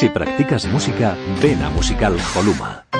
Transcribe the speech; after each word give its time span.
Si 0.00 0.08
practicas 0.08 0.64
música, 0.64 1.14
ven 1.42 1.60
a 1.62 1.68
Musical 1.68 2.16
Holuma. 2.34 2.99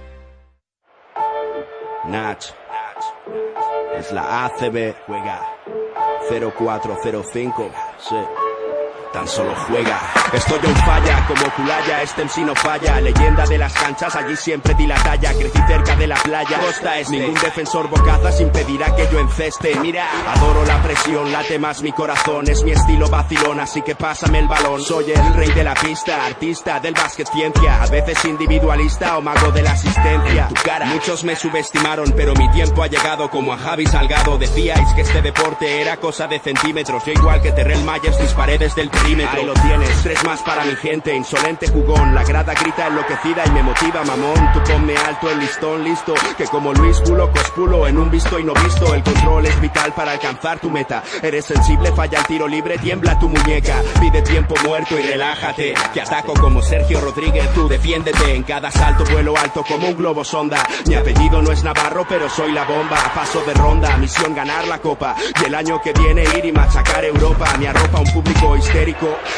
Nach. 2.05 2.37
Es 3.97 4.11
la 4.11 4.45
ACB. 4.45 4.95
Juega. 5.07 5.39
0405. 6.29 7.71
Sí. 7.99 8.40
Tan 9.13 9.27
solo 9.27 9.53
juega. 9.67 9.99
Estoy 10.31 10.59
en 10.63 10.75
falla, 10.77 11.25
como 11.27 11.53
Culaya, 11.55 12.01
este 12.01 12.23
MC 12.23 12.45
no 12.45 12.55
falla. 12.55 13.01
Leyenda 13.01 13.45
de 13.45 13.57
las 13.57 13.73
canchas, 13.73 14.15
allí 14.15 14.37
siempre 14.37 14.73
di 14.73 14.87
la 14.87 14.95
talla. 15.03 15.33
Crecí 15.33 15.59
cerca 15.67 15.97
de 15.97 16.07
la 16.07 16.15
playa, 16.15 16.59
costa 16.59 16.97
este. 16.97 17.17
Ningún 17.17 17.33
defensor 17.33 17.89
bocazas 17.89 18.39
impedirá 18.39 18.95
que 18.95 19.09
yo 19.11 19.19
enceste. 19.19 19.75
Mira, 19.81 20.07
adoro 20.33 20.63
la 20.63 20.81
presión, 20.81 21.29
late 21.29 21.59
más 21.59 21.81
mi 21.81 21.91
corazón. 21.91 22.49
Es 22.49 22.63
mi 22.63 22.71
estilo 22.71 23.09
vacilón, 23.09 23.59
así 23.59 23.81
que 23.81 23.95
pásame 23.95 24.39
el 24.39 24.47
balón. 24.47 24.81
Soy 24.81 25.11
el 25.11 25.33
rey 25.33 25.51
de 25.51 25.65
la 25.65 25.73
pista, 25.73 26.25
artista 26.25 26.79
del 26.79 26.93
básquet 26.93 27.27
ciencia. 27.27 27.83
A 27.83 27.87
veces 27.87 28.23
individualista 28.23 29.17
o 29.17 29.21
mago 29.21 29.51
de 29.51 29.61
la 29.61 29.73
asistencia. 29.73 30.47
Tu 30.47 30.55
cara. 30.63 30.85
Muchos 30.85 31.25
me 31.25 31.35
subestimaron, 31.35 32.13
pero 32.15 32.33
mi 32.35 32.49
tiempo 32.51 32.81
ha 32.81 32.87
llegado 32.87 33.29
como 33.29 33.51
a 33.51 33.57
Javi 33.57 33.85
Salgado. 33.87 34.37
Decíais 34.37 34.93
que 34.93 35.01
este 35.01 35.21
deporte 35.21 35.81
era 35.81 35.97
cosa 35.97 36.27
de 36.27 36.39
centímetros. 36.39 37.03
Yo 37.05 37.11
igual 37.11 37.41
que 37.41 37.51
Terrell 37.51 37.83
Myers 37.83 38.17
disparé 38.17 38.57
desde 38.57 38.83
el 38.83 38.89
Ahí 39.03 39.45
lo 39.45 39.53
tienes, 39.53 40.03
tres 40.03 40.23
más 40.23 40.41
para 40.41 40.63
mi 40.63 40.75
gente, 40.75 41.13
insolente 41.13 41.67
jugón. 41.67 42.15
La 42.15 42.23
grada 42.23 42.53
grita 42.53 42.87
enloquecida 42.87 43.43
y 43.45 43.51
me 43.51 43.63
motiva, 43.63 44.03
mamón. 44.03 44.53
Tú 44.53 44.61
ponme 44.63 44.95
alto 44.95 45.29
el 45.29 45.39
listón, 45.39 45.83
listo. 45.83 46.13
Que 46.37 46.45
como 46.45 46.71
Luis 46.73 46.99
Pulo, 47.01 47.29
cospulo 47.31 47.87
en 47.87 47.97
un 47.97 48.09
visto 48.09 48.39
y 48.39 48.43
no 48.43 48.53
visto. 48.53 48.93
El 48.93 49.03
control 49.03 49.47
es 49.47 49.59
vital 49.59 49.93
para 49.93 50.11
alcanzar 50.11 50.59
tu 50.59 50.69
meta. 50.69 51.03
Eres 51.21 51.45
sensible, 51.45 51.91
falla 51.91 52.19
el 52.19 52.25
tiro 52.25 52.47
libre, 52.47 52.77
tiembla 52.77 53.19
tu 53.19 53.27
muñeca. 53.27 53.81
Pide 53.99 54.21
tiempo 54.21 54.55
muerto 54.63 54.97
y 54.97 55.01
relájate. 55.01 55.73
Que 55.93 56.01
ataco 56.01 56.33
como 56.33 56.61
Sergio 56.61 57.01
Rodríguez, 57.01 57.53
tú 57.53 57.67
defiéndete. 57.67 58.35
En 58.35 58.43
cada 58.43 58.71
salto 58.71 59.03
vuelo 59.11 59.35
alto 59.35 59.63
como 59.67 59.87
un 59.89 59.97
globo 59.97 60.23
sonda. 60.23 60.65
Mi 60.87 60.95
apellido 60.95 61.41
no 61.41 61.51
es 61.51 61.63
Navarro, 61.63 62.05
pero 62.07 62.29
soy 62.29 62.51
la 62.53 62.63
bomba. 62.63 62.97
Paso 63.13 63.41
de 63.41 63.53
ronda, 63.55 63.97
misión 63.97 64.33
ganar 64.33 64.67
la 64.67 64.77
copa. 64.77 65.15
Y 65.41 65.45
el 65.45 65.55
año 65.55 65.81
que 65.81 65.91
viene 65.91 66.23
ir 66.37 66.45
y 66.45 66.51
machacar 66.51 67.03
Europa. 67.03 67.55
Me 67.59 67.67
arropa 67.67 67.99
un 67.99 68.13
público 68.13 68.55
histérico. 68.55 68.90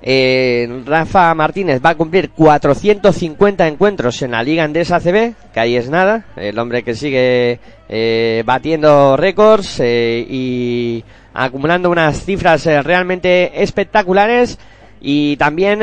eh, 0.02 0.82
Rafa 0.86 1.34
Martínez 1.36 1.82
va 1.84 1.90
a 1.92 1.96
cumplir 1.96 2.30
450 2.30 3.68
encuentros 3.68 4.22
en 4.22 4.32
la 4.32 4.44
Liga 4.44 4.64
Andesa 4.64 5.00
CB, 5.00 5.34
que 5.54 5.60
ahí 5.60 5.76
es 5.76 5.90
nada, 5.90 6.26
el 6.38 6.58
hombre 6.58 6.84
que 6.84 6.96
sigue 6.96 7.60
eh, 7.90 8.44
batiendo 8.46 9.18
récords 9.18 9.80
eh, 9.82 10.26
y 10.30 11.04
acumulando 11.34 11.90
unas 11.90 12.24
cifras 12.24 12.66
realmente 12.66 13.62
espectaculares. 13.62 14.58
Y 15.02 15.38
también 15.38 15.80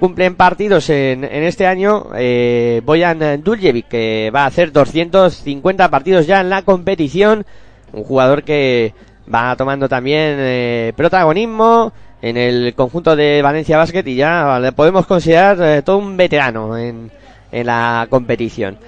cumplen 0.00 0.34
partidos 0.34 0.90
en, 0.90 1.22
en 1.22 1.44
este 1.44 1.68
año 1.68 2.08
Boyan 2.82 3.40
Duljevic 3.40 3.86
que 3.86 4.32
va 4.34 4.42
a 4.42 4.46
hacer 4.46 4.72
250 4.72 5.88
partidos 5.88 6.26
ya 6.26 6.40
en 6.40 6.50
la 6.50 6.62
competición. 6.62 7.46
Un 7.92 8.02
jugador 8.02 8.42
que 8.42 8.92
va 9.32 9.54
tomando 9.54 9.88
también 9.88 10.92
protagonismo 10.96 11.92
en 12.22 12.36
el 12.36 12.74
conjunto 12.74 13.14
de 13.14 13.42
Valencia 13.42 13.76
Basket 13.76 14.02
y 14.06 14.16
ya 14.16 14.58
le 14.58 14.72
podemos 14.72 15.06
considerar 15.06 15.58
eh, 15.62 15.82
todo 15.82 15.98
un 15.98 16.16
veterano 16.16 16.76
en, 16.76 17.10
en 17.52 17.66
la 17.66 18.06
competición. 18.10 18.78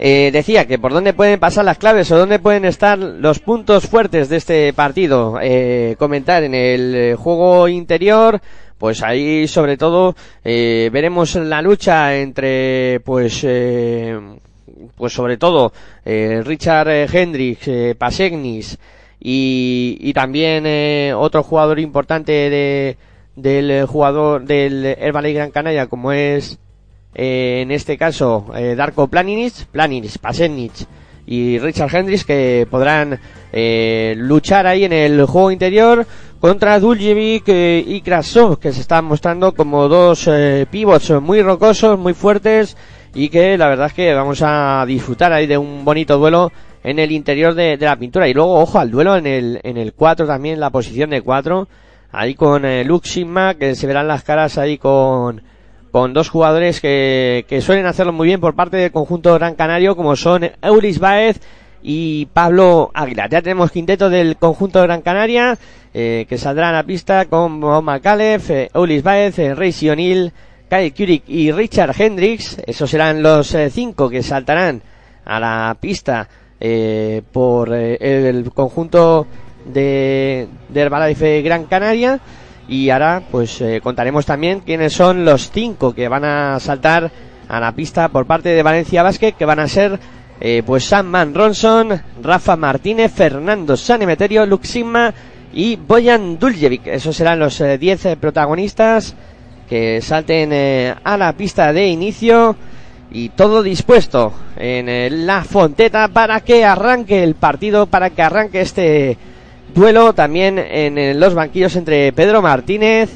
Eh, 0.00 0.30
decía 0.32 0.64
que 0.66 0.78
por 0.78 0.92
dónde 0.92 1.12
pueden 1.12 1.40
pasar 1.40 1.64
las 1.64 1.78
claves 1.78 2.10
o 2.12 2.18
dónde 2.18 2.38
pueden 2.38 2.64
estar 2.64 2.96
los 2.98 3.40
puntos 3.40 3.86
fuertes 3.88 4.28
de 4.28 4.36
este 4.36 4.72
partido. 4.72 5.38
Eh, 5.42 5.96
comentar 5.98 6.44
en 6.44 6.54
el 6.54 7.16
juego 7.16 7.66
interior, 7.66 8.40
pues 8.78 9.02
ahí 9.02 9.48
sobre 9.48 9.76
todo 9.76 10.14
eh, 10.44 10.88
veremos 10.92 11.34
la 11.34 11.60
lucha 11.60 12.16
entre, 12.16 13.00
pues, 13.00 13.40
eh, 13.42 14.16
pues 14.96 15.12
sobre 15.12 15.36
todo 15.36 15.72
eh, 16.04 16.42
Richard 16.44 16.88
Hendricks, 17.12 17.68
Pasegnis 17.98 18.78
y, 19.20 19.98
y 20.00 20.12
también 20.12 20.64
eh, 20.66 21.12
otro 21.16 21.42
jugador 21.42 21.78
importante 21.80 22.32
de, 22.32 22.96
del 23.36 23.86
jugador 23.86 24.44
del 24.44 24.84
Herbalife 24.84 25.34
Gran 25.34 25.50
Canaria 25.50 25.86
como 25.86 26.12
es 26.12 26.58
eh, 27.14 27.60
en 27.62 27.70
este 27.70 27.96
caso 27.96 28.46
eh, 28.54 28.74
Darko 28.76 29.08
Planinic, 29.08 29.66
Planinic, 29.66 30.18
Pasenic 30.18 30.72
y 31.26 31.58
Richard 31.58 31.94
Hendricks 31.94 32.24
que 32.24 32.66
podrán 32.70 33.20
eh, 33.52 34.14
luchar 34.16 34.66
ahí 34.66 34.84
en 34.84 34.92
el 34.92 35.26
juego 35.26 35.50
interior 35.50 36.06
contra 36.40 36.80
Duljevic 36.80 37.44
eh, 37.48 37.84
y 37.86 38.00
Krasov 38.00 38.58
que 38.58 38.72
se 38.72 38.80
están 38.80 39.04
mostrando 39.04 39.52
como 39.52 39.88
dos 39.88 40.26
eh, 40.26 40.66
pivots 40.70 41.10
muy 41.20 41.42
rocosos, 41.42 41.98
muy 41.98 42.14
fuertes 42.14 42.76
y 43.14 43.28
que 43.28 43.58
la 43.58 43.68
verdad 43.68 43.88
es 43.88 43.92
que 43.92 44.14
vamos 44.14 44.40
a 44.42 44.84
disfrutar 44.86 45.32
ahí 45.32 45.46
de 45.46 45.58
un 45.58 45.84
bonito 45.84 46.18
duelo 46.18 46.50
en 46.84 46.98
el 46.98 47.12
interior 47.12 47.54
de, 47.54 47.76
de 47.76 47.86
la 47.86 47.96
pintura 47.96 48.28
y 48.28 48.34
luego 48.34 48.60
ojo 48.60 48.78
al 48.78 48.90
duelo 48.90 49.16
en 49.16 49.26
el 49.26 49.60
en 49.62 49.76
el 49.76 49.92
4 49.92 50.26
también 50.26 50.60
la 50.60 50.70
posición 50.70 51.10
de 51.10 51.22
4 51.22 51.68
ahí 52.12 52.34
con 52.34 52.64
eh, 52.64 52.84
Luke 52.84 53.08
que 53.58 53.74
se 53.74 53.86
verán 53.86 54.08
las 54.08 54.22
caras 54.22 54.58
ahí 54.58 54.78
con 54.78 55.42
con 55.90 56.12
dos 56.12 56.28
jugadores 56.28 56.80
que, 56.80 57.44
que 57.48 57.60
suelen 57.60 57.86
hacerlo 57.86 58.12
muy 58.12 58.28
bien 58.28 58.40
por 58.40 58.54
parte 58.54 58.76
del 58.76 58.92
conjunto 58.92 59.34
Gran 59.34 59.54
Canario, 59.54 59.96
como 59.96 60.16
son 60.16 60.50
Eulis 60.62 60.98
Baez 60.98 61.40
y 61.82 62.26
Pablo 62.26 62.90
Aguilar. 62.94 63.30
Ya 63.30 63.42
tenemos 63.42 63.70
quinteto 63.70 64.10
del 64.10 64.36
conjunto 64.36 64.82
Gran 64.82 65.02
Canaria, 65.02 65.56
eh, 65.94 66.26
que 66.28 66.38
saldrá 66.38 66.68
a 66.68 66.72
la 66.72 66.82
pista 66.82 67.24
con 67.26 67.60
Mohamed 67.60 68.02
Calef, 68.02 68.50
eh, 68.50 68.70
Eulis 68.74 69.02
Baez, 69.02 69.38
eh, 69.38 69.54
Reisi 69.54 69.88
O'Neill, 69.88 70.32
Kyle 70.68 70.92
Kurik 70.92 71.24
y 71.28 71.50
Richard 71.52 71.94
Hendricks. 71.98 72.60
Esos 72.66 72.90
serán 72.90 73.22
los 73.22 73.54
eh, 73.54 73.70
cinco 73.70 74.10
que 74.10 74.22
saltarán 74.22 74.82
a 75.24 75.40
la 75.40 75.76
pista 75.80 76.28
eh, 76.60 77.22
por 77.32 77.72
eh, 77.72 78.28
el 78.28 78.50
conjunto 78.52 79.26
de, 79.64 80.48
de 80.68 80.80
Herbalife 80.80 81.42
Gran 81.42 81.64
Canaria 81.64 82.20
y 82.68 82.90
ahora 82.90 83.22
pues 83.30 83.60
eh, 83.60 83.80
contaremos 83.82 84.26
también 84.26 84.60
quiénes 84.60 84.92
son 84.92 85.24
los 85.24 85.50
cinco 85.50 85.94
que 85.94 86.08
van 86.08 86.24
a 86.24 86.60
saltar 86.60 87.10
a 87.48 87.60
la 87.60 87.72
pista 87.72 88.08
por 88.08 88.26
parte 88.26 88.50
de 88.50 88.62
Valencia 88.62 89.02
Basket 89.02 89.32
que 89.32 89.46
van 89.46 89.58
a 89.58 89.68
ser 89.68 89.98
eh, 90.40 90.62
pues 90.64 90.84
Sam 90.84 91.34
Ronson, 91.34 92.00
Rafa 92.22 92.54
Martínez, 92.54 93.10
Fernando 93.12 93.76
Sanemeterio, 93.76 94.46
Luxima 94.46 95.12
y 95.52 95.74
Boyan 95.74 96.38
Duljevic. 96.38 96.86
Esos 96.86 97.16
serán 97.16 97.40
los 97.40 97.58
10 97.58 98.04
eh, 98.04 98.16
protagonistas 98.16 99.16
que 99.68 100.00
salten 100.00 100.52
a 101.02 101.16
la 101.16 101.32
pista 101.32 101.72
de 101.72 101.88
inicio 101.88 102.56
y 103.10 103.30
todo 103.30 103.62
dispuesto 103.62 104.32
en 104.56 104.88
eh, 104.88 105.08
la 105.10 105.44
fonteta 105.44 106.08
para 106.08 106.40
que 106.40 106.64
arranque 106.64 107.22
el 107.22 107.34
partido, 107.34 107.86
para 107.86 108.10
que 108.10 108.22
arranque 108.22 108.60
este 108.60 109.16
duelo 109.74 110.12
también 110.12 110.58
en, 110.58 110.98
eh, 110.98 111.14
los 111.14 111.34
banquillos 111.34 111.74
entre 111.76 112.12
Pedro 112.12 112.42
Martínez 112.42 113.10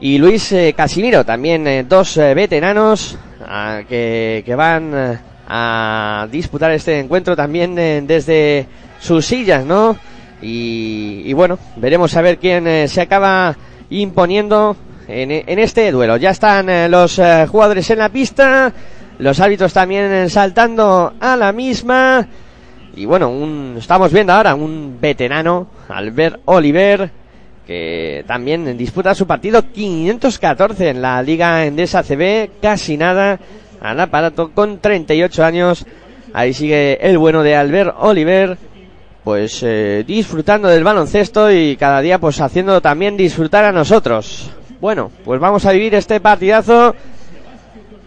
y 0.00 0.18
Luis 0.18 0.52
eh, 0.52 0.74
Casimiro, 0.76 1.24
también 1.24 1.88
dos 1.88 2.16
veteranos 2.16 3.18
ah, 3.44 3.82
que, 3.88 4.42
que 4.44 4.54
van 4.54 5.20
a 5.48 6.28
disputar 6.30 6.70
este 6.72 6.98
encuentro 6.98 7.34
también 7.36 7.74
desde 7.74 8.66
sus 9.00 9.26
sillas, 9.26 9.64
¿no? 9.64 9.96
Y, 10.42 11.22
y 11.24 11.32
bueno, 11.32 11.58
veremos 11.76 12.14
a 12.16 12.22
ver 12.22 12.38
quién 12.38 12.88
se 12.88 13.00
acaba 13.00 13.56
imponiendo 13.88 14.76
en, 15.08 15.58
este 15.58 15.90
duelo. 15.90 16.16
Ya 16.16 16.30
están 16.30 16.68
eh, 16.68 16.88
los 16.88 17.18
eh, 17.18 17.46
jugadores 17.48 17.88
en 17.90 17.98
la 17.98 18.08
pista, 18.08 18.72
los 19.18 19.40
árbitros 19.40 19.72
también 19.72 20.12
eh, 20.12 20.28
saltando 20.28 21.14
a 21.20 21.36
la 21.36 21.52
misma. 21.52 22.26
Y 22.96 23.06
bueno, 23.06 23.28
un, 23.28 23.76
estamos 23.78 24.12
viendo 24.12 24.32
ahora 24.32 24.54
un 24.54 24.98
veterano, 25.00 25.68
Albert 25.88 26.40
Oliver, 26.44 27.10
que 27.66 28.24
también 28.26 28.76
disputa 28.76 29.14
su 29.14 29.26
partido 29.26 29.62
514 29.72 30.90
en 30.90 31.02
la 31.02 31.22
Liga 31.22 31.64
Endesa 31.64 32.02
CB, 32.02 32.60
casi 32.62 32.96
nada 32.96 33.38
al 33.80 33.98
aparato 33.98 34.52
con 34.52 34.78
38 34.78 35.44
años. 35.44 35.86
Ahí 36.32 36.52
sigue 36.52 36.98
el 37.00 37.18
bueno 37.18 37.42
de 37.42 37.56
Albert 37.56 37.96
Oliver. 37.98 38.56
pues 39.24 39.64
disfrutando 40.06 40.68
del 40.68 40.84
baloncesto 40.84 41.50
y 41.50 41.76
cada 41.76 42.00
día 42.02 42.18
pues 42.18 42.40
haciendo 42.40 42.80
también 42.80 43.16
disfrutar 43.16 43.64
a 43.64 43.72
nosotros. 43.72 44.52
Bueno, 44.84 45.10
pues 45.24 45.40
vamos 45.40 45.64
a 45.64 45.72
vivir 45.72 45.94
este 45.94 46.20
partidazo 46.20 46.94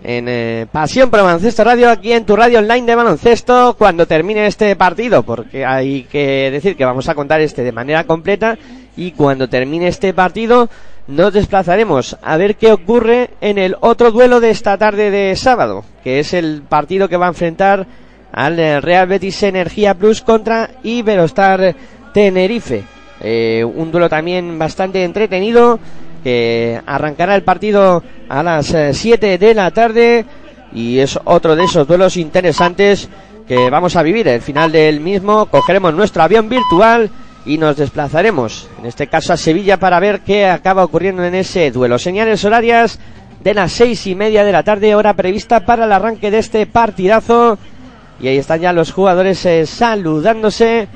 en 0.03 0.25
eh, 0.29 0.67
Pasión 0.71 1.09
por 1.09 1.23
Baloncesto 1.23 1.63
Radio, 1.63 1.89
aquí 1.89 2.13
en 2.13 2.23
tu 2.23 2.35
radio 2.35 2.59
online 2.59 2.85
de 2.85 2.93
baloncesto, 2.93 3.75
cuando 3.79 4.05
termine 4.05 4.45
este 4.45 4.75
partido, 4.75 5.23
porque 5.23 5.65
hay 5.65 6.03
que 6.03 6.51
decir 6.51 6.75
que 6.75 6.85
vamos 6.85 7.09
a 7.09 7.15
contar 7.15 7.41
este 7.41 7.63
de 7.63 7.71
manera 7.71 8.03
completa, 8.03 8.59
y 8.95 9.13
cuando 9.13 9.49
termine 9.49 9.87
este 9.87 10.13
partido, 10.13 10.69
nos 11.07 11.33
desplazaremos 11.33 12.15
a 12.21 12.37
ver 12.37 12.57
qué 12.57 12.71
ocurre 12.71 13.31
en 13.41 13.57
el 13.57 13.75
otro 13.79 14.11
duelo 14.11 14.39
de 14.39 14.51
esta 14.51 14.77
tarde 14.77 15.09
de 15.09 15.35
sábado, 15.35 15.83
que 16.03 16.19
es 16.19 16.31
el 16.35 16.61
partido 16.61 17.09
que 17.09 17.17
va 17.17 17.25
a 17.25 17.29
enfrentar 17.29 17.87
al 18.31 18.83
Real 18.83 19.07
Betis 19.07 19.41
Energía 19.41 19.95
Plus 19.95 20.21
contra 20.21 20.69
Iberostar 20.83 21.75
Tenerife. 22.13 22.83
Eh, 23.19 23.65
un 23.65 23.91
duelo 23.91 24.09
también 24.09 24.59
bastante 24.59 25.03
entretenido 25.03 25.79
que 26.27 26.81
arrancará 26.85 27.35
el 27.35 27.43
partido 27.43 28.03
a 28.27 28.43
las 28.43 28.75
7 28.91 29.33
eh, 29.33 29.37
de 29.37 29.53
la 29.53 29.71
tarde 29.71 30.25
y 30.73 30.99
es 30.99 31.17
otro 31.23 31.55
de 31.55 31.63
esos 31.63 31.87
duelos 31.87 32.17
interesantes 32.17 33.07
que 33.47 33.69
vamos 33.69 33.95
a 33.95 34.03
vivir. 34.03 34.27
El 34.27 34.41
final 34.41 34.69
del 34.73 34.99
mismo 34.99 35.45
cogeremos 35.45 35.93
nuestro 35.93 36.23
avión 36.23 36.49
virtual 36.49 37.09
y 37.45 37.57
nos 37.57 37.77
desplazaremos, 37.77 38.67
en 38.77 38.87
este 38.87 39.07
caso 39.07 39.31
a 39.31 39.37
Sevilla, 39.37 39.77
para 39.79 40.01
ver 40.01 40.19
qué 40.19 40.47
acaba 40.47 40.83
ocurriendo 40.83 41.23
en 41.23 41.33
ese 41.33 41.71
duelo. 41.71 41.97
Señales 41.97 42.43
horarias 42.43 42.99
de 43.41 43.53
las 43.53 43.71
seis 43.71 44.05
y 44.05 44.13
media 44.13 44.43
de 44.43 44.51
la 44.51 44.63
tarde, 44.63 44.95
hora 44.95 45.13
prevista 45.13 45.65
para 45.65 45.85
el 45.85 45.93
arranque 45.93 46.29
de 46.29 46.39
este 46.39 46.65
partidazo. 46.65 47.57
Y 48.19 48.27
ahí 48.27 48.37
están 48.37 48.59
ya 48.59 48.73
los 48.73 48.91
jugadores 48.91 49.45
eh, 49.45 49.65
saludándose. 49.65 50.89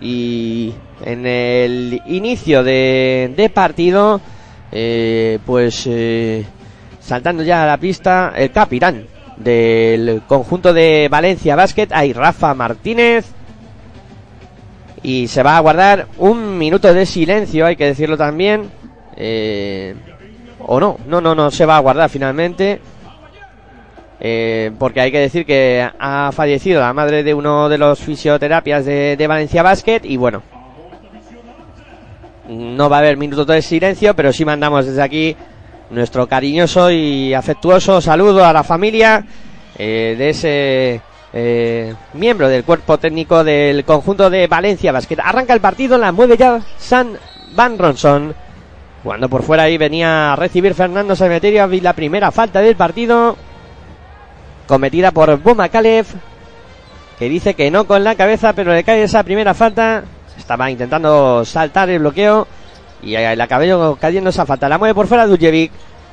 Y 0.00 0.72
en 1.04 1.26
el 1.26 2.00
inicio 2.06 2.64
de, 2.64 3.34
de 3.36 3.50
partido 3.50 4.22
eh, 4.72 5.38
pues 5.44 5.86
eh, 5.86 6.44
saltando 7.00 7.42
ya 7.42 7.62
a 7.62 7.66
la 7.66 7.78
pista 7.78 8.32
el 8.36 8.50
capitán 8.50 9.06
del 9.36 10.22
conjunto 10.26 10.72
de 10.72 11.08
Valencia 11.10 11.56
Basket, 11.56 11.88
hay 11.92 12.12
Rafa 12.12 12.54
Martínez. 12.54 13.26
Y 15.02 15.28
se 15.28 15.42
va 15.42 15.56
a 15.56 15.60
guardar 15.60 16.08
un 16.18 16.58
minuto 16.58 16.92
de 16.92 17.06
silencio, 17.06 17.66
hay 17.66 17.76
que 17.76 17.86
decirlo 17.86 18.16
también. 18.16 18.70
Eh, 19.16 19.94
o 20.58 20.80
no, 20.80 20.98
no, 21.06 21.20
no, 21.20 21.34
no 21.34 21.50
se 21.50 21.66
va 21.66 21.76
a 21.76 21.80
guardar 21.80 22.10
finalmente. 22.10 22.80
Eh, 24.18 24.72
porque 24.78 25.00
hay 25.00 25.12
que 25.12 25.20
decir 25.20 25.44
que 25.44 25.86
ha 25.98 26.30
fallecido 26.32 26.80
la 26.80 26.92
madre 26.92 27.22
de 27.22 27.34
uno 27.34 27.68
de 27.68 27.78
los 27.78 28.00
fisioterapias 28.00 28.84
de, 28.84 29.16
de 29.16 29.26
Valencia 29.26 29.62
Basket. 29.62 30.00
Y 30.04 30.16
bueno, 30.16 30.42
no 32.48 32.88
va 32.88 32.96
a 32.96 32.98
haber 33.00 33.16
minutos 33.16 33.46
de 33.46 33.62
silencio, 33.62 34.14
pero 34.14 34.32
sí 34.32 34.44
mandamos 34.44 34.86
desde 34.86 35.02
aquí 35.02 35.36
nuestro 35.90 36.26
cariñoso 36.26 36.90
y 36.90 37.32
afectuoso 37.32 38.00
saludo 38.00 38.44
a 38.44 38.52
la 38.52 38.64
familia 38.64 39.24
eh, 39.78 40.14
de 40.18 40.30
ese 40.30 41.00
eh, 41.32 41.94
miembro 42.14 42.48
del 42.48 42.64
cuerpo 42.64 42.98
técnico 42.98 43.44
del 43.44 43.84
conjunto 43.84 44.30
de 44.30 44.46
Valencia 44.46 44.92
Basket. 44.92 45.18
Arranca 45.22 45.52
el 45.52 45.60
partido, 45.60 45.98
la 45.98 46.12
mueve 46.12 46.36
ya 46.36 46.60
San 46.78 47.18
Van 47.54 47.78
Ronson. 47.78 48.34
Cuando 49.04 49.28
por 49.28 49.42
fuera 49.42 49.64
ahí 49.64 49.78
venía 49.78 50.32
a 50.32 50.36
recibir 50.36 50.74
Fernando 50.74 51.14
Sameterio 51.14 51.72
y 51.72 51.80
la 51.80 51.92
primera 51.92 52.32
falta 52.32 52.60
del 52.60 52.74
partido 52.74 53.36
cometida 54.66 55.12
por 55.12 55.40
Boma 55.40 55.68
Kalev 55.68 56.06
que 57.18 57.28
dice 57.28 57.54
que 57.54 57.70
no 57.70 57.86
con 57.86 58.04
la 58.04 58.14
cabeza, 58.14 58.52
pero 58.52 58.72
le 58.72 58.84
cae 58.84 59.02
esa 59.02 59.22
primera 59.22 59.54
falta 59.54 60.04
estaba 60.46 60.70
intentando 60.70 61.44
saltar 61.44 61.90
el 61.90 61.98
bloqueo 61.98 62.46
y 63.02 63.16
el 63.16 63.40
acabó 63.40 63.96
cayendo 63.96 64.30
esa 64.30 64.46
falta. 64.46 64.68
La 64.68 64.78
mueve 64.78 64.94
por 64.94 65.08
fuera 65.08 65.26
Duljevic. 65.26 65.72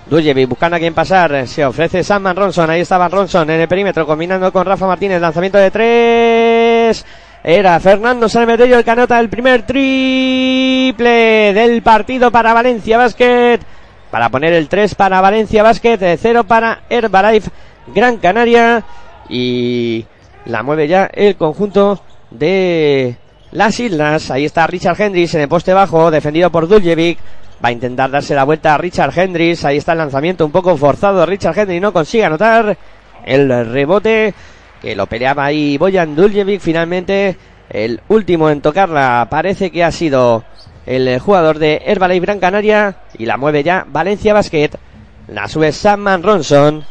Duljevic 0.10 0.50
buscando 0.50 0.76
a 0.76 0.80
quien 0.80 0.96
pasar. 0.96 1.48
Se 1.48 1.64
ofrece 1.64 2.04
Sam 2.04 2.36
Ronson. 2.36 2.68
Ahí 2.68 2.82
estaba 2.82 3.08
Ronson 3.08 3.48
en 3.52 3.62
el 3.62 3.68
perímetro 3.68 4.08
combinando 4.08 4.52
con 4.52 4.66
Rafa 4.66 4.88
Martínez. 4.88 5.22
Lanzamiento 5.22 5.60
de 5.60 5.70
tres. 5.70 7.06
Era 7.44 7.80
Fernando 7.80 8.28
Salmetello 8.28 8.80
el 8.80 8.84
que 8.84 8.90
anota 8.90 9.20
el 9.20 9.30
primer 9.30 9.68
triple 9.68 11.54
del 11.54 11.84
partido 11.84 12.32
para 12.32 12.54
Valencia 12.54 12.98
Basket. 12.98 13.60
Para 14.10 14.30
poner 14.30 14.54
el 14.54 14.68
3 14.68 14.96
para 14.96 15.22
Valencia 15.22 15.62
Basket. 15.62 16.18
0 16.20 16.44
para 16.46 16.82
Herbalife 16.90 17.52
Gran 17.94 18.18
Canaria. 18.18 18.84
Y 19.30 20.08
la 20.46 20.64
mueve 20.64 20.88
ya 20.88 21.06
el 21.14 21.36
conjunto 21.36 22.02
de 22.32 23.18
las 23.54 23.80
islas. 23.80 24.30
Ahí 24.32 24.46
está 24.46 24.68
Richard 24.68 25.00
Hendricks 25.00 25.36
en 25.36 25.42
el 25.42 25.48
poste 25.48 25.74
bajo, 25.74 26.12
defendido 26.12 26.52
por 26.52 26.68
Duljevic. 26.68 27.20
Va 27.64 27.70
a 27.70 27.72
intentar 27.72 28.12
darse 28.12 28.36
la 28.36 28.44
vuelta 28.44 28.74
a 28.74 28.78
Richard 28.78 29.18
Hendricks. 29.18 29.64
Ahí 29.64 29.78
está 29.78 29.94
el 29.94 30.00
lanzamiento 30.00 30.46
un 30.46 30.52
poco 30.52 30.76
forzado. 30.76 31.26
Richard 31.26 31.58
Hendricks 31.58 31.82
no 31.82 31.94
consigue 31.94 32.26
anotar 32.26 32.78
el 33.26 33.66
rebote 33.72 34.34
que 34.82 34.96
lo 34.96 35.06
peleaba 35.06 35.46
ahí 35.46 35.78
Boyan 35.78 36.16
Duljevic. 36.16 36.60
Finalmente, 36.60 37.38
el 37.70 38.02
último 38.10 38.50
en 38.50 38.62
tocarla 38.62 39.28
parece 39.30 39.72
que 39.72 39.84
ha 39.84 39.92
sido 39.92 40.44
el 40.86 41.20
jugador 41.20 41.60
de 41.60 41.82
Herbalife 41.86 42.26
Gran 42.26 42.40
Canaria. 42.40 42.98
Y 43.18 43.26
la 43.26 43.38
mueve 43.38 43.64
ya 43.64 43.86
Valencia 43.88 44.34
Basket. 44.34 44.72
La 45.28 45.48
sube 45.48 45.72
Sam 45.72 46.04
Van 46.04 46.24
Ronson. 46.24 46.84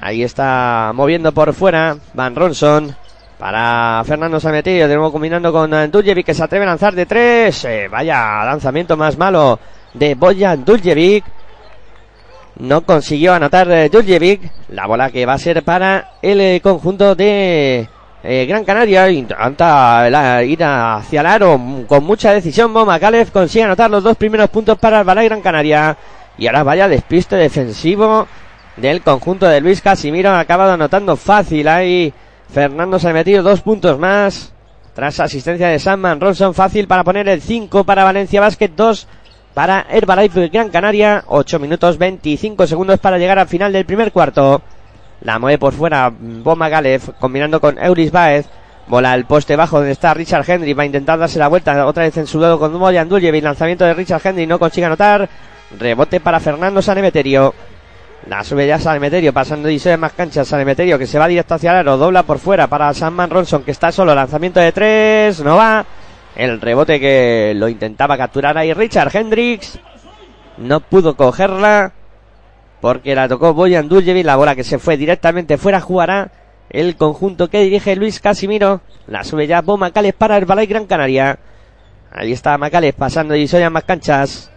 Ahí 0.00 0.22
está 0.22 0.92
moviendo 0.94 1.32
por 1.32 1.54
fuera 1.54 1.96
Van 2.14 2.36
Ronson. 2.36 2.94
Para 3.38 4.02
Fernando 4.06 4.40
Sametillo, 4.40 4.88
de 4.88 4.94
nuevo 4.94 5.12
combinando 5.12 5.52
con 5.52 5.90
Duljevic 5.90 6.24
que 6.24 6.34
se 6.34 6.42
atreve 6.42 6.64
a 6.64 6.68
lanzar 6.68 6.94
de 6.94 7.04
tres. 7.04 7.64
Eh, 7.66 7.86
vaya 7.88 8.44
lanzamiento 8.46 8.96
más 8.96 9.18
malo 9.18 9.58
de 9.92 10.14
Boyan 10.14 10.64
Duljevic. 10.64 11.22
No 12.58 12.80
consiguió 12.80 13.34
anotar 13.34 13.70
eh. 13.70 14.40
La 14.70 14.86
bola 14.86 15.10
que 15.10 15.26
va 15.26 15.34
a 15.34 15.38
ser 15.38 15.62
para 15.62 16.12
el 16.22 16.40
eh, 16.40 16.60
conjunto 16.62 17.14
de 17.14 17.86
eh, 18.24 18.46
Gran 18.46 18.64
Canaria. 18.64 19.10
Intenta 19.10 20.08
la, 20.08 20.42
ir 20.42 20.64
hacia 20.64 21.20
el 21.20 21.26
aro 21.26 21.60
con 21.86 22.04
mucha 22.04 22.32
decisión. 22.32 22.72
Boma 22.72 22.98
Calef 22.98 23.30
consigue 23.32 23.64
anotar 23.64 23.90
los 23.90 24.02
dos 24.02 24.16
primeros 24.16 24.48
puntos 24.48 24.78
para 24.78 25.00
el 25.00 25.04
Balay 25.04 25.26
Gran 25.26 25.42
Canaria. 25.42 25.94
Y 26.38 26.46
ahora 26.46 26.62
vaya 26.62 26.88
despiste 26.88 27.36
defensivo 27.36 28.26
del 28.78 29.02
conjunto 29.02 29.46
de 29.46 29.60
Luis 29.60 29.82
Casimiro. 29.82 30.30
Ha 30.30 30.40
acabado 30.40 30.72
anotando 30.72 31.16
fácil 31.16 31.68
ahí. 31.68 32.14
Fernando 32.48 32.98
se 32.98 33.08
ha 33.08 33.12
metido 33.12 33.42
dos 33.42 33.60
puntos 33.60 33.98
más. 33.98 34.52
Tras 34.94 35.20
asistencia 35.20 35.68
de 35.68 35.78
Sandman 35.78 36.20
Ronson, 36.20 36.54
fácil 36.54 36.86
para 36.86 37.04
poner 37.04 37.28
el 37.28 37.42
5 37.42 37.84
para 37.84 38.02
Valencia 38.02 38.40
Basket, 38.40 38.70
2 38.74 39.06
para 39.52 39.86
Herbalife 39.90 40.48
Gran 40.48 40.70
Canaria, 40.70 41.24
8 41.26 41.58
minutos 41.58 41.98
25 41.98 42.66
segundos 42.66 42.98
para 42.98 43.18
llegar 43.18 43.38
al 43.38 43.48
final 43.48 43.72
del 43.72 43.84
primer 43.84 44.10
cuarto. 44.10 44.62
La 45.20 45.38
mueve 45.38 45.58
por 45.58 45.74
fuera 45.74 46.10
Boma 46.18 46.68
Galef, 46.68 47.10
combinando 47.18 47.60
con 47.60 47.78
Euris 47.78 48.10
Baez. 48.10 48.46
Bola 48.86 49.12
al 49.12 49.26
poste 49.26 49.56
bajo 49.56 49.78
donde 49.78 49.92
está 49.92 50.14
Richard 50.14 50.48
Henry. 50.48 50.72
Va 50.72 50.84
a 50.84 50.86
intentar 50.86 51.18
darse 51.18 51.38
la 51.38 51.48
vuelta 51.48 51.86
otra 51.86 52.04
vez 52.04 52.16
en 52.16 52.26
su 52.26 52.40
dedo 52.40 52.58
con 52.58 52.72
Moyan 52.72 53.08
Duljevic. 53.08 53.42
Lanzamiento 53.42 53.84
de 53.84 53.94
Richard 53.94 54.20
Henry 54.24 54.46
no 54.46 54.58
consigue 54.58 54.86
anotar. 54.86 55.28
Rebote 55.78 56.20
para 56.20 56.38
Fernando 56.38 56.80
Sanemeterio. 56.80 57.52
La 58.26 58.42
sube 58.42 58.66
ya 58.66 58.80
Sanemeterio, 58.80 59.32
pasando 59.32 59.70
y 59.70 59.80
más 59.96 60.12
canchas. 60.12 60.48
Sanemeterio 60.48 60.98
que 60.98 61.06
se 61.06 61.18
va 61.18 61.28
directo 61.28 61.54
hacia 61.54 61.70
el 61.70 61.76
aro, 61.78 61.96
dobla 61.96 62.24
por 62.24 62.40
fuera 62.40 62.66
para 62.66 62.92
Samman 62.92 63.30
Ronson 63.30 63.62
que 63.62 63.70
está 63.70 63.92
solo. 63.92 64.14
Lanzamiento 64.16 64.58
de 64.58 64.72
tres, 64.72 65.40
no 65.44 65.56
va. 65.56 65.86
El 66.34 66.60
rebote 66.60 66.98
que 66.98 67.52
lo 67.54 67.68
intentaba 67.68 68.18
capturar 68.18 68.58
ahí 68.58 68.74
Richard 68.74 69.14
Hendricks. 69.14 69.78
No 70.58 70.80
pudo 70.80 71.16
cogerla 71.16 71.92
porque 72.80 73.14
la 73.14 73.28
tocó 73.28 73.54
Boyan 73.54 73.88
Duljevic. 73.88 74.26
La 74.26 74.34
bola 74.34 74.56
que 74.56 74.64
se 74.64 74.80
fue 74.80 74.96
directamente 74.96 75.56
fuera 75.56 75.80
jugará 75.80 76.32
el 76.68 76.96
conjunto 76.96 77.48
que 77.48 77.62
dirige 77.62 77.94
Luis 77.94 78.18
Casimiro. 78.18 78.80
La 79.06 79.22
sube 79.22 79.46
ya 79.46 79.60
Bo 79.60 79.76
Macales 79.76 80.14
para 80.14 80.36
el 80.36 80.46
Balay 80.46 80.66
Gran 80.66 80.86
Canaria. 80.86 81.38
Ahí 82.10 82.32
está 82.32 82.58
Macales 82.58 82.94
pasando 82.94 83.36
soy 83.46 83.70
más 83.70 83.84
canchas. 83.84 84.50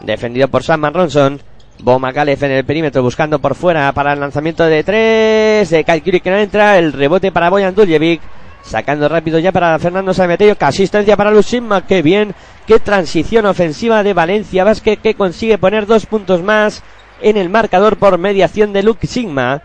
Defendido 0.00 0.48
por 0.48 0.64
Samman 0.64 0.92
Ronson. 0.92 1.51
Bo 1.80 1.98
Macalef 1.98 2.42
en 2.42 2.52
el 2.52 2.64
perímetro 2.64 3.02
buscando 3.02 3.38
por 3.40 3.54
fuera 3.54 3.90
para 3.92 4.12
el 4.12 4.20
lanzamiento 4.20 4.64
de 4.64 4.84
tres 4.84 5.70
de 5.70 5.84
Kaikiri 5.84 6.20
que 6.20 6.30
no 6.30 6.36
entra. 6.36 6.78
El 6.78 6.92
rebote 6.92 7.32
para 7.32 7.50
Boyan 7.50 7.74
Duljevic. 7.74 8.20
Sacando 8.62 9.08
rápido 9.08 9.40
ya 9.40 9.50
para 9.50 9.78
Fernando 9.78 10.14
Sametello. 10.14 10.56
Que 10.56 10.64
asistencia 10.64 11.16
para 11.16 11.32
Lusimma. 11.32 11.84
Qué 11.86 12.02
bien. 12.02 12.34
Qué 12.66 12.78
transición 12.78 13.46
ofensiva 13.46 14.02
de 14.02 14.12
Valencia 14.14 14.62
Vázquez 14.62 15.00
que 15.00 15.14
consigue 15.14 15.58
poner 15.58 15.86
dos 15.86 16.06
puntos 16.06 16.42
más 16.42 16.82
en 17.20 17.36
el 17.36 17.48
marcador 17.48 17.96
por 17.96 18.18
mediación 18.18 18.72
de 18.72 18.82
Luke 18.82 19.06
Sigma. 19.06 19.62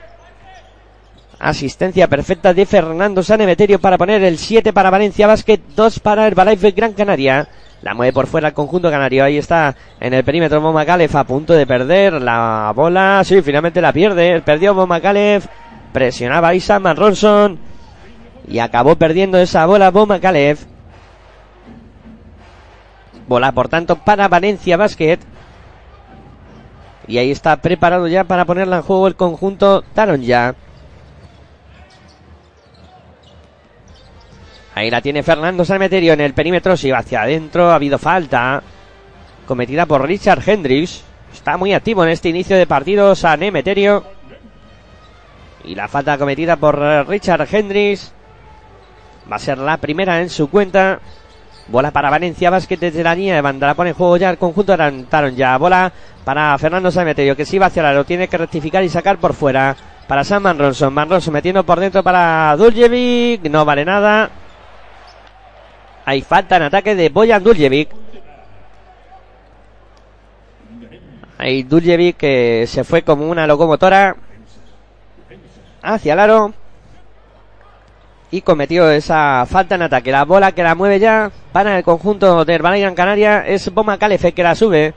Asistencia 1.39 2.07
perfecta 2.07 2.53
de 2.53 2.65
Fernando 2.65 3.21
Sanemeterio 3.21 3.79
para 3.79 3.97
poner 3.97 4.23
el 4.23 4.39
7 4.39 4.73
para 4.73 4.89
Valencia 4.89 5.27
Basket, 5.27 5.59
2 5.75 5.99
para 5.99 6.25
Herbalife 6.25 6.71
Gran 6.71 6.93
Canaria. 6.93 7.47
La 7.81 7.93
mueve 7.93 8.13
por 8.13 8.27
fuera 8.27 8.49
el 8.49 8.53
conjunto 8.53 8.89
canario. 8.89 9.23
Ahí 9.23 9.37
está 9.37 9.75
en 9.99 10.13
el 10.13 10.23
perímetro 10.23 10.61
Momacalef 10.61 11.15
a 11.15 11.23
punto 11.23 11.53
de 11.53 11.67
perder 11.67 12.21
la 12.21 12.71
bola. 12.75 13.21
Sí, 13.23 13.41
finalmente 13.41 13.81
la 13.81 13.93
pierde. 13.93 14.41
Perdió 14.41 14.73
Momacalef. 14.73 15.47
Presionaba 15.93 16.49
ahí 16.49 16.59
Sam 16.59 16.83
Ronson. 16.95 17.59
y 18.47 18.59
acabó 18.59 18.95
perdiendo 18.95 19.37
esa 19.37 19.65
bola 19.65 19.91
Boma 19.91 20.19
Kalev. 20.19 20.59
Bola, 23.27 23.51
por 23.51 23.67
tanto, 23.67 23.97
para 23.97 24.27
Valencia 24.27 24.77
Basket. 24.77 25.19
Y 27.07 27.17
ahí 27.17 27.31
está 27.31 27.57
preparado 27.57 28.07
ya 28.07 28.23
para 28.23 28.45
ponerla 28.45 28.77
en 28.77 28.81
juego 28.83 29.07
el 29.07 29.15
conjunto 29.15 29.81
Taron 29.93 30.21
ya. 30.21 30.55
Ahí 34.77 34.91
la 34.91 35.01
tiene 35.01 35.23
Fernando 35.23 35.65
Salmeterio 35.65 36.13
en 36.13 36.21
el 36.21 36.35
perímetro. 36.35 36.77
Si 36.77 36.91
va 36.91 36.99
hacia 36.99 37.23
adentro. 37.23 37.71
Ha 37.71 37.75
habido 37.75 37.97
falta. 37.97 38.61
Cometida 39.47 39.87
por 39.87 40.05
Richard 40.05 40.47
Hendricks. 40.47 41.03
Está 41.33 41.57
muy 41.57 41.73
activo 41.73 42.03
en 42.03 42.11
este 42.11 42.29
inicio 42.29 42.55
de 42.55 42.67
partido. 42.67 43.15
San 43.15 43.41
Emeterio. 43.41 44.03
Y 45.63 45.73
la 45.73 45.87
falta 45.87 46.19
cometida 46.19 46.57
por 46.57 46.79
Richard 47.07 47.47
Hendricks. 47.51 48.13
Va 49.29 49.37
a 49.37 49.39
ser 49.39 49.57
la 49.57 49.77
primera 49.77 50.21
en 50.21 50.29
su 50.29 50.47
cuenta. 50.47 50.99
Bola 51.69 51.89
para 51.89 52.11
Valencia 52.11 52.51
Basket 52.51 52.77
desde 52.77 53.03
la 53.03 53.15
línea 53.15 53.33
de 53.33 53.41
banda. 53.41 53.65
La 53.65 53.73
pone 53.73 53.89
en 53.89 53.95
juego 53.95 54.17
ya 54.17 54.29
el 54.29 54.37
conjunto 54.37 54.77
Taron 54.77 55.35
ya. 55.35 55.57
Bola 55.57 55.91
para 56.23 56.55
Fernando 56.59 56.91
Sameterio 56.91 57.35
que 57.35 57.45
si 57.45 57.57
va 57.57 57.65
hacia 57.65 57.81
la 57.81 57.93
lo 57.93 58.05
tiene 58.05 58.27
que 58.27 58.37
rectificar 58.37 58.83
y 58.83 58.89
sacar 58.89 59.17
por 59.17 59.33
fuera. 59.33 59.75
Para 60.07 60.23
Sam 60.23 60.43
Van 60.43 60.59
Ronson. 60.59 60.93
Van 60.93 61.09
Ronson 61.09 61.33
metiendo 61.33 61.65
por 61.65 61.79
dentro 61.79 62.03
para 62.03 62.55
Duljevic. 62.55 63.49
No 63.49 63.65
vale 63.65 63.83
nada. 63.83 64.29
Hay 66.07 66.21
falta 66.21 66.55
en 66.55 66.63
ataque 66.63 66.95
de 66.95 67.09
Boyan 67.09 67.43
Duljevic. 67.43 67.89
Hay 71.37 71.63
Duljevic 71.63 72.15
que 72.15 72.63
se 72.65 72.85
fue 72.85 73.01
como 73.01 73.29
una 73.29 73.45
locomotora 73.45 74.15
hacia 75.81 76.13
el 76.13 76.19
aro 76.21 76.53
y 78.31 78.39
cometió 78.39 78.89
esa 78.89 79.45
falta 79.49 79.75
en 79.75 79.81
ataque. 79.81 80.13
La 80.13 80.23
bola 80.23 80.53
que 80.53 80.63
la 80.63 80.75
mueve 80.75 80.97
ya 81.01 81.29
para 81.51 81.77
el 81.77 81.83
conjunto 81.83 82.45
de 82.45 82.53
Herbalife 82.53 82.83
Gran 82.83 82.95
Canaria 82.95 83.45
es 83.45 83.69
Boma 83.73 83.97
Calefe 83.97 84.31
que 84.31 84.43
la 84.43 84.55
sube, 84.55 84.93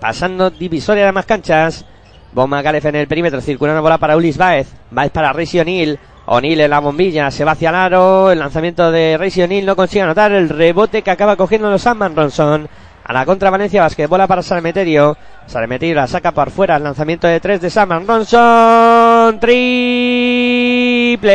pasando 0.00 0.50
divisoria 0.50 1.06
de 1.06 1.12
más 1.12 1.26
canchas. 1.26 1.84
Boma 2.32 2.60
Calefe 2.64 2.88
en 2.88 2.96
el 2.96 3.06
perímetro, 3.06 3.40
circulando 3.40 3.82
bola 3.82 3.98
para 3.98 4.16
Ulis 4.16 4.36
Baez. 4.36 4.66
Baez 4.90 5.12
para 5.12 5.32
Reisi 5.32 5.60
O'Neill. 5.60 5.96
O'Neill 6.32 6.60
en 6.60 6.70
la 6.70 6.78
bombilla, 6.78 7.28
se 7.32 7.44
va 7.44 7.52
hacia 7.52 7.70
aro. 7.70 8.30
El 8.30 8.38
lanzamiento 8.38 8.92
de 8.92 9.16
Reisi 9.18 9.42
O'Neill 9.42 9.66
no 9.66 9.74
consigue 9.74 10.02
anotar. 10.02 10.30
El 10.30 10.48
rebote 10.48 11.02
que 11.02 11.10
acaba 11.10 11.34
cogiendo 11.34 11.68
los 11.68 11.82
Sandman 11.82 12.14
Ronson. 12.14 12.68
A 13.02 13.12
la 13.12 13.26
contra 13.26 13.50
Valencia 13.50 13.82
Vázquez, 13.82 14.08
bola 14.08 14.28
para 14.28 14.40
Salmeterio. 14.40 15.16
Salmeterio 15.46 15.96
la 15.96 16.06
saca 16.06 16.30
por 16.30 16.52
fuera. 16.52 16.76
El 16.76 16.84
lanzamiento 16.84 17.26
de 17.26 17.40
tres 17.40 17.60
de 17.60 17.68
Sandman 17.68 18.06
Ronson. 18.06 19.40
Triple. 19.40 21.26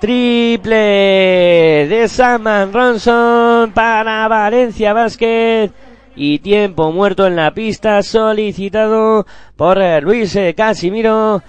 Triple 0.00 1.86
de 1.88 2.08
Saman 2.08 2.72
Ronson 2.72 3.70
para 3.70 4.26
Valencia 4.26 4.92
Basket. 4.92 5.70
Y 6.16 6.40
tiempo 6.40 6.90
muerto 6.90 7.24
en 7.24 7.36
la 7.36 7.54
pista 7.54 8.02
solicitado 8.02 9.26
por 9.54 9.78
Luis 10.02 10.34
eh, 10.34 10.54
Casimiro. 10.56 11.40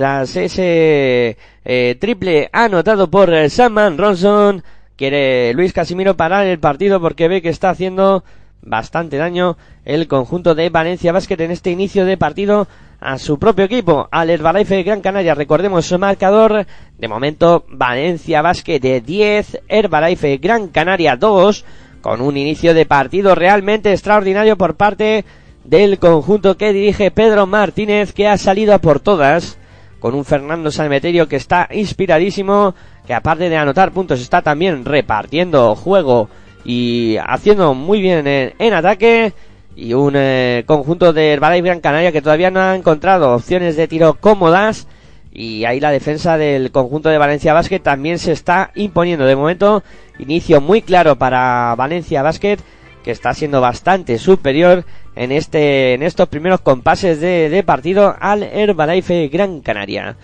Tras 0.00 0.34
ese 0.34 1.36
eh, 1.62 1.96
triple 2.00 2.48
anotado 2.54 3.10
por 3.10 3.34
eh, 3.34 3.50
Saman 3.50 3.98
Ronson. 3.98 4.64
Quiere 4.96 5.52
Luis 5.52 5.74
Casimiro 5.74 6.16
parar 6.16 6.46
el 6.46 6.58
partido 6.58 7.02
porque 7.02 7.28
ve 7.28 7.42
que 7.42 7.50
está 7.50 7.68
haciendo 7.68 8.24
bastante 8.62 9.18
daño 9.18 9.58
el 9.84 10.08
conjunto 10.08 10.54
de 10.54 10.70
Valencia 10.70 11.12
Basket 11.12 11.38
en 11.40 11.50
este 11.50 11.70
inicio 11.70 12.06
de 12.06 12.16
partido 12.16 12.66
a 12.98 13.18
su 13.18 13.38
propio 13.38 13.66
equipo, 13.66 14.08
al 14.10 14.30
Herbalife 14.30 14.82
Gran 14.84 15.02
Canaria. 15.02 15.34
Recordemos 15.34 15.84
su 15.84 15.98
marcador. 15.98 16.64
De 16.96 17.06
momento, 17.06 17.66
Valencia 17.68 18.40
Basket 18.40 18.80
de 18.80 19.02
10, 19.02 19.64
Herbalife 19.68 20.38
Gran 20.38 20.68
Canaria 20.68 21.16
2, 21.16 21.62
con 22.00 22.22
un 22.22 22.38
inicio 22.38 22.72
de 22.72 22.86
partido 22.86 23.34
realmente 23.34 23.92
extraordinario 23.92 24.56
por 24.56 24.76
parte 24.76 25.26
del 25.64 25.98
conjunto 25.98 26.56
que 26.56 26.72
dirige 26.72 27.10
Pedro 27.10 27.46
Martínez, 27.46 28.14
que 28.14 28.28
ha 28.28 28.38
salido 28.38 28.72
a 28.72 28.78
por 28.78 29.00
todas, 29.00 29.58
con 30.00 30.14
un 30.14 30.24
Fernando 30.24 30.70
Salmeterio 30.70 31.28
que 31.28 31.36
está 31.36 31.68
inspiradísimo, 31.70 32.74
que 33.06 33.14
aparte 33.14 33.48
de 33.48 33.56
anotar 33.56 33.92
puntos 33.92 34.20
está 34.20 34.42
también 34.42 34.84
repartiendo 34.84 35.76
juego 35.76 36.28
y 36.64 37.16
haciendo 37.24 37.74
muy 37.74 38.00
bien 38.00 38.26
en, 38.26 38.54
en 38.58 38.74
ataque. 38.74 39.32
Y 39.76 39.94
un 39.94 40.14
eh, 40.16 40.64
conjunto 40.66 41.12
de 41.12 41.32
Herbalife 41.32 41.66
Gran 41.66 41.80
Canaria 41.80 42.12
que 42.12 42.22
todavía 42.22 42.50
no 42.50 42.60
ha 42.60 42.74
encontrado 42.74 43.34
opciones 43.34 43.76
de 43.76 43.86
tiro 43.86 44.14
cómodas. 44.14 44.88
Y 45.32 45.64
ahí 45.64 45.78
la 45.78 45.92
defensa 45.92 46.36
del 46.36 46.72
conjunto 46.72 47.08
de 47.08 47.18
Valencia 47.18 47.52
Basket 47.52 47.78
también 47.78 48.18
se 48.18 48.32
está 48.32 48.72
imponiendo. 48.74 49.24
De 49.24 49.36
momento, 49.36 49.84
inicio 50.18 50.60
muy 50.60 50.82
claro 50.82 51.16
para 51.16 51.74
Valencia 51.76 52.22
Basket 52.22 52.58
que 53.02 53.10
está 53.10 53.34
siendo 53.34 53.60
bastante 53.60 54.18
superior 54.18 54.84
en 55.16 55.32
este 55.32 55.94
en 55.94 56.02
estos 56.02 56.28
primeros 56.28 56.60
compases 56.60 57.20
de, 57.20 57.48
de 57.48 57.62
partido 57.62 58.14
al 58.20 58.42
Herbalife 58.42 59.28
Gran 59.28 59.60
Canaria. 59.60 60.16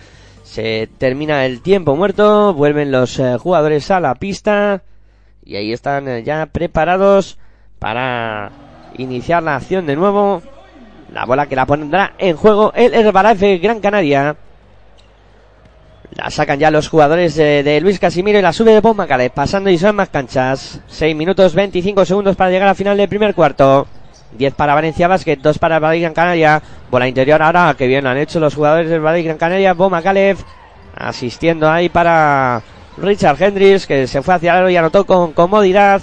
Se 0.43 0.87
termina 0.97 1.45
el 1.45 1.61
tiempo 1.61 1.95
muerto, 1.95 2.53
vuelven 2.53 2.91
los 2.91 3.19
eh, 3.19 3.37
jugadores 3.37 3.91
a 3.91 3.99
la 3.99 4.15
pista 4.15 4.81
y 5.43 5.55
ahí 5.55 5.73
están 5.73 6.07
eh, 6.07 6.23
ya 6.23 6.45
preparados 6.47 7.37
para 7.79 8.51
iniciar 8.97 9.43
la 9.43 9.55
acción 9.55 9.85
de 9.85 9.95
nuevo. 9.95 10.41
La 11.13 11.25
bola 11.25 11.47
que 11.47 11.55
la 11.55 11.65
pondrá 11.65 12.13
en 12.17 12.35
juego 12.35 12.73
el 12.75 12.93
Herbalife 12.93 13.57
Gran 13.59 13.79
Canaria. 13.79 14.35
La 16.11 16.29
sacan 16.31 16.59
ya 16.59 16.71
los 16.71 16.89
jugadores 16.89 17.35
de, 17.35 17.79
Luis 17.81 17.99
Casimiro 17.99 18.39
y 18.39 18.41
la 18.41 18.53
sube 18.53 18.71
de 18.71 18.81
Pomacale, 18.81 19.29
pasando 19.29 19.69
y 19.69 19.77
son 19.77 19.95
más 19.95 20.09
canchas. 20.09 20.79
6 20.87 21.15
minutos 21.15 21.53
25 21.53 22.05
segundos 22.05 22.35
para 22.35 22.49
llegar 22.49 22.69
al 22.69 22.75
final 22.75 22.97
del 22.97 23.09
primer 23.09 23.35
cuarto. 23.35 23.87
10 24.37 24.53
para 24.55 24.73
Valencia 24.73 25.07
Basket, 25.07 25.37
2 25.37 25.59
para 25.59 25.77
Herbalife 25.77 26.01
Gran 26.01 26.13
Canaria. 26.13 26.61
Bola 26.89 27.07
interior 27.07 27.41
ahora, 27.41 27.75
que 27.77 27.87
bien 27.87 28.07
han 28.07 28.17
hecho 28.17 28.39
los 28.39 28.55
jugadores 28.55 28.89
del 28.89 28.99
Herbalife 28.99 29.27
Gran 29.27 29.37
Canaria. 29.37 29.73
Boma 29.73 30.01
Kalev 30.01 30.37
asistiendo 30.95 31.69
ahí 31.69 31.89
para 31.89 32.61
Richard 32.97 33.41
Hendricks, 33.41 33.85
que 33.85 34.07
se 34.07 34.21
fue 34.21 34.33
hacia 34.33 34.53
el 34.53 34.57
aro 34.59 34.69
y 34.69 34.77
anotó 34.77 35.05
con 35.05 35.33
comodidad. 35.33 36.01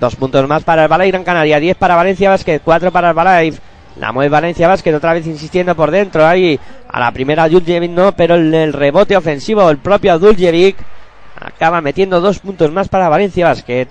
Dos 0.00 0.16
puntos 0.16 0.46
más 0.46 0.62
para 0.62 0.82
el 0.82 0.88
Balay 0.88 1.10
Gran 1.10 1.24
Canaria, 1.24 1.58
10 1.58 1.76
para 1.76 1.96
Valencia 1.96 2.30
Basket, 2.30 2.60
4 2.62 2.90
para 2.90 3.10
el 3.10 3.14
Balay. 3.14 3.54
La 3.98 4.12
mueve 4.12 4.28
Valencia 4.28 4.68
Basket 4.68 4.94
otra 4.94 5.14
vez 5.14 5.26
insistiendo 5.26 5.74
por 5.74 5.90
dentro 5.90 6.26
ahí. 6.26 6.58
A 6.88 7.00
la 7.00 7.12
primera 7.12 7.48
Duljevic 7.48 7.90
no, 7.90 8.12
pero 8.12 8.34
el, 8.34 8.52
el 8.52 8.72
rebote 8.72 9.16
ofensivo, 9.16 9.68
el 9.70 9.78
propio 9.78 10.18
Duljevic 10.18 10.76
acaba 11.38 11.80
metiendo 11.80 12.20
dos 12.20 12.38
puntos 12.38 12.70
más 12.72 12.88
para 12.88 13.08
Valencia 13.08 13.46
Basket. 13.46 13.88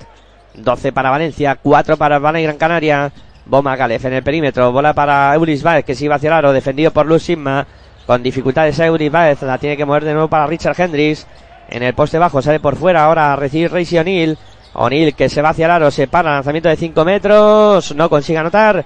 12 0.58 0.92
para 0.92 1.10
Valencia, 1.10 1.58
4 1.62 1.98
para 1.98 2.16
el 2.16 2.22
Balay 2.22 2.44
Gran 2.44 2.58
Canaria. 2.58 3.12
Boma 3.48 3.76
Galef 3.76 4.04
en 4.06 4.14
el 4.14 4.24
perímetro, 4.24 4.72
bola 4.72 4.94
para 4.94 5.34
Euris 5.36 5.62
Baez 5.62 5.86
que 5.86 5.94
se 5.94 6.06
iba 6.06 6.16
hacia 6.16 6.30
el 6.30 6.34
aro, 6.34 6.52
defendido 6.52 6.92
por 6.92 7.06
Luz 7.06 7.24
Sigma. 7.24 7.68
Con 8.08 8.24
dificultades 8.24 8.80
a 8.80 8.88
Euris 8.88 9.12
Baez, 9.12 9.42
la 9.44 9.58
tiene 9.58 9.78
que 9.78 9.86
mover 9.86 10.04
de 10.04 10.14
nuevo 10.14 10.28
para 10.28 10.48
Richard 10.48 10.80
Hendricks. 10.80 11.28
En 11.70 11.84
el 11.84 11.94
poste 11.94 12.18
bajo 12.18 12.42
sale 12.42 12.60
por 12.60 12.76
fuera, 12.76 13.06
ahora 13.06 13.34
a 13.34 13.36
recibir 13.36 13.72
Reisi 13.72 13.98
O'Neill. 13.98 14.38
O'Neill 14.74 15.16
que 15.16 15.30
se 15.30 15.42
va 15.42 15.50
hacia 15.50 15.66
el 15.66 15.72
aro, 15.72 15.92
se 15.92 16.08
para, 16.08 16.34
lanzamiento 16.34 16.70
de 16.70 16.76
5 16.76 17.06
metros, 17.06 17.96
no 17.96 18.10
consigue 18.10 18.40
anotar. 18.40 18.84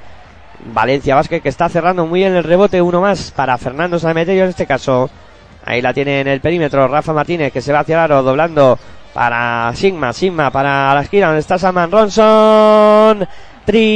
Valencia 0.66 1.16
Vázquez 1.16 1.42
que 1.42 1.50
está 1.50 1.70
cerrando 1.70 2.06
muy 2.06 2.20
bien 2.22 2.36
el 2.36 2.44
rebote, 2.44 2.82
uno 2.82 3.02
más 3.02 3.32
para 3.32 3.58
Fernando 3.58 4.00
Sameterio 4.00 4.44
en 4.44 4.50
este 4.50 4.66
caso. 4.66 5.10
Ahí 5.66 5.82
la 5.82 5.94
tiene 5.94 6.22
en 6.22 6.28
el 6.28 6.42
perímetro 6.42 6.88
Rafa 6.88 7.14
Martínez 7.14 7.52
que 7.52 7.62
se 7.62 7.74
va 7.74 7.80
hacia 7.80 7.96
el 7.96 8.02
aro, 8.02 8.24
doblando 8.24 8.78
para 9.14 9.72
Sigma, 9.76 10.14
Sigma 10.14 10.52
para 10.52 10.94
la 10.94 11.02
esquina 11.02 11.28
donde 11.28 11.42
está 11.42 11.58
Saman 11.58 11.92
Ronson. 11.92 13.28
Triple 13.66 13.96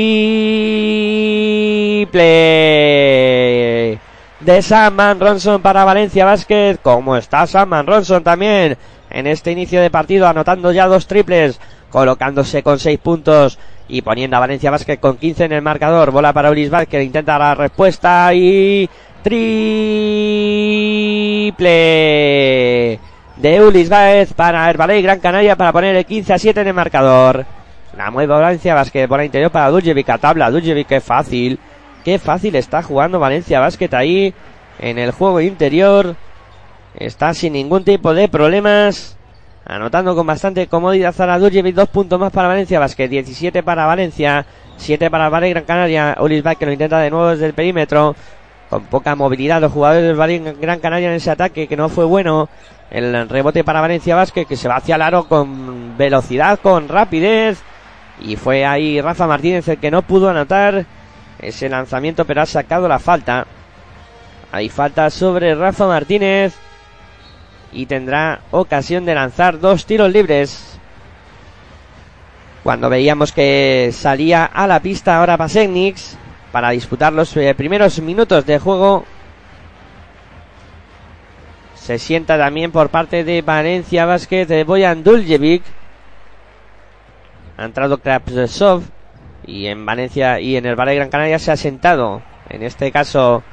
de 4.40 4.62
Saman 4.62 5.20
Ronson 5.20 5.62
para 5.62 5.86
Valencia 5.86 6.26
Basket. 6.26 6.78
Como 6.82 7.18
está 7.18 7.48
Saman 7.48 7.88
Ronson 7.88 8.24
también 8.24 8.78
en 9.10 9.28
este 9.28 9.52
inicio 9.52 9.82
de 9.82 9.90
partido, 9.90 10.28
anotando 10.28 10.72
ya 10.72 10.88
dos 10.88 11.08
triples, 11.08 11.60
colocándose 11.90 12.62
con 12.64 12.80
seis 12.80 13.00
puntos 13.00 13.58
y 13.88 14.02
poniendo 14.02 14.38
a 14.38 14.40
Valencia 14.40 14.72
Basket 14.72 14.98
con 14.98 15.18
15 15.18 15.46
en 15.46 15.54
el 15.54 15.62
marcador. 15.62 16.12
Bola 16.12 16.34
para 16.34 16.52
Ulis 16.52 16.70
Vázquez, 16.70 16.90
que 16.90 17.04
intenta 17.04 17.38
la 17.38 17.56
respuesta 17.56 18.34
y 18.34 18.90
triple 19.22 19.40
de 23.38 23.62
Ulis 23.62 23.90
Baez 23.90 24.34
para 24.34 24.70
Herbaley 24.70 25.02
Gran 25.02 25.20
Canaria 25.20 25.56
para 25.56 25.72
poner 25.72 25.96
el 25.96 26.06
15 26.06 26.34
a 26.34 26.38
7 26.38 26.62
en 26.62 26.68
el 26.68 26.74
marcador. 26.74 27.46
La 27.98 28.10
mueve 28.10 28.34
Valencia 28.34 28.74
Basket 28.74 29.08
por 29.08 29.20
el 29.20 29.28
interior 29.28 29.52
para 29.52 29.70
Duljevic 29.70 30.10
a 30.10 30.18
tabla. 30.18 30.50
Duljevic, 30.50 30.88
qué 30.88 31.00
fácil. 31.00 31.60
Qué 32.04 32.20
fácil 32.20 32.56
está 32.56 32.82
jugando 32.82 33.20
Valencia 33.20 33.60
Basket 33.60 33.94
ahí 33.94 34.34
en 34.80 34.98
el 34.98 35.12
juego 35.12 35.40
interior. 35.42 36.16
Está 36.96 37.34
sin 37.34 37.54
ningún 37.54 37.84
tipo 37.84 38.14
de 38.14 38.28
problemas. 38.28 39.18
Anotando 39.66 40.14
con 40.16 40.28
bastante 40.28 40.68
comodidad 40.68 41.16
Duljevic. 41.40 41.76
Dos 41.76 41.90
puntos 41.90 42.20
más 42.20 42.32
para 42.32 42.50
Valencia 42.50 42.80
Basket. 42.80 43.08
17 43.08 43.64
para 43.64 43.86
Valencia. 43.86 44.46
7 44.78 45.10
para 45.10 45.30
Valle 45.30 45.50
Gran 45.50 45.64
Canaria. 45.64 46.18
Ulis 46.20 46.44
Baez 46.44 46.58
que 46.58 46.66
lo 46.66 46.72
intenta 46.72 47.00
de 47.00 47.10
nuevo 47.10 47.30
desde 47.30 47.46
el 47.46 47.54
perímetro. 47.54 48.16
Con 48.70 48.86
poca 48.86 49.16
movilidad 49.16 49.62
los 49.62 49.72
jugadores 49.72 50.04
del 50.04 50.20
Valle 50.20 50.56
Gran 50.60 50.80
Canaria 50.80 51.10
en 51.10 51.16
ese 51.16 51.32
ataque 51.32 51.68
que 51.68 51.78
no 51.78 51.90
fue 51.90 52.06
bueno. 52.06 52.50
El 52.92 53.30
rebote 53.30 53.64
para 53.64 53.82
Valencia 53.82 54.16
Vázquez 54.16 54.46
que 54.46 54.58
se 54.58 54.68
va 54.68 54.76
hacia 54.76 54.96
el 54.96 55.02
aro 55.02 55.28
con 55.28 55.98
velocidad, 55.98 56.60
con 56.60 56.90
rapidez. 56.90 57.62
Y 58.20 58.36
fue 58.36 58.66
ahí 58.66 59.02
Rafa 59.02 59.28
Martínez 59.28 59.68
el 59.68 59.78
que 59.78 59.90
no 59.90 60.02
pudo 60.02 60.30
anotar 60.30 60.86
ese 61.40 61.70
lanzamiento, 61.70 62.26
pero 62.26 62.42
ha 62.42 62.46
sacado 62.46 62.88
la 62.88 63.00
falta. 63.00 63.48
Hay 64.52 64.70
falta 64.70 65.10
sobre 65.10 65.56
Rafa 65.56 65.88
Martínez. 65.88 66.54
Y 67.74 67.86
tendrá 67.88 68.42
ocasión 68.52 69.06
de 69.06 69.16
lanzar 69.16 69.60
dos 69.60 69.86
tiros 69.86 70.12
libres. 70.12 70.80
Cuando 72.64 72.90
veíamos 72.90 73.32
que 73.32 73.90
salía 73.92 74.46
a 74.46 74.68
la 74.68 74.80
pista 74.80 75.18
ahora 75.18 75.38
Pasegnix 75.38 76.18
para 76.54 76.70
disputar 76.70 77.12
los 77.12 77.36
eh, 77.36 77.54
primeros 77.56 78.00
minutos 78.00 78.46
de 78.46 78.60
juego. 78.60 79.06
Se 81.76 81.98
sienta 82.00 82.38
también 82.38 82.72
por 82.72 82.90
parte 82.90 83.24
de 83.24 83.42
Valencia 83.42 84.06
Basket 84.06 84.46
de 84.46 84.64
Boyan 84.64 85.04
Duljevic. 85.04 85.64
Ha 87.58 87.66
entrado 87.66 87.98
Krapsov 87.98 88.84
y 89.46 89.66
en 89.66 89.86
Valencia 89.86 90.40
y 90.40 90.56
en 90.56 90.66
el 90.66 90.76
Valle 90.76 90.96
Gran 90.96 91.10
Canaria 91.10 91.40
se 91.40 91.52
ha 91.52 91.58
sentado, 91.58 92.22
en 92.50 92.64
este 92.64 92.92
caso 92.92 93.44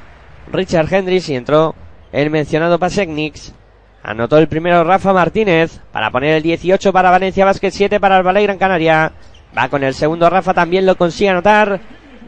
Richard 0.52 0.92
Hendricks 0.92 1.28
y 1.30 1.36
entró 1.36 1.74
el 2.12 2.30
mencionado 2.30 2.78
Pasegnix. 2.78 3.54
Anotó 4.02 4.38
el 4.38 4.48
primero 4.48 4.82
Rafa 4.82 5.12
Martínez 5.12 5.80
para 5.92 6.10
poner 6.10 6.36
el 6.36 6.42
18 6.42 6.92
para 6.92 7.10
Valencia 7.10 7.44
Basket, 7.44 7.70
7 7.70 8.00
para 8.00 8.16
el 8.18 8.26
Valle 8.26 8.42
Gran 8.42 8.58
Canaria. 8.58 9.12
Va 9.56 9.68
con 9.68 9.84
el 9.84 9.94
segundo 9.94 10.30
Rafa, 10.30 10.54
también 10.54 10.86
lo 10.86 10.96
consigue 10.96 11.30
anotar. 11.30 11.80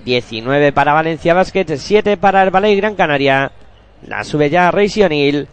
19 0.05 0.73
para 0.73 0.93
Valencia 0.93 1.33
Basket, 1.33 1.77
7 1.77 2.17
para 2.17 2.43
el 2.43 2.51
Valle 2.51 2.77
Gran 2.77 2.95
Canaria. 2.95 3.53
La 4.07 4.25
sube 4.25 4.51
ya 4.51 4.71
Reisi 4.71 5.03
O'Neill. 5.03 5.49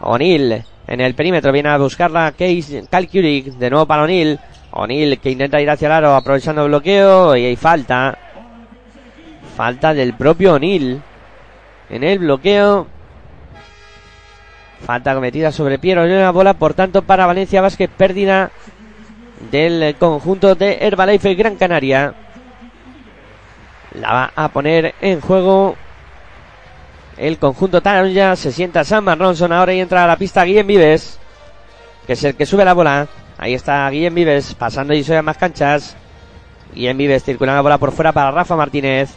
O'Neill 0.00 0.64
en 0.86 1.00
el 1.00 1.14
perímetro 1.14 1.50
viene 1.50 1.70
a 1.70 1.78
buscarla 1.78 2.32
Case 2.32 2.84
Calculic. 2.90 3.46
De 3.54 3.70
nuevo 3.70 3.86
para 3.86 4.04
O'Neill. 4.04 4.38
O'Neill 4.72 5.18
que 5.18 5.30
intenta 5.30 5.60
ir 5.60 5.70
hacia 5.70 5.86
el 5.86 5.92
aro 5.92 6.14
aprovechando 6.14 6.62
el 6.62 6.68
bloqueo 6.68 7.36
y 7.36 7.46
hay 7.46 7.56
falta. 7.56 8.16
Falta 9.56 9.94
del 9.94 10.14
propio 10.14 10.54
O'Neill. 10.54 11.00
En 11.90 12.04
el 12.04 12.18
bloqueo. 12.20 12.93
Falta 14.84 15.14
cometida 15.14 15.50
sobre 15.50 15.78
Piero 15.78 16.04
la 16.04 16.30
bola, 16.30 16.54
por 16.54 16.74
tanto 16.74 17.02
para 17.02 17.24
Valencia 17.24 17.62
Vázquez, 17.62 17.88
pérdida 17.88 18.50
del 19.50 19.94
conjunto 19.96 20.54
de 20.54 20.78
Herbalife 20.80 21.34
Gran 21.34 21.56
Canaria. 21.56 22.12
La 23.94 24.12
va 24.12 24.32
a 24.34 24.48
poner 24.48 24.94
en 25.00 25.22
juego 25.22 25.76
el 27.16 27.38
conjunto 27.38 27.80
ya 28.12 28.36
Se 28.36 28.52
sienta 28.52 28.84
Sam 28.84 29.06
Ronson 29.18 29.52
ahora 29.52 29.72
y 29.72 29.80
entra 29.80 30.04
a 30.04 30.06
la 30.06 30.16
pista 30.16 30.44
Guillem 30.44 30.66
Vives, 30.66 31.18
que 32.06 32.12
es 32.12 32.24
el 32.24 32.34
que 32.34 32.44
sube 32.44 32.64
la 32.64 32.74
bola. 32.74 33.06
Ahí 33.38 33.54
está 33.54 33.88
Guillem 33.88 34.14
Vives 34.14 34.54
pasando 34.54 34.92
y 34.92 35.12
a 35.12 35.22
más 35.22 35.38
canchas. 35.38 35.96
Guillem 36.74 36.98
Vives 36.98 37.24
circulando 37.24 37.56
la 37.56 37.62
bola 37.62 37.78
por 37.78 37.92
fuera 37.92 38.12
para 38.12 38.32
Rafa 38.32 38.54
Martínez. 38.54 39.14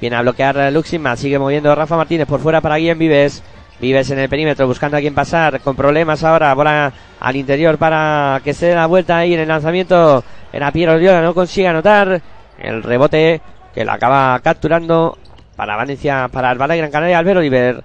Viene 0.00 0.16
a 0.16 0.22
bloquear 0.22 0.72
Luxima, 0.72 1.16
sigue 1.16 1.38
moviendo 1.38 1.74
Rafa 1.74 1.96
Martínez 1.96 2.26
por 2.26 2.40
fuera 2.40 2.62
para 2.62 2.76
Guillem 2.76 2.98
Vives. 2.98 3.42
Vives 3.78 4.10
en 4.10 4.18
el 4.18 4.28
perímetro 4.28 4.66
buscando 4.66 4.96
a 4.96 5.00
quien 5.00 5.14
pasar, 5.14 5.60
con 5.60 5.76
problemas 5.76 6.24
ahora, 6.24 6.54
bola 6.54 6.92
al 7.20 7.36
interior 7.36 7.76
para 7.76 8.40
que 8.42 8.54
se 8.54 8.66
dé 8.66 8.74
la 8.74 8.86
vuelta 8.86 9.18
ahí 9.18 9.34
en 9.34 9.40
el 9.40 9.48
lanzamiento. 9.48 10.24
Era 10.52 10.72
Piero 10.72 10.94
Oriola, 10.94 11.20
no 11.20 11.34
consigue 11.34 11.68
anotar. 11.68 12.22
El 12.58 12.82
rebote 12.82 13.42
que 13.74 13.84
lo 13.84 13.92
acaba 13.92 14.40
capturando 14.40 15.18
para 15.56 15.76
Valencia, 15.76 16.28
para 16.32 16.50
el 16.52 16.58
Valle 16.58 16.78
Gran 16.78 16.90
Canaria, 16.90 17.18
Albert 17.18 17.38
Oliver. 17.38 17.84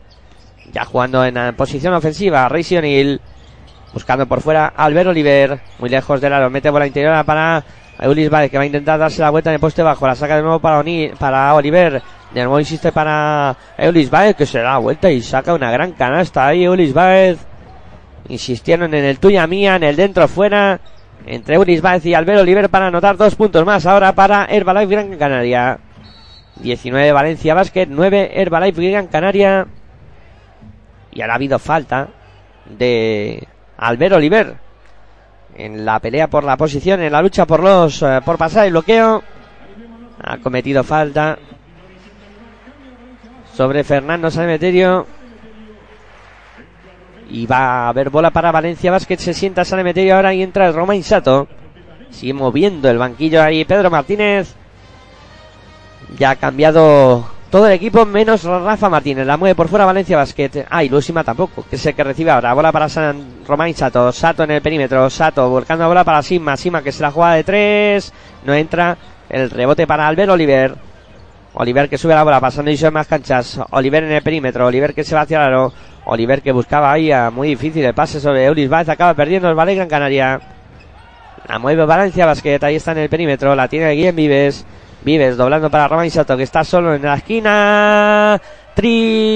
Ya 0.71 0.85
jugando 0.85 1.25
en 1.25 1.55
posición 1.55 1.93
ofensiva, 1.93 2.47
Reisi 2.47 2.77
O'Neill. 2.77 3.19
Buscando 3.93 4.25
por 4.25 4.39
fuera 4.39 4.67
Albert 4.67 5.09
Oliver. 5.09 5.59
Muy 5.79 5.89
lejos 5.89 6.21
del 6.21 6.31
aro, 6.31 6.49
mete 6.49 6.69
bola 6.69 6.87
interior 6.87 7.25
para 7.25 7.61
Eulis 7.99 8.29
Valle 8.29 8.49
que 8.49 8.57
va 8.57 8.63
a 8.63 8.67
intentar 8.67 8.97
darse 8.97 9.21
la 9.21 9.29
vuelta 9.29 9.49
en 9.49 9.55
el 9.55 9.59
poste 9.59 9.83
bajo. 9.83 10.07
La 10.07 10.15
saca 10.15 10.37
de 10.37 10.41
nuevo 10.41 10.59
para, 10.59 10.81
para 11.19 11.53
Oliver. 11.53 12.01
Nuevo 12.33 12.59
insiste 12.59 12.91
para 12.91 13.55
Eulis 13.77 14.09
Baez 14.09 14.35
que 14.35 14.45
se 14.45 14.59
da 14.59 14.77
vuelta 14.77 15.11
y 15.11 15.21
saca 15.21 15.53
una 15.53 15.69
gran 15.71 15.91
canasta 15.91 16.47
ahí 16.47 16.63
Eulis 16.63 16.93
Baez. 16.93 17.39
Insistieron 18.29 18.93
en 18.93 19.03
el 19.03 19.19
tuya 19.19 19.45
mía, 19.47 19.75
en 19.75 19.83
el 19.83 19.95
dentro 19.95 20.27
fuera. 20.27 20.79
Entre 21.25 21.55
Eulis 21.55 21.81
Baez 21.81 22.05
y 22.05 22.13
Albert 22.13 22.39
Oliver 22.39 22.69
para 22.69 22.87
anotar 22.87 23.17
dos 23.17 23.35
puntos 23.35 23.65
más 23.65 23.85
ahora 23.85 24.13
para 24.13 24.45
Herbalife 24.45 24.95
Gran 24.95 25.17
Canaria. 25.17 25.79
19 26.55 27.11
Valencia 27.11 27.53
Basket, 27.53 27.87
9 27.89 28.31
Herbalife 28.33 28.89
Gran 28.89 29.07
Canaria. 29.07 29.67
Y 31.11 31.21
ahora 31.21 31.33
ha 31.33 31.35
habido 31.35 31.59
falta 31.59 32.07
de 32.65 33.45
Albert 33.77 34.15
Oliver 34.15 34.55
en 35.55 35.83
la 35.83 35.99
pelea 35.99 36.27
por 36.27 36.45
la 36.45 36.55
posición, 36.55 37.01
en 37.01 37.11
la 37.11 37.21
lucha 37.21 37.45
por 37.45 37.61
los 37.61 38.01
eh, 38.01 38.21
por 38.23 38.37
pasar 38.37 38.65
el 38.65 38.71
bloqueo. 38.71 39.21
Ha 40.23 40.37
cometido 40.37 40.83
falta 40.83 41.37
sobre 43.61 43.83
Fernando 43.83 44.31
Sanemeterio. 44.31 45.05
Y 47.29 47.45
va 47.45 47.57
a 47.57 47.89
haber 47.89 48.09
bola 48.09 48.31
para 48.31 48.51
Valencia 48.51 48.89
Basket. 48.89 49.17
Se 49.17 49.35
sienta 49.35 49.63
Sanemeterio 49.63 50.15
ahora 50.15 50.33
y 50.33 50.41
entra 50.41 50.71
Roma 50.71 50.95
Insato. 50.95 51.47
Sigue 52.09 52.33
moviendo 52.33 52.89
el 52.89 52.97
banquillo 52.97 53.43
ahí 53.43 53.63
Pedro 53.63 53.91
Martínez. 53.91 54.55
Ya 56.17 56.31
ha 56.31 56.35
cambiado 56.37 57.29
todo 57.51 57.67
el 57.67 57.73
equipo 57.73 58.03
menos 58.03 58.43
Rafa 58.45 58.89
Martínez. 58.89 59.27
La 59.27 59.37
mueve 59.37 59.53
por 59.53 59.67
fuera 59.67 59.85
Valencia 59.85 60.17
Basket. 60.17 60.65
Ah, 60.67 60.83
y 60.83 60.89
Lusima 60.89 61.23
tampoco, 61.23 61.63
que 61.69 61.75
es 61.75 61.85
el 61.85 61.93
que 61.93 62.03
recibe 62.03 62.31
ahora. 62.31 62.55
Bola 62.55 62.71
para 62.71 62.89
San 62.89 63.45
Romain 63.47 63.75
Sato. 63.75 64.11
Sato 64.11 64.43
en 64.43 64.49
el 64.49 64.63
perímetro. 64.63 65.07
Sato 65.11 65.47
volcando 65.51 65.87
bola 65.87 66.03
para 66.03 66.23
Sima. 66.23 66.57
Sima 66.57 66.81
que 66.81 66.91
se 66.91 67.03
la 67.03 67.11
juega 67.11 67.35
de 67.35 67.43
tres. 67.43 68.11
No 68.43 68.55
entra. 68.55 68.97
El 69.29 69.51
rebote 69.51 69.85
para 69.85 70.07
Albert 70.07 70.31
Oliver. 70.31 70.90
Oliver 71.53 71.89
que 71.89 71.97
sube 71.97 72.13
la 72.13 72.23
bola 72.23 72.39
pasando 72.39 72.71
y 72.71 72.77
sube 72.77 72.91
más 72.91 73.07
canchas. 73.07 73.59
Oliver 73.71 74.03
en 74.03 74.11
el 74.11 74.21
perímetro. 74.21 74.67
Oliver 74.67 74.93
que 74.93 75.03
se 75.03 75.15
va 75.15 75.21
hacia 75.21 75.37
el 75.37 75.43
aro. 75.43 75.73
Oliver 76.05 76.41
que 76.41 76.51
buscaba 76.51 76.91
ahí 76.91 77.11
a 77.11 77.29
muy 77.29 77.49
difícil 77.49 77.83
el 77.83 77.93
pase 77.93 78.19
sobre 78.19 78.45
Eulis 78.45 78.69
Baez. 78.69 78.89
Acaba 78.89 79.13
perdiendo 79.13 79.49
el 79.49 79.55
Valle 79.55 79.75
Gran 79.75 79.89
Canaria. 79.89 80.39
La 81.47 81.59
mueve 81.59 81.85
Valencia 81.85 82.25
Basket. 82.25 82.63
Ahí 82.63 82.75
está 82.75 82.93
en 82.93 82.99
el 82.99 83.09
perímetro. 83.09 83.53
La 83.55 83.67
tiene 83.67 83.91
Guillem 83.91 84.15
Vives. 84.15 84.65
Vives 85.03 85.35
doblando 85.35 85.69
para 85.69 85.87
Romain 85.87 86.11
Sato 86.11 86.37
que 86.37 86.43
está 86.43 86.63
solo 86.63 86.95
en 86.95 87.01
la 87.01 87.15
esquina. 87.15 88.41
Triple 88.73 89.31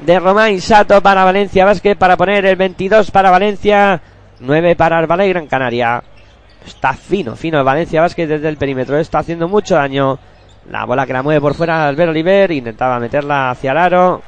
de 0.00 0.18
Romain 0.18 0.60
Sato 0.60 1.00
para 1.00 1.24
Valencia 1.24 1.64
Basket 1.64 1.96
para 1.96 2.16
poner 2.16 2.44
el 2.44 2.56
22 2.56 3.10
para 3.10 3.30
Valencia. 3.30 4.00
9 4.40 4.76
para 4.76 4.98
el 5.00 5.06
Valle 5.06 5.28
Gran 5.28 5.46
Canaria. 5.46 6.02
Está 6.66 6.92
fino, 6.92 7.36
fino 7.36 7.58
el 7.58 7.64
Valencia 7.64 8.00
Vázquez 8.00 8.28
desde 8.28 8.48
el 8.48 8.56
perímetro. 8.56 8.98
Está 8.98 9.20
haciendo 9.20 9.48
mucho 9.48 9.74
daño. 9.74 10.18
La 10.70 10.84
bola 10.84 11.06
que 11.06 11.12
la 11.12 11.22
mueve 11.22 11.40
por 11.40 11.54
fuera 11.54 11.88
Albert 11.88 12.10
Oliver. 12.10 12.50
Intentaba 12.50 13.00
meterla 13.00 13.50
hacia 13.50 13.72
el 13.72 13.78
aro. 13.78 14.22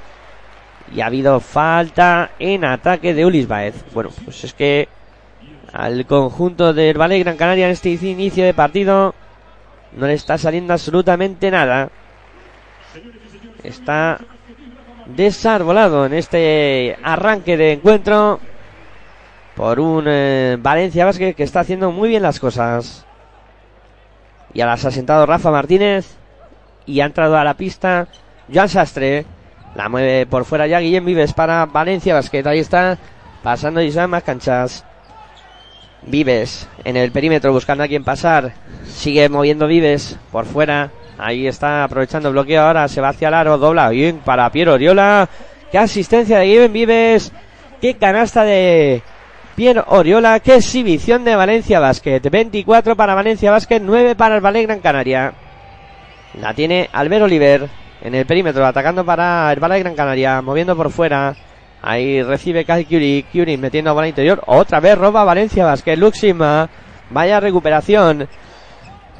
Y 0.94 1.00
ha 1.00 1.06
habido 1.06 1.40
falta 1.40 2.32
en 2.38 2.64
ataque 2.64 3.14
de 3.14 3.24
Ulis 3.24 3.48
Baez. 3.48 3.84
Bueno, 3.92 4.10
pues 4.24 4.44
es 4.44 4.54
que 4.54 4.88
al 5.72 6.04
conjunto 6.06 6.72
del 6.72 7.00
Valle 7.00 7.18
Gran 7.18 7.36
Canaria 7.36 7.66
en 7.66 7.72
este 7.72 7.90
inicio 7.90 8.44
de 8.44 8.52
partido 8.52 9.14
no 9.96 10.06
le 10.06 10.14
está 10.14 10.36
saliendo 10.38 10.72
absolutamente 10.72 11.50
nada. 11.50 11.90
Está 13.62 14.18
desarbolado 15.06 16.06
en 16.06 16.14
este 16.14 16.96
arranque 17.02 17.56
de 17.56 17.72
encuentro 17.72 18.40
por 19.56 19.80
un 19.80 20.04
eh, 20.06 20.56
Valencia 20.60 21.04
Vázquez 21.04 21.36
que 21.36 21.42
está 21.42 21.60
haciendo 21.60 21.90
muy 21.90 22.08
bien 22.08 22.22
las 22.22 22.40
cosas. 22.40 23.04
Y 24.54 24.60
ahora 24.60 24.74
ha 24.74 24.90
sentado 24.90 25.26
Rafa 25.26 25.50
Martínez 25.50 26.16
y 26.86 27.00
ha 27.00 27.06
entrado 27.06 27.36
a 27.36 27.44
la 27.44 27.54
pista 27.54 28.08
Joan 28.52 28.68
Sastre. 28.68 29.24
La 29.74 29.88
mueve 29.88 30.26
por 30.26 30.44
fuera 30.44 30.66
ya 30.66 30.80
Guillem 30.80 31.04
Vives 31.04 31.32
para 31.32 31.64
Valencia 31.66 32.14
Basket. 32.14 32.46
Ahí 32.46 32.58
está 32.58 32.98
pasando 33.42 33.80
y 33.80 33.90
más 34.08 34.22
canchas. 34.22 34.84
Vives 36.02 36.68
en 36.84 36.96
el 36.96 37.12
perímetro 37.12 37.52
buscando 37.52 37.84
a 37.84 37.88
quien 37.88 38.04
pasar. 38.04 38.52
Sigue 38.84 39.28
moviendo 39.28 39.66
Vives 39.66 40.18
por 40.30 40.44
fuera. 40.44 40.90
Ahí 41.18 41.46
está 41.46 41.84
aprovechando 41.84 42.28
el 42.28 42.34
bloqueo 42.34 42.62
ahora. 42.62 42.88
Se 42.88 43.00
va 43.00 43.10
hacia 43.10 43.28
el 43.28 43.34
aro. 43.34 43.56
Dobla 43.56 43.88
bien 43.88 44.18
para 44.18 44.50
Piero 44.50 44.74
Oriola. 44.74 45.28
Qué 45.70 45.78
asistencia 45.78 46.38
de 46.38 46.46
Guillem 46.46 46.72
Vives. 46.72 47.32
Qué 47.80 47.94
canasta 47.94 48.44
de 48.44 49.02
Pierre 49.54 49.84
Oriola. 49.86 50.40
Qué 50.40 50.56
exhibición 50.56 51.24
de 51.24 51.36
Valencia 51.36 51.78
Basket. 51.78 52.20
24 52.20 52.96
para 52.96 53.14
Valencia 53.14 53.50
Basket, 53.50 53.80
9 53.80 54.14
para 54.14 54.36
el 54.36 54.40
Valle 54.40 54.62
Gran 54.62 54.80
Canaria. 54.80 55.34
La 56.40 56.54
tiene 56.54 56.88
Albert 56.92 57.24
Oliver 57.24 57.68
en 58.00 58.14
el 58.14 58.24
perímetro, 58.24 58.64
atacando 58.64 59.04
para 59.04 59.52
el 59.52 59.60
Valle 59.60 59.80
Gran 59.80 59.94
Canaria, 59.94 60.40
moviendo 60.40 60.74
por 60.74 60.90
fuera. 60.90 61.34
Ahí 61.82 62.22
recibe 62.22 62.64
Kai 62.64 62.84
Curie, 62.84 63.26
Curie 63.30 63.58
metiendo 63.58 63.90
a 63.90 63.94
bola 63.94 64.08
interior. 64.08 64.42
Otra 64.46 64.80
vez 64.80 64.96
roba 64.96 65.24
Valencia 65.24 65.66
Basket, 65.66 65.96
Luxima. 65.96 66.68
Vaya 67.10 67.40
recuperación. 67.40 68.28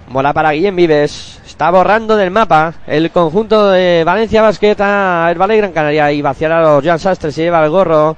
Bola 0.08 0.32
para 0.32 0.52
Guillem 0.52 0.74
Vives. 0.74 1.40
Está 1.44 1.70
borrando 1.70 2.16
del 2.16 2.30
mapa 2.30 2.74
el 2.86 3.10
conjunto 3.10 3.70
de 3.70 4.02
Valencia 4.04 4.40
Basket 4.40 4.76
a 4.80 5.28
Herbalife 5.30 5.58
Gran 5.58 5.72
Canaria 5.72 6.12
y 6.12 6.22
vaciar 6.22 6.52
a 6.52 6.62
los 6.62 6.84
Jan 6.84 6.98
Sastre. 6.98 7.32
Se 7.32 7.42
lleva 7.42 7.62
el 7.62 7.70
gorro. 7.70 8.16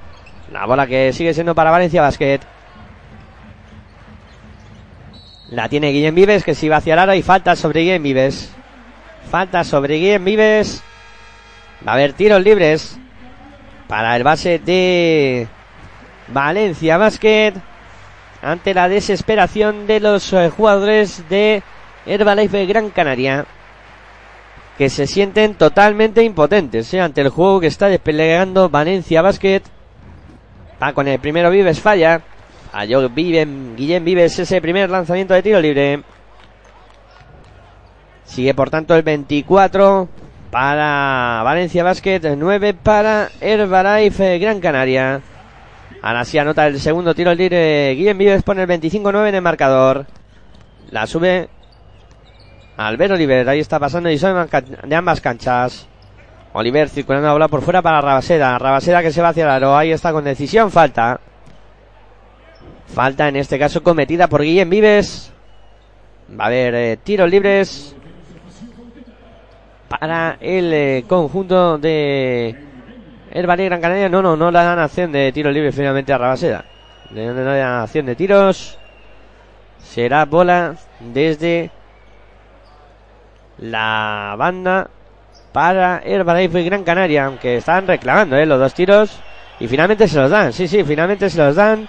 La 0.54 0.66
bola 0.66 0.86
que 0.86 1.12
sigue 1.12 1.34
siendo 1.34 1.52
para 1.52 1.72
Valencia 1.72 2.00
Basket. 2.00 2.38
La 5.50 5.68
tiene 5.68 5.90
Guillem 5.90 6.14
Vives 6.14 6.44
que 6.44 6.54
si 6.54 6.68
vaciará 6.68 7.16
y 7.16 7.22
falta 7.22 7.56
sobre 7.56 7.80
Guillem 7.80 8.04
Vives. 8.04 8.54
Falta 9.32 9.64
sobre 9.64 9.96
Guillem 9.96 10.24
Vives. 10.24 10.80
Va 11.84 11.90
a 11.90 11.94
haber 11.96 12.12
tiros 12.12 12.40
libres 12.40 12.96
para 13.88 14.14
el 14.14 14.22
base 14.22 14.60
de 14.60 15.48
Valencia 16.28 16.98
Basket 16.98 17.54
ante 18.40 18.74
la 18.74 18.88
desesperación 18.88 19.88
de 19.88 19.98
los 19.98 20.32
eh, 20.32 20.50
jugadores 20.50 21.28
de 21.28 21.64
Herbalife 22.06 22.64
Gran 22.66 22.90
Canaria 22.90 23.44
que 24.78 24.88
se 24.88 25.08
sienten 25.08 25.54
totalmente 25.54 26.22
impotentes 26.22 26.94
¿eh? 26.94 27.00
ante 27.00 27.22
el 27.22 27.30
juego 27.30 27.58
que 27.58 27.66
está 27.66 27.88
desplegando 27.88 28.68
Valencia 28.68 29.20
Basket. 29.20 29.73
Va 30.82 30.92
con 30.92 31.08
el 31.08 31.18
primero 31.18 31.50
Vives 31.50 31.80
falla. 31.80 32.20
Falló 32.72 33.08
Viven, 33.08 33.76
Guillem 33.76 34.04
Vives 34.04 34.38
ese 34.38 34.60
primer 34.60 34.90
lanzamiento 34.90 35.34
de 35.34 35.42
tiro 35.42 35.60
libre. 35.60 36.02
Sigue 38.24 38.52
por 38.54 38.70
tanto 38.70 38.96
el 38.96 39.02
24 39.02 40.08
para 40.50 41.42
Valencia 41.44 41.84
Basket, 41.84 42.34
9 42.36 42.74
para 42.74 43.28
Herbalife 43.40 44.38
Gran 44.38 44.60
Canaria. 44.60 45.20
Ahora 46.02 46.24
sí 46.24 46.36
anota 46.36 46.66
el 46.66 46.80
segundo 46.80 47.14
tiro 47.14 47.32
libre. 47.34 47.94
Guillem 47.94 48.18
Vives 48.18 48.42
pone 48.42 48.62
el 48.62 48.68
25-9 48.68 49.28
en 49.28 49.34
el 49.36 49.42
marcador. 49.42 50.06
La 50.90 51.06
sube 51.06 51.48
Albert 52.76 53.12
Oliver. 53.12 53.48
Ahí 53.48 53.60
está 53.60 53.78
pasando 53.78 54.10
y 54.10 54.18
son 54.18 54.48
de 54.84 54.96
ambas 54.96 55.20
canchas. 55.20 55.86
Oliver 56.56 56.88
circulando 56.88 57.26
la 57.26 57.32
bola 57.32 57.48
por 57.48 57.62
fuera 57.62 57.82
para 57.82 58.00
Rabaseda. 58.00 58.56
Rabaseda 58.58 59.02
que 59.02 59.10
se 59.10 59.20
va 59.20 59.30
hacia 59.30 59.42
el 59.42 59.50
aro. 59.50 59.76
Ahí 59.76 59.90
está 59.90 60.12
con 60.12 60.22
decisión. 60.22 60.70
Falta. 60.70 61.18
Falta 62.86 63.26
en 63.26 63.34
este 63.34 63.58
caso 63.58 63.82
cometida 63.82 64.28
por 64.28 64.42
Guillem 64.42 64.70
Vives. 64.70 65.32
Va 66.38 66.44
a 66.44 66.46
haber 66.46 66.74
eh, 66.76 66.96
tiros 67.02 67.28
libres 67.28 67.96
para 69.88 70.38
el 70.40 70.72
eh, 70.72 71.04
conjunto 71.08 71.76
de 71.76 72.56
el 73.32 73.46
Valle 73.48 73.64
Gran 73.64 73.80
Canaria. 73.80 74.08
No, 74.08 74.22
no, 74.22 74.36
no 74.36 74.52
la 74.52 74.62
dan 74.62 74.78
acción 74.78 75.10
de 75.10 75.32
tiro 75.32 75.50
libre 75.50 75.72
finalmente 75.72 76.12
a 76.12 76.18
Rabaseda. 76.18 76.64
Le 77.10 77.34
dan 77.34 77.48
acción 77.82 78.06
de 78.06 78.14
tiros. 78.14 78.78
Será 79.82 80.24
bola 80.24 80.76
desde 81.00 81.72
la 83.58 84.36
banda 84.38 84.88
para 85.54 86.02
Herbalife 86.04 86.60
y 86.60 86.64
Gran 86.64 86.82
Canaria, 86.82 87.26
aunque 87.26 87.58
están 87.58 87.86
reclamando 87.86 88.34
¿eh? 88.34 88.44
los 88.44 88.58
dos 88.58 88.74
tiros 88.74 89.20
y 89.60 89.68
finalmente 89.68 90.08
se 90.08 90.18
los 90.18 90.28
dan, 90.28 90.52
sí, 90.52 90.66
sí, 90.66 90.82
finalmente 90.82 91.30
se 91.30 91.38
los 91.38 91.54
dan. 91.54 91.88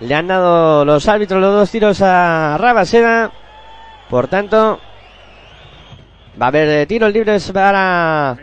Le 0.00 0.12
han 0.12 0.26
dado 0.26 0.84
los 0.84 1.06
árbitros 1.06 1.40
los 1.40 1.54
dos 1.54 1.70
tiros 1.70 2.02
a 2.02 2.58
Rabaseda, 2.58 3.30
por 4.10 4.26
tanto 4.26 4.80
va 6.42 6.46
a 6.46 6.48
haber 6.48 6.88
tiros 6.88 7.12
libres 7.12 7.52
para 7.52 8.36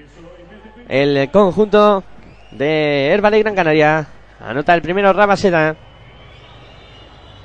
el 0.87 1.29
conjunto 1.29 2.05
de 2.51 3.07
Herbalife 3.07 3.43
Gran 3.43 3.55
Canaria. 3.55 4.07
Anota 4.39 4.73
el 4.73 4.81
primero 4.81 5.11
Rabaseda. 5.11 5.75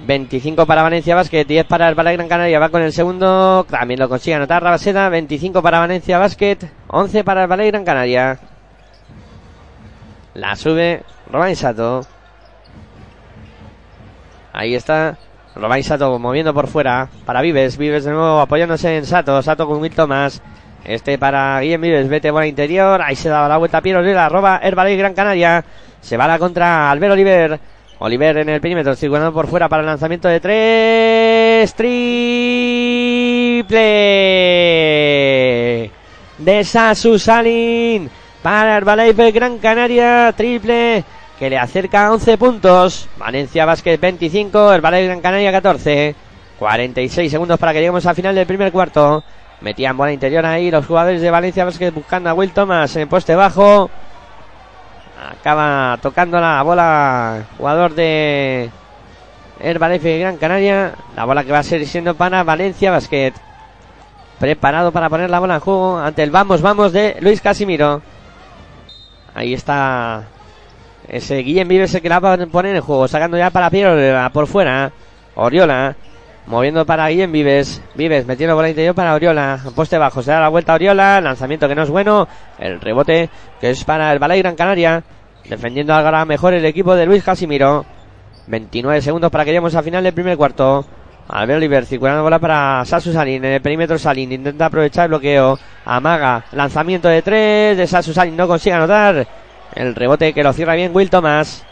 25 0.01 0.67
para 0.67 0.83
Valencia 0.83 1.15
Basket, 1.15 1.45
10 1.45 1.67
para 1.67 1.89
el 1.89 1.95
Ballet 1.95 2.15
Gran 2.17 2.29
Canaria, 2.29 2.59
va 2.61 2.69
con 2.69 2.83
el 2.83 2.93
segundo, 2.93 3.67
también 3.69 3.99
lo 3.99 4.09
consigue 4.09 4.37
anotar 4.37 4.63
Rabaseda, 4.63 5.09
25 5.09 5.61
para 5.61 5.81
Valencia 5.81 6.19
Basket, 6.19 6.59
11 6.89 7.25
para 7.25 7.43
el 7.43 7.49
Ballet 7.49 7.71
Gran 7.73 7.85
Canaria. 7.85 8.39
La 10.35 10.55
sube 10.55 11.03
Romain 11.31 11.57
Sato. 11.57 12.03
Ahí 14.53 14.75
está 14.75 15.19
Romain 15.57 15.83
Sato 15.83 16.17
moviendo 16.19 16.55
por 16.55 16.69
fuera 16.69 17.09
para 17.27 17.43
Vives, 17.43 17.77
Vives 17.77 18.05
de 18.05 18.13
nuevo 18.13 18.41
apoyándose 18.41 18.97
en 18.97 19.05
Sato, 19.05 19.43
Sato 19.43 19.67
con 19.67 19.81
Will 19.81 19.95
Thomas. 19.95 20.41
Este 20.85 21.19
para 21.19 21.61
Guillem 21.61 21.81
Vives, 21.81 22.09
vete 22.09 22.33
por 22.33 22.45
interior, 22.45 23.03
ahí 23.03 23.17
se 23.17 23.29
da 23.29 23.49
la 23.49 23.57
vuelta 23.57 23.81
Piero 23.81 24.01
la 24.01 24.29
roba 24.29 24.59
el 24.63 24.77
Ballet 24.77 24.97
Gran 24.97 25.15
Canaria. 25.15 25.65
Se 26.01 26.17
va 26.17 26.29
la 26.29 26.39
contra 26.39 26.89
Albert 26.89 27.13
Oliver. 27.13 27.61
Oliver 28.01 28.39
en 28.39 28.49
el 28.49 28.61
perímetro, 28.61 28.95
circulando 28.95 29.33
por 29.33 29.49
fuera 29.49 29.69
para 29.69 29.81
el 29.81 29.87
lanzamiento 29.87 30.29
de 30.29 30.41
tres. 30.41 31.75
Triple 31.75 33.79
de 36.39 36.65
Sasu 36.65 37.19
Salin 37.19 38.09
para 38.43 38.77
Herbalife 38.77 39.33
Gran 39.33 39.59
Canaria. 39.59 40.33
Triple 40.37 41.05
que 41.39 41.51
le 41.51 41.59
acerca 41.59 42.13
11 42.13 42.39
puntos. 42.39 43.09
Valencia 43.17 43.65
Basket 43.65 43.99
25, 43.99 44.73
Herbalife 44.73 45.07
Gran 45.07 45.21
Canaria 45.21 45.53
14. 45.53 46.15
46 46.59 47.31
segundos 47.31 47.59
para 47.59 47.73
que 47.73 47.79
lleguemos 47.79 48.05
al 48.07 48.15
final 48.15 48.35
del 48.35 48.47
primer 48.47 48.73
cuarto. 48.73 49.23
Metían 49.61 49.97
bola 49.97 50.13
interior 50.13 50.45
ahí 50.47 50.71
los 50.71 50.87
jugadores 50.87 51.21
de 51.21 51.31
Valencia 51.31 51.65
Basket 51.65 51.91
buscando 51.91 52.31
a 52.31 52.35
Will 52.35 52.53
Thomas 52.53 52.95
en 52.97 53.09
poste 53.09 53.35
bajo. 53.35 53.91
Acaba 55.21 55.99
tocando 56.01 56.41
la 56.41 56.63
bola 56.63 57.45
jugador 57.57 57.95
de 57.95 58.71
Herbalife 59.61 60.19
Gran 60.19 60.37
Canaria. 60.37 60.95
La 61.17 61.25
bola 61.25 61.43
que 61.43 61.53
va 61.53 61.59
a 61.59 61.65
ser 61.65 61.85
siendo 61.87 62.15
para 62.15 62.45
Valencia 62.45 62.91
Basket. 62.91 63.33
Preparado 64.39 64.93
para 64.93 65.11
poner 65.11 65.31
la 65.31 65.41
bola 65.41 65.55
en 65.57 65.61
juego 65.61 65.99
ante 65.99 66.23
el 66.23 66.31
vamos, 66.31 66.63
vamos 66.63 66.93
de 66.93 67.17
Luis 67.21 67.41
Casimiro. 67.41 68.01
Ahí 69.35 69.55
está 69.55 70.25
ese 71.09 71.39
Guillem 71.39 71.67
Vives 71.67 71.95
el 71.95 72.03
que 72.03 72.09
la 72.09 72.21
va 72.21 72.35
a 72.35 72.47
poner 72.47 72.77
en 72.77 72.83
juego. 72.83 73.09
Sacando 73.09 73.37
ya 73.37 73.51
para 73.51 73.71
Piero 73.71 73.97
por 74.33 74.47
fuera. 74.47 74.93
Oriola. 75.35 75.97
Moviendo 76.49 76.87
para 76.87 77.09
Guillem 77.09 77.31
Vives. 77.31 77.83
Vives 77.95 78.25
metiendo 78.25 78.57
bola 78.57 78.71
interior 78.71 78.95
para 78.95 79.15
Oriola. 79.15 79.61
Poste 79.75 79.99
bajo. 79.99 80.23
Se 80.23 80.31
da 80.31 80.41
la 80.41 80.49
vuelta 80.49 80.73
a 80.73 80.77
Oriola. 80.77 81.21
Lanzamiento 81.21 81.69
que 81.69 81.75
no 81.75 81.83
es 81.83 81.91
bueno. 81.91 82.27
El 82.59 82.81
rebote 82.81 83.29
que 83.61 83.71
es 83.71 83.85
para 83.85 84.11
el 84.13 84.19
Balay 84.19 84.41
Gran 84.41 84.57
Canaria. 84.57 85.03
Defendiendo 85.47 85.93
ahora 85.93 86.25
mejor 86.25 86.55
el 86.55 86.65
equipo 86.65 86.95
de 86.95 87.05
Luis 87.05 87.23
Casimiro. 87.23 87.85
29 88.47 89.03
segundos 89.03 89.31
para 89.31 89.45
que 89.45 89.51
lleguemos 89.51 89.75
al 89.75 89.85
final 89.85 90.03
del 90.03 90.15
primer 90.15 90.39
cuarto. 90.39 90.87
Albert 91.29 91.59
Oliver 91.59 91.85
circulando 91.85 92.23
bola 92.23 92.39
para 92.39 92.83
Sasu 92.87 93.13
Salin. 93.13 93.45
En 93.45 93.53
el 93.53 93.61
perímetro 93.61 93.99
Salin 93.99 94.33
intenta 94.33 94.67
aprovechar 94.67 95.05
el 95.05 95.09
bloqueo. 95.11 95.59
Amaga. 95.85 96.47
Lanzamiento 96.53 97.09
de 97.09 97.21
tres 97.21 97.77
de 97.77 97.87
Sasu 97.87 98.15
Salin. 98.15 98.35
No 98.35 98.49
consigue 98.49 98.75
anotar. 98.75 99.29
El 99.75 99.95
rebote 99.95 100.33
que 100.33 100.43
lo 100.43 100.55
cierra 100.55 100.77
bien 100.77 100.93
Will 100.95 101.11
Thomas. 101.11 101.67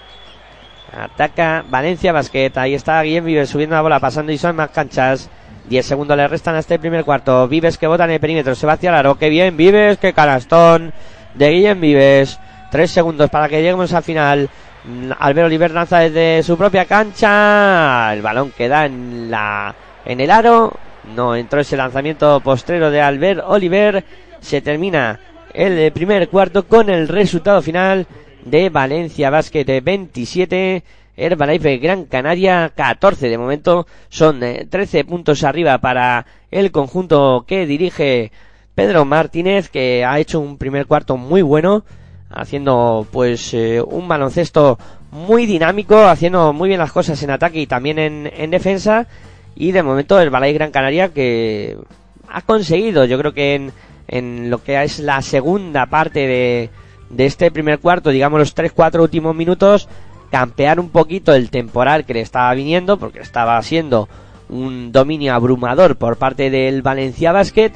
Ataca 0.92 1.64
Valencia 1.68 2.12
Basket. 2.12 2.53
Ahí 2.57 2.75
está 2.75 3.03
Guillem 3.03 3.25
Vives 3.25 3.51
subiendo 3.51 3.77
la 3.77 3.83
bola, 3.83 4.01
pasando 4.01 4.33
y 4.33 4.38
son 4.38 4.57
más 4.57 4.70
canchas. 4.70 5.29
10 5.68 5.85
segundos 5.85 6.16
le 6.16 6.29
restan 6.29 6.55
a 6.55 6.61
este 6.61 6.79
primer 6.79 7.05
cuarto. 7.05 7.49
Vives 7.49 7.77
que 7.77 7.87
bota 7.87 8.05
en 8.05 8.12
el 8.12 8.20
perímetro. 8.20 8.55
Se 8.55 8.66
va 8.66 8.75
hacia 8.75 8.90
el 8.90 8.96
aro. 8.96 9.18
Qué 9.18 9.29
bien, 9.29 9.57
Vives. 9.57 9.99
Qué 9.99 10.12
canastón 10.12 10.92
de 11.35 11.51
Guillem 11.51 11.81
Vives. 11.81 12.38
3 12.70 12.90
segundos 12.90 13.31
para 13.31 13.49
que 13.49 13.57
lleguemos 13.57 13.92
al 13.92 14.03
final. 14.03 14.49
Albert 15.18 15.46
Oliver 15.46 15.70
lanza 15.72 15.99
desde 15.99 16.42
su 16.42 16.57
propia 16.57 16.85
cancha. 16.85 18.12
El 18.12 18.22
balón 18.22 18.53
queda 18.57 18.87
en 18.87 19.31
la 19.31 19.75
en 20.05 20.20
el 20.20 20.31
aro. 20.31 20.72
No 21.14 21.35
entró 21.35 21.61
ese 21.61 21.77
lanzamiento 21.77 22.40
postrero 22.40 22.90
de 22.90 23.01
Albert 23.01 23.42
Oliver. 23.46 24.05
Se 24.40 24.61
termina 24.61 25.18
el 25.53 25.90
primer 25.92 26.29
cuarto 26.29 26.66
con 26.66 26.90
el 26.90 27.09
resultado 27.09 27.62
final 27.62 28.07
de 28.47 28.71
Valencia 28.71 29.29
Basket 29.29 29.83
27. 29.83 30.83
Herbalife 31.17 31.79
Gran 31.79 32.05
Canaria 32.05 32.73
14 32.75 33.29
de 33.29 33.39
momento 33.39 33.87
son 34.09 34.41
13 34.41 35.05
puntos 35.05 35.45
arriba 35.45 35.79
para 35.79 36.27
el 36.51 36.71
conjunto 36.71 37.45
que 37.47 37.67
dirige 37.67 38.31
Pedro 38.75 39.05
Martínez 39.05 39.69
que 39.71 40.05
ha 40.05 40.19
hecho 40.19 40.41
un 40.41 40.59
primer 40.59 40.87
cuarto 40.87 41.17
muy 41.17 41.43
bueno 41.43 41.85
haciendo 42.31 43.07
pues 43.11 43.55
eh, 43.55 43.81
un 43.81 44.09
baloncesto 44.09 44.79
muy 45.11 45.47
dinámico, 45.47 46.07
haciendo 46.07 46.53
muy 46.53 46.69
bien 46.69 46.81
las 46.81 46.93
cosas 46.93 47.23
en 47.23 47.31
ataque 47.31 47.61
y 47.61 47.67
también 47.67 47.99
en, 47.99 48.31
en 48.37 48.51
defensa. 48.51 49.07
Y 49.55 49.73
de 49.73 49.83
momento 49.83 50.21
el 50.21 50.29
Balay 50.29 50.53
Gran 50.53 50.71
Canaria 50.71 51.09
que 51.09 51.79
ha 52.29 52.43
conseguido, 52.43 53.07
yo 53.07 53.19
creo 53.19 53.33
que 53.33 53.55
en, 53.55 53.73
en 54.07 54.51
lo 54.51 54.63
que 54.63 54.83
es 54.83 54.99
la 54.99 55.23
segunda 55.23 55.87
parte 55.87 56.27
de, 56.27 56.71
de 57.11 57.27
este 57.27 57.51
primer 57.51 57.79
cuarto, 57.79 58.11
digamos 58.11 58.38
los 58.38 58.55
3-4 58.55 59.01
últimos 59.01 59.35
minutos, 59.35 59.88
campear 60.31 60.81
un 60.81 60.90
poquito 60.90 61.35
el 61.35 61.51
temporal 61.51 62.05
que 62.05 62.14
le 62.14 62.21
estaba 62.21 62.53
viniendo, 62.55 62.99
porque 62.99 63.21
estaba 63.21 63.61
siendo 63.62 64.09
un 64.49 64.92
dominio 64.92 65.35
abrumador 65.35 65.97
por 65.97 66.16
parte 66.16 66.51
del 66.51 66.83
Valencia 66.83 67.33
Basket 67.33 67.73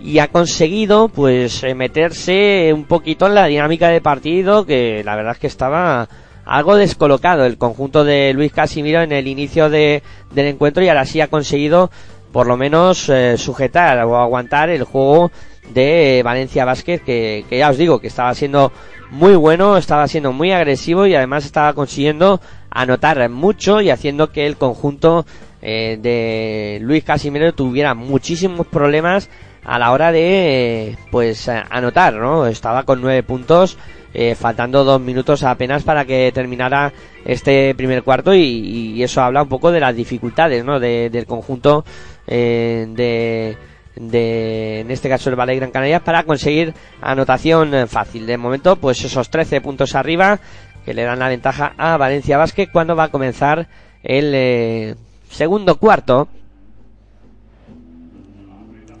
y 0.00 0.18
ha 0.18 0.28
conseguido 0.28 1.08
pues 1.08 1.62
eh, 1.62 1.74
meterse 1.74 2.72
un 2.74 2.84
poquito 2.84 3.26
en 3.26 3.34
la 3.34 3.46
dinámica 3.46 3.88
de 3.88 4.00
partido 4.00 4.64
que 4.64 5.02
la 5.04 5.16
verdad 5.16 5.32
es 5.32 5.38
que 5.38 5.46
estaba 5.46 6.08
algo 6.44 6.76
descolocado 6.76 7.44
el 7.44 7.58
conjunto 7.58 8.04
de 8.04 8.32
Luis 8.32 8.52
Casimiro 8.52 9.02
en 9.02 9.12
el 9.12 9.28
inicio 9.28 9.68
de, 9.68 10.02
del 10.32 10.46
encuentro 10.46 10.82
y 10.82 10.88
ahora 10.88 11.04
sí 11.04 11.20
ha 11.20 11.28
conseguido 11.28 11.90
por 12.32 12.46
lo 12.46 12.56
menos 12.56 13.08
eh, 13.08 13.36
sujetar 13.36 13.98
o 14.04 14.16
aguantar 14.16 14.70
el 14.70 14.84
juego 14.84 15.30
de 15.72 16.22
Valencia 16.24 16.64
Vázquez 16.64 17.02
que, 17.02 17.44
que 17.48 17.58
ya 17.58 17.70
os 17.70 17.78
digo 17.78 18.00
que 18.00 18.06
estaba 18.06 18.34
siendo 18.34 18.72
muy 19.10 19.34
bueno, 19.34 19.76
estaba 19.76 20.06
siendo 20.08 20.32
muy 20.32 20.52
agresivo 20.52 21.06
y 21.06 21.14
además 21.14 21.44
estaba 21.44 21.72
consiguiendo 21.72 22.40
anotar 22.70 23.28
mucho 23.28 23.80
y 23.80 23.90
haciendo 23.90 24.30
que 24.30 24.46
el 24.46 24.56
conjunto 24.56 25.26
eh, 25.62 25.98
de 26.00 26.78
Luis 26.80 27.04
Casimiro 27.04 27.52
tuviera 27.52 27.94
muchísimos 27.94 28.66
problemas 28.66 29.28
a 29.64 29.78
la 29.78 29.92
hora 29.92 30.10
de 30.12 30.96
pues 31.10 31.48
anotar, 31.48 32.14
¿no? 32.14 32.46
Estaba 32.46 32.84
con 32.84 33.02
nueve 33.02 33.22
puntos, 33.22 33.76
eh, 34.14 34.34
faltando 34.34 34.84
dos 34.84 35.00
minutos 35.00 35.42
apenas 35.42 35.82
para 35.82 36.04
que 36.04 36.32
terminara 36.32 36.92
este 37.24 37.74
primer 37.74 38.02
cuarto 38.02 38.34
y, 38.34 38.40
y 38.40 39.02
eso 39.02 39.20
habla 39.20 39.42
un 39.42 39.48
poco 39.48 39.70
de 39.70 39.80
las 39.80 39.94
dificultades, 39.94 40.64
¿no? 40.64 40.80
De, 40.80 41.10
del 41.10 41.26
conjunto 41.26 41.84
eh, 42.26 42.86
de 42.88 43.56
de, 43.96 44.80
en 44.80 44.90
este 44.90 45.08
caso 45.08 45.30
el 45.30 45.36
Valle 45.36 45.56
Gran 45.56 45.70
Canaria, 45.70 46.00
para 46.00 46.22
conseguir 46.22 46.74
anotación 47.00 47.88
fácil. 47.88 48.26
De 48.26 48.36
momento, 48.36 48.76
pues 48.76 49.04
esos 49.04 49.30
13 49.30 49.60
puntos 49.60 49.94
arriba 49.94 50.40
que 50.84 50.94
le 50.94 51.02
dan 51.02 51.18
la 51.18 51.28
ventaja 51.28 51.74
a 51.76 51.96
Valencia 51.96 52.38
Vázquez 52.38 52.68
cuando 52.72 52.96
va 52.96 53.04
a 53.04 53.10
comenzar 53.10 53.68
el 54.02 54.32
eh, 54.34 54.94
segundo 55.30 55.76
cuarto. 55.76 56.28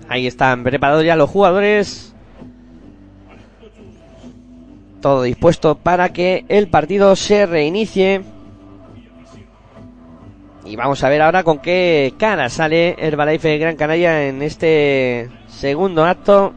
Ahí 0.08 0.26
están 0.26 0.64
preparados 0.64 1.04
ya 1.04 1.16
los 1.16 1.30
jugadores. 1.30 2.14
Todo 5.00 5.22
dispuesto 5.22 5.76
para 5.76 6.12
que 6.12 6.44
el 6.48 6.68
partido 6.68 7.16
se 7.16 7.46
reinicie. 7.46 8.22
Y 10.64 10.76
vamos 10.76 11.02
a 11.02 11.08
ver 11.08 11.22
ahora 11.22 11.42
con 11.42 11.58
qué 11.58 12.14
cara 12.18 12.48
sale 12.48 12.94
Herbalife 12.98 13.58
Gran 13.58 13.76
Canaria 13.76 14.28
en 14.28 14.42
este 14.42 15.30
segundo 15.48 16.04
acto. 16.04 16.52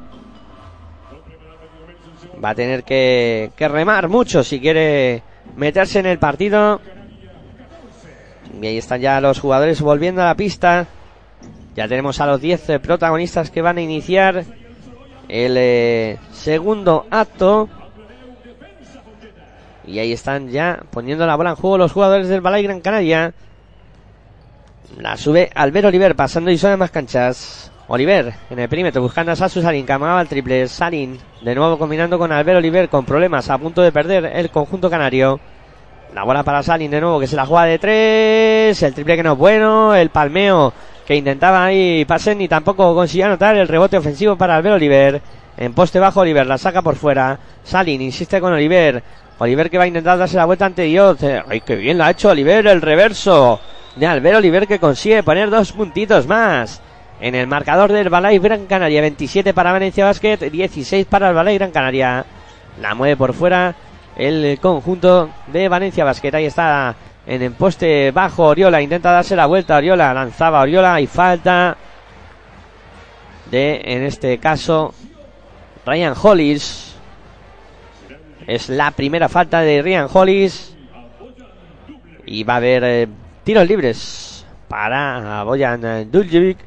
Va 2.44 2.50
a 2.50 2.56
tener 2.56 2.84
que, 2.84 3.52
que 3.56 3.68
remar 3.68 4.10
mucho 4.10 4.44
si 4.44 4.60
quiere 4.60 5.24
meterse 5.56 6.00
en 6.00 6.06
el 6.06 6.20
partido. 6.20 6.82
Y 8.62 8.68
ahí 8.68 8.78
están 8.78 9.02
ya 9.02 9.22
los 9.22 9.40
jugadores 9.40 9.82
volviendo 9.82 10.22
a 10.22 10.26
la 10.26 10.36
pista. 10.36 10.88
Ya 11.76 11.88
tenemos 11.88 12.22
a 12.22 12.28
los 12.28 12.40
10 12.40 12.80
protagonistas 12.82 13.50
que 13.50 13.62
van 13.62 13.78
a 13.78 13.82
iniciar 13.82 14.46
el 15.28 15.56
eh, 15.58 16.18
segundo 16.32 17.06
acto. 17.10 17.70
Y 19.86 20.00
ahí 20.00 20.14
están 20.14 20.50
ya 20.50 20.84
poniendo 20.92 21.26
la 21.26 21.36
bola 21.36 21.52
en 21.52 21.56
juego 21.56 21.78
los 21.78 21.92
jugadores 21.92 22.28
del 22.28 22.42
Balay 22.42 22.64
Gran 22.64 22.82
Canaria. 22.82 23.34
La 24.98 25.18
sube 25.18 25.50
Albert 25.56 25.88
Oliver 25.88 26.16
pasando 26.16 26.52
y 26.52 26.58
sobre 26.58 26.78
más 26.78 26.92
canchas. 26.92 27.72
Oliver 27.88 28.34
en 28.50 28.60
el 28.60 28.70
perímetro 28.70 29.02
buscando 29.02 29.32
a 29.32 29.36
Sasu 29.36 29.62
Salin 29.62 29.86
que 29.86 29.94
amagaba 29.94 30.22
el 30.22 30.28
triple. 30.28 30.68
Salin 30.68 31.18
de 31.42 31.56
nuevo 31.56 31.80
combinando 31.80 32.20
con 32.20 32.32
Albert 32.32 32.60
Oliver 32.60 32.90
con 32.90 33.04
problemas 33.04 33.50
a 33.50 33.58
punto 33.58 33.82
de 33.82 33.92
perder 33.92 34.26
el 34.26 34.52
conjunto 34.52 34.90
canario. 34.90 35.40
La 36.14 36.24
bola 36.24 36.44
para 36.44 36.62
Salin 36.62 36.92
de 36.92 37.02
nuevo 37.02 37.20
que 37.20 37.26
se 37.26 37.36
la 37.36 37.46
juega 37.46 37.66
de 37.66 37.80
tres. 37.80 38.84
El 38.84 38.94
triple 38.94 39.16
que 39.16 39.24
no 39.24 39.34
es 39.34 39.38
bueno. 39.38 39.96
El 39.96 40.12
palmeo 40.12 40.72
que 41.08 41.16
intentaba 41.16 41.66
ahí 41.66 42.06
Pasen 42.06 42.42
y 42.42 42.48
tampoco 42.48 42.94
consiguió 42.94 43.26
anotar 43.26 43.58
el 43.58 43.68
rebote 43.68 43.98
ofensivo 43.98 44.38
para 44.38 44.56
Albert 44.56 44.76
Oliver. 44.76 45.22
En 45.58 45.74
poste 45.74 46.00
bajo 46.00 46.22
Oliver 46.22 46.46
la 46.46 46.60
saca 46.60 46.84
por 46.84 46.96
fuera. 46.96 47.40
Salin 47.64 48.02
insiste 48.02 48.40
con 48.40 48.54
Oliver. 48.54 49.04
Oliver 49.40 49.72
que 49.72 49.78
va 49.80 49.86
a 49.86 49.88
intentar 49.88 50.20
darse 50.20 50.38
la 50.38 50.46
vuelta 50.46 50.68
ante 50.68 50.84
Dios. 50.84 51.18
Ay, 51.50 51.62
qué 51.62 51.76
bien 51.76 51.98
la 51.98 52.08
ha 52.08 52.12
hecho 52.12 52.30
Oliver 52.30 52.68
el 52.68 52.82
reverso 52.82 53.60
de 53.96 54.08
Albert 54.08 54.38
Oliver 54.38 54.68
que 54.68 54.80
consigue 54.80 55.24
poner 55.24 55.50
dos 55.50 55.72
puntitos 55.72 56.28
más 56.28 56.82
en 57.22 57.36
el 57.36 57.48
marcador 57.48 57.92
del 57.92 58.10
Balay 58.10 58.40
Gran 58.40 58.66
Canaria. 58.66 59.02
27 59.02 59.54
para 59.54 59.72
Valencia 59.72 60.06
Basket, 60.06 60.38
16 60.38 61.06
para 61.06 61.30
el 61.30 61.36
Balay 61.36 61.58
Gran 61.58 61.72
Canaria. 61.72 62.26
La 62.82 62.96
mueve 62.96 63.16
por 63.16 63.34
fuera 63.34 63.76
el 64.16 64.60
conjunto 64.60 65.30
de 65.48 65.68
Valencia 65.70 66.04
Basket. 66.04 66.34
Ahí 66.34 66.46
está 66.46 66.96
en 67.26 67.42
el 67.42 67.52
poste 67.54 68.12
bajo 68.12 68.46
Oriola. 68.46 68.82
Intenta 68.82 69.12
darse 69.12 69.36
la 69.36 69.46
vuelta. 69.46 69.78
Oriola 69.78 70.14
lanzaba 70.14 70.62
Oriola 70.62 71.00
y 71.00 71.08
falta 71.08 71.78
de, 73.50 73.82
en 73.86 74.04
este 74.04 74.38
caso, 74.40 74.94
Ryan 75.86 76.14
Hollis. 76.22 76.96
Es 78.48 78.68
la 78.68 78.92
primera 78.92 79.30
falta 79.30 79.62
de 79.62 79.82
Ryan 79.82 80.08
Hollis. 80.12 80.76
Y 82.26 82.44
va 82.44 82.56
a 82.56 82.58
haber 82.58 82.84
eh, 82.84 83.08
tiros 83.44 83.68
libres 83.68 84.46
para 84.68 85.44
Boyan 85.44 86.10
Duljevic 86.12 86.58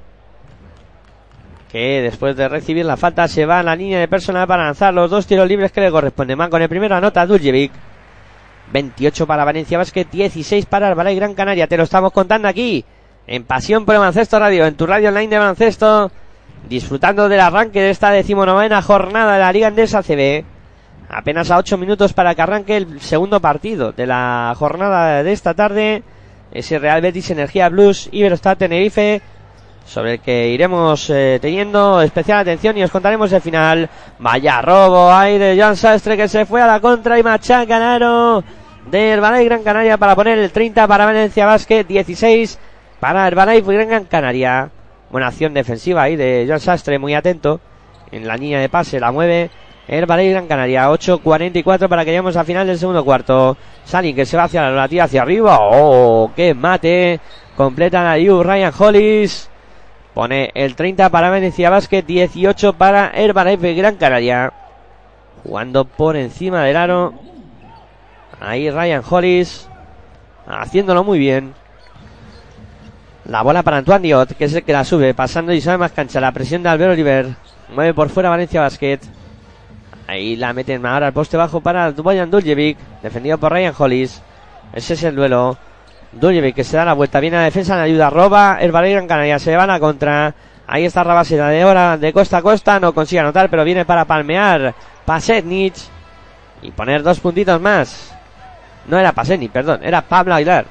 que 1.70 2.00
después 2.02 2.36
de 2.36 2.48
recibir 2.48 2.86
la 2.86 2.96
falta 2.96 3.26
se 3.28 3.44
va 3.44 3.58
a 3.58 3.62
la 3.62 3.74
línea 3.74 3.98
de 3.98 4.08
personal 4.08 4.46
para 4.46 4.64
lanzar 4.64 4.94
los 4.94 5.10
dos 5.10 5.26
tiros 5.26 5.48
libres 5.48 5.72
que 5.72 5.80
le 5.80 5.90
corresponden. 5.90 6.38
Man 6.38 6.50
con 6.50 6.62
el 6.62 6.68
primero 6.68 6.94
anota 6.94 7.26
Duljevic. 7.26 7.72
28 8.72 9.26
para 9.26 9.44
Valencia 9.44 9.78
Basket, 9.78 10.06
16 10.10 10.66
para 10.66 10.88
el 10.88 10.94
Balay 10.94 11.16
Gran 11.16 11.34
Canaria. 11.34 11.66
Te 11.66 11.76
lo 11.76 11.84
estamos 11.84 12.12
contando 12.12 12.48
aquí 12.48 12.84
en 13.26 13.44
Pasión 13.44 13.84
por 13.84 13.94
el 13.94 14.00
Baloncesto 14.00 14.38
Radio, 14.38 14.66
en 14.66 14.74
tu 14.74 14.86
radio 14.86 15.08
online 15.08 15.28
de 15.28 15.38
baloncesto, 15.38 16.10
disfrutando 16.68 17.28
del 17.28 17.40
arranque 17.40 17.80
de 17.80 17.90
esta 17.90 18.10
decimonovena 18.10 18.82
jornada 18.82 19.34
de 19.34 19.40
la 19.40 19.52
Liga 19.52 19.68
Andesa 19.68 20.02
CB. 20.02 20.44
Apenas 21.08 21.50
a 21.50 21.58
8 21.58 21.78
minutos 21.78 22.12
para 22.12 22.34
que 22.34 22.42
arranque 22.42 22.76
el 22.76 23.00
segundo 23.00 23.40
partido 23.40 23.92
de 23.92 24.06
la 24.06 24.52
jornada 24.56 25.22
de 25.22 25.32
esta 25.32 25.54
tarde. 25.54 26.02
Ese 26.56 26.78
Real 26.78 27.02
Betis 27.02 27.30
Energía 27.30 27.68
Blues 27.68 28.08
Iberostar 28.12 28.56
Tenerife 28.56 29.20
sobre 29.84 30.14
el 30.14 30.20
que 30.20 30.48
iremos 30.48 31.08
eh, 31.10 31.38
teniendo 31.40 32.00
especial 32.00 32.38
atención 32.40 32.76
y 32.78 32.82
os 32.82 32.90
contaremos 32.90 33.30
el 33.32 33.42
final. 33.42 33.90
Vaya 34.18 34.62
robo 34.62 35.12
ahí 35.12 35.38
de 35.38 35.56
Jan 35.56 35.76
Sastre 35.76 36.16
que 36.16 36.28
se 36.28 36.46
fue 36.46 36.62
a 36.62 36.66
la 36.66 36.80
contra 36.80 37.18
y 37.18 37.22
machaca 37.22 37.78
Naro 37.78 38.42
de 38.90 39.10
Herbalife 39.10 39.44
Gran 39.44 39.62
Canaria 39.62 39.98
para 39.98 40.16
poner 40.16 40.38
el 40.38 40.50
30 40.50 40.88
para 40.88 41.04
Valencia 41.04 41.44
Basket, 41.44 41.84
16 41.84 42.58
para 43.00 43.26
Herbalife 43.28 43.84
Gran 43.84 44.04
Canaria. 44.04 44.70
Buena 45.10 45.28
acción 45.28 45.52
defensiva 45.52 46.02
ahí 46.02 46.16
de 46.16 46.46
Jan 46.48 46.60
Sastre, 46.60 46.98
muy 46.98 47.14
atento 47.14 47.60
en 48.10 48.26
la 48.26 48.36
línea 48.36 48.60
de 48.60 48.68
pase, 48.68 48.98
la 48.98 49.12
mueve 49.12 49.50
Herbalife 49.88 50.32
Gran 50.32 50.48
Canaria, 50.48 50.90
8.44 50.90 51.88
para 51.88 52.04
que 52.04 52.10
lleguemos 52.10 52.36
al 52.36 52.46
final 52.46 52.66
del 52.66 52.78
segundo 52.78 53.04
cuarto. 53.04 53.56
Salin 53.84 54.16
que 54.16 54.26
se 54.26 54.36
va 54.36 54.44
hacia 54.44 54.68
la 54.70 54.88
tira 54.88 55.04
hacia 55.04 55.22
arriba, 55.22 55.58
oh, 55.60 56.32
qué 56.34 56.54
mate. 56.54 57.20
Completa 57.56 58.02
la 58.02 58.42
Ryan 58.42 58.72
Hollis. 58.76 59.48
Pone 60.12 60.50
el 60.54 60.74
30 60.74 61.10
para 61.10 61.30
Venecia 61.30 61.70
Basket, 61.70 62.02
18 62.02 62.72
para 62.72 63.12
Herbalife 63.14 63.74
Gran 63.74 63.96
Canaria. 63.96 64.52
Jugando 65.42 65.84
por 65.84 66.16
encima 66.16 66.64
del 66.64 66.76
aro. 66.76 67.14
Ahí 68.40 68.70
Ryan 68.70 69.02
Hollis. 69.08 69.68
Haciéndolo 70.46 71.04
muy 71.04 71.18
bien. 71.18 71.54
La 73.26 73.42
bola 73.42 73.62
para 73.62 73.78
Antoine 73.78 74.02
Diot, 74.02 74.36
que 74.36 74.44
es 74.44 74.54
el 74.54 74.62
que 74.62 74.72
la 74.72 74.84
sube, 74.84 75.12
pasando 75.12 75.52
y 75.52 75.60
sabe 75.60 75.78
más 75.78 75.92
cancha. 75.92 76.20
La 76.20 76.32
presión 76.32 76.62
de 76.62 76.68
Albert 76.68 76.92
Oliver. 76.92 77.36
Mueve 77.74 77.94
por 77.94 78.08
fuera 78.08 78.30
Valencia 78.30 78.60
Basket. 78.60 79.00
Ahí 80.06 80.36
la 80.36 80.52
meten 80.52 80.86
ahora 80.86 81.08
al 81.08 81.12
poste 81.12 81.36
bajo 81.36 81.60
para 81.60 81.90
Boyan 81.90 82.30
Duljevic. 82.30 82.78
Defendido 83.02 83.38
por 83.38 83.52
Ryan 83.52 83.74
Hollis. 83.76 84.22
Ese 84.72 84.94
es 84.94 85.02
el 85.02 85.16
duelo. 85.16 85.58
Duljevic 86.12 86.54
que 86.54 86.64
se 86.64 86.76
da 86.76 86.84
la 86.84 86.92
vuelta. 86.92 87.20
Viene 87.20 87.36
a 87.36 87.40
la 87.40 87.44
defensa, 87.46 87.74
en 87.74 87.80
ayuda. 87.80 88.10
Roba 88.10 88.58
el 88.60 88.70
Valle 88.70 88.92
Gran 88.92 89.08
Canaria. 89.08 89.38
Se 89.38 89.56
van 89.56 89.70
a 89.70 89.80
contra. 89.80 90.34
Ahí 90.68 90.84
está 90.84 91.04
Rabaseda 91.04 91.48
de 91.48 91.64
hora 91.64 91.96
de 91.96 92.12
costa 92.12 92.38
a 92.38 92.42
costa. 92.42 92.78
No 92.78 92.94
consigue 92.94 93.20
anotar, 93.20 93.50
pero 93.50 93.64
viene 93.64 93.84
para 93.84 94.04
palmear 94.04 94.74
Pasetnich. 95.04 95.76
Y 96.62 96.70
poner 96.70 97.02
dos 97.02 97.20
puntitos 97.20 97.60
más. 97.60 98.14
No 98.86 98.98
era 98.98 99.12
Pasetnich, 99.12 99.50
perdón. 99.50 99.80
Era 99.82 100.02
Pablo 100.02 100.34
Aguilar. 100.34 100.66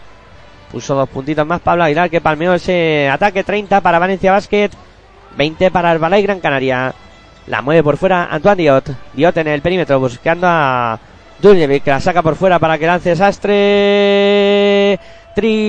Puso 0.72 0.96
dos 0.96 1.10
puntitos 1.10 1.46
más 1.46 1.62
Pablo 1.62 1.84
Aguilar 1.84 2.10
que 2.10 2.22
palmeó 2.22 2.54
ese 2.54 3.10
ataque. 3.10 3.44
30 3.44 3.82
para 3.82 4.00
Valencia 4.00 4.32
Basket. 4.32 4.70
20 5.36 5.72
para 5.72 5.92
el 5.92 6.00
Balay 6.00 6.24
Gran 6.24 6.40
Canaria. 6.40 6.94
La 7.48 7.62
mueve 7.62 7.84
por 7.84 7.98
fuera 7.98 8.28
Antoine 8.32 8.64
Diot. 8.64 8.90
Diot 9.14 9.38
en 9.38 9.48
el 9.48 9.62
perímetro 9.62 10.00
buscando 10.00 10.48
a 10.50 11.00
Duljevic 11.40 11.84
que 11.84 11.92
la 11.92 12.00
saca 12.00 12.24
por 12.24 12.36
fuera 12.36 12.58
para 12.58 12.78
que 12.78 12.88
lance 12.88 13.16
Sastre. 13.16 15.00
Triple 15.36 15.68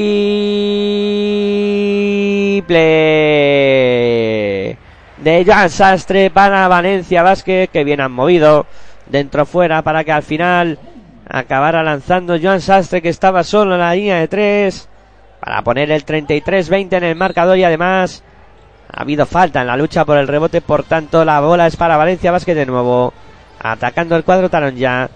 de 5.19 5.45
Jan 5.45 5.71
Sastre 5.71 6.31
para 6.31 6.69
Valencia 6.69 7.23
Vázquez 7.25 7.69
que 7.71 7.83
bien 7.83 8.01
han 8.01 8.13
movido 8.13 8.65
dentro 9.07 9.45
fuera 9.45 9.83
para 9.83 10.05
que 10.05 10.13
al 10.13 10.23
final 10.23 10.79
acabara 11.29 11.83
lanzando 11.83 12.39
Joan 12.41 12.61
Sastre 12.61 13.03
que 13.03 13.09
estaba 13.09 13.43
solo 13.43 13.75
en 13.75 13.81
la 13.81 13.95
línea 13.95 14.21
de 14.21 14.29
tres 14.29 14.89
para 15.41 15.63
poner 15.63 15.91
el 15.91 16.07
33-20 16.07 16.99
en 16.99 17.05
el 17.05 17.17
marcador 17.17 17.59
y 17.59 17.65
además 17.65 18.23
ha 18.93 19.03
habido 19.03 19.27
falta 19.27 19.61
en 19.61 19.67
la 19.67 19.77
lucha 19.77 20.05
por 20.05 20.19
el 20.19 20.29
rebote, 20.29 20.61
por 20.61 20.85
tanto 20.85 21.25
la 21.25 21.41
bola 21.41 21.67
es 21.67 21.77
para 21.77 21.97
Valencia 21.97 22.33
Basket 22.33 22.55
de 22.55 22.67
nuevo. 22.67 23.13
Atacando 23.61 24.17
el 24.17 24.25
cuadro 24.25 24.49
Talón 24.51 24.77
ya. 24.77 25.09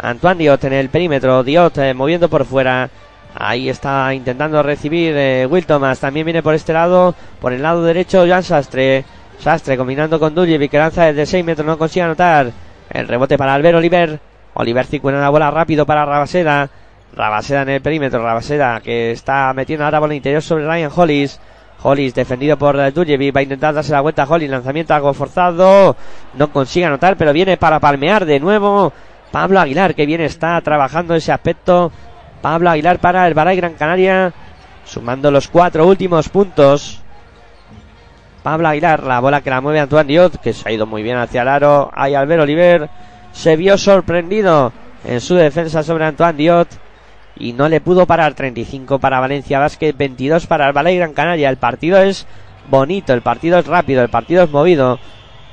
Antoine 0.00 0.38
Diot 0.38 0.64
en 0.64 0.72
el 0.72 0.88
perímetro, 0.90 1.42
Diot 1.42 1.78
eh, 1.78 1.94
moviendo 1.94 2.28
por 2.28 2.44
fuera. 2.44 2.88
Ahí 3.34 3.68
está 3.68 4.12
intentando 4.14 4.62
recibir 4.62 5.14
eh, 5.16 5.46
Will 5.46 5.66
Thomas. 5.66 6.00
También 6.00 6.24
viene 6.24 6.42
por 6.42 6.54
este 6.54 6.72
lado, 6.72 7.14
por 7.40 7.52
el 7.52 7.62
lado 7.62 7.84
derecho, 7.84 8.26
Jan 8.26 8.42
Sastre. 8.42 9.04
Sastre 9.38 9.76
combinando 9.76 10.18
con 10.18 10.34
Duljevic 10.34 10.70
que 10.70 10.78
lanza 10.78 11.04
desde 11.04 11.26
6 11.26 11.44
metros, 11.44 11.66
no 11.66 11.78
consigue 11.78 12.02
anotar. 12.02 12.50
El 12.90 13.06
rebote 13.06 13.38
para 13.38 13.54
Albert 13.54 13.76
Oliver. 13.76 14.20
Oliver 14.54 14.86
circula 14.86 15.20
la 15.20 15.30
bola 15.30 15.50
rápido 15.50 15.86
para 15.86 16.04
Rabaseda. 16.04 16.70
Rabaseda 17.14 17.62
en 17.62 17.68
el 17.68 17.82
perímetro. 17.82 18.22
Rabaseda 18.22 18.80
que 18.80 19.12
está 19.12 19.52
metiendo 19.54 19.84
ahora 19.84 20.00
bola 20.00 20.14
interior 20.14 20.42
sobre 20.42 20.66
Ryan 20.66 20.90
Hollis. 20.94 21.40
Hollis 21.82 22.14
defendido 22.14 22.56
por 22.56 22.92
Duljevic. 22.92 23.34
Va 23.34 23.40
a 23.40 23.42
intentar 23.42 23.74
darse 23.74 23.92
la 23.92 24.00
vuelta 24.00 24.24
a 24.24 24.28
Hollis. 24.28 24.50
Lanzamiento 24.50 24.94
algo 24.94 25.14
forzado. 25.14 25.96
No 26.34 26.52
consigue 26.52 26.86
anotar, 26.86 27.16
pero 27.16 27.32
viene 27.32 27.56
para 27.56 27.80
palmear 27.80 28.24
de 28.24 28.40
nuevo. 28.40 28.92
Pablo 29.30 29.60
Aguilar 29.60 29.94
que 29.94 30.06
bien 30.06 30.20
está 30.20 30.60
trabajando 30.60 31.14
ese 31.14 31.32
aspecto. 31.32 31.92
Pablo 32.40 32.70
Aguilar 32.70 32.98
para 32.98 33.26
el 33.26 33.34
Baray 33.34 33.56
Gran 33.56 33.74
Canaria. 33.74 34.32
Sumando 34.84 35.30
los 35.30 35.48
cuatro 35.48 35.86
últimos 35.86 36.28
puntos. 36.28 37.02
Pablo 38.42 38.68
Aguilar, 38.68 39.02
la 39.02 39.20
bola 39.20 39.40
que 39.42 39.50
la 39.50 39.60
mueve 39.60 39.80
Antoine 39.80 40.08
Diot, 40.08 40.40
que 40.40 40.52
se 40.52 40.68
ha 40.68 40.72
ido 40.72 40.86
muy 40.86 41.02
bien 41.02 41.18
hacia 41.18 41.42
el 41.42 41.48
aro. 41.48 41.90
Ahí 41.94 42.14
Albert 42.14 42.42
Oliver 42.42 42.88
se 43.32 43.56
vio 43.56 43.76
sorprendido 43.76 44.72
en 45.04 45.20
su 45.20 45.34
defensa 45.34 45.82
sobre 45.82 46.06
Antoine 46.06 46.38
Diot 46.38 46.68
y 47.38 47.52
no 47.52 47.68
le 47.68 47.80
pudo 47.80 48.06
parar 48.06 48.34
35 48.34 48.98
para 48.98 49.20
Valencia 49.20 49.58
Basket, 49.58 49.92
22 49.96 50.46
para 50.46 50.66
el 50.66 50.72
Ballet 50.72 50.96
Gran 50.96 51.14
Canaria. 51.14 51.48
El 51.48 51.56
partido 51.56 51.98
es 51.98 52.26
bonito, 52.68 53.12
el 53.12 53.22
partido 53.22 53.58
es 53.58 53.66
rápido, 53.66 54.02
el 54.02 54.08
partido 54.08 54.42
es 54.42 54.50
movido. 54.50 54.98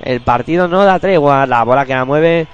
El 0.02 0.22
partido 0.22 0.68
no 0.68 0.84
da 0.84 1.00
tregua, 1.00 1.46
la 1.46 1.64
bola 1.64 1.86
que 1.86 1.94
la 1.94 2.06
mueve 2.06 2.48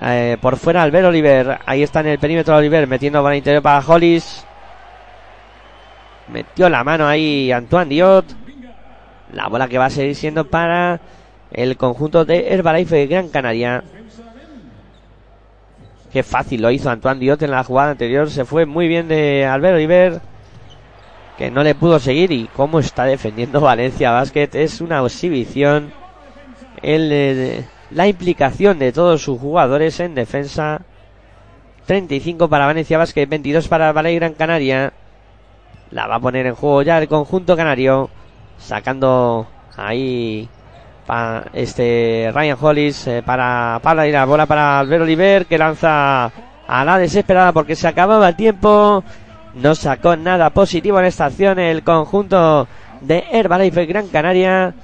eh, 0.00 0.36
por 0.40 0.56
fuera 0.56 0.82
Albert 0.82 1.06
Oliver. 1.06 1.58
Ahí 1.66 1.82
está 1.82 2.00
en 2.00 2.08
el 2.08 2.18
perímetro 2.18 2.56
Oliver 2.56 2.86
metiendo 2.86 3.22
bola 3.22 3.36
interior 3.36 3.62
para 3.62 3.84
Hollis. 3.86 4.44
Metió 6.28 6.68
la 6.68 6.82
mano 6.82 7.06
ahí 7.06 7.52
Antoine 7.52 7.88
Diot. 7.88 8.24
La 9.32 9.48
bola 9.48 9.68
que 9.68 9.78
va 9.78 9.86
a 9.86 9.90
seguir 9.90 10.14
siendo 10.14 10.46
para 10.46 11.00
el 11.52 11.76
conjunto 11.76 12.24
de 12.24 12.52
Herbalife 12.52 13.06
Gran 13.06 13.28
Canaria. 13.28 13.84
Qué 16.12 16.22
fácil 16.22 16.62
lo 16.62 16.70
hizo 16.70 16.88
Antoine 16.90 17.20
Diot 17.20 17.42
en 17.42 17.50
la 17.50 17.64
jugada 17.64 17.90
anterior. 17.90 18.30
Se 18.30 18.44
fue 18.44 18.64
muy 18.64 18.88
bien 18.88 19.08
de 19.08 19.44
Albert 19.44 19.76
Oliver. 19.76 20.20
Que 21.36 21.50
no 21.50 21.62
le 21.62 21.74
pudo 21.74 21.98
seguir. 21.98 22.32
Y 22.32 22.48
cómo 22.54 22.78
está 22.78 23.04
defendiendo 23.04 23.60
Valencia 23.62 24.10
Basket. 24.12 24.50
Es 24.54 24.80
una 24.80 25.00
exhibición. 25.04 25.92
El, 26.82 27.10
eh, 27.12 27.64
la 27.90 28.06
implicación 28.06 28.78
de 28.78 28.92
todos 28.92 29.22
sus 29.22 29.38
jugadores 29.38 30.00
en 30.00 30.14
defensa. 30.14 30.82
35 31.86 32.48
para 32.48 32.66
Valencia 32.66 32.96
Basket. 32.96 33.26
22 33.26 33.68
para 33.68 33.92
Valle 33.92 34.14
Gran 34.14 34.34
Canaria. 34.34 34.92
La 35.90 36.06
va 36.06 36.16
a 36.16 36.20
poner 36.20 36.46
en 36.46 36.54
juego 36.54 36.82
ya 36.82 36.98
el 36.98 37.08
conjunto 37.08 37.54
canario. 37.54 38.08
Sacando 38.58 39.46
ahí 39.76 40.48
pa, 41.08 41.44
este 41.54 42.30
Ryan 42.34 42.58
Hollis 42.60 43.06
eh, 43.06 43.22
para 43.24 43.80
Pablo 43.82 44.04
y 44.04 44.12
la 44.12 44.26
bola 44.26 44.44
para 44.44 44.78
Albert 44.78 45.04
Oliver 45.04 45.46
que 45.46 45.56
lanza 45.56 46.30
a 46.66 46.84
la 46.84 46.98
desesperada 46.98 47.52
porque 47.52 47.74
se 47.74 47.88
acababa 47.88 48.28
el 48.28 48.36
tiempo. 48.36 49.02
No 49.54 49.74
sacó 49.74 50.16
nada 50.16 50.50
positivo 50.50 51.00
en 51.00 51.06
esta 51.06 51.24
acción 51.24 51.58
el 51.58 51.82
conjunto 51.82 52.68
de 53.00 53.24
Herbalife 53.32 53.86
Gran 53.86 54.08
Canaria. 54.08 54.74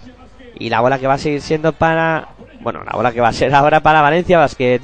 Y 0.58 0.70
la 0.70 0.80
bola 0.80 0.98
que 0.98 1.06
va 1.06 1.14
a 1.14 1.18
seguir 1.18 1.42
siendo 1.42 1.72
para. 1.72 2.28
Bueno, 2.60 2.82
la 2.84 2.92
bola 2.92 3.12
que 3.12 3.20
va 3.20 3.28
a 3.28 3.32
ser 3.32 3.54
ahora 3.54 3.80
para 3.80 4.00
Valencia 4.00 4.38
Basket. 4.38 4.80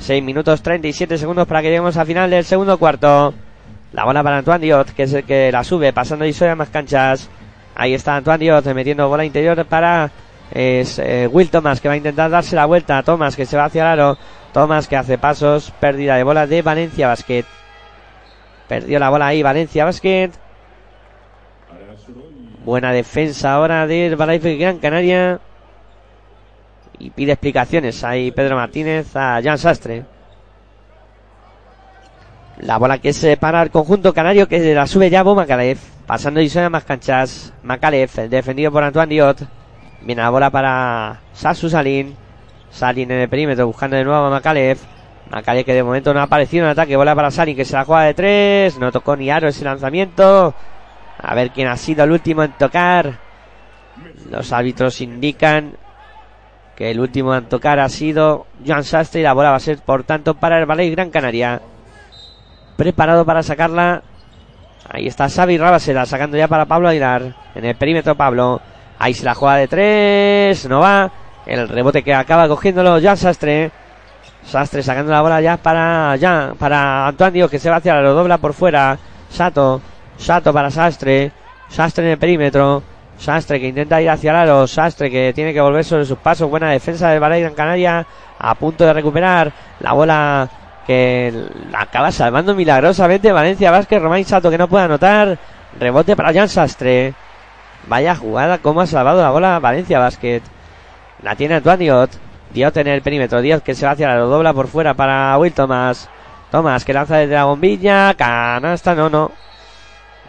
6 0.00 0.22
minutos 0.22 0.60
37 0.62 1.16
segundos 1.16 1.46
para 1.46 1.62
que 1.62 1.68
lleguemos 1.68 1.96
al 1.96 2.06
final 2.06 2.28
del 2.28 2.44
segundo 2.44 2.76
cuarto. 2.76 3.32
La 3.92 4.04
bola 4.04 4.22
para 4.22 4.38
Antoine 4.38 4.66
Diot, 4.66 4.90
que 4.90 5.04
es 5.04 5.12
el 5.14 5.24
que 5.24 5.50
la 5.52 5.64
sube, 5.64 5.92
pasando 5.92 6.26
y 6.26 6.34
a 6.44 6.56
más 6.56 6.68
canchas. 6.68 7.30
Ahí 7.76 7.94
está 7.94 8.16
Antoine 8.16 8.38
Diot 8.38 8.66
metiendo 8.74 9.08
bola 9.08 9.24
interior 9.24 9.64
para 9.64 10.10
es 10.54 11.00
eh, 11.00 11.28
Will 11.30 11.50
Thomas 11.50 11.80
que 11.80 11.88
va 11.88 11.94
a 11.94 11.96
intentar 11.96 12.30
darse 12.30 12.54
la 12.54 12.64
vuelta. 12.64 13.02
Thomas 13.02 13.34
que 13.34 13.44
se 13.44 13.56
va 13.56 13.64
hacia 13.64 13.82
el 13.82 13.88
aro. 13.88 14.18
Thomas 14.52 14.86
que 14.86 14.96
hace 14.96 15.18
pasos. 15.18 15.72
Pérdida 15.80 16.16
de 16.16 16.22
bola 16.22 16.46
de 16.46 16.62
Valencia 16.62 17.08
Basket. 17.08 17.44
Perdió 18.68 19.00
la 19.00 19.10
bola 19.10 19.26
ahí 19.26 19.42
Valencia 19.42 19.84
Basket. 19.84 20.30
Buena 22.64 22.92
defensa 22.92 23.52
ahora 23.52 23.86
del 23.88 24.14
Valencia 24.14 24.54
Gran 24.56 24.78
Canaria. 24.78 25.40
Y 27.00 27.10
pide 27.10 27.32
explicaciones 27.32 28.04
ahí 28.04 28.30
Pedro 28.30 28.54
Martínez 28.54 29.14
a 29.16 29.40
Jan 29.42 29.58
Sastre. 29.58 30.04
La 32.58 32.78
bola 32.78 32.98
que 32.98 33.12
se 33.12 33.36
para 33.36 33.60
el 33.60 33.70
conjunto 33.70 34.14
canario 34.14 34.46
que 34.46 34.72
la 34.72 34.86
sube 34.86 35.10
ya 35.10 35.24
Bo 35.24 35.34
Macalef. 35.34 35.80
Pasando 36.06 36.40
y 36.40 36.48
suena 36.48 36.70
más 36.70 36.84
canchas. 36.84 37.52
Macalef, 37.64 38.14
defendido 38.28 38.70
por 38.70 38.84
Antoine 38.84 39.10
Diot. 39.12 39.63
Viene 40.04 40.20
la 40.20 40.30
bola 40.30 40.50
para 40.50 41.20
Sasu 41.32 41.70
Salin. 41.70 42.14
Salin 42.70 43.10
en 43.10 43.20
el 43.20 43.28
perímetro 43.28 43.66
buscando 43.66 43.96
de 43.96 44.04
nuevo 44.04 44.26
a 44.26 44.30
Macalef. 44.30 44.82
Macalef 45.30 45.64
que 45.64 45.72
de 45.72 45.82
momento 45.82 46.12
no 46.12 46.20
ha 46.20 46.24
aparecido 46.24 46.64
en 46.64 46.72
ataque. 46.72 46.96
Bola 46.96 47.14
para 47.14 47.30
Salin 47.30 47.56
que 47.56 47.64
se 47.64 47.74
la 47.74 47.86
juega 47.86 48.02
de 48.02 48.14
tres. 48.14 48.78
No 48.78 48.92
tocó 48.92 49.16
ni 49.16 49.30
aro 49.30 49.48
ese 49.48 49.64
lanzamiento. 49.64 50.54
A 51.18 51.34
ver 51.34 51.50
quién 51.50 51.68
ha 51.68 51.76
sido 51.76 52.04
el 52.04 52.12
último 52.12 52.42
en 52.42 52.52
tocar. 52.52 53.18
Los 54.30 54.52
árbitros 54.52 55.00
indican 55.00 55.76
que 56.76 56.90
el 56.90 57.00
último 57.00 57.34
en 57.34 57.46
tocar 57.46 57.80
ha 57.80 57.88
sido 57.88 58.46
Joan 58.66 58.84
Sastre 58.84 59.20
y 59.20 59.24
la 59.24 59.32
bola 59.32 59.50
va 59.50 59.56
a 59.56 59.60
ser 59.60 59.78
por 59.78 60.04
tanto 60.04 60.34
para 60.34 60.58
el 60.58 60.66
Ballet 60.66 60.90
Gran 60.90 61.10
Canaria. 61.10 61.62
Preparado 62.76 63.24
para 63.24 63.42
sacarla. 63.42 64.02
Ahí 64.86 65.06
está 65.06 65.30
Xavi 65.30 65.56
Rabaseda 65.56 66.04
sacando 66.04 66.36
ya 66.36 66.46
para 66.46 66.66
Pablo 66.66 66.88
Aguilar. 66.88 67.34
En 67.54 67.64
el 67.64 67.76
perímetro 67.76 68.16
Pablo. 68.16 68.60
Ahí 69.04 69.12
se 69.12 69.26
la 69.26 69.34
juega 69.34 69.56
de 69.56 69.68
tres. 69.68 70.66
No 70.66 70.80
va. 70.80 71.10
El 71.44 71.68
rebote 71.68 72.02
que 72.02 72.14
acaba 72.14 72.48
cogiéndolo 72.48 72.98
ya 73.00 73.14
Sastre. 73.16 73.70
Sastre 74.46 74.82
sacando 74.82 75.12
la 75.12 75.20
bola 75.20 75.42
ya 75.42 75.58
para 75.58 76.16
ya 76.16 76.54
para 76.58 77.08
Antonio 77.08 77.50
que 77.50 77.58
se 77.58 77.68
va 77.68 77.76
hacia 77.76 78.00
lo 78.00 78.14
dobla 78.14 78.38
por 78.38 78.54
fuera. 78.54 78.96
Sato. 79.28 79.82
Sato 80.16 80.54
para 80.54 80.70
Sastre. 80.70 81.32
Sastre 81.68 82.06
en 82.06 82.10
el 82.12 82.18
perímetro. 82.18 82.82
Sastre 83.18 83.60
que 83.60 83.68
intenta 83.68 84.00
ir 84.00 84.08
hacia 84.08 84.30
el 84.30 84.36
aro. 84.38 84.66
Sastre 84.66 85.10
que 85.10 85.34
tiene 85.34 85.52
que 85.52 85.60
volver 85.60 85.84
sobre 85.84 86.06
sus 86.06 86.16
pasos. 86.16 86.48
Buena 86.48 86.70
defensa 86.70 87.10
del 87.10 87.20
Ballet 87.20 87.42
Gran 87.42 87.52
Canaria. 87.52 88.06
A 88.38 88.54
punto 88.54 88.86
de 88.86 88.94
recuperar 88.94 89.52
la 89.80 89.92
bola 89.92 90.48
que 90.86 91.30
la 91.70 91.82
acaba 91.82 92.10
salvando 92.10 92.54
milagrosamente 92.54 93.30
Valencia 93.32 93.70
Vázquez. 93.70 94.00
Román 94.00 94.24
Sato 94.24 94.50
que 94.50 94.56
no 94.56 94.66
puede 94.66 94.84
anotar. 94.86 95.38
Rebote 95.78 96.16
para 96.16 96.32
Jan 96.32 96.48
Sastre. 96.48 97.12
Vaya 97.86 98.14
jugada, 98.14 98.58
cómo 98.58 98.80
ha 98.80 98.86
salvado 98.86 99.22
la 99.22 99.30
bola 99.30 99.58
Valencia 99.58 99.98
Basket. 99.98 100.42
La 101.22 101.36
tiene 101.36 101.56
Antoine 101.56 101.78
Diot. 101.78 102.10
Diot 102.52 102.76
en 102.78 102.86
el 102.86 103.02
perímetro. 103.02 103.42
Diot 103.42 103.62
que 103.62 103.74
se 103.74 103.84
va 103.84 103.92
hacia 103.92 104.08
la 104.08 104.18
dobla 104.18 104.52
por 104.52 104.68
fuera 104.68 104.94
para 104.94 105.36
Will 105.38 105.52
Thomas. 105.52 106.08
Thomas 106.50 106.84
que 106.84 106.94
lanza 106.94 107.16
desde 107.16 107.34
la 107.34 107.44
bombilla. 107.44 108.14
Canasta, 108.14 108.94
no, 108.94 109.10
no. 109.10 109.32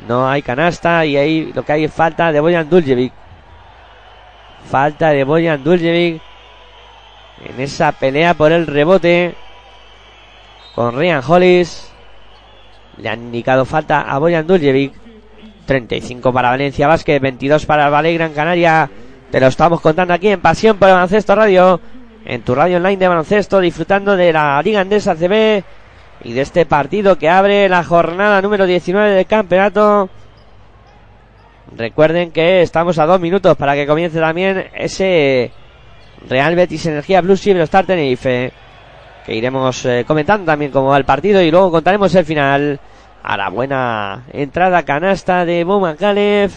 No 0.07 0.29
hay 0.29 0.41
canasta 0.41 1.05
y 1.05 1.15
ahí 1.15 1.51
lo 1.53 1.63
que 1.63 1.71
hay 1.71 1.83
es 1.85 1.93
falta 1.93 2.31
de 2.31 2.39
Boyan 2.39 2.69
Duljevic. 2.69 3.13
Falta 4.69 5.09
de 5.09 5.23
Boyan 5.23 5.63
Duljevic. 5.63 6.21
En 7.43 7.59
esa 7.61 7.91
pelea 7.93 8.33
por 8.33 8.51
el 8.51 8.67
rebote. 8.67 9.35
Con 10.73 10.95
Ryan 10.95 11.23
Hollis. 11.25 11.91
Le 12.97 13.09
han 13.09 13.21
indicado 13.21 13.65
falta 13.65 14.01
a 14.01 14.17
Boyan 14.17 14.45
Duljevic. 14.45 15.04
35 15.65 16.31
para 16.31 16.49
Valencia 16.49 16.87
Vázquez, 16.87 17.21
22 17.21 17.65
para 17.65 17.89
Valle 17.89 18.13
Gran 18.13 18.33
Canaria. 18.33 18.89
Te 19.31 19.39
lo 19.39 19.47
estamos 19.47 19.81
contando 19.81 20.13
aquí 20.13 20.29
en 20.29 20.39
Pasión 20.39 20.77
por 20.77 20.87
el 20.87 20.93
Baloncesto 20.95 21.35
Radio, 21.35 21.79
en 22.25 22.41
tu 22.41 22.55
radio 22.55 22.77
online 22.77 22.97
de 22.97 23.07
baloncesto, 23.07 23.59
disfrutando 23.59 24.15
de 24.15 24.31
la 24.31 24.61
Liga 24.61 24.81
Andesa 24.81 25.15
CB 25.15 25.63
y 26.23 26.33
de 26.33 26.41
este 26.41 26.65
partido 26.65 27.17
que 27.17 27.29
abre 27.29 27.67
la 27.67 27.83
jornada 27.83 28.41
número 28.41 28.65
19 28.65 29.11
del 29.11 29.25
campeonato. 29.25 30.09
Recuerden 31.75 32.31
que 32.31 32.61
estamos 32.61 32.97
a 32.99 33.05
dos 33.05 33.19
minutos 33.19 33.57
para 33.57 33.75
que 33.75 33.87
comience 33.87 34.19
también 34.19 34.67
ese 34.75 35.51
Real 36.29 36.55
Betis 36.55 36.85
Energía 36.85 37.21
Plus 37.21 37.45
y 37.47 37.51
Star 37.51 37.85
Tenerife. 37.85 38.51
Que 39.25 39.35
iremos 39.35 39.83
eh, 39.85 40.05
comentando 40.07 40.45
también 40.45 40.71
cómo 40.71 40.89
va 40.89 40.97
el 40.97 41.05
partido 41.05 41.41
y 41.41 41.49
luego 41.49 41.71
contaremos 41.71 42.13
el 42.13 42.25
final 42.25 42.79
a 43.25 43.37
la 43.37 43.49
buena 43.49 44.23
entrada 44.33 44.83
canasta 44.83 45.45
de 45.45 45.63
Boma 45.63 45.95
Kalev 45.95 46.51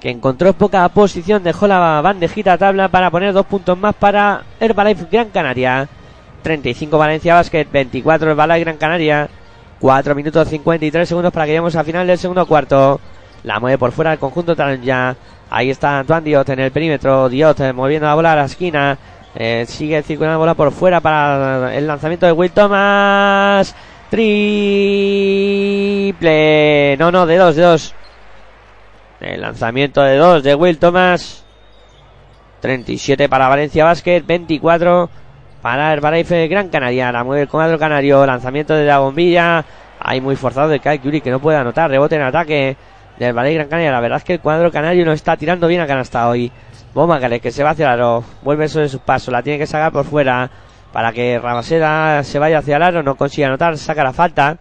que 0.00 0.10
encontró 0.10 0.52
poca 0.52 0.88
posición, 0.90 1.42
dejó 1.42 1.66
la 1.66 2.00
bandejita 2.00 2.52
a 2.52 2.58
tabla 2.58 2.88
para 2.88 3.10
poner 3.10 3.32
dos 3.32 3.46
puntos 3.46 3.76
más 3.76 3.94
para 3.96 4.44
Herbalife 4.60 5.06
Gran 5.10 5.30
Canaria. 5.30 5.88
35 6.42 6.96
Valencia 6.96 7.34
Basket, 7.34 7.66
24 7.70 8.30
Herbalife 8.30 8.60
Gran 8.60 8.76
Canaria. 8.76 9.28
4 9.80 10.14
minutos 10.14 10.48
53 10.48 11.08
segundos 11.08 11.32
para 11.32 11.46
que 11.46 11.50
lleguemos 11.50 11.74
al 11.74 11.84
final 11.84 12.06
del 12.06 12.18
segundo 12.18 12.46
cuarto. 12.46 13.00
La 13.42 13.58
mueve 13.58 13.78
por 13.78 13.92
fuera 13.92 14.12
el 14.12 14.18
conjunto 14.18 14.54
ya 14.82 15.16
Ahí 15.50 15.70
está 15.70 16.00
Antoine 16.00 16.24
Diot 16.24 16.48
en 16.50 16.60
el 16.60 16.70
perímetro. 16.70 17.28
Diot 17.28 17.60
eh, 17.60 17.72
moviendo 17.72 18.06
la 18.06 18.14
bola 18.14 18.32
a 18.32 18.36
la 18.36 18.44
esquina. 18.44 18.98
Eh, 19.34 19.64
sigue 19.66 20.02
circulando 20.02 20.34
la 20.34 20.38
bola 20.38 20.54
por 20.54 20.72
fuera 20.72 21.00
para 21.00 21.74
el 21.74 21.86
lanzamiento 21.86 22.26
de 22.26 22.32
Will 22.32 22.50
Thomas. 22.50 23.74
Triple. 24.10 24.56
No, 26.98 27.12
no, 27.12 27.26
de 27.26 27.36
dos, 27.36 27.56
de 27.56 27.62
dos. 27.62 27.94
El 29.20 29.40
lanzamiento 29.40 30.02
de 30.02 30.16
dos 30.16 30.42
de 30.42 30.54
Will 30.54 30.78
Thomas. 30.78 31.44
37 32.60 33.28
para 33.28 33.48
Valencia 33.48 33.84
Basket, 33.84 34.22
24 34.26 35.08
para 35.62 35.92
Herbalife 35.92 36.48
Gran 36.48 36.68
Canaria. 36.68 37.12
La 37.12 37.24
mueve 37.24 37.42
el 37.42 37.48
cuadro 37.48 37.78
canario. 37.78 38.24
Lanzamiento 38.26 38.74
de 38.74 38.86
la 38.86 38.98
bombilla. 38.98 39.64
Hay 40.00 40.20
muy 40.20 40.36
forzado 40.36 40.68
de 40.68 40.80
Curie 40.80 41.20
que 41.20 41.30
no 41.30 41.40
puede 41.40 41.58
anotar. 41.58 41.90
Rebote 41.90 42.16
en 42.16 42.22
ataque 42.22 42.76
del 43.18 43.36
Valle 43.36 43.54
Gran 43.54 43.68
Canaria. 43.68 43.92
La 43.92 44.00
verdad 44.00 44.18
es 44.18 44.24
que 44.24 44.34
el 44.34 44.40
cuadro 44.40 44.70
canario 44.70 45.04
no 45.04 45.12
está 45.12 45.36
tirando 45.36 45.66
bien 45.66 45.80
a 45.80 45.86
canasta 45.86 46.28
hoy. 46.28 46.50
Bomba 46.94 47.20
que 47.20 47.50
se 47.50 47.62
va 47.62 47.70
hacia 47.70 47.86
el 47.86 47.92
aro. 47.92 48.24
Vuelve 48.42 48.68
sobre 48.68 48.88
sus 48.88 49.00
pasos. 49.00 49.32
La 49.32 49.42
tiene 49.42 49.58
que 49.58 49.66
sacar 49.66 49.92
por 49.92 50.04
fuera. 50.04 50.50
Para 50.92 51.12
que 51.12 51.38
Rabaseda 51.38 52.22
se 52.24 52.38
vaya 52.38 52.58
hacia 52.58 52.76
el 52.76 52.82
aro. 52.82 53.02
No 53.02 53.16
consigue 53.16 53.44
anotar. 53.44 53.76
Saca 53.78 54.04
la 54.04 54.12
falta. 54.12 54.58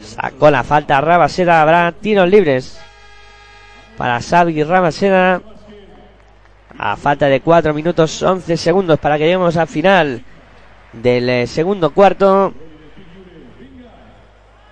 Sacó 0.00 0.50
la 0.50 0.64
falta 0.64 1.00
Rabaseda. 1.00 1.62
Habrá 1.62 1.92
tiros 1.92 2.28
libres. 2.28 2.80
Para 3.96 4.20
Xavi 4.20 4.62
Rabaseda. 4.62 5.42
A 6.78 6.96
falta 6.96 7.26
de 7.26 7.40
4 7.40 7.74
minutos 7.74 8.22
11 8.22 8.56
segundos 8.56 8.98
para 8.98 9.18
que 9.18 9.24
lleguemos 9.24 9.56
al 9.56 9.68
final 9.68 10.24
del 10.92 11.28
eh, 11.28 11.46
segundo 11.46 11.90
cuarto. 11.90 12.54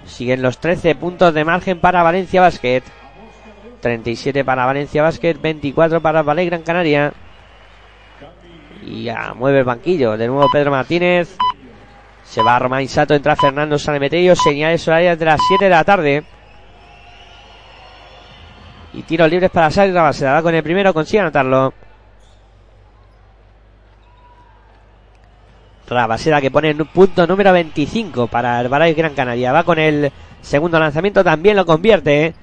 Siguen 0.06 0.42
los 0.42 0.58
13 0.58 0.94
puntos 0.94 1.34
de 1.34 1.44
margen 1.44 1.78
para 1.78 2.02
Valencia 2.02 2.40
Basket. 2.40 2.82
37 3.80 4.44
para 4.44 4.66
Valencia 4.66 5.02
Basket, 5.02 5.34
24 5.40 6.00
para 6.00 6.22
Valle 6.22 6.44
Gran 6.44 6.62
Canaria. 6.62 7.12
Y 8.82 9.04
ya 9.04 9.34
mueve 9.34 9.58
el 9.58 9.64
banquillo. 9.64 10.16
De 10.16 10.26
nuevo 10.26 10.48
Pedro 10.50 10.70
Martínez. 10.70 11.36
Se 12.24 12.42
va 12.42 12.58
Román 12.58 12.86
Sato, 12.88 13.14
entra 13.14 13.36
Fernando 13.36 13.78
Sanemeterio. 13.78 14.36
Señales 14.36 14.86
horarias 14.86 15.18
de 15.18 15.24
las 15.24 15.40
7 15.48 15.64
de 15.64 15.70
la 15.70 15.84
tarde. 15.84 16.24
Y 18.92 19.02
tiros 19.02 19.30
libres 19.30 19.50
para 19.50 19.70
salir 19.70 19.94
la 19.94 20.02
base. 20.02 20.24
Va 20.24 20.42
con 20.42 20.54
el 20.54 20.62
primero, 20.62 20.94
consigue 20.94 21.20
anotarlo. 21.20 21.72
Rabaseda 25.88 26.40
que 26.40 26.52
pone 26.52 26.70
en 26.70 26.86
punto 26.86 27.26
número 27.26 27.52
25 27.52 28.28
para 28.28 28.60
el 28.60 28.68
Baray 28.68 28.94
Gran 28.94 29.14
Canaria. 29.14 29.52
Va 29.52 29.64
con 29.64 29.78
el 29.78 30.12
segundo 30.40 30.78
lanzamiento, 30.78 31.24
también 31.24 31.56
lo 31.56 31.66
convierte. 31.66 32.34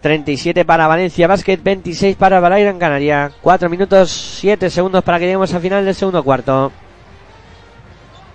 37 0.00 0.64
para 0.64 0.86
Valencia 0.86 1.26
Basket, 1.26 1.58
26 1.62 2.16
para 2.16 2.40
Gran 2.40 2.78
Canaria. 2.78 3.32
4 3.42 3.68
minutos 3.68 4.10
7 4.40 4.70
segundos 4.70 5.02
para 5.02 5.18
que 5.18 5.24
lleguemos 5.24 5.52
al 5.52 5.60
final 5.60 5.84
del 5.84 5.94
segundo 5.94 6.22
cuarto. 6.22 6.70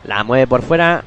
La 0.03 0.23
mueve 0.23 0.47
por 0.47 0.61
fuera 0.61 1.03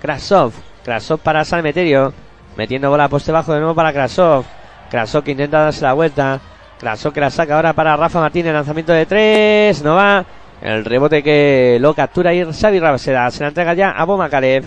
Krasov. 0.00 0.52
Krasov 0.84 1.18
para 1.20 1.44
Salmeterio. 1.44 2.12
Metiendo 2.56 2.90
bola 2.90 3.08
poste 3.08 3.32
bajo 3.32 3.52
de 3.52 3.58
nuevo 3.58 3.74
para 3.74 3.92
Krasov. 3.92 4.44
Krasov 4.90 5.24
que 5.24 5.32
intenta 5.32 5.64
darse 5.64 5.82
la 5.82 5.94
vuelta. 5.94 6.40
Krasov 6.78 7.12
que 7.12 7.20
la 7.20 7.30
saca 7.30 7.56
ahora 7.56 7.72
para 7.72 7.96
Rafa 7.96 8.20
Martínez. 8.20 8.52
Lanzamiento 8.52 8.92
de 8.92 9.06
3. 9.06 9.82
No 9.82 9.96
va. 9.96 10.24
El 10.60 10.84
rebote 10.84 11.22
que 11.22 11.78
lo 11.80 11.94
captura 11.94 12.34
y 12.34 12.44
Xavi 12.44 12.78
Rabaseda. 12.78 13.30
Se 13.30 13.42
la 13.42 13.48
entrega 13.48 13.74
ya 13.74 13.90
a 13.90 14.04
Boma 14.04 14.28
Kalev, 14.28 14.64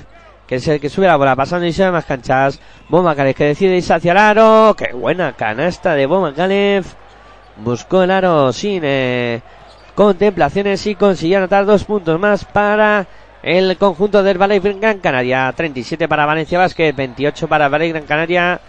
que 0.52 0.58
es 0.58 0.68
el 0.68 0.82
que 0.82 0.90
sube 0.90 1.08
la 1.08 1.16
bola 1.16 1.34
pasando 1.34 1.66
y 1.66 1.72
se 1.72 1.86
ve 1.86 1.92
más 1.92 2.04
canchas. 2.04 2.60
Boma 2.90 3.16
Kalev 3.16 3.36
que 3.36 3.46
decide 3.46 3.78
irse 3.78 3.94
hacia 3.94 4.12
el 4.12 4.18
aro. 4.18 4.76
Qué 4.78 4.92
buena 4.92 5.32
canasta 5.32 5.96
de 5.96 6.06
Boma 6.06 6.34
Kalev. 6.34 6.84
Buscó 7.56 8.04
el 8.04 8.12
aro 8.12 8.52
sin 8.52 8.82
eh, 8.84 9.40
contemplaciones 9.96 10.86
y 10.88 10.96
consiguió 10.96 11.38
anotar 11.38 11.66
dos 11.66 11.86
puntos 11.86 12.20
más 12.20 12.44
para 12.44 13.08
el 13.42 13.78
conjunto 13.78 14.24
del 14.24 14.38
Valle 14.38 14.60
Gran 14.60 15.00
Canaria. 15.00 15.54
37 15.56 16.10
para 16.10 16.26
Valencia 16.26 16.60
Basket, 16.60 16.92
28 16.92 17.48
para 17.48 17.70
Valle 17.70 17.88
Gran 17.88 18.04
Canaria. 18.04 18.60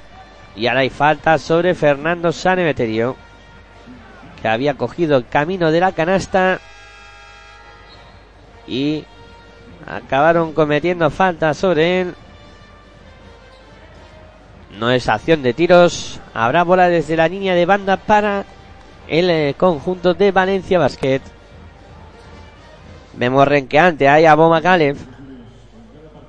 Y 0.55 0.69
ahora 0.69 0.83
hay 0.83 0.91
falta 0.91 1.37
sobre 1.37 1.75
Fernando 1.75 2.31
Sanemeterio, 2.31 3.17
que 4.41 4.47
había 4.47 4.75
cogido 4.75 5.17
el 5.17 5.27
camino 5.27 5.73
de 5.73 5.81
la 5.81 5.91
canasta 5.91 6.61
y 8.69 9.05
acabaron 9.87 10.53
cometiendo 10.53 11.11
falta 11.11 11.55
sobre 11.55 12.01
él. 12.03 12.15
No 14.79 14.91
es 14.91 15.09
acción 15.09 15.43
de 15.43 15.53
tiros. 15.53 16.21
Habrá 16.35 16.63
bola 16.65 16.89
desde 16.89 17.17
la 17.17 17.29
línea 17.29 17.55
de 17.55 17.67
banda 17.67 17.97
para 17.97 18.45
el 19.09 19.31
eh, 19.31 19.55
conjunto 19.57 20.15
de 20.15 20.33
Valencia 20.33 20.79
Basket. 20.79 21.21
Vemos 23.15 23.47
renqueante 23.47 24.09
ahí 24.09 24.25
a 24.25 24.35
Boma 24.35 24.63
Kalev. 24.63 24.97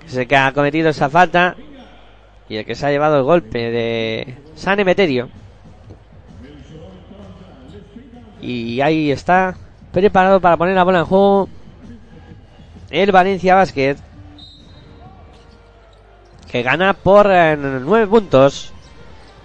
Que 0.02 0.10
se 0.10 0.28
que 0.28 0.36
ha 0.36 0.52
cometido 0.52 0.90
esa 0.90 1.10
falta. 1.10 1.56
Y 2.50 2.58
el 2.58 2.66
que 2.66 2.76
se 2.76 2.86
ha 2.86 2.92
llevado 2.92 3.18
el 3.18 3.24
golpe 3.24 3.72
de 3.72 4.38
San 4.56 4.80
Emeterio. 4.80 5.30
Y 8.42 8.82
ahí 8.82 9.12
está. 9.12 9.56
Preparado 9.94 10.42
para 10.42 10.58
poner 10.58 10.76
la 10.76 10.84
bola 10.84 11.00
en 11.00 11.06
juego 11.06 11.48
el 12.94 13.12
Valencia 13.12 13.56
Basket. 13.56 13.98
Que 16.50 16.62
gana 16.62 16.94
por 16.94 17.28
9 17.28 18.08
puntos. 18.08 18.72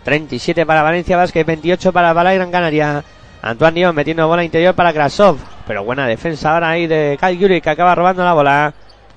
37 0.04 0.64
para 0.64 0.82
Valencia 0.82 1.16
Basket, 1.16 1.44
28 1.44 1.92
para 1.92 2.12
Bala 2.12 2.34
Gran 2.34 2.50
Canaria. 2.50 3.02
Antoine 3.40 3.80
Dion 3.80 3.94
metiendo 3.94 4.28
bola 4.28 4.44
interior 4.44 4.74
para 4.74 4.92
Krasov. 4.92 5.38
Pero 5.66 5.84
buena 5.84 6.06
defensa 6.06 6.52
ahora 6.52 6.70
ahí 6.70 6.86
de 6.86 7.18
Kyle 7.20 7.38
Yuri 7.38 7.60
que 7.60 7.70
acaba 7.70 7.94
robando 7.94 8.24
la 8.24 8.34
bola. 8.34 8.74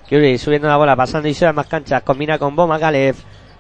Yuri 0.10 0.38
subiendo 0.38 0.68
la 0.68 0.78
bola, 0.78 0.96
pasando 0.96 1.28
y 1.28 1.34
se 1.34 1.52
más 1.52 1.68
canchas. 1.68 2.02
Combina 2.04 2.38
con 2.38 2.56
Bo 2.56 2.68
Makalev. 2.68 3.16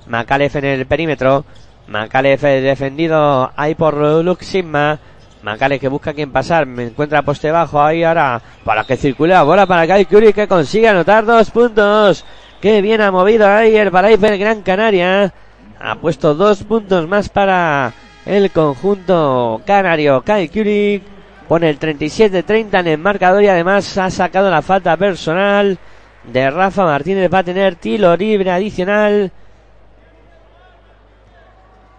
Makalev 0.07 0.57
en 0.57 0.65
el 0.65 0.85
perímetro. 0.85 1.45
Makalev 1.87 2.39
defendido 2.39 3.51
ahí 3.55 3.75
por 3.75 3.95
Luke 4.23 4.45
Sigma. 4.45 4.99
Macale 5.43 5.79
que 5.79 5.87
busca 5.87 6.13
quien 6.13 6.31
pasar, 6.31 6.67
me 6.67 6.85
encuentra 6.85 7.23
poste 7.23 7.49
bajo 7.49 7.81
ahí 7.81 8.03
ahora 8.03 8.41
para 8.63 8.83
que 8.83 8.95
circule 8.95 9.33
la 9.33 9.41
bola 9.41 9.65
para 9.65 9.87
Kyle 9.87 10.05
Curry 10.05 10.33
que 10.33 10.47
consigue 10.47 10.87
anotar 10.87 11.25
dos 11.25 11.49
puntos. 11.49 12.23
Qué 12.61 12.81
bien 12.81 13.01
ha 13.01 13.09
movido 13.09 13.47
ahí 13.47 13.75
el 13.75 13.89
Balaifer 13.89 14.37
Gran 14.37 14.61
Canaria. 14.61 15.33
Ha 15.79 15.95
puesto 15.95 16.35
dos 16.35 16.63
puntos 16.63 17.07
más 17.07 17.27
para 17.29 17.91
el 18.23 18.51
conjunto 18.51 19.61
canario. 19.65 20.21
Kyle 20.21 20.47
Curry 20.47 21.01
pone 21.47 21.71
el 21.71 21.79
37-30 21.79 22.79
en 22.81 22.87
el 22.87 22.97
marcador 22.99 23.41
y 23.41 23.47
además 23.47 23.97
ha 23.97 24.11
sacado 24.11 24.51
la 24.51 24.61
falta 24.61 24.95
personal 24.95 25.79
de 26.23 26.51
Rafa 26.51 26.85
Martínez. 26.85 27.33
Va 27.33 27.39
a 27.39 27.43
tener 27.43 27.77
tiro 27.77 28.15
libre 28.15 28.51
adicional. 28.51 29.31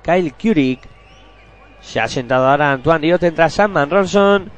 Kyle 0.05 0.33
Kurik 0.41 0.92
se 1.83 2.01
ha 2.01 2.09
sentado 2.09 2.49
ahora 2.49 2.73
Antoine 2.73 3.07
Diot, 3.07 3.23
entra 3.25 3.51
Sam 3.51 3.75
Ronson. 3.91 4.51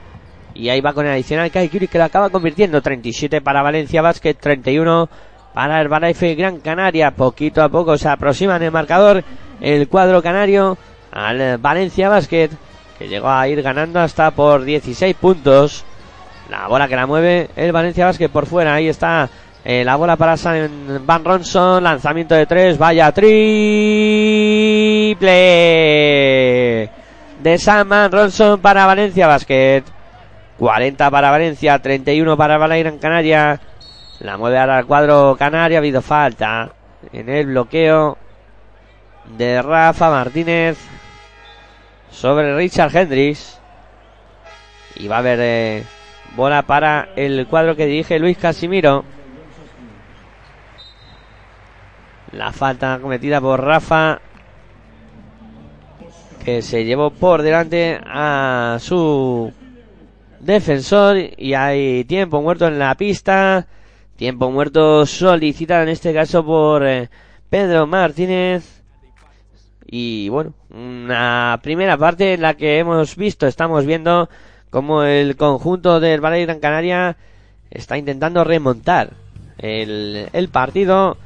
Y 0.54 0.68
ahí 0.68 0.80
va 0.80 0.92
con 0.92 1.06
el 1.06 1.12
adicional 1.12 1.50
Kai 1.50 1.68
Kuri 1.68 1.88
que 1.88 1.98
lo 1.98 2.04
acaba 2.04 2.30
convirtiendo. 2.30 2.80
37 2.80 3.40
para 3.40 3.62
Valencia 3.62 4.02
Basket, 4.02 4.34
31 4.34 5.08
para 5.52 5.80
Herbalife 5.80 6.36
Gran 6.36 6.60
Canaria. 6.60 7.10
Poquito 7.10 7.62
a 7.62 7.68
poco 7.68 7.98
se 7.98 8.08
aproxima 8.08 8.54
en 8.56 8.62
el 8.62 8.70
marcador 8.70 9.24
el 9.60 9.88
cuadro 9.88 10.22
canario 10.22 10.78
al 11.10 11.58
Valencia 11.58 12.08
Basket. 12.08 12.50
Que 12.98 13.08
llegó 13.08 13.28
a 13.30 13.48
ir 13.48 13.60
ganando 13.62 13.98
hasta 13.98 14.30
por 14.30 14.62
16 14.62 15.16
puntos. 15.16 15.84
La 16.50 16.68
bola 16.68 16.86
que 16.86 16.94
la 16.94 17.06
mueve 17.06 17.48
el 17.56 17.72
Valencia 17.72 18.06
Basket 18.06 18.28
por 18.28 18.46
fuera. 18.46 18.74
Ahí 18.74 18.88
está 18.88 19.28
eh, 19.64 19.82
la 19.82 19.96
bola 19.96 20.14
para 20.16 20.36
San 20.36 21.02
Van 21.04 21.24
Ronson. 21.24 21.82
Lanzamiento 21.82 22.36
de 22.36 22.46
tres. 22.46 22.78
Vaya 22.78 23.10
triple 23.10 23.54
de 27.44 27.58
Saman 27.58 28.10
Ronson 28.10 28.58
para 28.58 28.86
Valencia 28.86 29.26
Basket. 29.26 29.84
40 30.58 31.10
para 31.10 31.30
Valencia, 31.30 31.78
31 31.78 32.38
para 32.38 32.56
Gran 32.56 32.98
Canaria. 32.98 33.60
La 34.20 34.38
mueve 34.38 34.58
ahora 34.58 34.78
al 34.78 34.86
cuadro 34.86 35.36
canario. 35.38 35.76
Ha 35.76 35.80
habido 35.80 36.00
falta 36.00 36.72
en 37.12 37.28
el 37.28 37.46
bloqueo 37.46 38.16
de 39.36 39.60
Rafa 39.60 40.08
Martínez 40.08 40.78
sobre 42.10 42.56
Richard 42.56 42.96
Hendricks. 42.96 43.60
Y 44.96 45.08
va 45.08 45.16
a 45.16 45.18
haber 45.18 45.38
eh, 45.42 45.84
bola 46.36 46.62
para 46.62 47.10
el 47.14 47.46
cuadro 47.46 47.76
que 47.76 47.84
dirige 47.84 48.18
Luis 48.18 48.38
Casimiro. 48.38 49.04
La 52.32 52.52
falta 52.52 52.98
cometida 53.02 53.38
por 53.38 53.62
Rafa 53.62 54.22
que 56.44 56.60
se 56.60 56.84
llevó 56.84 57.10
por 57.10 57.42
delante 57.42 57.98
a 58.04 58.76
su 58.78 59.50
defensor 60.40 61.16
y 61.38 61.54
hay 61.54 62.04
tiempo 62.04 62.42
muerto 62.42 62.66
en 62.66 62.78
la 62.78 62.94
pista. 62.96 63.66
Tiempo 64.16 64.50
muerto 64.50 65.06
solicitado 65.06 65.82
en 65.82 65.88
este 65.88 66.12
caso 66.12 66.44
por 66.44 66.86
eh, 66.86 67.08
Pedro 67.48 67.86
Martínez. 67.86 68.82
Y 69.86 70.28
bueno, 70.28 70.52
una 70.70 71.58
primera 71.62 71.96
parte 71.96 72.34
en 72.34 72.42
la 72.42 72.54
que 72.54 72.78
hemos 72.78 73.16
visto, 73.16 73.46
estamos 73.46 73.86
viendo 73.86 74.28
como 74.70 75.02
el 75.02 75.36
conjunto 75.36 75.98
del 75.98 76.20
Valle 76.20 76.44
Gran 76.46 76.60
Canaria 76.60 77.16
está 77.70 77.96
intentando 77.96 78.44
remontar 78.44 79.10
el, 79.58 80.28
el 80.32 80.48
partido 80.48 81.16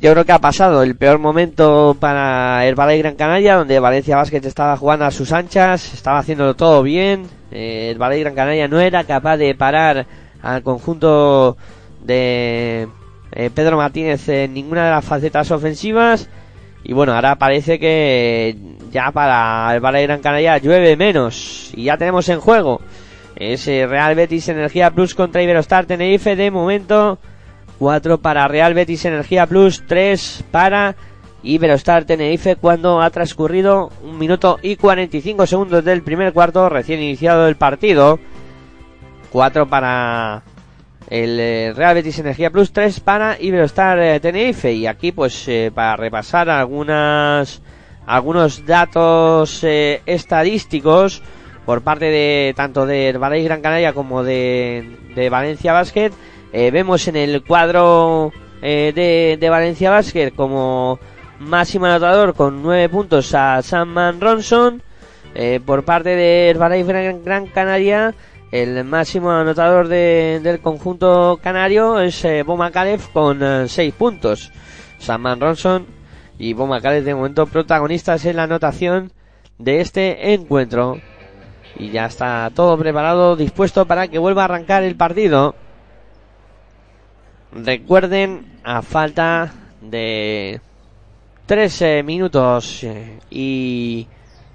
yo 0.00 0.12
creo 0.12 0.24
que 0.24 0.32
ha 0.32 0.38
pasado 0.38 0.82
el 0.82 0.96
peor 0.96 1.18
momento 1.18 1.94
para 2.00 2.66
el 2.66 2.74
Valle 2.74 2.98
Gran 2.98 3.16
Canaria, 3.16 3.56
donde 3.56 3.78
Valencia 3.78 4.16
Basket 4.16 4.40
estaba 4.44 4.76
jugando 4.78 5.04
a 5.04 5.10
sus 5.10 5.30
anchas, 5.30 5.92
estaba 5.92 6.20
haciéndolo 6.20 6.54
todo 6.56 6.82
bien. 6.82 7.26
Eh, 7.50 7.90
el 7.90 7.98
Valle 7.98 8.20
Gran 8.20 8.34
Canaria 8.34 8.66
no 8.66 8.80
era 8.80 9.04
capaz 9.04 9.36
de 9.36 9.54
parar 9.54 10.06
al 10.40 10.62
conjunto 10.62 11.58
de 12.02 12.88
eh, 13.32 13.50
Pedro 13.54 13.76
Martínez 13.76 14.26
en 14.30 14.54
ninguna 14.54 14.86
de 14.86 14.90
las 14.90 15.04
facetas 15.04 15.50
ofensivas. 15.50 16.30
Y 16.82 16.94
bueno, 16.94 17.14
ahora 17.14 17.36
parece 17.36 17.78
que 17.78 18.56
ya 18.90 19.12
para 19.12 19.74
el 19.74 19.80
Valle 19.80 20.06
Gran 20.06 20.22
Canaria 20.22 20.56
llueve 20.56 20.96
menos. 20.96 21.72
Y 21.74 21.84
ya 21.84 21.98
tenemos 21.98 22.26
en 22.30 22.40
juego 22.40 22.80
ese 23.36 23.86
Real 23.86 24.14
Betis 24.14 24.48
Energía 24.48 24.90
Plus 24.92 25.14
contra 25.14 25.42
Iberostar 25.42 25.84
Tenerife. 25.84 26.36
De 26.36 26.50
momento, 26.50 27.18
4 27.80 28.18
para 28.18 28.46
Real 28.46 28.74
Betis 28.74 29.06
Energía 29.06 29.46
Plus, 29.46 29.82
3 29.86 30.44
para 30.50 30.96
Iberostar 31.42 32.04
Tenerife 32.04 32.56
cuando 32.56 33.00
ha 33.00 33.08
transcurrido 33.08 33.90
un 34.04 34.18
minuto 34.18 34.58
y 34.62 34.76
45 34.76 35.46
segundos 35.46 35.82
del 35.82 36.02
primer 36.02 36.34
cuarto, 36.34 36.68
recién 36.68 37.00
iniciado 37.00 37.48
el 37.48 37.56
partido. 37.56 38.20
4 39.32 39.66
para 39.66 40.42
el 41.08 41.40
eh, 41.40 41.72
Real 41.74 41.94
Betis 41.94 42.18
Energía 42.18 42.50
Plus, 42.50 42.70
3 42.70 43.00
para 43.00 43.40
Iberostar 43.40 43.98
eh, 43.98 44.20
Tenerife. 44.20 44.74
Y 44.74 44.86
aquí 44.86 45.10
pues 45.10 45.48
eh, 45.48 45.72
para 45.74 45.96
repasar 45.96 46.50
algunas 46.50 47.62
algunos 48.04 48.66
datos 48.66 49.64
estadísticos 49.64 51.22
por 51.64 51.80
parte 51.80 52.06
de 52.06 52.52
tanto 52.54 52.84
de 52.84 53.12
Valais 53.12 53.44
Gran 53.44 53.62
Canaria 53.62 53.94
como 53.94 54.22
de, 54.22 54.98
de 55.14 55.30
Valencia 55.30 55.72
Basket. 55.72 56.12
Vemos 56.52 57.06
en 57.08 57.16
el 57.16 57.42
cuadro 57.42 58.32
de, 58.60 59.38
de 59.40 59.48
Valencia 59.48 59.90
Basket 59.90 60.32
como 60.34 60.98
máximo 61.38 61.86
anotador 61.86 62.34
con 62.34 62.62
9 62.62 62.88
puntos 62.88 63.34
a 63.34 63.62
Samman 63.62 64.20
Ronson. 64.20 64.82
por 65.64 65.84
parte 65.84 66.10
de 66.10 66.54
Valais 66.58 66.86
Gran 66.86 67.46
Canaria 67.46 68.14
el 68.50 68.82
máximo 68.82 69.30
anotador 69.30 69.86
del 69.86 70.60
conjunto 70.60 71.38
canario 71.40 72.00
es 72.00 72.24
eh, 72.24 72.42
Boma 72.42 72.72
con 73.12 73.68
6 73.68 73.78
eh, 73.78 73.94
puntos. 73.96 74.50
Saman 74.98 75.40
Ronson 75.40 75.86
y 76.36 76.52
Boma 76.52 76.80
Calef 76.80 77.04
de 77.04 77.14
momento 77.14 77.46
protagonistas 77.46 78.24
en 78.24 78.36
la 78.36 78.42
anotación 78.44 79.12
de 79.58 79.80
este 79.80 80.34
encuentro. 80.34 80.98
Y 81.76 81.90
ya 81.90 82.06
está 82.06 82.50
todo 82.52 82.76
preparado, 82.76 83.36
dispuesto 83.36 83.86
para 83.86 84.08
que 84.08 84.18
vuelva 84.18 84.42
a 84.42 84.44
arrancar 84.46 84.82
el 84.82 84.96
partido. 84.96 85.54
Recuerden, 87.52 88.46
a 88.62 88.82
falta 88.82 89.52
de 89.80 90.60
13 91.46 92.02
minutos 92.02 92.84
eh, 92.84 93.18
y 93.30 94.06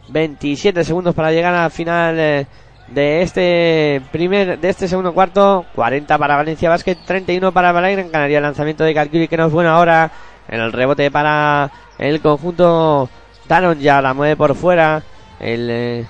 27 0.09 0.83
segundos 0.83 1.13
para 1.13 1.31
llegar 1.31 1.53
al 1.53 1.71
final 1.71 2.47
de 2.87 3.21
este 3.21 4.01
primer, 4.11 4.59
de 4.59 4.69
este 4.69 4.87
segundo 4.87 5.13
cuarto. 5.13 5.65
40 5.75 6.17
para 6.17 6.37
Valencia 6.37 6.69
Basket, 6.69 6.97
31 7.05 7.51
para 7.51 7.71
Balaguer 7.71 7.99
en 7.99 8.09
Canaria. 8.09 8.41
Lanzamiento 8.41 8.83
de 8.83 8.93
Calculi 8.93 9.27
que 9.27 9.37
no 9.37 9.47
es 9.47 9.51
bueno 9.51 9.71
ahora. 9.71 10.11
En 10.47 10.59
el 10.59 10.71
rebote 10.71 11.09
para 11.09 11.71
el 11.97 12.21
conjunto 12.21 13.09
Taron 13.47 13.79
ya 13.79 14.01
la 14.01 14.13
mueve 14.13 14.35
por 14.35 14.55
fuera. 14.55 15.03
El 15.39 15.69
eh, 15.69 16.05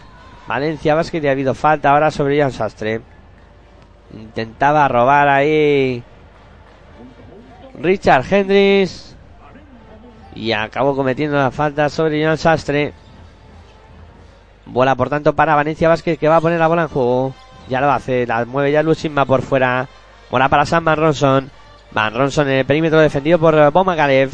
Valencia 0.48 0.96
Basket 0.96 1.24
y 1.24 1.28
ha 1.28 1.32
habido 1.32 1.54
falta 1.54 1.92
ahora 1.92 2.12
sobre 2.12 2.40
Jan 2.40 2.52
Sastre. 2.52 3.02
Intentaba 4.14 4.88
robar 4.88 5.28
ahí 5.28 6.04
Richard 7.80 8.26
Hendricks. 8.30 9.16
Y 10.36 10.52
acabó 10.52 10.96
cometiendo 10.96 11.38
la 11.38 11.52
falta 11.52 11.90
sobre 11.90 12.24
Jan 12.24 12.38
Sastre. 12.38 12.94
Bola 14.66 14.96
por 14.96 15.10
tanto 15.10 15.34
para 15.34 15.56
Valencia 15.56 15.88
Vázquez 15.88 16.18
que 16.18 16.28
va 16.28 16.38
a 16.38 16.42
poner 16.42 16.60
la 16.60 16.68
bola 16.68 16.84
en 16.84 16.88
juego. 16.90 17.34
Ya 17.70 17.82
lo 17.82 17.92
hace, 17.92 18.28
la 18.28 18.46
mueve 18.46 18.72
ya 18.72 18.84
Lucinma 18.84 19.26
por 19.26 19.42
fuera. 19.42 19.88
Bola 20.30 20.50
para 20.50 20.66
Sam 20.66 20.84
Van 20.84 20.98
Ronson. 20.98 21.52
Van 21.92 22.14
Ronson 22.14 22.48
en 22.48 22.56
el 22.56 22.66
perímetro 22.66 23.00
defendido 23.00 23.40
por 23.40 23.72
Boma 23.72 23.96
Galev. 23.96 24.32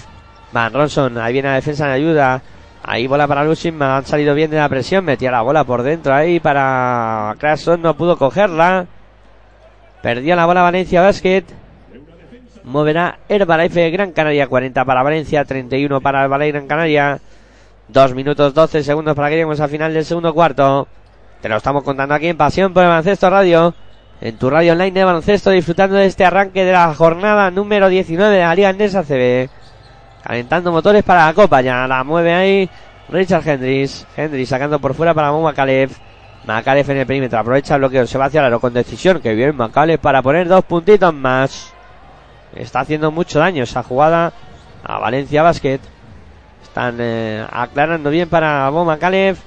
Van 0.52 0.74
Ronson, 0.74 1.18
ahí 1.18 1.34
viene 1.34 1.50
la 1.50 1.56
defensa 1.56 1.86
en 1.86 1.92
ayuda. 1.92 2.42
Ahí 2.84 3.06
bola 3.06 3.28
para 3.28 3.44
Lucinma, 3.44 3.98
han 3.98 4.06
salido 4.06 4.34
bien 4.34 4.50
de 4.50 4.58
la 4.58 4.70
presión. 4.70 5.06
Metía 5.06 5.32
la 5.32 5.44
bola 5.44 5.64
por 5.64 5.84
dentro 5.84 6.14
ahí 6.14 6.40
para 6.40 7.36
Crasson, 7.38 7.82
no 7.82 7.96
pudo 7.96 8.18
cogerla. 8.18 8.88
Perdió 10.02 10.36
la 10.36 10.46
bola 10.48 10.64
Valencia 10.64 11.02
Basket. 11.02 11.46
Moverá 12.64 13.20
Herbalife 13.28 13.90
Gran 13.90 14.12
Canaria, 14.12 14.48
40 14.48 14.86
para 14.86 15.04
Valencia, 15.04 15.46
31 15.46 16.02
para 16.02 16.26
el 16.26 16.52
Gran 16.52 16.68
Canaria. 16.68 17.20
Dos 17.88 18.14
minutos 18.14 18.54
12 18.54 18.84
segundos 18.84 19.16
para 19.16 19.30
que 19.30 19.36
lleguemos 19.36 19.60
al 19.60 19.70
final 19.70 19.94
del 19.94 20.06
segundo 20.06 20.34
cuarto. 20.34 20.88
Te 21.42 21.50
lo 21.50 21.58
estamos 21.58 21.84
contando 21.84 22.14
aquí 22.14 22.28
en 22.28 22.38
Pasión 22.38 22.74
por 22.74 22.84
el 22.84 22.90
Baloncesto 22.90 23.30
Radio. 23.30 23.74
En 24.22 24.38
tu 24.38 24.52
radio 24.52 24.74
online 24.74 24.92
de 24.92 25.04
baloncesto, 25.04 25.50
disfrutando 25.50 25.96
de 25.96 26.06
este 26.06 26.24
arranque 26.24 26.64
de 26.64 26.72
la 26.72 26.94
jornada 26.94 27.50
número 27.50 27.90
19 27.90 28.36
de 28.36 28.42
la 28.42 28.54
Liga 28.54 28.74
CB. 29.04 29.50
Calentando 30.24 30.72
motores 30.72 31.04
para 31.04 31.26
la 31.26 31.34
Copa, 31.34 31.62
ya 31.62 31.88
la 31.88 32.04
mueve 32.04 32.32
ahí 32.32 32.70
Richard 33.10 33.48
Hendricks. 33.48 34.06
Hendricks 34.16 34.50
sacando 34.50 34.80
por 34.80 34.94
fuera 34.94 35.16
para 35.16 35.32
Mo 35.32 35.42
Macalef. 35.42 35.98
Macalef 36.46 36.90
en 36.90 36.98
el 36.98 37.08
perímetro, 37.08 37.40
aprovecha 37.40 37.74
el 37.74 37.82
bloqueo, 37.82 38.06
se 38.06 38.20
va 38.20 38.26
hacia 38.26 38.42
el 38.42 38.46
aro 38.46 38.60
con 38.60 38.74
decisión. 38.74 39.20
Que 39.20 39.34
bien 39.34 39.56
Macalef 39.56 40.00
para 40.00 40.22
poner 40.22 40.48
dos 40.48 40.64
puntitos 40.66 41.12
más. 41.14 41.71
Está 42.56 42.82
haciendo 42.82 43.12
mucho 43.12 43.40
daño 43.40 43.64
esa 43.64 43.84
jugada 43.84 44.34
a 44.84 45.00
Valencia 45.00 45.44
Basket. 45.44 45.80
Están 46.64 46.98
eh, 47.00 47.46
aclarando 47.50 48.10
bien 48.10 48.30
para 48.30 48.70
Boma 48.70 48.98
Caleb. 48.98 49.38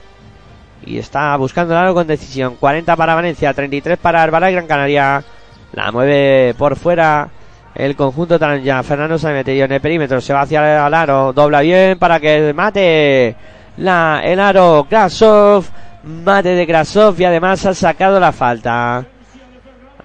Y 0.86 0.98
está 0.98 1.36
buscando 1.36 1.74
el 1.74 1.80
aro 1.80 1.94
con 1.94 2.06
decisión. 2.06 2.56
40 2.56 2.96
para 2.96 3.14
Valencia, 3.14 3.54
33 3.54 3.98
para 3.98 4.22
Herbala 4.22 4.50
Gran 4.50 4.66
Canaria. 4.66 5.24
La 5.72 5.90
mueve 5.90 6.54
por 6.56 6.76
fuera 6.76 7.28
el 7.74 7.96
conjunto 7.96 8.38
ya 8.62 8.82
Fernando 8.84 9.18
se 9.18 9.28
ha 9.28 9.32
metido 9.32 9.64
en 9.64 9.72
el 9.72 9.80
perímetro. 9.80 10.20
Se 10.20 10.32
va 10.32 10.42
hacia 10.42 10.86
el 10.86 10.94
aro. 10.94 11.32
Dobla 11.32 11.60
bien 11.60 11.98
para 11.98 12.20
que 12.20 12.52
mate 12.54 13.34
la, 13.78 14.20
el 14.22 14.38
aro 14.38 14.86
Krasov. 14.88 15.64
Mate 16.04 16.50
de 16.50 16.66
Krasov 16.66 17.18
y 17.20 17.24
además 17.24 17.64
ha 17.66 17.74
sacado 17.74 18.20
la 18.20 18.30
falta. 18.30 19.04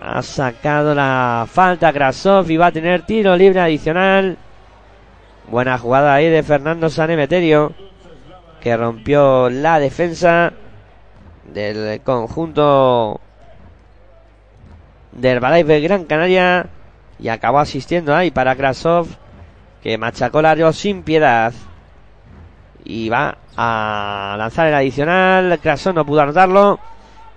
Ha 0.02 0.22
sacado 0.22 0.96
la 0.96 1.46
falta 1.52 1.92
Krasov 1.92 2.50
y 2.50 2.56
va 2.56 2.68
a 2.68 2.72
tener 2.72 3.06
tiro 3.06 3.36
libre 3.36 3.60
adicional. 3.60 4.38
Buena 5.50 5.78
jugada 5.78 6.14
ahí 6.14 6.30
de 6.30 6.42
Fernando 6.42 6.90
Sanemeterio. 6.90 7.74
Que 8.62 8.78
rompió 8.78 9.50
la 9.50 9.80
defensa 9.80 10.54
del 11.52 12.02
conjunto 12.02 13.20
del 15.12 15.38
Herbalife 15.38 15.82
Gran 15.82 16.06
Canaria. 16.06 16.68
Y 17.20 17.28
acabó 17.28 17.60
asistiendo 17.60 18.16
ahí 18.16 18.32
para 18.32 18.56
Krasov. 18.56 19.08
Que 19.84 19.98
machacó 19.98 20.40
el 20.40 20.74
sin 20.74 21.04
piedad. 21.04 21.54
Y 22.86 23.10
va 23.10 23.38
a 23.58 24.36
lanzar 24.38 24.68
el 24.68 24.76
adicional. 24.76 25.60
Krasov 25.60 25.94
no 25.94 26.06
pudo 26.06 26.22
anotarlo. 26.22 26.80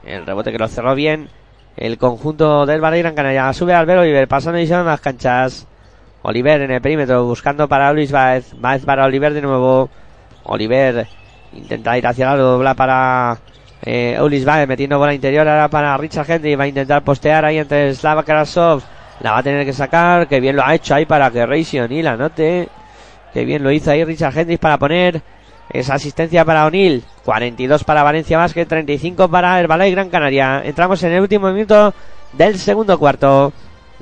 El 0.04 0.24
rebote 0.24 0.52
que 0.52 0.58
lo 0.58 0.68
cerró 0.68 0.94
bien. 0.94 1.28
El 1.76 1.98
conjunto 1.98 2.66
del 2.66 2.76
Herbalife 2.76 3.02
Gran 3.02 3.14
Canaria. 3.14 3.52
Sube 3.52 3.74
al 3.74 3.86
velo 3.86 4.04
y 4.04 4.26
pasando 4.26 4.58
y 4.58 4.66
se 4.66 4.74
las 4.74 5.00
canchas. 5.00 5.66
Oliver 6.22 6.62
en 6.62 6.70
el 6.70 6.80
perímetro 6.80 7.24
buscando 7.24 7.66
para 7.68 7.92
Luis 7.92 8.12
Baez. 8.12 8.54
Baez 8.58 8.84
para 8.84 9.04
Oliver 9.04 9.32
de 9.32 9.42
nuevo. 9.42 9.88
Oliver 10.44 11.06
intenta 11.52 11.96
ir 11.96 12.06
hacia 12.06 12.26
la 12.26 12.36
dobla 12.36 12.74
para 12.74 13.38
eh, 13.82 14.18
Ulis 14.20 14.44
Baez 14.44 14.68
metiendo 14.68 14.98
bola 14.98 15.14
interior 15.14 15.48
ahora 15.48 15.68
para 15.68 15.96
Richard 15.96 16.30
Henry. 16.30 16.54
Va 16.54 16.64
a 16.64 16.68
intentar 16.68 17.02
postear 17.02 17.44
ahí 17.44 17.58
entre 17.58 17.94
Slava 17.94 18.22
Krasov. 18.22 18.82
La 19.20 19.32
va 19.32 19.38
a 19.38 19.42
tener 19.42 19.64
que 19.64 19.72
sacar. 19.72 20.28
Que 20.28 20.40
bien 20.40 20.56
lo 20.56 20.64
ha 20.64 20.74
hecho 20.74 20.94
ahí 20.94 21.06
para 21.06 21.30
que 21.30 21.46
Reisi 21.46 21.80
O'Neill 21.80 22.06
anote. 22.06 22.68
Que 23.32 23.44
bien 23.44 23.62
lo 23.62 23.72
hizo 23.72 23.90
ahí 23.90 24.04
Richard 24.04 24.38
Henry 24.38 24.58
para 24.58 24.78
poner 24.78 25.22
esa 25.72 25.94
asistencia 25.94 26.44
para 26.44 26.66
O'Neill. 26.66 27.02
42 27.24 27.84
para 27.84 28.02
Valencia 28.02 28.38
Basket. 28.38 28.66
35 28.66 29.28
para 29.28 29.58
Herbalife 29.58 29.90
Gran 29.92 30.10
Canaria. 30.10 30.62
Entramos 30.64 31.02
en 31.02 31.12
el 31.12 31.20
último 31.20 31.50
minuto 31.52 31.94
del 32.32 32.58
segundo 32.58 32.98
cuarto. 32.98 33.52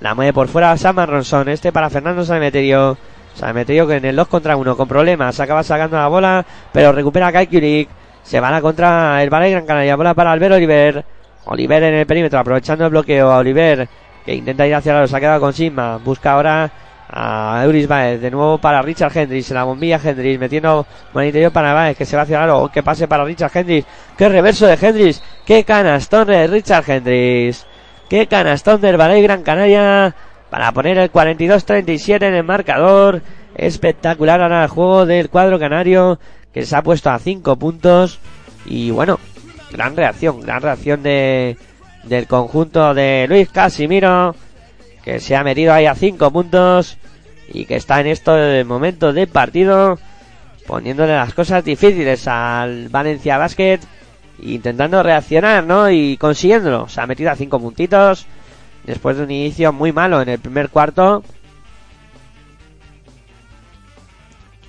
La 0.01 0.15
mueve 0.15 0.33
por 0.33 0.49
fuera 0.49 0.77
Sam 0.77 0.97
Ronson. 1.07 1.49
Este 1.49 1.73
para 1.73 1.91
Fernando 1.91 2.25
Sanemeterio. 2.25 2.97
Sanemeterio 3.35 3.87
que 3.87 3.97
en 3.97 4.05
el 4.05 4.17
2 4.17 4.29
contra 4.29 4.57
1 4.57 4.77
con 4.77 4.89
problemas. 4.89 5.39
Acaba 5.41 5.63
sacando 5.63 5.97
la 5.97 6.09
bola. 6.09 6.47
Pero 6.73 6.93
recupera 6.93 7.33
Kai 7.33 7.47
Kulik. 7.47 7.89
Se 8.23 8.41
van 8.41 8.55
a 8.55 8.61
contra 8.61 9.23
el 9.23 9.31
Valle 9.31 9.51
Gran 9.51 9.67
Canaria. 9.67 9.97
Bola 9.97 10.15
para 10.15 10.33
Albert 10.33 10.55
Oliver. 10.55 11.05
Oliver 11.45 11.83
en 11.83 11.95
el 11.95 12.07
perímetro. 12.07 12.39
Aprovechando 12.39 12.85
el 12.85 12.91
bloqueo. 12.91 13.37
Oliver 13.37 13.89
que 14.25 14.35
intenta 14.35 14.67
ir 14.67 14.75
hacia 14.75 14.95
la 14.95 15.07
Se 15.07 15.17
ha 15.17 15.21
quedado 15.21 15.41
con 15.41 15.53
Sigma. 15.53 15.99
Busca 15.99 16.33
ahora 16.33 16.71
a 17.13 17.63
Euris 17.65 17.89
Baez. 17.89 18.21
De 18.21 18.31
nuevo 18.31 18.59
para 18.59 18.83
Richard 18.83 19.17
Hendricks. 19.17 19.51
En 19.51 19.57
la 19.57 19.65
bombilla 19.65 20.01
Hendricks. 20.03 20.41
Metiendo 20.41 20.87
el 21.15 21.27
interior 21.27 21.53
para 21.53 21.75
Baez. 21.75 21.97
Que 21.97 22.05
se 22.05 22.17
va 22.17 22.23
hacia 22.23 22.37
el 22.39 22.43
aro. 22.45 22.71
Que 22.73 22.83
pase 22.83 23.09
para 23.09 23.25
Richard 23.25 23.51
Hendricks. 23.55 23.89
Qué 24.17 24.29
reverso 24.29 24.67
de 24.67 24.79
Hendricks. 24.81 25.23
Qué 25.45 25.65
canastón 25.65 26.29
de 26.29 26.47
Richard 26.47 26.89
Hendricks. 26.89 27.67
Qué 28.09 28.27
canastón 28.27 28.81
del 28.81 28.97
Valle 28.97 29.23
Gran 29.23 29.43
Canaria 29.43 30.15
para 30.51 30.73
poner 30.73 30.99
el 30.99 31.13
42-37 31.13 32.27
en 32.27 32.35
el 32.35 32.45
marcador. 32.45 33.23
espectacular 33.55 34.41
ahora 34.41 34.65
el 34.65 34.69
juego 34.69 35.07
del 35.07 35.29
cuadro 35.31 35.59
canario 35.59 36.19
que 36.53 36.65
se 36.65 36.77
ha 36.77 36.83
puesto 36.83 37.11
a 37.11 37.19
5 37.19 37.57
puntos 37.57 38.19
y 38.67 38.91
bueno, 38.91 39.19
gran 39.71 39.97
reacción, 39.97 40.41
gran 40.41 40.63
reacción 40.63 41.03
de 41.03 41.57
del 42.05 42.27
conjunto 42.27 42.95
de 42.95 43.27
Luis 43.29 43.49
Casimiro 43.51 44.35
que 45.05 45.21
se 45.21 45.37
ha 45.37 45.45
metido 45.45 45.73
ahí 45.73 45.87
a 45.87 45.95
5 45.95 46.31
puntos 46.31 46.99
y 47.53 47.65
que 47.65 47.77
está 47.77 48.01
en 48.01 48.07
estos 48.07 48.65
momentos 48.67 49.15
de 49.15 49.27
partido 49.27 49.99
poniéndole 50.67 51.15
las 51.15 51.35
cosas 51.35 51.65
difíciles 51.65 52.29
al 52.29 52.89
Valencia 52.89 53.39
Basket 53.39 53.81
intentando 54.43 55.03
reaccionar, 55.03 55.65
¿no? 55.65 55.91
Y 55.91 56.17
consiguiéndolo. 56.17 56.89
Se 56.89 57.01
ha 57.01 57.07
metido 57.07 57.31
a 57.31 57.37
5 57.37 57.59
puntitos 57.59 58.27
después 58.85 59.17
de 59.17 59.25
un 59.25 59.31
inicio 59.31 59.73
muy 59.73 59.93
malo 59.93 60.23
en 60.23 60.29
el 60.29 60.39
primer 60.39 60.69
cuarto. 60.71 61.23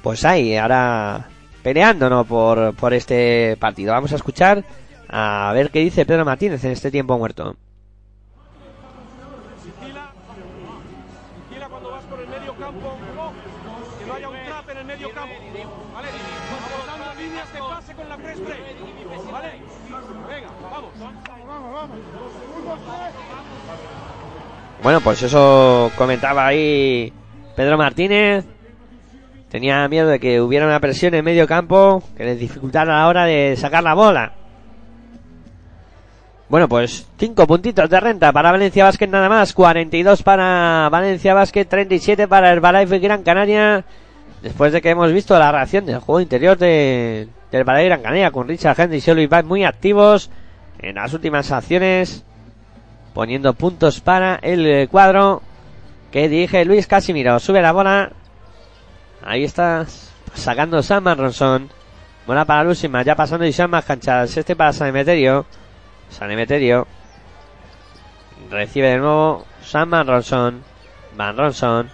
Pues 0.01 0.25
ahí, 0.25 0.57
ahora 0.57 1.27
peleándonos 1.61 2.25
por, 2.25 2.73
por 2.75 2.93
este 2.93 3.55
partido. 3.59 3.93
Vamos 3.93 4.11
a 4.11 4.15
escuchar 4.15 4.63
a 5.07 5.51
ver 5.53 5.69
qué 5.69 5.79
dice 5.79 6.05
Pedro 6.05 6.25
Martínez 6.25 6.63
en 6.63 6.71
este 6.71 6.89
tiempo 6.89 7.17
muerto. 7.17 7.55
Bueno, 24.83 24.99
pues 25.01 25.21
eso 25.21 25.91
comentaba 25.95 26.47
ahí 26.47 27.13
Pedro 27.55 27.77
Martínez. 27.77 28.45
Tenía 29.49 29.87
miedo 29.87 30.07
de 30.07 30.19
que 30.19 30.41
hubiera 30.41 30.65
una 30.65 30.79
presión 30.79 31.13
en 31.13 31.23
medio 31.23 31.45
campo 31.45 32.01
que 32.17 32.23
les 32.23 32.39
dificultara 32.39 32.97
la 32.97 33.07
hora 33.07 33.25
de 33.25 33.55
sacar 33.57 33.83
la 33.83 33.93
bola. 33.93 34.33
Bueno, 36.49 36.67
pues 36.67 37.07
5 37.17 37.45
puntitos 37.45 37.89
de 37.89 37.99
renta 37.99 38.33
para 38.33 38.51
Valencia 38.51 38.85
Basket 38.85 39.07
nada 39.07 39.29
más. 39.29 39.53
42 39.53 40.23
para 40.23 40.89
Valencia 40.89 41.33
Basket, 41.35 41.65
37 41.65 42.27
para 42.27 42.51
Herbalife 42.51 42.97
Gran 42.99 43.21
Canaria. 43.21 43.85
Después 44.41 44.73
de 44.73 44.81
que 44.81 44.89
hemos 44.89 45.13
visto 45.13 45.37
la 45.37 45.51
reacción 45.51 45.85
del 45.85 45.99
juego 45.99 46.21
interior 46.21 46.57
de, 46.57 47.27
del 47.51 47.61
Herbalife 47.61 47.85
Gran 47.85 48.01
Canaria 48.01 48.31
con 48.31 48.47
Richard 48.47 48.81
Henry 48.81 49.03
y 49.05 49.11
Luis 49.13 49.29
Bay 49.29 49.43
muy 49.43 49.63
activos 49.63 50.31
en 50.79 50.95
las 50.95 51.13
últimas 51.13 51.51
acciones. 51.51 52.25
Poniendo 53.13 53.53
puntos 53.53 53.99
para 53.99 54.35
el 54.41 54.65
eh, 54.65 54.87
cuadro 54.87 55.41
que 56.11 56.29
dirige 56.29 56.65
Luis 56.65 56.87
Casimiro. 56.87 57.39
Sube 57.39 57.61
la 57.61 57.71
bola. 57.71 58.11
Ahí 59.23 59.43
está 59.43 59.85
sacando 60.33 60.81
Sam 60.81 61.05
Ronson. 61.17 61.69
Bola 62.25 62.45
para 62.45 62.63
Lusima, 62.63 63.01
ya 63.01 63.15
pasando 63.15 63.45
y 63.45 63.53
más 63.67 63.85
canchas. 63.85 64.37
Este 64.37 64.55
para 64.55 64.73
San 64.73 64.89
Emeterio. 64.89 65.45
San 66.09 66.31
Emeterio. 66.31 66.87
Recibe 68.49 68.89
de 68.89 68.97
nuevo 68.97 69.45
Sam 69.61 69.89
Van 69.89 70.07
Ronson. 70.07 70.63
Van 71.15 71.37
Ronson. 71.37 71.89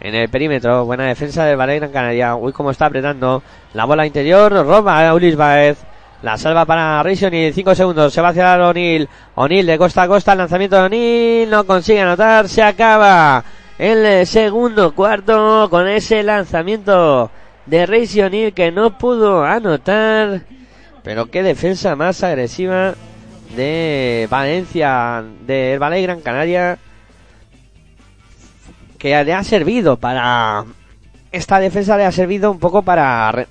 En 0.00 0.14
el 0.14 0.28
perímetro. 0.28 0.84
Buena 0.84 1.06
defensa 1.06 1.44
del 1.44 1.56
Valle 1.56 1.78
Gran 1.78 1.92
Canaria. 1.92 2.34
Uy, 2.34 2.52
cómo 2.52 2.70
está 2.70 2.86
apretando. 2.86 3.42
La 3.74 3.84
bola 3.84 4.06
interior. 4.06 4.52
Roba 4.52 5.08
a 5.08 5.14
Ulis 5.14 5.36
Baez. 5.36 5.91
La 6.22 6.38
salva 6.38 6.64
para 6.64 7.02
Rison 7.02 7.34
y 7.34 7.52
5 7.52 7.74
segundos. 7.74 8.12
Se 8.12 8.20
va 8.20 8.28
hacia 8.28 8.56
O'Neill. 8.68 9.08
O'Neill 9.34 9.66
de 9.66 9.76
costa 9.76 10.02
a 10.02 10.08
costa. 10.08 10.32
El 10.32 10.38
lanzamiento 10.38 10.76
de 10.76 10.82
O'Neill. 10.82 11.50
No 11.50 11.64
consigue 11.66 12.00
anotar. 12.00 12.48
Se 12.48 12.62
acaba 12.62 13.44
el 13.76 14.24
segundo 14.26 14.94
cuarto 14.94 15.66
con 15.68 15.88
ese 15.88 16.22
lanzamiento 16.22 17.30
de 17.66 17.86
Reis 17.86 18.16
O'Neill 18.16 18.54
que 18.54 18.70
no 18.70 18.96
pudo 18.98 19.44
anotar. 19.44 20.42
Pero 21.02 21.26
qué 21.26 21.42
defensa 21.42 21.96
más 21.96 22.22
agresiva 22.22 22.94
de 23.56 24.28
Valencia, 24.30 25.24
de 25.44 25.78
Valle 25.78 26.02
Gran 26.02 26.20
Canaria, 26.20 26.78
que 28.98 29.24
le 29.24 29.34
ha 29.34 29.42
servido 29.42 29.96
para... 29.96 30.64
Esta 31.32 31.58
defensa 31.58 31.96
le 31.96 32.04
ha 32.04 32.12
servido 32.12 32.52
un 32.52 32.60
poco 32.60 32.82
para... 32.82 33.46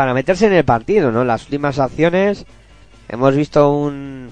Para 0.00 0.14
meterse 0.14 0.46
en 0.46 0.54
el 0.54 0.64
partido, 0.64 1.12
¿no? 1.12 1.24
Las 1.24 1.42
últimas 1.42 1.78
acciones 1.78 2.46
hemos 3.10 3.36
visto 3.36 3.70
un... 3.70 4.30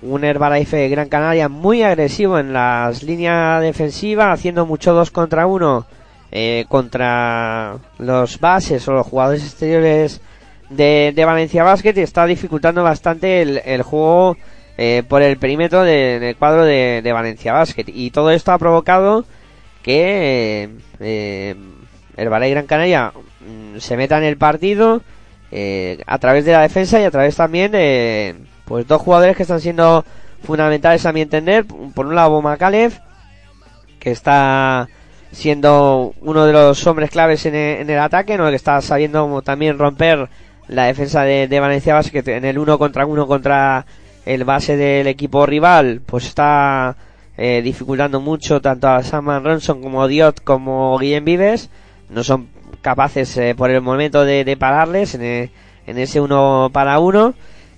Un 0.00 0.22
Herbalife 0.22 0.88
Gran 0.88 1.08
Canaria 1.08 1.48
muy 1.48 1.82
agresivo 1.82 2.38
en 2.38 2.52
las 2.52 3.02
líneas 3.02 3.60
defensivas, 3.62 4.28
haciendo 4.38 4.64
mucho 4.64 4.92
dos 4.94 5.10
contra 5.10 5.48
uno 5.48 5.86
eh, 6.30 6.66
contra 6.68 7.78
los 7.98 8.38
bases 8.38 8.86
o 8.86 8.92
los 8.92 9.08
jugadores 9.08 9.42
exteriores 9.42 10.20
de, 10.70 11.12
de 11.16 11.24
Valencia 11.24 11.64
Basket 11.64 11.94
y 11.96 12.02
está 12.02 12.24
dificultando 12.24 12.84
bastante 12.84 13.42
el, 13.42 13.60
el 13.64 13.82
juego 13.82 14.36
eh, 14.78 15.02
por 15.08 15.20
el 15.20 15.36
perímetro 15.36 15.82
de- 15.82 16.20
del 16.20 16.36
cuadro 16.36 16.64
de, 16.64 17.00
de 17.02 17.12
Valencia 17.12 17.54
Basket. 17.54 17.86
Y 17.88 18.12
todo 18.12 18.30
esto 18.30 18.52
ha 18.52 18.58
provocado 18.58 19.24
que 19.82 20.68
eh, 21.00 21.56
el 22.16 22.28
Valle 22.28 22.50
Gran 22.50 22.66
Canaria 22.66 23.12
se 23.78 23.96
meta 23.96 24.18
en 24.18 24.24
el 24.24 24.36
partido 24.36 25.02
eh, 25.50 26.02
a 26.06 26.18
través 26.18 26.44
de 26.44 26.52
la 26.52 26.62
defensa 26.62 27.00
y 27.00 27.04
a 27.04 27.10
través 27.10 27.36
también 27.36 27.72
de 27.72 28.36
pues 28.64 28.86
dos 28.86 29.00
jugadores 29.00 29.36
que 29.36 29.42
están 29.42 29.60
siendo 29.60 30.04
fundamentales 30.42 31.06
a 31.06 31.12
mi 31.12 31.20
entender. 31.20 31.64
Por 31.94 32.06
un 32.06 32.14
lado, 32.14 32.30
Boma 32.30 32.56
Kalev, 32.56 33.00
que 33.98 34.10
está 34.10 34.88
siendo 35.32 36.14
uno 36.20 36.46
de 36.46 36.52
los 36.52 36.86
hombres 36.86 37.10
claves 37.10 37.46
en 37.46 37.54
el, 37.54 37.80
en 37.80 37.90
el 37.90 37.98
ataque, 37.98 38.36
¿no? 38.36 38.48
que 38.48 38.56
está 38.56 38.80
sabiendo 38.80 39.42
también 39.42 39.78
romper 39.78 40.28
la 40.68 40.84
defensa 40.84 41.22
de, 41.22 41.46
de 41.46 41.60
Valencia 41.60 41.94
Basket 41.94 42.26
en 42.28 42.44
el 42.44 42.58
uno 42.58 42.78
contra 42.78 43.06
uno 43.06 43.26
contra 43.26 43.86
el 44.24 44.44
base 44.44 44.76
del 44.76 45.06
equipo 45.06 45.46
rival, 45.46 46.00
pues 46.04 46.26
está 46.26 46.96
eh, 47.38 47.60
dificultando 47.62 48.20
mucho 48.20 48.60
tanto 48.60 48.88
a 48.88 49.02
Saman 49.02 49.44
Ronson 49.44 49.82
como 49.82 50.08
Diot 50.08 50.42
como 50.42 50.98
Guillem 50.98 51.24
Vives. 51.24 51.70
No 52.10 52.24
son 52.24 52.48
capaces 52.82 53.36
eh, 53.36 53.54
por 53.56 53.70
el 53.70 53.80
momento 53.80 54.24
de, 54.24 54.44
de 54.44 54.56
pararles 54.56 55.14
en, 55.14 55.22
e- 55.24 55.50
en 55.86 55.98
ese 55.98 56.20
uno 56.20 56.70
para 56.72 56.98
uno. 56.98 57.34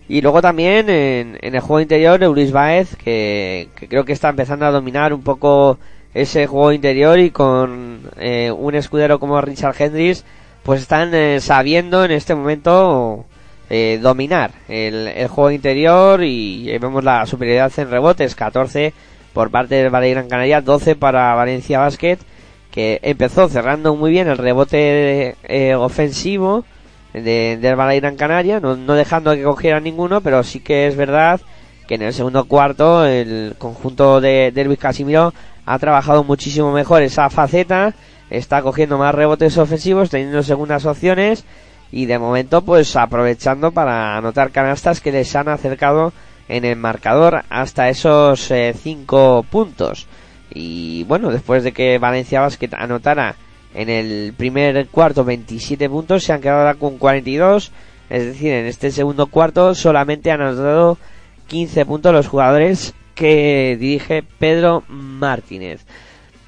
Y 0.09 0.23
luego 0.23 0.41
también 0.41 0.89
en, 0.89 1.39
en 1.43 1.55
el 1.55 1.61
juego 1.61 1.81
interior, 1.81 2.21
Luis 2.21 2.51
Baez, 2.53 2.97
que, 2.97 3.69
que 3.77 3.89
creo 3.89 4.05
que 4.05 4.13
está 4.15 4.31
empezando 4.31 4.65
a 4.65 4.71
dominar 4.71 5.13
un 5.13 5.23
poco 5.23 5.79
ese 6.15 6.47
juego 6.47 6.73
interior 6.73 7.19
y 7.19 7.31
con 7.31 8.01
eh, 8.19 8.51
un 8.51 8.75
escudero 8.75 9.19
como 9.21 9.41
Richard 9.43 9.75
Hendricks, 9.79 10.25
pues 10.63 10.81
están 10.81 11.15
eh, 11.15 11.41
sabiendo 11.41 12.05
en 12.05 12.11
este 12.13 12.35
momento 12.35 13.27
eh, 13.69 13.99
dominar 14.01 14.53
el, 14.69 15.09
el 15.09 15.29
juego 15.29 15.51
interior 15.51 16.25
y 16.25 16.71
eh, 16.71 16.79
vemos 16.79 17.05
la 17.05 17.27
superioridad 17.27 17.71
en 17.77 17.91
rebotes, 17.91 18.35
14 18.35 18.95
por 19.35 19.51
parte 19.51 19.75
del 19.75 19.91
Valle 19.95 20.11
Gran 20.13 20.29
Canaria, 20.29 20.63
12 20.63 20.97
para 20.97 21.35
Valencia 21.35 21.79
Basket, 21.81 22.17
que 22.71 23.01
empezó 23.03 23.49
cerrando 23.49 23.95
muy 23.97 24.11
bien 24.11 24.29
el 24.29 24.39
rebote 24.39 25.37
eh, 25.43 25.75
ofensivo 25.75 26.65
de, 27.13 27.59
del 27.61 27.77
Valle 27.77 28.01
Gran 28.01 28.17
Canaria, 28.17 28.61
no, 28.61 28.77
no 28.77 28.95
dejando 28.95 29.35
que 29.35 29.43
cogiera 29.43 29.81
ninguno, 29.81 30.21
pero 30.21 30.43
sí 30.43 30.61
que 30.61 30.87
es 30.87 30.97
verdad 30.97 31.41
que 31.87 31.95
en 31.95 32.03
el 32.03 32.13
segundo 32.13 32.45
cuarto 32.45 33.07
el 33.07 33.55
conjunto 33.59 34.21
de, 34.21 34.53
de 34.53 34.65
Luis 34.65 34.79
Casimiro 34.79 35.33
ha 35.65 35.79
trabajado 35.79 36.23
muchísimo 36.25 36.73
mejor 36.73 37.03
esa 37.03 37.31
faceta, 37.31 37.95
está 38.31 38.63
cogiendo 38.63 38.99
más 38.99 39.15
rebotes 39.15 39.57
ofensivos, 39.57 40.11
teniendo 40.11 40.43
segundas 40.43 40.85
opciones 40.85 41.45
y 41.91 42.07
de 42.07 42.19
momento 42.19 42.63
pues 42.63 42.95
aprovechando 42.97 43.73
para 43.73 44.17
anotar 44.17 44.51
canastas 44.51 45.01
que 45.01 45.13
les 45.13 45.35
han 45.35 45.49
acercado 45.49 46.13
en 46.49 46.65
el 46.65 46.77
marcador 46.77 47.43
hasta 47.49 47.89
esos 47.89 48.51
5 48.83 49.47
puntos. 49.51 50.07
Y 50.61 51.05
bueno, 51.05 51.31
después 51.31 51.63
de 51.63 51.71
que 51.71 51.99
Valencia 51.99 52.41
Basket 52.41 52.71
anotara 52.73 53.37
en 53.75 53.89
el 53.89 54.35
primer 54.37 54.89
cuarto 54.89 55.25
27 55.25 55.89
puntos, 55.89 56.25
se 56.25 56.33
han 56.33 56.41
quedado 56.41 56.77
con 56.81 56.99
42. 56.99 57.71
Es 58.11 58.25
decir, 58.25 58.53
en 58.53 58.67
este 58.67 58.91
segundo 58.91 59.27
cuarto 59.27 59.77
solamente 59.77 60.33
han 60.33 60.41
anotado 60.41 60.99
15 61.47 61.87
puntos 61.87 62.13
los 62.13 62.27
jugadores 62.27 62.93
que 63.15 63.77
dirige 63.79 64.25
Pedro 64.25 64.83
Martínez. 64.89 65.85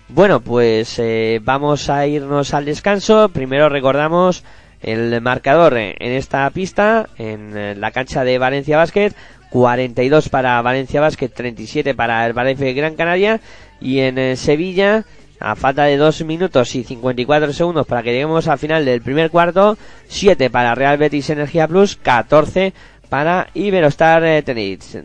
Bueno, 0.09 0.41
pues 0.41 0.99
eh, 0.99 1.41
vamos 1.45 1.89
a 1.89 2.05
irnos 2.09 2.53
al 2.53 2.65
descanso. 2.65 3.29
Primero 3.29 3.69
recordamos 3.69 4.43
el 4.83 5.21
marcador 5.21 5.79
en 5.79 5.95
esta 6.01 6.51
pista, 6.51 7.09
en 7.17 7.81
la 7.81 7.93
cancha 7.93 8.25
de 8.25 8.39
Valencia 8.39 8.77
Basket. 8.77 9.13
42 9.51 10.29
para 10.29 10.63
Valencia 10.63 11.01
Basket, 11.01 11.29
37 11.29 11.95
para 11.95 12.27
el 12.27 12.33
Valencia 12.33 12.73
Gran 12.73 12.95
Canaria. 12.95 13.41
Y 13.81 14.01
en 14.01 14.19
eh, 14.19 14.37
Sevilla, 14.37 15.05
a 15.41 15.57
falta 15.57 15.85
de 15.85 15.97
2 15.97 16.25
minutos 16.25 16.75
y 16.75 16.85
54 16.85 17.53
segundos 17.53 17.87
para 17.87 18.03
que 18.03 18.13
lleguemos 18.13 18.49
al 18.49 18.59
final 18.59 18.85
del 18.85 19.03
primer 19.03 19.31
cuarto, 19.31 19.77
7 20.09 20.51
para 20.51 20.75
Real 20.75 20.99
Betis 20.99 21.31
Energía 21.31 21.67
Plus, 21.67 21.97
14 21.97 22.73
para 23.09 23.49
Iberostar 23.55 24.25
eh, 24.25 24.43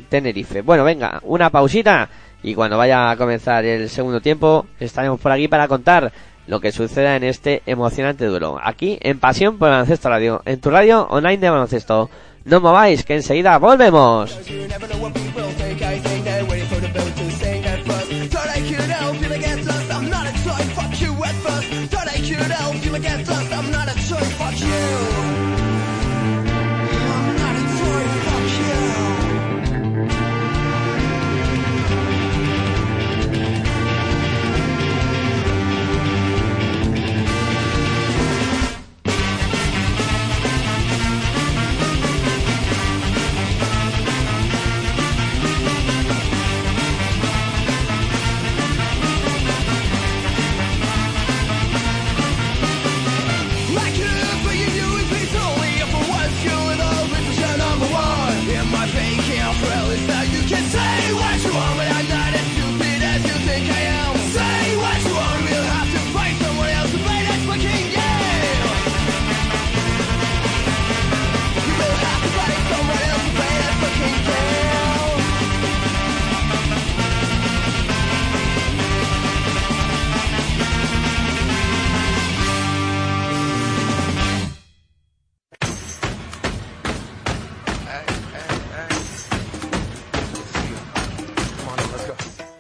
Tenerife. 0.10 0.62
Bueno, 0.62 0.84
venga, 0.84 1.20
una 1.24 1.50
pausita 1.50 2.10
y 2.44 2.54
cuando 2.54 2.78
vaya 2.78 3.10
a 3.10 3.18
comenzar 3.18 3.66
el 3.66 3.90
segundo 3.90 4.22
tiempo 4.22 4.68
estaremos 4.80 5.20
por 5.20 5.32
aquí 5.32 5.48
para 5.48 5.68
contar 5.68 6.14
lo 6.48 6.60
que 6.60 6.72
suceda 6.72 7.16
en 7.16 7.24
este 7.24 7.64
emocionante 7.66 8.26
duelo. 8.26 8.60
Aquí 8.62 9.00
en 9.02 9.20
Pasión 9.20 9.58
por 9.58 9.70
Baloncesto 9.70 10.10
Radio, 10.10 10.42
en 10.46 10.62
tu 10.62 10.70
radio 10.70 11.08
online 11.10 11.38
de 11.38 11.50
baloncesto. 11.50 12.10
No 12.46 12.62
mováis, 12.62 13.02
que 13.04 13.16
enseguida 13.16 13.58
volvemos. 13.58 14.38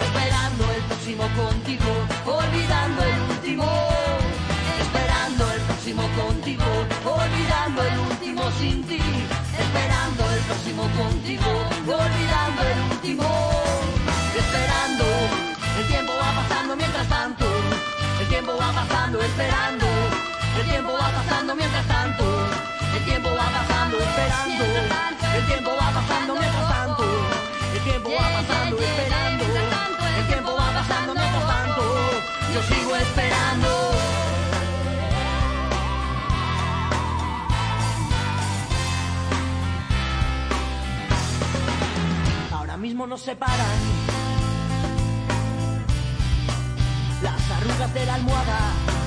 esperando 0.00 0.64
el 0.76 0.82
próximo 0.88 1.24
contigo, 1.36 1.90
olvidando 2.24 3.02
el 3.04 3.20
último, 3.28 3.68
esperando 4.80 5.44
el 5.52 5.60
próximo 5.68 6.02
contigo, 6.16 6.64
olvidando 7.04 7.82
el 7.82 7.98
último 7.98 8.42
sin 8.58 8.82
ti, 8.84 9.02
esperando 9.60 10.22
el 10.36 10.40
próximo 10.48 10.82
contigo, 10.96 11.50
olvidando 11.84 12.60
el 12.72 12.78
último, 12.92 13.28
esperando, 14.40 15.04
el 15.80 15.86
tiempo 15.86 16.12
va 16.16 16.30
pasando 16.40 16.76
mientras 16.76 17.06
tanto, 17.10 17.44
el 18.22 18.28
tiempo 18.28 18.56
va 18.56 18.72
pasando 18.72 19.20
esperando, 19.20 19.86
el 20.60 20.66
tiempo 20.66 20.92
va 20.94 21.10
pasando 21.12 21.54
mientras 21.54 21.86
tanto. 21.88 22.69
El 23.00 23.06
tiempo 23.06 23.30
va 23.30 23.50
pasando 23.50 23.98
esperando. 23.98 24.64
El 25.34 25.46
tiempo 25.46 25.70
va 25.70 25.90
pasando 25.90 26.34
mientras 26.34 26.68
tanto. 26.68 27.04
El 27.72 27.80
tiempo 27.80 28.10
va 28.10 28.28
pasando 28.34 28.78
esperando. 28.78 29.44
El 30.18 30.26
tiempo 30.26 30.50
va 30.54 30.72
pasando 30.74 31.14
mientras 31.14 31.46
tanto. 31.46 31.82
Yo 32.52 32.62
sigo 32.62 32.96
esperando. 32.96 33.68
Ahora 42.52 42.76
mismo 42.76 43.06
nos 43.06 43.22
separan 43.22 43.78
las 47.22 47.50
arrugas 47.50 47.94
de 47.94 48.06
la 48.06 48.14
almohada. 48.14 48.99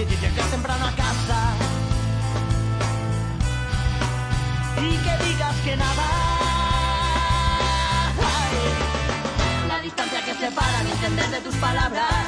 Y 0.00 0.04
que 0.04 0.16
llegas 0.16 0.50
temprano 0.50 0.86
a 0.86 0.92
casa 0.92 1.72
y 4.82 4.96
que 4.96 5.24
digas 5.24 5.56
que 5.64 5.76
nada. 5.76 6.06
La 9.68 9.78
distancia 9.80 10.24
que 10.24 10.34
separa, 10.34 10.82
ni 10.84 10.90
entender 10.90 11.30
de 11.30 11.40
tus 11.40 11.54
palabras. 11.56 12.24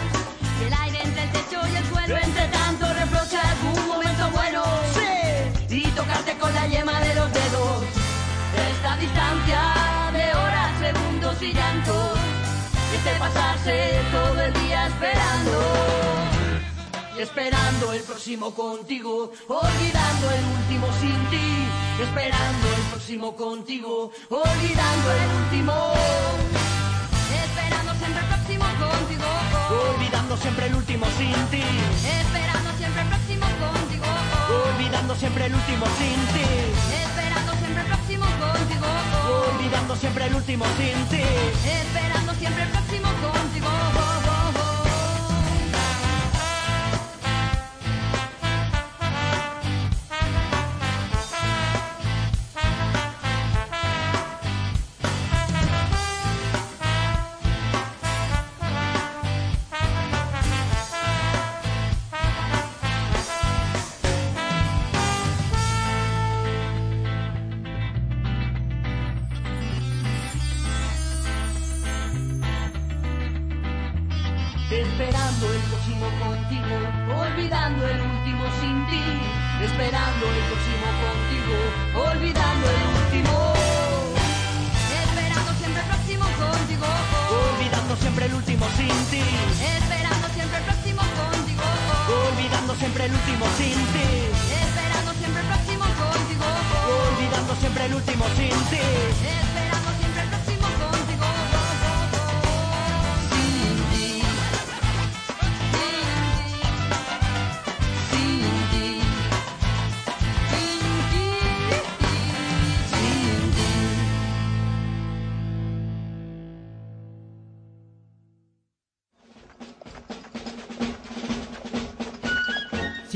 El 0.64 0.72
aire 0.72 1.02
entre 1.02 1.22
el 1.24 1.30
techo 1.30 1.60
y 1.72 1.76
el 1.76 1.84
suelo. 1.86 2.16
Entre 2.16 2.46
tanto 2.48 2.86
reproche 2.94 3.38
algún 3.38 3.88
momento 3.88 4.30
bueno. 4.30 4.62
Sí. 4.94 5.76
Y 5.76 5.82
tocarte 5.92 6.36
con 6.38 6.54
la 6.54 6.66
yema 6.66 7.00
de 7.00 7.14
los 7.14 7.32
dedos. 7.32 7.84
Esta 8.70 8.96
distancia 8.96 9.60
de 10.12 10.26
horas, 10.34 10.70
segundos 10.78 11.42
y 11.42 11.52
llantos. 11.52 12.18
Que 12.90 12.98
te 12.98 13.18
pasarse 13.18 14.00
todo 14.12 14.40
el 14.40 14.52
día 14.54 14.86
esperando. 14.86 16.33
Esperando 17.18 17.92
el 17.92 18.02
próximo 18.02 18.52
contigo, 18.52 19.30
olvidando 19.46 20.30
el 20.30 20.44
último 20.58 20.88
sin 21.00 21.30
ti. 21.30 21.68
Esperando 22.02 22.68
el 22.76 22.82
próximo 22.90 23.36
contigo, 23.36 24.10
olvidando 24.30 25.12
el 25.12 25.28
último. 25.44 25.92
Esperando 27.44 27.94
siempre 27.94 28.20
el 28.20 28.26
próximo 28.26 28.64
contigo. 28.82 29.24
Olvidando 29.94 30.36
siempre 30.36 30.66
el 30.66 30.74
último 30.74 31.06
sin 31.16 31.46
ti. 31.52 31.62
Esperando 32.02 32.70
siempre 32.78 33.02
el 33.02 33.08
próximo 33.08 33.46
contigo. 33.62 34.06
Olvidando 34.74 35.14
siempre 35.14 35.46
el 35.46 35.54
último 35.54 35.86
sin 35.98 36.18
ti. 36.34 36.46
Esperando 37.04 37.52
siempre 37.54 37.82
el 37.82 37.88
próximo 37.88 38.26
contigo. 38.42 38.86
Olvidando 39.54 39.96
siempre 39.96 40.26
el 40.26 40.34
último 40.34 40.64
sin 40.76 41.08
ti. 41.08 41.24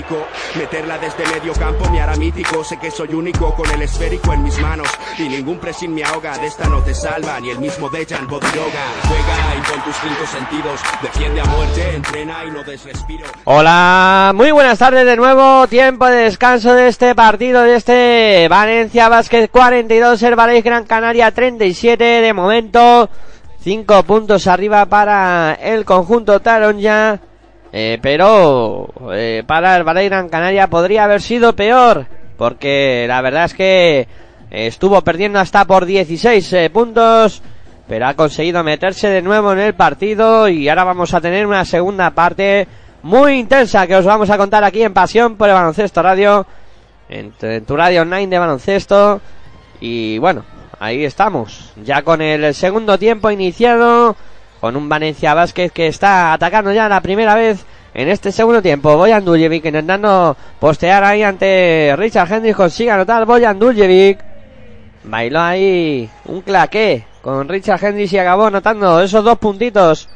Meterla 0.57 0.99
desde 0.99 1.27
medio 1.27 1.53
campo 1.55 1.89
me 1.91 2.01
hará 2.01 2.17
mítico. 2.17 2.65
Sé 2.65 2.79
que 2.79 2.91
soy 2.91 3.13
único 3.15 3.55
con 3.55 3.71
el 3.71 3.83
esférico 3.83 4.33
en 4.33 4.43
mis 4.43 4.59
manos. 4.59 4.89
Y 5.19 5.29
ningún 5.29 5.59
pressing 5.59 5.95
me 5.95 6.03
ahoga. 6.05 6.37
De 6.39 6.47
esta 6.47 6.69
no 6.69 6.83
te 6.83 6.95
salva 6.95 7.39
ni 7.41 7.51
el 7.51 7.59
mismo 7.59 7.89
Dejan 7.89 8.27
Bodiroga. 8.27 8.85
Juega 9.07 9.57
y 9.57 9.71
con 9.71 9.85
tus 9.85 9.97
cinco 9.97 10.27
sentidos. 10.27 10.81
Defiende 11.03 11.41
a 11.41 11.45
muerte, 11.45 11.95
entrena 11.95 12.45
y 12.47 12.51
no 12.51 12.63
des 12.65 12.85
respiro. 12.85 13.27
Hola, 13.45 14.33
muy 14.35 14.51
buenas 14.51 14.79
tardes 14.79 15.05
de 15.07 15.17
nuevo. 15.17 15.67
Tiempo 15.69 16.07
de 16.07 16.25
descanso 16.25 16.75
de 16.75 16.89
este 16.89 17.15
partido, 17.15 17.63
de 17.63 17.77
este 17.77 18.49
Valencia 18.49 19.09
Basket 19.09 19.49
42, 19.49 20.23
Herbalife 20.23 20.63
Gran 20.63 20.85
Canaria 20.85 21.31
37. 21.31 22.05
De 22.05 22.33
momento, 22.33 23.09
5 23.63 24.03
puntos 24.05 24.47
arriba 24.47 24.87
para 24.87 25.55
el 25.55 25.85
conjunto 25.85 26.41
Taronja. 26.41 27.21
Eh, 27.73 27.99
pero 28.03 28.89
eh, 29.13 29.45
para 29.47 29.77
el 29.77 29.85
Valle 29.85 30.09
Gran 30.09 30.29
Canaria 30.29 30.69
podría 30.69 31.05
haber 31.05 31.21
sido 31.21 31.55
peor, 31.55 32.07
porque 32.37 33.05
la 33.07 33.21
verdad 33.23 33.45
es 33.45 33.55
que 33.55 34.09
estuvo 34.51 35.01
perdiendo 35.03 35.39
hasta 35.39 35.65
por 35.65 35.87
16 35.87 36.53
eh, 36.53 36.71
puntos, 36.71 37.43
pero 37.87 38.07
ha 38.07 38.15
conseguido 38.15 38.65
meterse 38.65 39.09
de 39.09 39.23
nuevo 39.23 39.53
en 39.53 39.61
el 39.61 39.75
partido 39.75 40.49
y 40.49 40.69
ahora 40.69 40.85
vamos 40.85 41.15
a 41.15 41.21
tener 41.21 41.47
una 41.47 41.65
segunda 41.65 42.11
parte 42.11 42.67
muy 43.03 43.35
intensa 43.35 43.87
que 43.87 43.97
os 43.97 44.05
vamos 44.05 44.31
a 44.31 44.37
contar 44.37 44.65
aquí 44.65 44.83
en 44.83 44.93
Pasión 44.93 45.37
por 45.37 45.49
el 45.49 45.55
Baloncesto 45.55 46.03
Radio, 46.03 46.47
en, 47.09 47.33
en 47.41 47.65
tu 47.65 47.77
radio 47.77 48.03
online 48.03 48.27
de 48.27 48.39
baloncesto. 48.39 49.21
Y 49.81 50.19
bueno, 50.19 50.45
ahí 50.81 51.05
estamos, 51.05 51.73
ya 51.85 52.03
con 52.03 52.21
el 52.21 52.53
segundo 52.53 52.99
tiempo 52.99 53.31
iniciado 53.31 54.17
con 54.61 54.77
un 54.77 54.89
Valencia 54.89 55.35
Vázquez 55.35 55.73
que 55.73 55.87
está 55.87 56.33
atacando 56.33 56.73
ya 56.73 56.89
la 56.89 57.01
primera 57.01 57.35
vez 57.35 57.65
en 57.95 58.09
este 58.09 58.31
segundo 58.33 58.63
tiempo. 58.63 58.97
Boyan 58.97 59.25
Duljevic 59.25 59.65
intentando 59.65 60.37
postear 60.59 61.03
ahí 61.03 61.23
ante 61.23 61.95
Richard 61.97 62.33
Hendricks, 62.33 62.57
consigue 62.57 62.91
anotar 62.91 63.25
Boyan 63.27 63.59
Duljevic. 63.59 64.19
Bailó 65.03 65.41
ahí 65.41 66.11
un 66.27 66.43
claqué 66.43 67.05
con 67.23 67.49
Richard 67.49 67.83
Hendricks 67.83 68.13
y 68.13 68.19
acabó 68.19 68.47
anotando 68.47 69.01
esos 69.01 69.25
dos 69.25 69.39
puntitos 69.39 70.09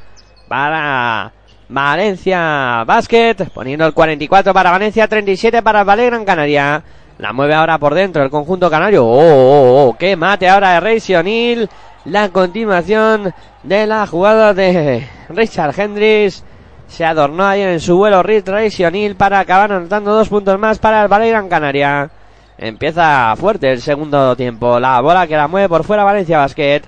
para 0.46 1.32
Valencia 1.68 2.84
Basket, 2.86 3.36
poniendo 3.52 3.86
el 3.86 3.94
44 3.94 4.52
para 4.52 4.70
Valencia, 4.70 5.08
37 5.08 5.62
para 5.62 5.84
Valle 5.84 6.06
Gran 6.06 6.24
Canaria. 6.24 6.82
La 7.18 7.32
mueve 7.32 7.54
ahora 7.54 7.78
por 7.78 7.94
dentro 7.94 8.22
el 8.22 8.30
conjunto 8.30 8.68
canario. 8.70 9.06
Oh, 9.06 9.18
oh, 9.18 9.88
oh, 9.88 9.96
qué 9.96 10.16
mate 10.16 10.48
ahora 10.48 10.72
de 10.74 10.80
Reisi 10.80 11.14
O'Neill. 11.14 11.68
La 12.04 12.28
continuación 12.30 13.32
de 13.62 13.86
la 13.86 14.06
jugada 14.06 14.52
de 14.52 15.06
Richard 15.28 15.78
Hendricks. 15.78 16.44
Se 16.88 17.04
adornó 17.04 17.46
ahí 17.46 17.62
en 17.62 17.80
su 17.80 17.96
vuelo 17.96 18.22
Reisi 18.22 18.84
O'Neill 18.84 19.16
para 19.16 19.38
acabar 19.38 19.72
anotando 19.72 20.12
dos 20.12 20.28
puntos 20.28 20.58
más 20.58 20.78
para 20.78 21.02
el 21.02 21.08
Valle 21.08 21.30
Gran 21.30 21.48
Canaria. 21.48 22.10
Empieza 22.58 23.34
fuerte 23.36 23.70
el 23.72 23.80
segundo 23.80 24.36
tiempo. 24.36 24.78
La 24.78 25.00
bola 25.00 25.26
que 25.26 25.36
la 25.36 25.48
mueve 25.48 25.68
por 25.68 25.84
fuera 25.84 26.04
Valencia 26.04 26.38
Basket. 26.38 26.82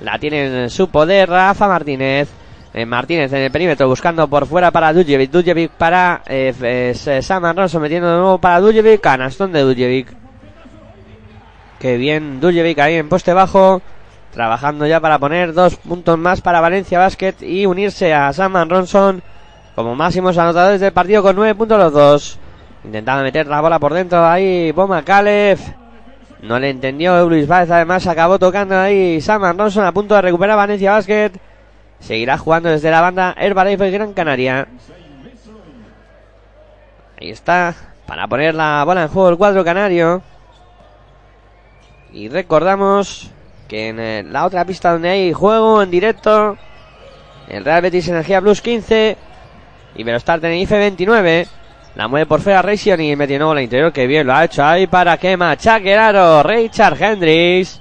La 0.00 0.18
tiene 0.18 0.64
en 0.64 0.70
su 0.70 0.88
poder 0.88 1.28
Rafa 1.28 1.68
Martínez. 1.68 2.28
Eh, 2.76 2.84
Martínez 2.84 3.32
en 3.32 3.38
el 3.38 3.50
perímetro 3.50 3.88
buscando 3.88 4.28
por 4.28 4.46
fuera 4.46 4.70
para 4.70 4.92
Dujevic. 4.92 5.30
Dujevic 5.30 5.70
para 5.70 6.20
eh, 6.26 6.52
eh, 6.60 7.22
Sam 7.22 7.46
Alonso 7.46 7.80
metiendo 7.80 8.12
de 8.12 8.18
nuevo 8.18 8.38
para 8.38 8.60
Dujevic. 8.60 9.00
Canastón 9.00 9.50
de 9.50 9.62
Dujevic. 9.62 10.08
Qué 11.78 11.96
bien 11.96 12.38
Dujevic 12.38 12.78
ahí 12.80 12.96
en 12.96 13.08
poste 13.08 13.32
bajo. 13.32 13.80
Trabajando 14.30 14.86
ya 14.86 15.00
para 15.00 15.18
poner 15.18 15.54
dos 15.54 15.76
puntos 15.76 16.18
más 16.18 16.42
para 16.42 16.60
Valencia 16.60 16.98
Basket 16.98 17.36
y 17.40 17.64
unirse 17.64 18.12
a 18.12 18.30
Sam 18.34 18.68
Ronson 18.68 19.22
como 19.74 19.94
máximos 19.94 20.36
anotadores 20.36 20.82
del 20.82 20.92
partido 20.92 21.22
con 21.22 21.34
nueve 21.34 21.54
puntos 21.54 21.78
los 21.78 21.92
dos. 21.94 22.38
Intentando 22.84 23.22
meter 23.22 23.46
la 23.46 23.62
bola 23.62 23.78
por 23.78 23.94
dentro 23.94 24.22
ahí 24.26 24.70
Boma 24.72 25.02
Calef. 25.02 25.66
No 26.42 26.58
le 26.58 26.68
entendió 26.68 27.26
Luis 27.26 27.48
Báez. 27.48 27.70
Además 27.70 28.06
acabó 28.06 28.38
tocando 28.38 28.78
ahí 28.78 29.18
Sam 29.22 29.56
Ronson 29.56 29.86
a 29.86 29.92
punto 29.92 30.14
de 30.14 30.20
recuperar 30.20 30.58
Valencia 30.58 30.92
Basket. 30.92 31.32
Seguirá 32.00 32.38
jugando 32.38 32.68
desde 32.68 32.90
la 32.90 33.00
banda 33.00 33.34
Herbalife 33.38 33.90
Gran 33.90 34.12
Canaria. 34.12 34.68
Ahí 37.20 37.30
está. 37.30 37.74
Para 38.06 38.28
poner 38.28 38.54
la 38.54 38.84
bola 38.84 39.02
en 39.02 39.08
juego 39.08 39.30
el 39.30 39.36
cuadro 39.36 39.64
canario. 39.64 40.22
Y 42.12 42.28
recordamos 42.28 43.30
que 43.68 43.88
en 43.88 43.98
eh, 43.98 44.22
la 44.22 44.46
otra 44.46 44.64
pista 44.64 44.92
donde 44.92 45.10
hay 45.10 45.32
juego 45.32 45.82
en 45.82 45.90
directo. 45.90 46.56
El 47.48 47.64
Real 47.64 47.82
Betis 47.82 48.08
Energía 48.08 48.40
Plus 48.40 48.60
15. 48.60 49.16
Y 49.96 50.04
Velostar 50.04 50.40
Tenerife 50.40 50.78
29. 50.78 51.48
La 51.96 52.08
mueve 52.08 52.26
por 52.26 52.40
fuera 52.40 52.62
Racing 52.62 52.98
y 53.00 53.16
mete 53.16 53.38
nuevo 53.38 53.54
la 53.54 53.62
interior. 53.62 53.92
Que 53.92 54.06
bien 54.06 54.26
lo 54.26 54.34
ha 54.34 54.44
hecho 54.44 54.64
ahí 54.64 54.86
para 54.86 55.16
que 55.16 55.36
machaque 55.36 55.94
el 55.94 55.98
aro 55.98 56.42
Richard 56.42 57.02
Hendricks. 57.02 57.80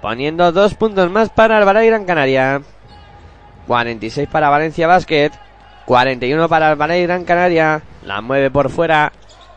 Poniendo 0.00 0.50
dos 0.52 0.74
puntos 0.74 1.10
más 1.10 1.28
para 1.28 1.62
Valle 1.64 1.86
Gran 1.86 2.06
Canaria. 2.06 2.62
46 3.70 4.28
para 4.28 4.48
Valencia 4.48 4.88
Basket. 4.88 5.30
41 5.84 6.48
para 6.48 6.72
el 6.72 7.06
Gran 7.06 7.24
Canaria. 7.24 7.80
La 8.04 8.20
mueve 8.20 8.50
por 8.50 8.68
fuera 8.68 9.12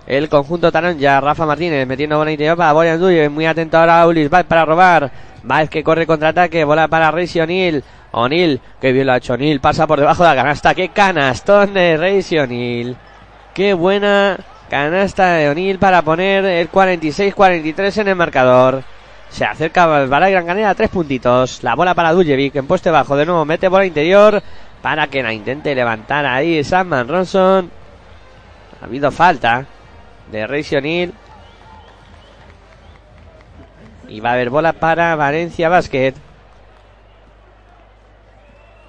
el 0.06 0.30
conjunto 0.30 0.72
Taranja. 0.72 1.20
Rafa 1.20 1.48
Martínez 1.48 1.88
metiendo 1.88 2.20
bola 2.20 2.32
interior 2.32 2.56
para 2.56 2.74
Boyan 2.74 3.00
Duyo. 3.00 3.28
Muy 3.32 3.48
atento 3.48 3.76
ahora 3.76 4.02
a 4.02 4.08
Ulis 4.08 4.30
Baez 4.30 4.46
para 4.46 4.66
robar. 4.66 5.12
Baez 5.42 5.68
que 5.68 5.84
corre 5.84 6.06
contraataque. 6.06 6.64
Bola 6.64 6.88
para 6.88 7.10
Reisi 7.10 7.40
O'Neill. 7.40 7.84
O'Neill, 8.12 8.62
que 8.80 8.92
bien 8.92 9.08
lo 9.08 9.14
ha 9.14 9.18
hecho 9.18 9.34
O'Neill. 9.34 9.60
Pasa 9.60 9.88
por 9.88 10.00
debajo 10.00 10.22
de 10.22 10.30
la 10.30 10.36
canasta. 10.36 10.76
Qué 10.76 10.90
canastón 10.90 11.74
de 11.74 11.98
Reisi 11.98 12.38
O'Neill. 12.38 12.96
Qué 13.56 13.74
buena 13.74 14.38
canasta 14.70 15.34
de 15.34 15.50
O'Neill 15.50 15.80
para 15.80 16.04
poner 16.04 16.46
el 16.46 16.70
46-43 16.70 18.02
en 18.02 18.08
el 18.10 18.16
marcador. 18.16 18.84
Se 19.34 19.46
acerca 19.46 19.88
Valle 19.88 20.30
Gran 20.30 20.46
Canaria 20.46 20.76
tres 20.76 20.92
puntitos. 20.92 21.64
La 21.64 21.74
bola 21.74 21.96
para 21.96 22.14
Dujevic 22.14 22.56
en 22.56 22.68
poste 22.68 22.92
bajo. 22.92 23.16
De 23.16 23.26
nuevo 23.26 23.44
mete 23.46 23.68
bola 23.68 23.84
interior 23.84 24.44
para 24.84 25.08
que 25.08 25.24
la 25.24 25.34
intente 25.34 25.74
levantar 25.74 26.28
ahí 26.28 26.64
Samman 26.64 27.08
Ronson. 27.08 27.72
Ha 28.80 28.86
habido 28.86 29.10
falta 29.10 29.66
de 30.32 30.46
Reisi 30.46 30.76
O'Neill. 30.76 31.16
Y 34.08 34.20
va 34.20 34.30
a 34.30 34.34
haber 34.34 34.52
bola 34.52 34.74
para 34.74 35.16
Valencia 35.16 35.68
Basket. 35.68 36.14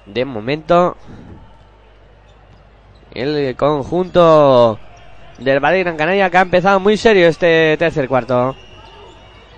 De 0.05 0.25
momento, 0.25 0.95
el 3.15 3.55
conjunto 3.55 4.77
del 5.39 5.59
Valle 5.59 5.79
Gran 5.79 5.97
Canaria 5.97 6.29
que 6.29 6.37
ha 6.37 6.41
empezado 6.41 6.79
muy 6.79 6.97
serio 6.97 7.27
este 7.27 7.75
tercer 7.79 8.07
cuarto. 8.07 8.55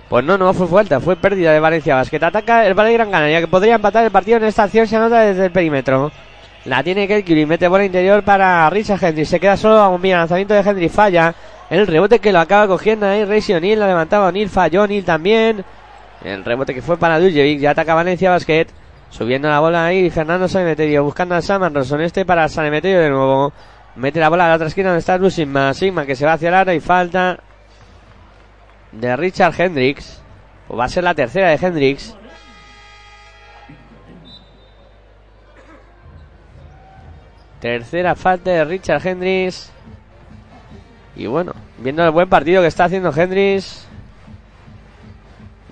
Pues 0.08 0.24
no, 0.24 0.38
no 0.38 0.54
fue 0.54 0.66
falta, 0.66 1.00
fue 1.00 1.16
pérdida 1.16 1.52
de 1.52 1.60
Valencia 1.60 1.96
Basket. 1.96 2.22
Ataca 2.22 2.66
el 2.66 2.74
Valle 2.74 2.94
Gran 2.94 3.10
Canaria 3.10 3.40
que 3.40 3.48
podría 3.48 3.74
empatar 3.74 4.04
el 4.04 4.10
partido 4.10 4.38
en 4.38 4.44
esta 4.44 4.62
acción. 4.62 4.86
Se 4.86 4.96
anota 4.96 5.20
desde 5.20 5.46
el 5.46 5.52
perímetro. 5.52 6.10
La 6.64 6.82
tiene 6.82 7.06
Kelkiri, 7.06 7.44
mete 7.44 7.68
bola 7.68 7.84
interior 7.84 8.22
para 8.22 8.68
Richard 8.70 9.02
Henry. 9.04 9.24
Se 9.26 9.38
queda 9.38 9.56
solo 9.56 9.76
a 9.76 9.88
un 9.88 10.02
lanzamiento 10.02 10.54
de 10.54 10.60
Henry, 10.60 10.88
falla. 10.88 11.34
El 11.68 11.86
rebote 11.86 12.18
que 12.20 12.32
lo 12.32 12.40
acaba 12.40 12.66
cogiendo 12.66 13.06
ahí 13.06 13.24
Reisi 13.24 13.52
O'Neill, 13.52 13.78
la 13.78 13.86
levantaba 13.86 14.28
O'Neill, 14.28 14.48
falló 14.48 14.84
O'Neill 14.84 15.04
también. 15.04 15.64
El 16.24 16.44
rebote 16.44 16.74
que 16.74 16.82
fue 16.82 16.96
para 16.96 17.20
Duljevic, 17.20 17.60
ya 17.60 17.70
ataca 17.72 17.94
Valencia 17.94 18.30
Basket. 18.30 18.66
Subiendo 19.10 19.48
la 19.48 19.60
bola 19.60 19.86
ahí, 19.86 20.10
Fernando 20.10 20.48
Sanemeterio 20.48 21.04
buscando 21.04 21.34
a 21.34 21.42
Sam 21.42 21.62
Anderson. 21.62 22.00
Este 22.00 22.24
para 22.24 22.48
Sanemeterio 22.48 23.00
de 23.00 23.10
nuevo. 23.10 23.52
Mete 23.96 24.20
la 24.20 24.28
bola 24.30 24.46
a 24.46 24.48
la 24.48 24.54
otra 24.54 24.68
esquina 24.68 24.88
donde 24.88 25.00
está 25.00 25.18
Blue 25.18 25.30
Sigma. 25.30 25.74
Sigma 25.74 26.06
que 26.06 26.16
se 26.16 26.24
va 26.24 26.34
hacia 26.34 26.48
el 26.48 26.54
área 26.54 26.74
y 26.74 26.80
falta 26.80 27.38
de 28.92 29.16
Richard 29.16 29.54
Hendricks. 29.58 30.22
O 30.68 30.76
va 30.76 30.84
a 30.84 30.88
ser 30.88 31.04
la 31.04 31.14
tercera 31.14 31.48
de 31.48 31.66
Hendricks. 31.66 32.14
Tercera 37.60 38.14
falta 38.14 38.50
de 38.50 38.64
Richard 38.64 39.06
Hendricks. 39.06 39.72
Y 41.16 41.26
bueno, 41.26 41.52
viendo 41.78 42.04
el 42.04 42.10
buen 42.10 42.28
partido 42.28 42.62
que 42.62 42.68
está 42.68 42.84
haciendo 42.84 43.12
Hendricks. 43.12 43.86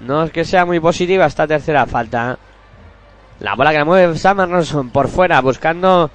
No 0.01 0.25
es 0.25 0.31
que 0.31 0.45
sea 0.45 0.65
muy 0.65 0.81
positiva 0.81 1.27
esta 1.27 1.47
tercera 1.47 1.87
falta. 1.87 2.39
La 3.41 3.55
bola 3.55 3.71
que 3.71 3.79
la 3.79 3.85
mueve 3.85 4.17
Sam 4.17 4.51
Ronson 4.51 4.91
por 4.91 5.09
fuera, 5.09 5.41
buscando 5.41 6.11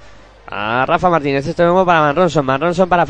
a 0.46 0.84
Rafa 0.86 1.08
Martínez. 1.08 1.46
Esto 1.46 1.62
nuevo 1.64 1.86
para 1.86 2.00
Van 2.00 2.16
Ronson. 2.16 2.44
Van 2.46 2.60
Ronson 2.60 2.88
para 2.88 3.06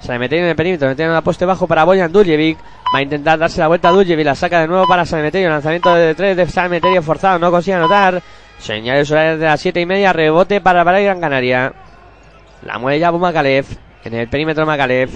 Sanemeterio 0.00 0.44
en 0.44 0.50
el 0.50 0.56
perímetro. 0.56 0.88
Metiendo 0.88 1.14
la 1.14 1.22
poste 1.22 1.44
bajo 1.44 1.66
para 1.66 1.84
Boyan 1.84 2.12
Duljevic. 2.12 2.58
Va 2.94 2.98
a 2.98 3.02
intentar 3.02 3.38
darse 3.38 3.60
la 3.60 3.68
vuelta 3.68 3.88
a 3.88 3.92
Duljevic. 3.92 4.24
La 4.24 4.34
saca 4.34 4.60
de 4.60 4.68
nuevo 4.68 4.86
para 4.86 5.04
Sanemeterio. 5.04 5.48
Lanzamiento 5.50 5.94
de 5.94 6.14
tres 6.14 6.36
de 6.36 6.46
Sanemeterio 6.46 7.02
forzado. 7.02 7.38
No 7.38 7.50
consigue 7.50 7.74
anotar. 7.76 8.22
Señales 8.58 9.10
horarias 9.10 9.38
de 9.38 9.46
las 9.46 9.60
siete 9.60 9.80
y 9.80 9.86
media. 9.86 10.12
Rebote 10.12 10.60
para 10.60 10.84
Balay 10.84 11.04
Gran 11.04 11.20
Canaria. 11.20 11.72
La 12.62 12.78
mueve 12.78 12.98
ya 12.98 13.12
Makalev. 13.12 13.66
En 14.04 14.14
el 14.14 14.28
perímetro 14.28 14.66
Makalev. 14.66 15.10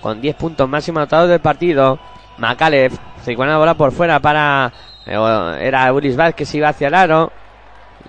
Con 0.00 0.20
10 0.20 0.34
puntos 0.36 0.68
máximo 0.68 0.98
anotados 0.98 1.28
del 1.28 1.40
partido. 1.40 1.98
Makalev. 2.38 2.92
Se 3.24 3.36
la 3.36 3.56
bola 3.58 3.74
por 3.74 3.92
fuera 3.92 4.18
para. 4.18 4.72
eh, 5.06 5.58
Era 5.60 5.92
Ulis 5.92 6.16
que 6.34 6.44
se 6.44 6.56
iba 6.58 6.68
hacia 6.68 6.88
el 6.88 6.94
aro. 6.94 7.32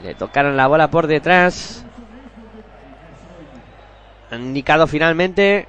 Le 0.04 0.16
tocaron 0.16 0.58
la 0.58 0.68
bola 0.68 0.90
por 0.90 1.06
detrás. 1.08 1.86
Han 4.32 4.42
indicado 4.42 4.88
finalmente 4.88 5.68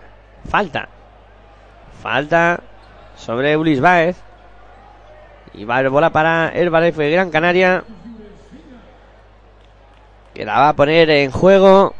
falta. 0.48 0.88
Falta 2.02 2.60
sobre 3.16 3.56
Ulis 3.56 3.80
Baez. 3.80 4.16
Y 5.52 5.64
va 5.64 5.76
haber 5.76 5.90
bola 5.90 6.10
para 6.10 6.48
el 6.48 6.66
Herbalife 6.66 7.02
de 7.02 7.10
Gran 7.10 7.30
Canaria. 7.30 7.84
Que 10.34 10.44
la 10.44 10.58
va 10.58 10.68
a 10.70 10.76
poner 10.76 11.10
en 11.10 11.30
juego 11.30 11.94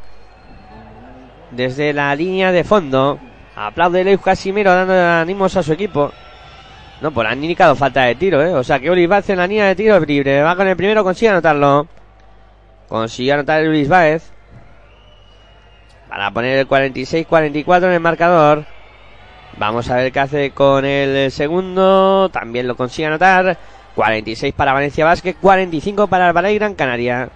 desde 1.53 1.93
la 1.93 2.15
línea 2.17 2.51
de 2.53 2.65
fondo. 2.65 3.19
Aplaude 3.55 4.03
Leif 4.03 4.23
Casimiro 4.23 4.75
dando 4.75 4.95
ánimos 4.95 5.57
a 5.57 5.63
su 5.63 5.73
equipo. 5.73 6.13
No, 7.01 7.13
pues 7.13 7.29
han 7.29 7.43
indicado 7.43 7.77
falta 7.77 8.03
de 8.03 8.17
tiro, 8.17 8.43
¿eh? 8.43 8.55
O 8.55 8.65
sea 8.65 8.81
que 8.81 8.91
Ulis 8.91 9.09
Baez 9.09 9.31
en 9.31 9.39
la 9.39 9.47
línea 9.47 9.67
de 9.67 9.77
tiro 9.77 10.01
libre. 10.01 10.43
Va 10.43 10.57
con 10.57 10.67
el 10.67 10.77
primero, 10.77 11.05
consigue 11.05 11.31
anotarlo. 11.31 11.87
Consigue 12.89 13.33
anotar 13.33 13.61
el 13.61 13.69
Ulis 13.69 13.89
Baez. 13.89 14.34
Para 16.15 16.31
poner 16.31 16.59
el 16.59 16.69
46-44 16.69 17.87
en 17.87 17.93
el 17.93 17.99
marcador. 17.99 18.65
Vamos 19.57 19.91
a 19.91 19.97
ver 19.97 20.13
qué 20.13 20.21
hace 20.21 20.51
con 20.53 20.85
el 20.85 21.33
segundo. 21.33 22.29
También 22.29 22.69
lo 22.69 22.77
consigue 22.77 23.09
anotar. 23.09 23.59
46 23.97 24.55
para 24.55 24.73
Valencia 24.73 25.05
Vázquez, 25.05 25.35
45 25.41 26.07
para 26.07 26.29
el 26.29 26.33
Balay 26.33 26.57
Gran 26.57 26.77
Canaria. 26.77 27.31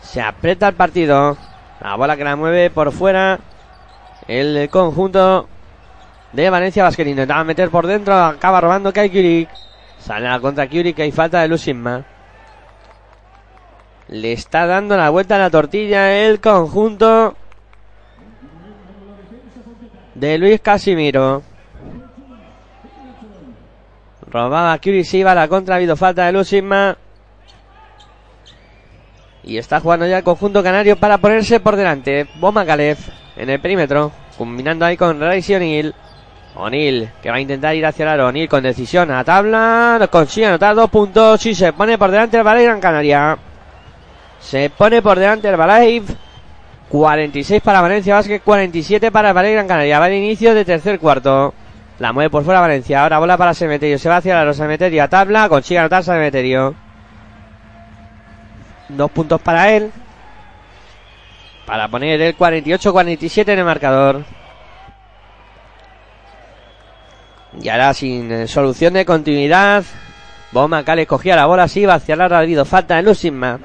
Se 0.00 0.22
aprieta 0.22 0.68
el 0.68 0.74
partido. 0.74 1.36
La 1.82 1.94
bola 1.96 2.16
que 2.16 2.24
la 2.24 2.34
mueve 2.34 2.70
por 2.70 2.92
fuera. 2.92 3.38
El 4.26 4.70
conjunto 4.70 5.46
de 6.32 6.48
Valencia 6.48 6.84
Vázquez. 6.84 7.06
Intentaba 7.06 7.44
meter 7.44 7.68
por 7.68 7.86
dentro. 7.86 8.14
Acaba 8.14 8.62
robando 8.62 8.90
Kai. 8.90 9.46
Sale 9.98 10.28
a 10.28 10.40
contra 10.40 10.66
Kurik. 10.66 10.98
Hay 10.98 11.12
falta 11.12 11.42
de 11.42 11.48
Lucinma. 11.48 12.06
Le 14.08 14.32
está 14.32 14.64
dando 14.64 14.96
la 14.96 15.10
vuelta 15.10 15.34
a 15.36 15.40
la 15.40 15.50
tortilla 15.50 16.10
el 16.10 16.40
conjunto 16.40 17.36
de 20.22 20.38
Luis 20.38 20.60
Casimiro. 20.60 21.42
Robaba 24.30 24.78
Curie, 24.78 25.02
se 25.02 25.18
iba 25.18 25.32
a 25.32 25.34
la 25.34 25.48
contra, 25.48 25.74
ha 25.74 25.78
habido 25.78 25.96
falta 25.96 26.26
de 26.26 26.32
Lucisma. 26.32 26.96
Y 29.42 29.58
está 29.58 29.80
jugando 29.80 30.06
ya 30.06 30.18
el 30.18 30.22
conjunto 30.22 30.62
canario 30.62 30.96
para 30.96 31.18
ponerse 31.18 31.58
por 31.58 31.74
delante. 31.74 32.28
Bomba 32.36 32.64
Calef 32.64 33.08
en 33.36 33.50
el 33.50 33.60
perímetro, 33.60 34.12
combinando 34.38 34.86
ahí 34.86 34.96
con 34.96 35.20
Rice 35.20 35.56
O'Neill. 35.56 35.92
O'Neill 36.54 37.10
que 37.20 37.28
va 37.28 37.36
a 37.36 37.40
intentar 37.40 37.74
ir 37.74 37.84
hacia 37.84 38.04
el 38.04 38.08
aro. 38.10 38.28
O'Neill 38.28 38.48
con 38.48 38.62
decisión 38.62 39.10
a 39.10 39.24
tabla. 39.24 40.08
Consigue 40.08 40.46
anotar 40.46 40.76
dos 40.76 40.88
puntos 40.88 41.44
y 41.46 41.54
se 41.56 41.72
pone 41.72 41.98
por 41.98 42.12
delante 42.12 42.36
el 42.36 42.44
Balay 42.44 42.64
Gran 42.64 42.80
Canaria. 42.80 43.36
Se 44.38 44.70
pone 44.70 45.02
por 45.02 45.18
delante 45.18 45.48
el 45.48 45.56
Balay. 45.56 46.00
46 46.92 47.62
para 47.62 47.80
Valencia 47.80 48.14
Vázquez, 48.14 48.42
47 48.44 49.10
para 49.10 49.32
Balay 49.32 49.54
Gran 49.54 49.66
Canaria. 49.66 49.98
Va 49.98 50.08
el 50.08 50.12
inicio 50.12 50.54
de 50.54 50.62
tercer 50.62 50.98
cuarto. 50.98 51.54
La 51.98 52.12
mueve 52.12 52.28
por 52.28 52.44
fuera 52.44 52.60
Valencia. 52.60 53.02
Ahora 53.02 53.18
bola 53.18 53.38
para 53.38 53.54
Semeterio. 53.54 53.98
Se 53.98 54.10
va 54.10 54.18
hacia 54.18 54.44
la 54.44 54.52
Semeterio 54.52 55.02
a 55.02 55.08
tabla. 55.08 55.48
Consigue 55.48 55.78
anotar 55.78 56.04
Semeterio. 56.04 56.74
Dos 58.90 59.10
puntos 59.10 59.40
para 59.40 59.70
él. 59.70 59.90
Para 61.64 61.88
poner 61.88 62.20
el 62.20 62.36
48-47 62.36 63.48
en 63.48 63.58
el 63.60 63.64
marcador. 63.64 64.24
Y 67.58 67.70
ahora 67.70 67.94
sin 67.94 68.30
eh, 68.30 68.46
solución 68.46 68.92
de 68.92 69.06
continuidad. 69.06 69.82
Bomba 70.50 70.84
Cale 70.84 71.06
cogía 71.06 71.36
la 71.36 71.46
bola 71.46 71.62
así. 71.62 71.86
Va 71.86 71.94
hacia 71.94 72.16
la 72.16 72.26
ha 72.26 72.64
falta 72.66 72.96
de 72.96 73.02
Lucisma. 73.02 73.58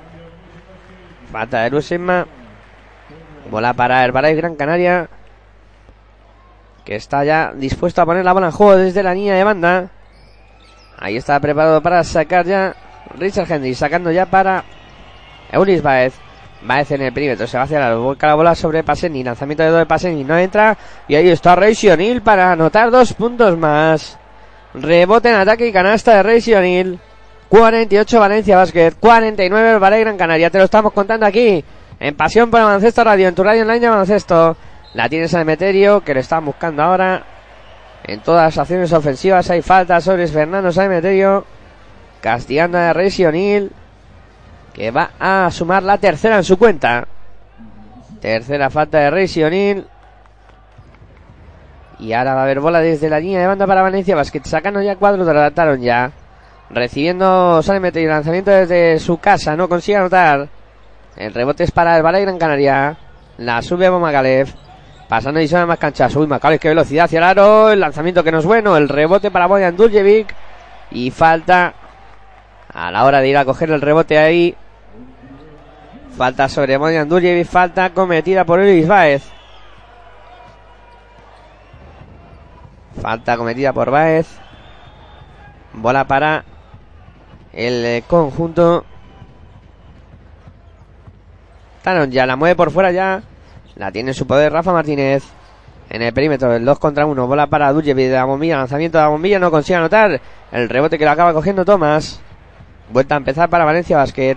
Falta 1.30 1.64
de 1.64 1.72
Lucisma. 1.72 2.26
Bola 3.50 3.74
para 3.74 4.04
Herbalife 4.04 4.36
Gran 4.36 4.56
Canaria. 4.56 5.10
Que 6.86 6.96
está 6.96 7.24
ya 7.24 7.52
dispuesto 7.54 8.02
a 8.02 8.06
poner 8.06 8.24
la 8.24 8.34
bola 8.34 8.48
en 8.48 8.52
juego 8.52 8.78
desde 8.78 9.04
la 9.04 9.14
línea 9.14 9.36
de 9.36 9.44
banda. 9.44 9.90
Ahí 10.98 11.18
está 11.18 11.40
preparado 11.40 11.82
para 11.82 12.04
sacar 12.04 12.46
ya 12.46 12.76
Richard 13.18 13.52
Henry. 13.52 13.76
Sacando 13.76 14.12
ya 14.12 14.26
para 14.26 14.64
Eulis 15.52 15.82
Baez. 15.82 16.14
Baez 16.62 16.92
en 16.92 17.02
el 17.02 17.14
perímetro. 17.14 17.46
Se 17.46 17.58
va 17.58 17.64
hacia 17.64 17.80
la 17.80 17.96
boca 17.96 18.28
la 18.28 18.36
bola 18.36 18.56
sobre 18.56 18.84
Paseni. 18.84 19.24
Lanzamiento 19.24 19.64
de 19.64 19.70
dos 19.70 19.80
de 19.80 19.86
Paseni. 19.86 20.24
No 20.24 20.38
entra. 20.38 20.78
Y 21.08 21.16
ahí 21.16 21.30
está 21.30 21.56
Rey 21.56 21.76
O'Neill 21.92 22.22
para 22.22 22.54
anotar 22.54 22.90
dos 22.90 23.14
puntos 23.14 23.58
más. 23.58 24.18
Rebote 24.74 25.30
en 25.30 25.36
ataque 25.36 25.68
y 25.68 25.74
canasta 25.74 26.16
de 26.16 26.24
Rey 26.24 26.54
O'Neill. 26.54 27.00
48 27.50 28.20
Valencia 28.20 28.58
Basket. 28.58 28.94
49 29.00 29.72
el 29.72 29.80
Ballet 29.80 30.02
Gran 30.02 30.18
Canaria. 30.18 30.50
Te 30.50 30.58
lo 30.58 30.64
estamos 30.64 30.94
contando 30.94 31.26
aquí. 31.26 31.64
En 32.00 32.16
Pasión 32.16 32.52
por 32.52 32.60
el 32.60 32.66
Baloncesto 32.68 33.04
Radio. 33.04 33.28
En 33.28 33.36
tu 33.36 33.44
radio 33.44 33.64
online 33.64 33.80
de 33.80 33.90
baloncesto. 33.90 34.58
La 34.94 35.10
tienes 35.10 35.34
Meterio. 35.46 36.02
Que 36.02 36.14
lo 36.14 36.20
están 36.20 36.46
buscando 36.46 36.84
ahora. 36.84 37.24
En 38.04 38.20
todas 38.22 38.46
las 38.46 38.58
acciones 38.58 38.94
ofensivas 38.94 39.50
hay 39.50 39.62
falta 39.62 40.00
sobre 40.00 40.28
Fernando 40.28 40.72
Saemeterio. 40.72 41.46
Castigando 42.22 42.78
a 42.78 42.94
Rey 42.94 43.12
O'Neill. 43.26 43.72
Que 44.74 44.92
va 44.92 45.12
a 45.20 45.50
sumar 45.52 45.84
la 45.84 45.98
tercera 45.98 46.38
en 46.38 46.44
su 46.44 46.58
cuenta. 46.58 47.08
Tercera 48.22 48.70
falta 48.70 49.00
de 49.00 49.10
Rey 49.10 49.44
O'Neill. 49.44 49.88
Y 52.00 52.14
ahora 52.14 52.36
va 52.36 52.42
a 52.42 52.44
haber 52.44 52.60
bola 52.60 52.80
desde 52.80 53.10
la 53.10 53.20
línea 53.20 53.40
de 53.40 53.48
banda 53.48 53.66
para 53.66 53.82
Valencia 53.82 54.16
Basket. 54.16 54.44
Sacando 54.44 54.84
ya 54.84 54.98
cuadros, 54.98 55.28
trataron 55.28 55.82
ya. 55.82 56.12
Recibiendo 56.70 57.64
Saemeterio. 57.64 58.10
Lanzamiento 58.10 58.52
desde 58.52 59.00
su 59.00 59.18
casa. 59.18 59.56
No 59.56 59.68
consigue 59.68 59.98
anotar. 59.98 60.57
El 61.18 61.34
rebote 61.34 61.64
es 61.64 61.72
para 61.72 61.98
el 61.98 62.04
Balay 62.04 62.22
Gran 62.22 62.38
Canaria. 62.38 62.96
La 63.38 63.62
sube 63.62 63.90
Bomagalev. 63.90 64.54
Pasando 65.10 65.42
y 65.42 65.48
más 65.48 65.80
canchas. 65.80 66.16
Uy, 66.16 66.28
Macalev, 66.28 66.60
qué 66.60 66.68
velocidad 66.70 67.06
hacia 67.06 67.18
el 67.18 67.24
aro. 67.24 67.72
El 67.72 67.80
lanzamiento 67.80 68.24
que 68.24 68.32
no 68.32 68.40
es 68.40 68.46
bueno. 68.46 68.78
El 68.78 68.88
rebote 68.88 69.32
para 69.32 69.48
Boyan 69.48 69.76
Duljevic. 69.76 70.36
Y 70.92 71.10
falta 71.12 71.74
a 72.72 72.92
la 72.92 73.04
hora 73.04 73.20
de 73.20 73.30
ir 73.30 73.38
a 73.38 73.46
coger 73.46 73.72
el 73.72 73.82
rebote 73.82 74.18
ahí. 74.20 74.56
Falta 76.16 76.48
sobre 76.50 76.78
Boyan 76.78 77.10
Duljevic. 77.10 77.48
Falta 77.48 77.90
cometida 77.92 78.46
por 78.46 78.60
Luis 78.60 78.88
Baez. 78.88 79.24
Falta 83.02 83.38
cometida 83.38 83.74
por 83.74 83.90
Baez. 83.90 84.28
Bola 85.74 86.06
para 86.06 86.44
el 87.54 88.04
conjunto. 88.04 88.86
Taron 91.88 92.12
ya 92.12 92.26
la 92.26 92.36
mueve 92.36 92.58
por 92.58 92.70
fuera 92.70 92.92
ya. 92.92 93.22
La 93.78 93.94
tiene 93.94 94.10
en 94.10 94.14
su 94.14 94.28
poder 94.28 94.52
Rafa 94.52 94.74
Martínez. 94.74 95.24
En 95.90 96.02
el 96.02 96.12
perímetro, 96.12 96.54
el 96.54 96.66
2 96.66 96.80
contra 96.80 97.06
1. 97.06 97.28
Bola 97.28 97.48
para 97.48 97.72
Duljevic 97.72 98.10
de 98.10 98.16
la 98.16 98.26
bombilla. 98.26 98.58
Lanzamiento 98.58 98.98
de 98.98 99.06
la 99.06 99.08
bombilla. 99.08 99.40
No 99.40 99.50
consigue 99.50 99.78
anotar. 99.78 100.20
El 100.52 100.68
rebote 100.68 100.98
que 100.98 101.06
lo 101.06 101.12
acaba 101.12 101.32
cogiendo 101.32 101.64
Thomas. 101.64 102.20
Vuelta 102.92 103.16
a 103.16 103.20
empezar 103.20 103.50
para 103.50 103.64
Valencia 103.64 103.96
Basket. 103.96 104.36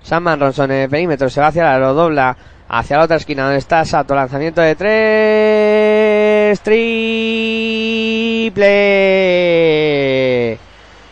Sam 0.00 0.22
Manronson 0.22 0.70
en 0.70 0.84
el 0.84 0.88
perímetro. 0.88 1.28
Se 1.28 1.38
va 1.38 1.48
hacia 1.48 1.64
la 1.64 1.78
lo 1.78 1.92
dobla. 1.92 2.34
Hacia 2.66 2.96
la 2.96 3.04
otra 3.04 3.16
esquina 3.16 3.42
donde 3.42 3.58
está 3.58 3.84
Sato. 3.84 4.14
Lanzamiento 4.14 4.62
de 4.62 4.74
3. 4.74 6.60
Triple. 6.62 8.56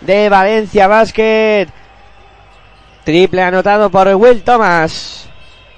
De 0.00 0.28
Valencia 0.30 0.88
Basket. 0.88 1.66
Triple 3.04 3.42
anotado 3.42 3.90
por 3.90 4.08
Will 4.14 4.42
Thomas. 4.42 5.24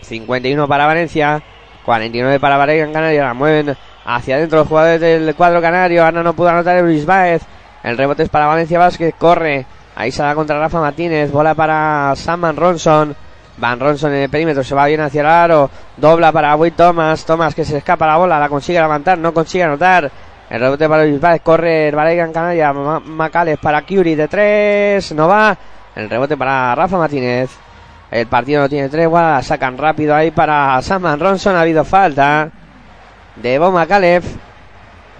51 0.06 0.68
para 0.68 0.86
Valencia. 0.86 1.42
49 1.84 2.40
para 2.40 2.72
en 2.74 2.92
Canaria. 2.92 3.24
La 3.24 3.34
mueven 3.34 3.76
hacia 4.04 4.36
adentro 4.36 4.58
los 4.60 4.68
jugadores 4.68 5.00
del 5.00 5.34
cuadro 5.34 5.60
canario. 5.60 6.04
Ahora 6.04 6.22
no 6.22 6.32
pudo 6.34 6.48
anotar 6.48 6.80
Luis 6.82 7.06
Baez. 7.06 7.42
El 7.82 7.96
rebote 7.96 8.24
es 8.24 8.28
para 8.28 8.46
Valencia 8.46 8.78
Vázquez. 8.78 9.14
Corre. 9.16 9.64
Ahí 9.94 10.10
se 10.10 10.22
da 10.22 10.34
contra 10.34 10.58
Rafa 10.58 10.80
Martínez. 10.80 11.30
Bola 11.30 11.54
para 11.54 12.12
Sam 12.16 12.40
Van 12.40 12.56
Ronson. 12.56 13.14
Van 13.58 13.80
Ronson 13.80 14.12
en 14.12 14.22
el 14.22 14.30
perímetro. 14.30 14.62
Se 14.64 14.74
va 14.74 14.86
bien 14.86 15.00
hacia 15.00 15.20
el 15.20 15.26
aro. 15.26 15.70
Dobla 15.96 16.32
para 16.32 16.54
Will 16.56 16.72
Thomas. 16.72 17.24
Thomas 17.24 17.54
que 17.54 17.64
se 17.64 17.78
escapa 17.78 18.06
la 18.06 18.16
bola. 18.16 18.38
La 18.40 18.48
consigue 18.48 18.80
levantar. 18.80 19.16
No 19.18 19.32
consigue 19.32 19.64
anotar. 19.64 20.10
El 20.50 20.60
rebote 20.60 20.88
para 20.88 21.04
Luis 21.04 21.20
Baez. 21.20 21.40
Corre 21.42 21.88
el 21.88 21.94
en 21.98 22.32
Canaria. 22.32 22.72
Ma- 22.72 23.00
Macales 23.00 23.58
para 23.58 23.82
Curie 23.82 24.16
de 24.16 24.28
tres. 24.28 25.12
No 25.12 25.28
va. 25.28 25.56
El 25.94 26.10
rebote 26.10 26.36
para 26.36 26.74
Rafa 26.74 26.98
Martínez. 26.98 27.50
El 28.10 28.26
partido 28.26 28.62
no 28.62 28.68
tiene 28.68 28.88
tregua. 28.88 29.42
Sacan 29.42 29.78
rápido 29.78 30.14
ahí 30.14 30.30
para 30.30 30.80
Saman 30.82 31.20
Ronson. 31.20 31.56
Ha 31.56 31.62
habido 31.62 31.84
falta 31.84 32.50
de 33.36 33.58
Boma 33.58 33.86
Kalev. 33.86 34.24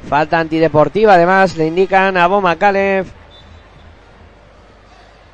Falta 0.09 0.39
antideportiva. 0.39 1.15
Además, 1.15 1.57
le 1.57 1.67
indican 1.67 2.17
a 2.17 2.27
Boma 2.27 2.57
Kalev 2.57 3.07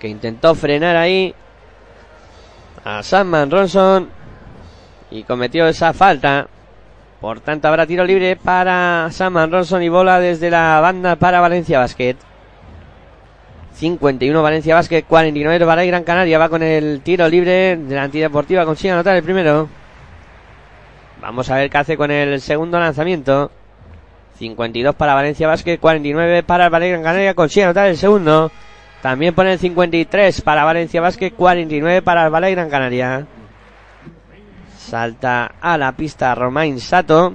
que 0.02 0.08
intentó 0.08 0.56
frenar 0.56 0.96
ahí 0.96 1.32
a 2.84 3.04
Saman 3.04 3.48
Ronson 3.48 4.08
y 5.12 5.22
cometió 5.22 5.68
esa 5.68 5.92
falta. 5.92 6.48
Por 7.20 7.38
tanto, 7.38 7.68
habrá 7.68 7.86
tiro 7.86 8.04
libre 8.04 8.34
para 8.34 9.06
Saman 9.12 9.52
Ronson 9.52 9.80
y 9.80 9.88
bola 9.88 10.18
desde 10.18 10.50
la 10.50 10.80
banda 10.80 11.14
para 11.14 11.40
Valencia 11.40 11.78
Basket. 11.78 12.16
51 13.82 14.42
Valencia 14.42 14.76
Basket, 14.76 15.02
49 15.02 15.64
Varay 15.64 15.88
Gran 15.88 16.04
Canaria. 16.04 16.38
Va 16.38 16.48
con 16.48 16.62
el 16.62 17.00
tiro 17.00 17.28
libre 17.28 17.76
de 17.76 17.94
la 17.96 18.04
antideportiva. 18.04 18.64
Consigue 18.64 18.92
anotar 18.92 19.16
el 19.16 19.24
primero. 19.24 19.68
Vamos 21.20 21.50
a 21.50 21.56
ver 21.56 21.68
qué 21.68 21.78
hace 21.78 21.96
con 21.96 22.12
el 22.12 22.40
segundo 22.40 22.78
lanzamiento. 22.78 23.50
52 24.38 24.94
para 24.94 25.14
Valencia 25.14 25.48
Basket, 25.48 25.78
49 25.78 26.44
para 26.44 26.68
Varay 26.68 26.90
Gran 26.90 27.02
Canaria. 27.02 27.34
Consigue 27.34 27.64
anotar 27.64 27.88
el 27.88 27.96
segundo. 27.96 28.52
También 29.02 29.34
pone 29.34 29.54
el 29.54 29.58
53 29.58 30.42
para 30.42 30.62
Valencia 30.62 31.00
Basket, 31.00 31.32
49 31.32 32.02
para 32.02 32.28
Varay 32.28 32.54
Gran 32.54 32.70
Canaria. 32.70 33.26
Salta 34.78 35.56
a 35.60 35.76
la 35.76 35.90
pista 35.90 36.36
Romain 36.36 36.78
Sato. 36.78 37.34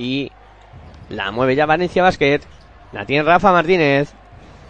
Y 0.00 0.32
la 1.10 1.30
mueve 1.30 1.54
ya 1.54 1.66
Valencia 1.66 2.02
Basket. 2.02 2.40
La 2.92 3.04
tiene 3.04 3.22
Rafa 3.22 3.52
Martínez. 3.52 4.10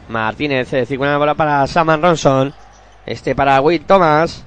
Martínez 0.08 0.72
eh, 0.72 0.84
circula 0.84 1.12
la 1.12 1.18
bola 1.18 1.34
para 1.36 1.64
Saman 1.68 2.02
Ronson. 2.02 2.52
Este 3.06 3.36
para 3.36 3.60
Will 3.60 3.84
Thomas. 3.86 4.44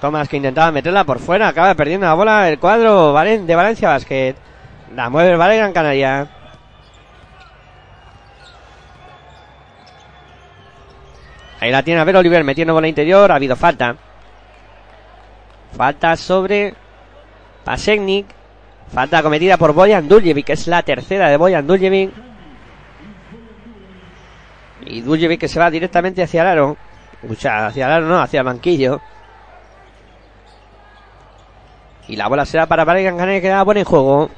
Thomas 0.00 0.28
que 0.28 0.36
intentaba 0.36 0.70
meterla 0.70 1.02
por 1.02 1.18
fuera. 1.18 1.48
Acaba 1.48 1.74
perdiendo 1.74 2.06
la 2.06 2.14
bola 2.14 2.48
el 2.48 2.60
cuadro 2.60 3.12
de 3.12 3.56
Valencia 3.56 3.88
Basket. 3.88 4.36
La 4.94 5.10
mueve 5.10 5.32
el 5.32 5.36
Gran 5.36 5.72
Canaria. 5.72 6.28
Ahí 11.58 11.72
la 11.72 11.82
tiene 11.82 12.00
a 12.00 12.04
ver 12.04 12.14
Oliver 12.14 12.44
metiendo 12.44 12.72
bola 12.72 12.86
interior. 12.86 13.32
Ha 13.32 13.34
habido 13.34 13.56
falta. 13.56 13.96
Falta 15.76 16.14
sobre 16.14 16.76
Pasegnik. 17.68 18.24
Falta 18.94 19.22
cometida 19.22 19.58
por 19.58 19.74
Boyan 19.74 20.08
Duljevic, 20.08 20.46
que 20.46 20.52
es 20.54 20.66
la 20.68 20.82
tercera 20.82 21.28
de 21.28 21.36
Boyan 21.36 21.66
Duljevic. 21.66 22.10
Y 24.86 25.02
Duljevic 25.02 25.38
que 25.38 25.48
se 25.48 25.60
va 25.60 25.70
directamente 25.70 26.22
hacia 26.22 26.50
el. 26.50 26.60
O 26.60 26.76
sea, 27.36 27.66
hacia 27.66 27.84
el 27.84 27.92
aro 27.92 28.06
no, 28.06 28.22
hacia 28.22 28.40
el 28.40 28.46
banquillo. 28.46 29.02
Y 32.08 32.16
la 32.16 32.26
bola 32.28 32.46
será 32.46 32.64
para 32.64 32.86
Valegan 32.86 33.18
Canaria 33.18 33.42
que 33.42 33.48
da 33.48 33.62
buena 33.64 33.80
en 33.80 33.86
juego. 33.86 34.30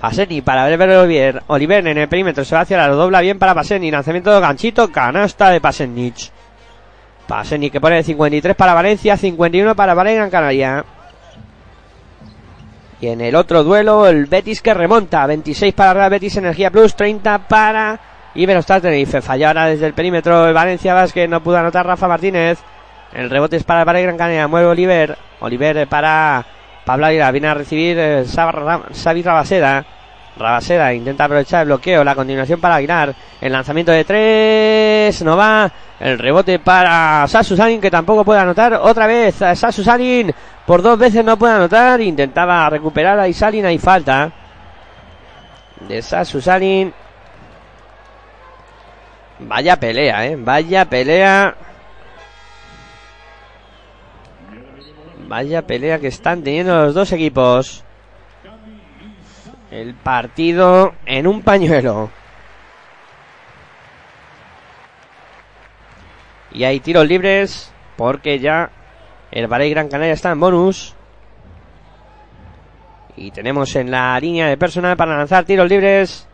Paseni 0.00 0.40
para 0.40 0.66
Oliver 0.66 0.90
Oliver. 0.90 1.42
Oliver 1.48 1.84
en 1.88 1.98
el 1.98 2.08
perímetro 2.08 2.44
se 2.44 2.54
va 2.54 2.60
hacia 2.60 2.86
el. 2.86 2.92
Dobla 2.92 3.20
bien 3.20 3.40
para 3.40 3.52
Paseni. 3.52 3.90
Lanzamiento 3.90 4.32
de 4.32 4.40
ganchito. 4.40 4.92
Canasta 4.92 5.50
de 5.50 5.60
Pasenic. 5.60 6.30
Paseni 7.26 7.68
que 7.68 7.80
pone 7.80 8.04
53 8.04 8.54
para 8.54 8.74
Valencia. 8.74 9.16
51 9.16 9.74
para 9.74 9.94
Valegan 9.94 10.30
Canaria. 10.30 10.84
Y 13.00 13.08
en 13.08 13.20
el 13.22 13.34
otro 13.34 13.64
duelo, 13.64 14.06
el 14.06 14.26
Betis 14.26 14.60
que 14.60 14.74
remonta. 14.74 15.26
26 15.26 15.72
para 15.74 15.94
Real 15.94 16.10
Betis 16.10 16.36
Energía 16.36 16.70
Plus, 16.70 16.94
30 16.94 17.38
para 17.48 17.98
Iberostar 18.34 18.80
Tenerife. 18.82 19.22
Falla 19.22 19.48
ahora 19.48 19.66
desde 19.66 19.86
el 19.86 19.94
perímetro 19.94 20.46
el 20.46 20.54
Valencia 20.54 20.92
Vázquez, 20.94 21.28
no 21.28 21.42
pudo 21.42 21.56
anotar 21.58 21.86
Rafa 21.86 22.08
Martínez. 22.08 22.58
El 23.14 23.30
rebote 23.30 23.56
es 23.56 23.64
para 23.64 23.82
el 23.82 24.02
Gran 24.02 24.16
Canaria, 24.18 24.46
mueve 24.48 24.66
Oliver. 24.68 25.16
Oliver 25.40 25.86
para 25.88 26.44
Pablo 26.84 27.06
Aguilar, 27.06 27.32
viene 27.32 27.48
a 27.48 27.54
recibir 27.54 27.98
eh, 27.98 28.24
Sab- 28.26 28.52
Ra- 28.52 28.82
Xavi 28.94 29.22
Rabaseda. 29.22 29.84
Rabaseda 30.40 30.92
intenta 30.94 31.24
aprovechar 31.24 31.60
el 31.62 31.66
bloqueo, 31.66 32.02
la 32.02 32.14
continuación 32.14 32.60
para 32.60 32.76
Aguilar. 32.76 33.14
El 33.40 33.52
lanzamiento 33.52 33.92
de 33.92 34.04
tres, 34.04 35.22
no 35.22 35.36
va. 35.36 35.70
El 36.00 36.18
rebote 36.18 36.58
para 36.58 37.26
Sasu 37.28 37.56
Sanin, 37.56 37.80
que 37.80 37.90
tampoco 37.90 38.24
puede 38.24 38.40
anotar. 38.40 38.74
Otra 38.74 39.06
vez 39.06 39.40
eh, 39.42 39.54
Sasu 39.54 39.84
Sanin, 39.84 40.32
por 40.66 40.82
dos 40.82 40.98
veces 40.98 41.24
no 41.24 41.38
puede 41.38 41.54
anotar. 41.54 42.00
Intentaba 42.00 42.70
recuperar 42.70 43.20
a 43.20 43.28
Isalin, 43.28 43.66
hay 43.66 43.78
falta. 43.78 44.32
De 45.86 46.00
Sasu 46.00 46.40
Sanin. 46.40 46.92
Vaya 49.40 49.76
pelea, 49.76 50.26
eh. 50.26 50.36
Vaya 50.36 50.84
pelea. 50.86 51.54
Vaya 55.28 55.62
pelea 55.62 55.98
que 55.98 56.08
están 56.08 56.42
teniendo 56.42 56.76
los 56.86 56.94
dos 56.94 57.12
equipos. 57.12 57.84
El 59.70 59.94
partido 59.94 60.94
en 61.06 61.26
un 61.26 61.42
pañuelo. 61.42 62.10
Y 66.52 66.64
hay 66.64 66.80
tiros 66.80 67.06
libres 67.06 67.72
porque 67.96 68.40
ya 68.40 68.70
el 69.30 69.46
Valle 69.46 69.70
Gran 69.70 69.88
Canaria 69.88 70.14
está 70.14 70.32
en 70.32 70.40
bonus. 70.40 70.94
Y 73.16 73.30
tenemos 73.30 73.76
en 73.76 73.90
la 73.90 74.18
línea 74.18 74.48
de 74.48 74.56
personal 74.56 74.96
para 74.96 75.16
lanzar 75.16 75.44
tiros 75.44 75.68
libres 75.68 76.26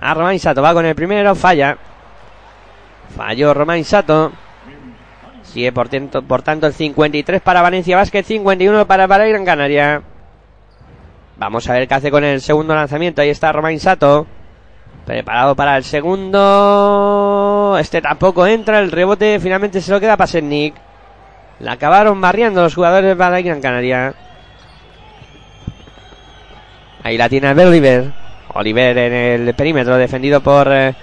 a 0.00 0.14
Romain 0.14 0.38
Sato. 0.38 0.62
Va 0.62 0.74
con 0.74 0.86
el 0.86 0.94
primero, 0.94 1.34
falla. 1.34 1.76
Falló 3.16 3.54
Romain 3.54 3.84
Sato. 3.84 4.30
Sigue 5.42 5.72
por, 5.72 5.88
por 6.24 6.42
tanto 6.42 6.66
el 6.66 6.74
53 6.74 7.40
para 7.40 7.62
Valencia 7.62 7.96
Basket, 7.96 8.22
51 8.22 8.86
para 8.86 9.06
Valle 9.06 9.30
Gran 9.30 9.44
Canaria. 9.44 10.02
Vamos 11.38 11.68
a 11.68 11.74
ver 11.74 11.86
qué 11.86 11.94
hace 11.94 12.10
con 12.10 12.24
el 12.24 12.40
segundo 12.40 12.74
lanzamiento. 12.74 13.20
Ahí 13.20 13.28
está 13.28 13.52
Romain 13.52 13.78
Sato. 13.78 14.26
Preparado 15.04 15.54
para 15.54 15.76
el 15.76 15.84
segundo. 15.84 17.76
Este 17.78 18.00
tampoco 18.00 18.46
entra. 18.46 18.80
El 18.80 18.90
rebote 18.90 19.38
finalmente 19.38 19.80
se 19.80 19.92
lo 19.92 20.00
queda 20.00 20.16
para 20.16 20.26
Setnik. 20.26 20.74
La 21.60 21.72
acabaron 21.72 22.20
barriendo 22.20 22.62
los 22.62 22.74
jugadores 22.74 23.08
de 23.08 23.14
Valle 23.14 23.42
Gran 23.42 23.60
Canaria. 23.60 24.14
Ahí 27.02 27.16
la 27.18 27.28
tiene 27.28 27.48
Albert 27.48 27.68
Oliver. 27.68 28.12
Oliver 28.54 28.98
en 28.98 29.12
el 29.12 29.54
perímetro, 29.54 29.96
defendido 29.96 30.40
por 30.40 30.72
eh, 30.72 30.94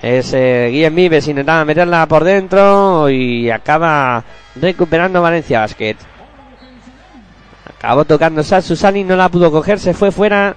ese 0.00 0.68
Guillem 0.70 0.94
Vives. 0.94 1.28
Intentaba 1.28 1.64
meterla 1.64 2.06
por 2.06 2.24
dentro 2.24 3.08
y 3.10 3.50
acaba 3.50 4.24
recuperando 4.56 5.20
Valencia 5.22 5.60
Basket. 5.60 5.96
Acabó 7.82 8.04
tocando 8.04 8.44
Sal 8.44 8.62
Susani, 8.62 9.02
no 9.02 9.16
la 9.16 9.28
pudo 9.28 9.50
coger, 9.50 9.80
se 9.80 9.92
fue 9.92 10.12
fuera. 10.12 10.54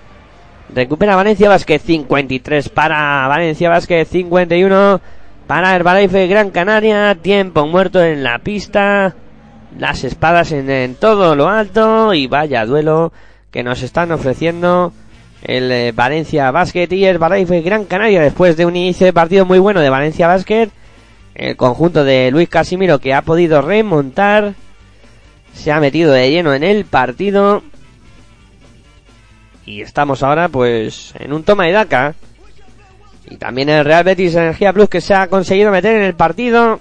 Recupera 0.72 1.16
Valencia 1.16 1.50
Basket 1.50 1.80
53 1.80 2.70
para 2.70 3.28
Valencia 3.28 3.68
Basket 3.68 4.06
51 4.06 5.02
para 5.48 5.76
Herbalife 5.76 6.28
Gran 6.28 6.52
Canaria. 6.52 7.16
Tiempo 7.16 7.66
muerto 7.66 8.04
en 8.04 8.22
la 8.22 8.38
pista. 8.38 9.16
Las 9.80 10.04
espadas 10.04 10.52
en, 10.52 10.70
en 10.70 10.94
todo 10.94 11.36
lo 11.36 11.50
alto 11.50 12.14
y 12.14 12.28
vaya 12.28 12.64
duelo 12.64 13.12
que 13.50 13.64
nos 13.64 13.82
están 13.82 14.12
ofreciendo 14.12 14.94
el 15.42 15.72
eh, 15.72 15.94
Valencia 15.94 16.52
Basket 16.52 16.88
y 16.92 17.06
el 17.06 17.16
Herbalife 17.16 17.62
Gran 17.62 17.86
Canaria 17.86 18.22
después 18.22 18.56
de 18.56 18.68
un 18.68 18.76
inicio 18.76 19.08
de 19.08 19.14
partido 19.14 19.46
muy 19.46 19.58
bueno 19.58 19.80
de 19.80 19.90
Valencia 19.90 20.28
Basket. 20.28 20.70
El 21.34 21.56
conjunto 21.56 22.04
de 22.04 22.30
Luis 22.30 22.50
Casimiro 22.50 23.00
que 23.00 23.16
ha 23.16 23.24
podido 23.24 23.64
remontar 23.64 24.54
se 25.56 25.72
ha 25.72 25.80
metido 25.80 26.12
de 26.12 26.30
lleno 26.30 26.54
en 26.54 26.64
el 26.64 26.86
partido. 26.86 27.64
Y 29.66 29.82
estamos 29.82 30.22
ahora 30.22 30.48
pues 30.50 31.14
en 31.18 31.34
un 31.34 31.44
toma 31.44 31.68
y 31.68 31.72
daca. 31.72 32.14
Y 33.28 33.38
también 33.38 33.70
el 33.70 33.84
Real 33.84 34.04
Betis 34.04 34.36
Energía 34.36 34.72
Plus 34.72 34.90
que 34.90 35.02
se 35.02 35.16
ha 35.16 35.28
conseguido 35.28 35.72
meter 35.72 35.96
en 35.96 36.04
el 36.04 36.14
partido. 36.14 36.80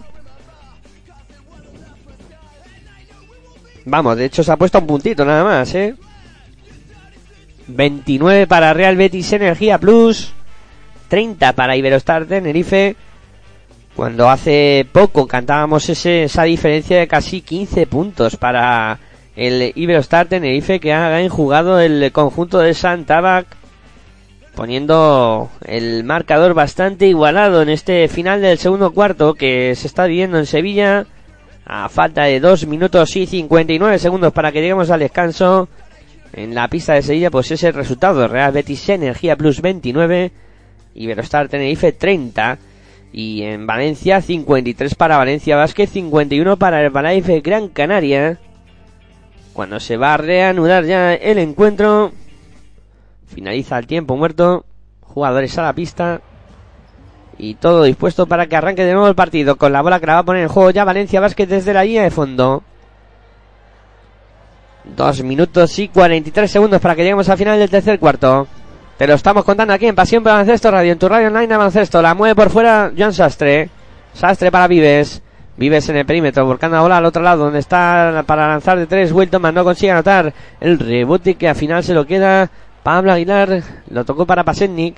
Vamos 3.87 4.17
de 4.17 4.27
hecho 4.27 4.43
se 4.43 4.53
ha 4.53 4.57
puesto 4.57 4.79
un 4.79 4.87
puntito 4.87 5.25
nada 5.25 5.45
más 5.45 5.75
eh 5.75 5.95
29 7.67 8.47
para 8.47 8.75
Real 8.75 8.97
Betis 8.97 9.33
Energía 9.33 9.79
Plus, 9.79 10.33
30 11.09 11.53
para 11.55 11.77
Iberostar 11.77 12.27
Tenerife. 12.27 12.97
Cuando 13.97 14.29
hace 14.29 14.87
poco 14.91 15.29
cantábamos 15.29 15.89
ese, 15.89 16.25
esa 16.25 16.43
diferencia 16.43 16.99
de 16.99 17.07
casi 17.07 17.43
15 17.43 17.87
puntos 17.87 18.37
para 18.37 18.99
el 19.37 19.73
Iberostar 19.75 20.27
Tenerife 20.27 20.81
que 20.81 20.93
ha 20.93 21.21
enjugado 21.21 21.79
el 21.79 22.11
conjunto 22.13 22.59
de 22.59 22.75
Santabac 22.75 23.47
poniendo 24.55 25.51
el 25.65 26.05
marcador 26.05 26.55
bastante 26.55 27.07
igualado 27.07 27.63
en 27.63 27.69
este 27.69 28.09
final 28.09 28.41
del 28.41 28.59
segundo 28.59 28.93
cuarto 28.93 29.35
que 29.35 29.75
se 29.75 29.87
está 29.87 30.07
viviendo 30.07 30.39
en 30.39 30.47
Sevilla 30.47 31.07
a 31.67 31.89
falta 31.89 32.25
de 32.25 32.41
2 32.41 32.67
minutos 32.67 33.17
y 33.17 33.27
59 33.27 33.99
segundos 33.99 34.33
para 34.33 34.53
que 34.53 34.61
lleguemos 34.61 34.91
al 34.91 35.01
descanso. 35.01 35.69
En 36.33 36.55
la 36.55 36.69
pista 36.69 36.95
de 36.95 37.03
Sevilla 37.03 37.31
pues 37.31 37.51
ese 37.51 37.71
resultado. 37.71 38.27
Real 38.27 38.53
Betis 38.53 38.89
Energía 38.89 39.37
Plus 39.37 39.61
29 39.61 40.33
Iberostar 40.95 41.49
Tenerife 41.49 41.93
30 41.93 42.59
y 43.17 43.45
en 43.45 43.65
Valencia 43.65 44.21
53 44.21 44.97
para 44.97 45.19
Valencia 45.19 45.55
Vázquez 45.55 45.89
51 45.91 46.57
para 46.57 46.83
el 46.83 46.91
Balaife 46.91 47.41
Gran 47.43 47.69
Canaria. 47.69 48.41
Cuando 49.53 49.79
se 49.79 49.97
va 49.97 50.15
a 50.15 50.17
reanudar 50.17 50.85
ya 50.85 51.15
el 51.15 51.39
encuentro 51.39 52.11
finaliza 53.29 53.79
el 53.79 53.87
tiempo 53.87 54.17
muerto 54.17 54.67
jugadores 55.01 55.57
a 55.59 55.63
la 55.63 55.73
pista 55.75 56.23
y 57.39 57.55
todo 57.55 57.85
dispuesto 57.85 58.27
para 58.27 58.49
que 58.49 58.57
arranque 58.57 58.85
de 58.85 58.95
nuevo 58.95 59.07
el 59.07 59.15
partido. 59.15 59.55
Con 59.55 59.73
la 59.73 59.83
bola 59.83 60.01
que 60.01 60.07
la 60.07 60.15
va 60.15 60.19
a 60.19 60.25
poner 60.25 60.43
en 60.43 60.49
juego 60.49 60.71
ya 60.71 60.83
Valencia 60.83 61.21
Vázquez 61.21 61.49
desde 61.49 61.73
la 61.73 61.85
línea 61.85 62.03
de 62.03 62.11
fondo. 62.11 62.65
Dos 64.97 65.23
minutos 65.23 65.79
y 65.79 65.87
43 65.87 66.51
segundos 66.51 66.81
para 66.81 66.97
que 66.97 67.03
lleguemos 67.03 67.29
al 67.29 67.39
final 67.39 67.61
del 67.61 67.71
tercer 67.71 68.01
cuarto. 68.01 68.49
Te 68.97 69.09
lo 69.09 69.15
estamos 69.15 69.45
contando 69.45 69.75
aquí 69.75 69.87
en 69.87 69.97
Pasión 69.97 70.23
por 70.23 70.31
Baloncesto 70.31 70.71
Radio, 70.71 70.93
en 70.93 70.99
tu 71.01 71.09
radio 71.09 71.27
online 71.27 71.49
de 71.49 71.57
baloncesto. 71.57 72.01
La 72.01 72.15
mueve 72.15 72.37
por 72.37 72.49
fuera 72.49 72.93
John 72.97 73.13
Sastre. 73.13 73.69
Sastre 74.13 74.53
para 74.53 74.69
Vives. 74.69 75.21
Vives 75.57 75.89
en 75.89 75.97
el 75.97 76.07
perímetro, 76.07 76.47
volcando 76.47 76.77
la 76.77 76.83
bola 76.83 76.97
al 76.99 77.05
otro 77.05 77.21
lado, 77.21 77.45
donde 77.45 77.59
está 77.59 78.23
para 78.25 78.47
lanzar 78.47 78.79
de 78.79 78.87
tres. 78.87 79.11
Wilton 79.11 79.53
no 79.53 79.65
consigue 79.65 79.91
anotar 79.91 80.33
el 80.61 80.79
rebote 80.79 81.35
que 81.35 81.49
al 81.49 81.57
final 81.57 81.83
se 81.83 81.93
lo 81.93 82.07
queda 82.07 82.51
Pablo 82.85 83.13
Aguilar. 83.13 83.63
Lo 83.91 84.05
tocó 84.05 84.27
para 84.27 84.45
Pasetnik. 84.45 84.97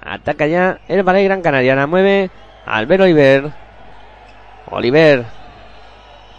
Ataca 0.00 0.46
ya 0.46 0.78
el 0.86 1.02
Valle 1.02 1.24
Gran 1.24 1.42
Canaria. 1.42 1.74
La 1.74 1.88
mueve 1.88 2.30
Albert 2.64 3.02
Oliver. 3.02 3.52
Oliver. 4.70 5.24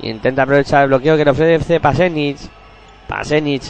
Intenta 0.04 0.44
aprovechar 0.44 0.84
el 0.84 0.88
bloqueo 0.88 1.18
que 1.18 1.26
le 1.26 1.32
ofrece 1.32 1.82
Pasetnik. 1.82 2.38
Pasenic. 3.10 3.64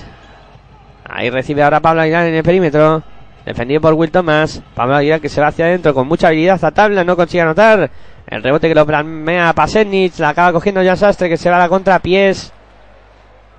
Ahí 1.10 1.30
recibe 1.30 1.64
ahora 1.64 1.80
Pablo 1.80 2.02
Aguilar 2.02 2.28
en 2.28 2.36
el 2.36 2.44
perímetro. 2.44 3.02
Defendido 3.46 3.80
por 3.80 3.94
Will 3.94 4.12
Thomas. 4.12 4.62
Pablo 4.76 4.96
Aguilar 4.96 5.22
que 5.22 5.30
se 5.30 5.40
va 5.40 5.48
hacia 5.48 5.66
adentro 5.66 5.94
con 5.94 6.08
mucha 6.08 6.28
habilidad 6.28 6.64
a 6.64 6.72
tabla. 6.72 7.04
No 7.04 7.16
consigue 7.16 7.42
anotar. 7.42 7.90
El 8.28 8.44
rebote 8.44 8.68
que 8.68 8.76
lo 8.76 8.86
planea 8.86 9.54
Pasenic. 9.54 10.20
La 10.20 10.30
acaba 10.30 10.52
cogiendo 10.52 10.84
Jan 10.84 10.98
Sastre 10.98 11.30
que 11.30 11.38
se 11.38 11.50
va 11.50 11.56
a 11.56 11.60
la 11.60 11.70
contrapiés 11.70 12.52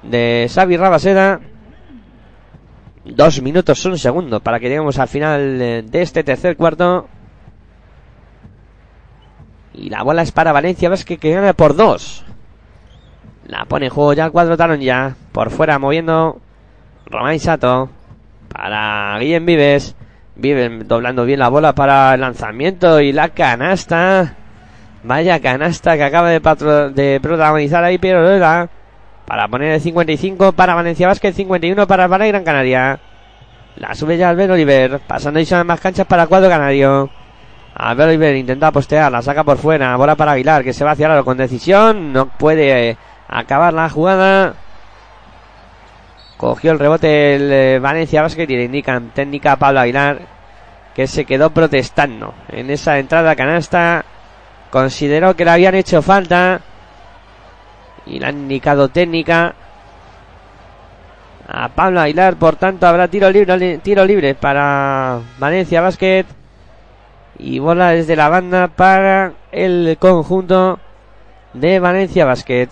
de 0.03 0.51
Xavi 0.53 0.77
Rabaseda. 0.77 1.41
Dos 3.07 3.41
minutos, 3.41 3.83
un 3.87 3.97
segundo 3.97 4.41
para 4.41 4.61
que 4.61 4.69
lleguemos 4.69 4.99
al 4.99 5.09
final 5.09 5.59
de 5.59 6.03
este 6.03 6.23
tercer 6.23 6.57
cuarto. 6.59 7.09
Y 9.73 9.89
la 9.89 10.03
bola 10.03 10.20
es 10.23 10.33
para 10.33 10.53
Valencia 10.53 10.91
Vázquez 10.91 11.19
que 11.19 11.33
gana 11.33 11.55
por 11.55 11.75
dos. 11.75 12.25
La 13.47 13.65
pone 13.65 13.87
en 13.87 13.93
juego 13.93 14.12
ya 14.12 14.27
el 14.27 14.33
cuadro 14.33 14.59
Talón 14.59 14.81
ya. 14.81 15.15
Por 15.33 15.51
fuera 15.51 15.79
moviendo 15.79 16.43
Román 17.10 17.39
Sato. 17.39 17.90
Para 18.48 19.18
Guillem 19.18 19.47
Vives. 19.47 19.94
Vives 20.36 20.86
doblando 20.86 21.24
bien 21.24 21.40
la 21.40 21.48
bola 21.48 21.74
para 21.74 22.14
el 22.14 22.20
lanzamiento 22.20 23.01
y 23.01 23.12
la 23.12 23.30
canasta. 23.30 24.35
Vaya 25.02 25.40
canasta 25.40 25.97
que 25.97 26.05
acaba 26.05 26.30
de, 26.30 26.40
patro 26.40 26.90
de 26.90 27.18
protagonizar 27.20 27.82
ahí 27.82 27.98
Piero 27.98 28.22
Lola. 28.22 28.68
Para 29.26 29.48
poner 29.48 29.72
el 29.72 29.80
55 29.80 30.52
para 30.52 30.74
Valencia 30.74 31.09
Vázquez, 31.09 31.35
51 31.35 31.86
para 31.86 32.05
el 32.05 32.28
Gran 32.28 32.44
Canaria. 32.44 33.01
La 33.76 33.94
sube 33.94 34.16
ya 34.16 34.28
Albert 34.30 34.52
Oliver. 34.52 35.01
Pasando 35.06 35.40
y 35.40 35.44
son 35.44 35.66
más 35.66 35.80
canchas 35.80 36.06
para 36.06 36.24
el 36.24 36.28
cuadro 36.28 36.48
canario. 36.48 37.10
Albert 37.74 38.09
Oliver 38.09 38.36
intenta 38.36 38.72
postear, 38.72 39.12
la 39.12 39.22
saca 39.22 39.44
por 39.44 39.59
fuera. 39.59 39.97
Bola 39.97 40.16
para 40.16 40.32
Aguilar 40.32 40.64
que 40.64 40.72
se 40.72 40.85
va 40.85 40.93
hacia 40.93 41.09
lado 41.09 41.24
con 41.24 41.36
decisión. 41.36 42.12
No 42.12 42.26
puede 42.26 42.97
acabar 43.28 43.72
la 43.72 43.89
jugada. 43.89 44.55
Cogió 46.39 46.70
el 46.70 46.78
rebote 46.78 47.35
el 47.35 47.52
eh, 47.52 47.78
Valencia 47.81 48.23
Basket 48.23 48.48
y 48.48 48.56
le 48.56 48.65
indican 48.65 49.10
técnica 49.10 49.52
a 49.52 49.56
Pablo 49.56 49.81
Aguilar 49.81 50.20
que 50.94 51.09
se 51.09 51.24
quedó 51.24 51.51
protestando 51.51 52.32
en 52.48 52.70
esa 52.70 53.01
entrada 53.01 53.35
canasta. 53.35 54.05
Consideró 54.70 55.35
que 55.35 55.44
le 55.44 55.51
habían 55.51 55.74
hecho 55.74 56.01
falta 56.01 56.60
y 58.06 58.20
le 58.20 58.27
han 58.27 58.39
indicado 58.39 58.89
técnica 58.89 59.55
a 61.48 61.69
Pablo 61.70 62.01
Aguilar. 62.01 62.36
Por 62.36 62.55
tanto, 62.55 62.86
habrá 62.86 63.09
tiro 63.09 63.31
libre, 63.31 63.78
tiro 63.78 64.05
libre 64.05 64.36
para 64.36 65.20
Valencia 65.39 65.81
Basket 65.81 66.24
y 67.39 67.59
bola 67.59 67.90
desde 67.90 68.15
la 68.15 68.28
banda 68.28 68.69
para 68.69 69.32
el 69.51 69.97
conjunto 69.98 70.78
de 71.52 71.81
Valencia 71.81 72.24
Basket. 72.24 72.69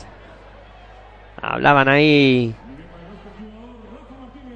Hablaban 1.43 1.89
ahí 1.89 2.55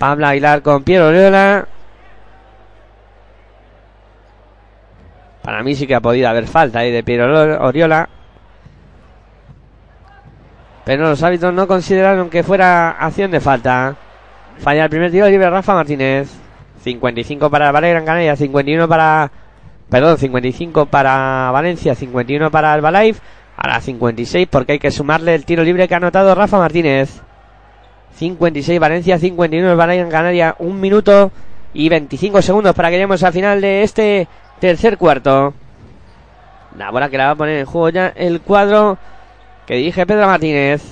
Pablo 0.01 0.27
Aguilar 0.29 0.63
con 0.63 0.83
Piero 0.83 1.09
Oriola. 1.09 1.69
Para 5.43 5.63
mí 5.63 5.75
sí 5.75 5.87
que 5.87 5.95
ha 5.95 6.01
podido 6.01 6.27
haber 6.27 6.47
falta 6.47 6.79
ahí 6.79 6.91
de 6.91 7.05
Piero 7.05 7.63
Oriola. 7.63 8.09
Pero 10.87 11.03
los 11.03 11.23
árbitros 11.23 11.53
no 11.53 11.69
consideraron 11.69 12.31
que 12.31 12.43
fuera 12.43 12.93
acción 12.93 13.31
de 13.31 13.41
falta. 13.41 13.95
Falla 14.57 14.85
el 14.85 14.91
primer 14.91 15.11
tiro 15.11 15.29
libre 15.29 15.51
Rafa 15.51 15.75
Martínez. 15.75 16.31
55 16.83 17.51
para 17.51 17.71
Valle 17.71 17.91
Gran 17.91 18.07
Canaria, 18.07 18.37
51 18.37 18.89
para. 18.89 19.31
Perdón, 19.91 20.17
55 20.17 20.87
para 20.87 21.51
Valencia, 21.51 21.95
51 21.95 22.51
para 22.51 22.73
Albalife. 22.73 23.21
Ahora 23.55 23.83
56 23.83 24.49
porque 24.51 24.73
hay 24.73 24.79
que 24.79 24.91
sumarle 24.91 25.35
el 25.35 25.45
tiro 25.45 25.63
libre 25.63 25.87
que 25.87 25.93
ha 25.93 25.99
anotado 25.99 26.35
Rafa 26.35 26.57
Martínez. 26.57 27.23
56 28.21 28.79
Valencia, 28.79 29.19
51 29.19 29.77
Valencia 29.77 30.03
en 30.03 30.11
Canaria. 30.11 30.55
Un 30.59 30.79
minuto 30.79 31.33
y 31.73 31.89
25 31.89 32.43
segundos 32.43 32.75
para 32.75 32.91
que 32.91 32.97
lleguemos 32.97 33.23
al 33.23 33.33
final 33.33 33.63
de 33.63 33.83
este 33.83 34.29
tercer 34.61 34.99
cuarto. 34.99 35.55
La 36.77 36.91
bola 36.91 37.09
que 37.09 37.17
la 37.17 37.27
va 37.27 37.31
a 37.31 37.37
poner 37.37 37.61
en 37.61 37.65
juego 37.65 37.89
ya 37.89 38.09
el 38.09 38.43
cuadro 38.43 38.99
que 39.67 39.77
dirige 39.77 40.05
Pedro 40.05 40.27
Martínez. 40.27 40.83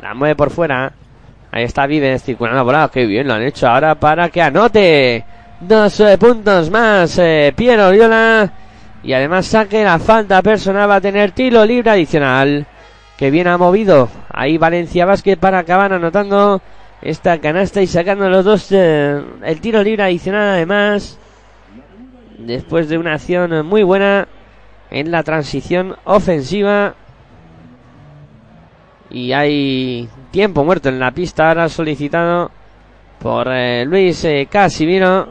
La 0.00 0.12
mueve 0.14 0.34
por 0.34 0.50
fuera. 0.50 0.92
Ahí 1.52 1.62
está 1.62 1.86
Vives 1.86 2.24
circulando 2.24 2.56
la 2.56 2.62
bola. 2.64 2.90
Qué 2.92 3.06
bien 3.06 3.28
lo 3.28 3.34
han 3.34 3.42
hecho 3.42 3.68
ahora 3.68 3.94
para 3.94 4.28
que 4.28 4.42
anote. 4.42 5.24
Dos 5.60 6.00
eh, 6.00 6.18
puntos 6.18 6.68
más. 6.68 7.16
Eh, 7.18 7.52
Piero 7.54 7.86
Oriola. 7.86 8.52
Y 9.04 9.12
además 9.12 9.46
saque 9.46 9.84
la 9.84 10.00
falta 10.00 10.42
personal. 10.42 10.90
Va 10.90 10.96
a 10.96 11.00
tener 11.00 11.30
tiro 11.30 11.64
libre 11.64 11.92
adicional. 11.92 12.66
Que 13.22 13.30
bien 13.30 13.46
ha 13.46 13.56
movido. 13.56 14.08
Ahí 14.30 14.58
Valencia 14.58 15.06
Vázquez 15.06 15.38
para 15.38 15.60
acabar 15.60 15.92
anotando 15.92 16.60
esta 17.00 17.40
canasta 17.40 17.80
y 17.80 17.86
sacando 17.86 18.28
los 18.28 18.44
dos. 18.44 18.72
eh, 18.72 19.22
el 19.44 19.60
tiro 19.60 19.80
libre 19.80 20.02
adicional 20.02 20.48
además. 20.48 21.20
Después 22.36 22.88
de 22.88 22.98
una 22.98 23.14
acción 23.14 23.64
muy 23.64 23.84
buena 23.84 24.26
en 24.90 25.12
la 25.12 25.22
transición 25.22 25.94
ofensiva. 26.02 26.96
Y 29.08 29.30
hay 29.30 30.08
tiempo 30.32 30.64
muerto 30.64 30.88
en 30.88 30.98
la 30.98 31.12
pista 31.12 31.50
ahora 31.50 31.68
solicitado 31.68 32.50
por 33.20 33.46
eh, 33.52 33.84
Luis 33.84 34.24
eh, 34.24 34.48
Casimiro 34.50 35.28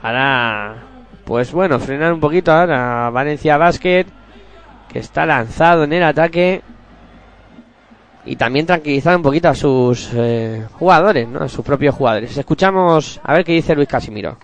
para 0.00 0.76
pues 1.24 1.50
bueno 1.50 1.80
frenar 1.80 2.12
un 2.12 2.20
poquito 2.20 2.52
ahora 2.52 3.10
Valencia 3.10 3.56
Basket 3.56 4.19
que 4.92 4.98
está 4.98 5.26
lanzado 5.26 5.84
en 5.84 5.92
el 5.92 6.02
ataque 6.02 6.62
y 8.24 8.36
también 8.36 8.66
tranquilizar 8.66 9.16
un 9.16 9.22
poquito 9.22 9.48
a 9.48 9.54
sus 9.54 10.10
eh, 10.14 10.66
jugadores, 10.78 11.28
¿no? 11.28 11.40
a 11.40 11.48
sus 11.48 11.64
propios 11.64 11.94
jugadores. 11.94 12.36
Escuchamos 12.36 13.20
a 13.22 13.34
ver 13.34 13.44
qué 13.44 13.52
dice 13.52 13.74
Luis 13.74 13.88
Casimiro. 13.88 14.36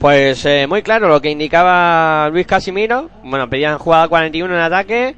Pues 0.00 0.44
eh, 0.46 0.66
muy 0.66 0.82
claro 0.82 1.08
lo 1.08 1.20
que 1.20 1.30
indicaba 1.30 2.28
Luis 2.30 2.46
Casimiro. 2.46 3.10
Bueno, 3.22 3.50
pedían 3.50 3.78
jugada 3.78 4.08
41 4.08 4.54
en 4.54 4.60
ataque. 4.60 5.14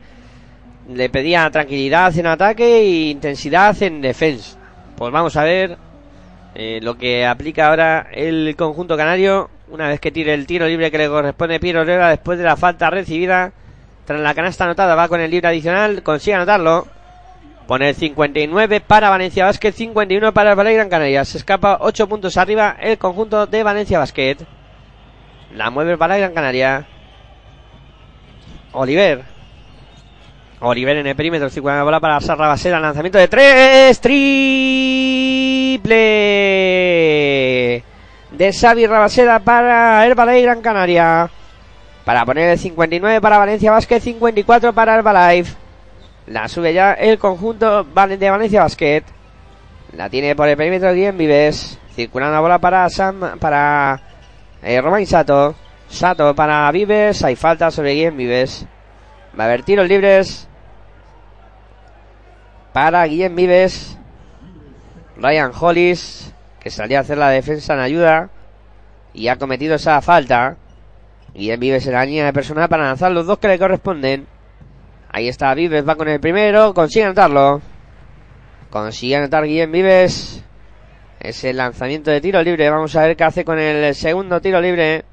Le 0.88 1.09
pedía 1.09 1.48
tranquilidad 1.50 2.18
en 2.18 2.26
ataque 2.26 2.80
e 2.80 3.10
intensidad 3.10 3.80
en 3.82 4.02
defensa. 4.02 4.59
Pues 4.96 5.12
vamos 5.12 5.36
a 5.36 5.44
ver 5.44 5.78
eh, 6.54 6.80
lo 6.82 6.98
que 6.98 7.24
aplica 7.24 7.68
ahora 7.68 8.09
el 8.12 8.54
conjunto 8.56 8.96
canario. 8.96 9.50
Una 9.68 9.88
vez 9.88 10.00
que 10.00 10.10
tire 10.10 10.34
el 10.34 10.46
tiro 10.46 10.66
libre 10.66 10.90
que 10.90 10.98
le 10.98 11.09
corresponde 11.09 11.60
Piero 11.60 11.82
Herrera 11.82 12.10
después 12.10 12.36
de 12.36 12.44
la 12.44 12.56
falta 12.56 12.90
recibida. 12.90 13.52
Tras 14.04 14.20
la 14.20 14.34
canasta 14.34 14.64
anotada 14.64 14.94
va 14.94 15.08
con 15.08 15.20
el 15.20 15.30
libre 15.30 15.48
adicional. 15.48 16.02
Consigue 16.02 16.34
anotarlo. 16.34 16.86
Pone 17.66 17.88
el 17.90 17.94
59 17.94 18.80
para 18.80 19.08
Valencia 19.08 19.44
Basket, 19.44 19.72
51 19.72 20.34
para 20.34 20.50
el 20.50 20.58
Valle 20.58 20.74
Gran 20.74 20.88
Canaria. 20.88 21.24
Se 21.24 21.38
escapa 21.38 21.78
8 21.80 22.08
puntos 22.08 22.36
arriba 22.36 22.76
el 22.80 22.98
conjunto 22.98 23.46
de 23.46 23.62
Valencia 23.62 23.98
Basket. 24.00 24.38
La 25.54 25.70
mueve 25.70 25.92
el 25.92 25.96
Valle 25.96 26.18
Gran 26.18 26.34
Canaria. 26.34 26.86
Oliver. 28.72 29.22
Oliver 30.60 30.96
en 30.96 31.06
el 31.06 31.16
perímetro, 31.16 31.48
50 31.48 31.78
la 31.78 31.84
bola 31.84 32.00
para 32.00 32.20
Sarra 32.20 32.48
Basera. 32.48 32.80
Lanzamiento 32.80 33.18
de 33.18 33.28
3. 33.28 34.00
Triple. 34.00 35.92
De 38.32 38.52
Xavi 38.52 38.86
Rabaseda 38.86 39.38
para 39.38 40.04
el 40.04 40.14
Valle 40.14 40.42
Gran 40.42 40.60
Canaria. 40.60 41.30
Para 42.04 42.24
poner 42.24 42.50
el 42.50 42.58
59 42.58 43.20
para 43.20 43.38
Valencia 43.38 43.70
Basket, 43.70 44.00
54 44.00 44.72
para 44.72 44.96
Herbalife. 44.96 45.54
La 46.26 46.48
sube 46.48 46.72
ya 46.72 46.92
el 46.94 47.18
conjunto 47.18 47.84
de 47.84 48.30
Valencia 48.30 48.62
Basket. 48.62 49.02
La 49.92 50.08
tiene 50.08 50.34
por 50.34 50.48
el 50.48 50.56
perímetro 50.56 50.92
Guillem 50.92 51.16
Vives. 51.16 51.78
Circulando 51.94 52.34
la 52.34 52.40
bola 52.40 52.58
para 52.58 52.88
Sam, 52.88 53.38
para 53.38 54.00
eh, 54.62 54.80
Romain 54.80 55.06
Sato. 55.06 55.54
Sato 55.88 56.34
para 56.34 56.70
Vives. 56.72 57.22
Hay 57.22 57.36
falta 57.36 57.70
sobre 57.70 57.92
Guillem 57.92 58.16
Vives. 58.16 58.66
Va 59.38 59.44
a 59.44 59.46
haber 59.46 59.62
tiros 59.62 59.86
libres. 59.86 60.48
Para 62.72 63.04
Guillem 63.04 63.36
Vives. 63.36 63.98
Ryan 65.18 65.52
Hollis. 65.58 66.32
Que 66.58 66.70
salía 66.70 66.98
a 66.98 67.00
hacer 67.02 67.18
la 67.18 67.30
defensa 67.30 67.74
en 67.74 67.80
ayuda. 67.80 68.30
Y 69.12 69.28
ha 69.28 69.36
cometido 69.36 69.74
esa 69.74 70.00
falta. 70.00 70.56
Guillem 71.34 71.60
Vives 71.60 71.86
en 71.86 71.92
la 71.94 72.04
línea 72.04 72.26
de 72.26 72.32
personal 72.32 72.68
para 72.68 72.84
lanzar 72.84 73.12
los 73.12 73.26
dos 73.26 73.38
que 73.38 73.48
le 73.48 73.59
corresponden. 73.59 74.26
Ahí 75.09 75.28
está 75.28 75.54
Vives, 75.54 75.86
va 75.86 75.96
con 75.96 76.09
el 76.09 76.20
primero, 76.20 76.74
consigue 76.74 77.04
anotarlo. 77.04 77.60
Consigue 78.70 79.16
anotar 79.16 79.44
Guillem 79.44 79.70
Vives. 79.70 80.44
Ese 81.20 81.52
lanzamiento 81.52 82.10
de 82.10 82.20
tiro 82.20 82.42
libre. 82.42 82.68
Vamos 82.70 82.96
a 82.96 83.06
ver 83.06 83.16
qué 83.16 83.24
hace 83.24 83.44
con 83.44 83.59
el 83.59 83.94
segundo 83.94 84.40
tiro 84.40 84.60
libre. 84.60 85.04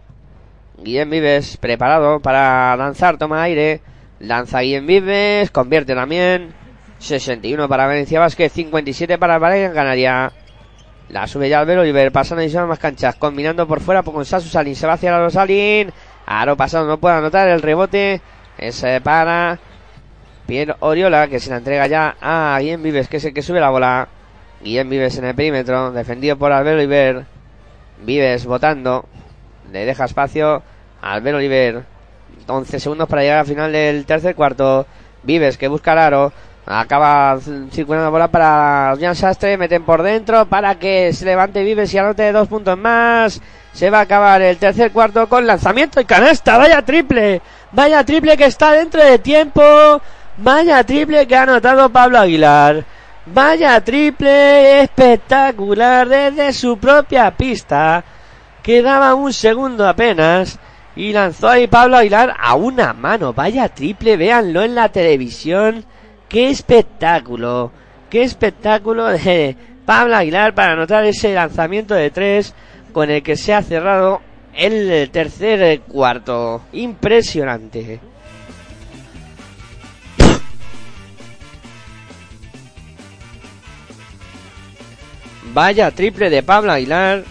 Guillem 0.77 1.09
Vives 1.09 1.57
preparado 1.57 2.19
para 2.19 2.75
lanzar, 2.75 3.17
toma 3.17 3.43
aire. 3.43 3.81
Lanza 4.19 4.61
Guillem 4.61 4.87
Vives, 4.87 5.51
convierte 5.51 5.95
también. 5.95 6.53
61 6.99 7.69
para 7.69 7.87
Valencia 7.87 8.19
Vázquez, 8.19 8.51
57 8.51 9.17
para 9.17 9.37
Valencia 9.37 9.73
Canaria. 9.73 10.31
La 11.09 11.25
sube 11.25 11.49
ya 11.49 11.59
Albert 11.59 11.81
Oliver, 11.81 12.11
pasando 12.11 12.43
y 12.43 12.53
más 12.67 12.77
canchas, 12.77 13.15
combinando 13.15 13.67
por 13.67 13.81
fuera 13.81 14.03
con 14.03 14.25
Sasu 14.25 14.47
Salin. 14.47 14.75
Se 14.75 14.85
va 14.85 14.93
hacia 14.93 15.15
Aro 15.15 15.29
Salin. 15.29 15.91
Aro 16.31 16.56
pasado, 16.56 16.85
no 16.85 16.99
puede 16.99 17.15
anotar 17.15 17.47
el 17.47 17.60
rebote. 17.60 18.22
Es 18.60 18.84
eh, 18.84 19.01
para 19.03 19.57
Pierre 20.45 20.76
Oriola, 20.80 21.27
que 21.27 21.39
se 21.39 21.49
la 21.49 21.57
entrega 21.57 21.88
ya 21.88 22.18
a 22.22 22.56
Guillem 22.60 22.84
Vives, 22.84 23.07
que 23.07 23.18
es 23.18 23.26
el 23.26 23.34
que 23.34 23.41
sube 23.41 23.60
la 23.60 23.72
bola. 23.72 24.07
Guillem 24.61 24.88
Vives 24.88 25.18
en 25.18 25.26
el 25.26 25.34
perímetro, 25.34 25.91
defendido 25.91 26.38
por 26.38 26.51
Albert 26.51 26.77
Oliver. 26.77 27.26
Vives 28.06 28.45
votando. 28.45 29.06
Le 29.72 29.85
deja 29.85 30.06
espacio 30.06 30.61
a 31.01 31.14
Albert 31.14 31.38
Oliver. 31.38 31.84
11 32.45 32.80
segundos 32.80 33.10
para 33.10 33.23
llegar 33.23 33.39
al 33.39 33.47
final 33.47 33.72
del 33.72 34.06
tercer 34.06 34.35
cuarto. 34.35 34.85
Vives 35.23 35.57
que 35.57 35.68
busca 35.68 35.93
el 35.93 35.97
aro. 35.97 36.31
Acaba 36.71 37.39
circulando 37.71 38.05
la 38.05 38.09
bola 38.11 38.27
para 38.27 38.95
Jan 38.99 39.15
Sastre. 39.15 39.57
Meten 39.57 39.83
por 39.83 40.03
dentro 40.03 40.45
para 40.45 40.75
que 40.75 41.11
se 41.13 41.25
levante 41.25 41.63
Vives 41.63 41.91
y 41.91 41.97
anote 41.97 42.31
dos 42.31 42.47
puntos 42.47 42.77
más. 42.77 43.41
Se 43.73 43.89
va 43.89 43.97
a 43.97 44.01
acabar 44.01 44.39
el 44.43 44.57
tercer 44.57 44.91
cuarto 44.91 45.27
con 45.27 45.47
lanzamiento 45.47 45.99
y 45.99 46.05
canasta. 46.05 46.59
Vaya 46.59 46.83
triple. 46.83 47.41
Vaya 47.71 48.03
triple 48.03 48.37
que 48.37 48.45
está 48.45 48.71
dentro 48.73 49.03
de 49.03 49.17
tiempo. 49.17 49.63
Vaya 50.37 50.83
triple 50.83 51.25
que 51.25 51.35
ha 51.35 51.41
anotado 51.41 51.89
Pablo 51.89 52.19
Aguilar. 52.19 52.85
Vaya 53.25 53.83
triple 53.83 54.83
espectacular 54.83 56.07
desde 56.07 56.53
su 56.53 56.77
propia 56.77 57.31
pista. 57.31 58.03
Quedaba 58.61 59.15
un 59.15 59.33
segundo 59.33 59.87
apenas. 59.87 60.59
Y 60.95 61.13
lanzó 61.13 61.49
ahí 61.49 61.65
Pablo 61.65 61.97
Aguilar 61.97 62.35
a 62.39 62.53
una 62.53 62.93
mano. 62.93 63.33
Vaya 63.33 63.69
triple, 63.69 64.17
véanlo 64.17 64.61
en 64.61 64.75
la 64.75 64.89
televisión. 64.89 65.83
Qué 66.30 66.49
espectáculo. 66.51 67.72
Qué 68.10 68.22
espectáculo 68.22 69.07
de 69.07 69.57
Pablo 69.85 70.15
Aguilar 70.15 70.53
para 70.53 70.73
anotar 70.73 71.03
ese 71.06 71.34
lanzamiento 71.34 71.95
de 71.95 72.11
tres 72.11 72.53
con 72.93 73.10
el 73.10 73.23
que 73.23 73.35
se 73.35 73.56
ha 73.56 73.64
cerrado 73.64 74.22
el 74.53 75.10
tercer 75.10 75.81
cuarto. 75.81 76.61
Impresionante. 76.72 77.99
Vaya 85.51 85.89
triple 85.89 86.30
de 86.30 86.43
Pablo 86.43 86.72
Aguilar 86.72 87.23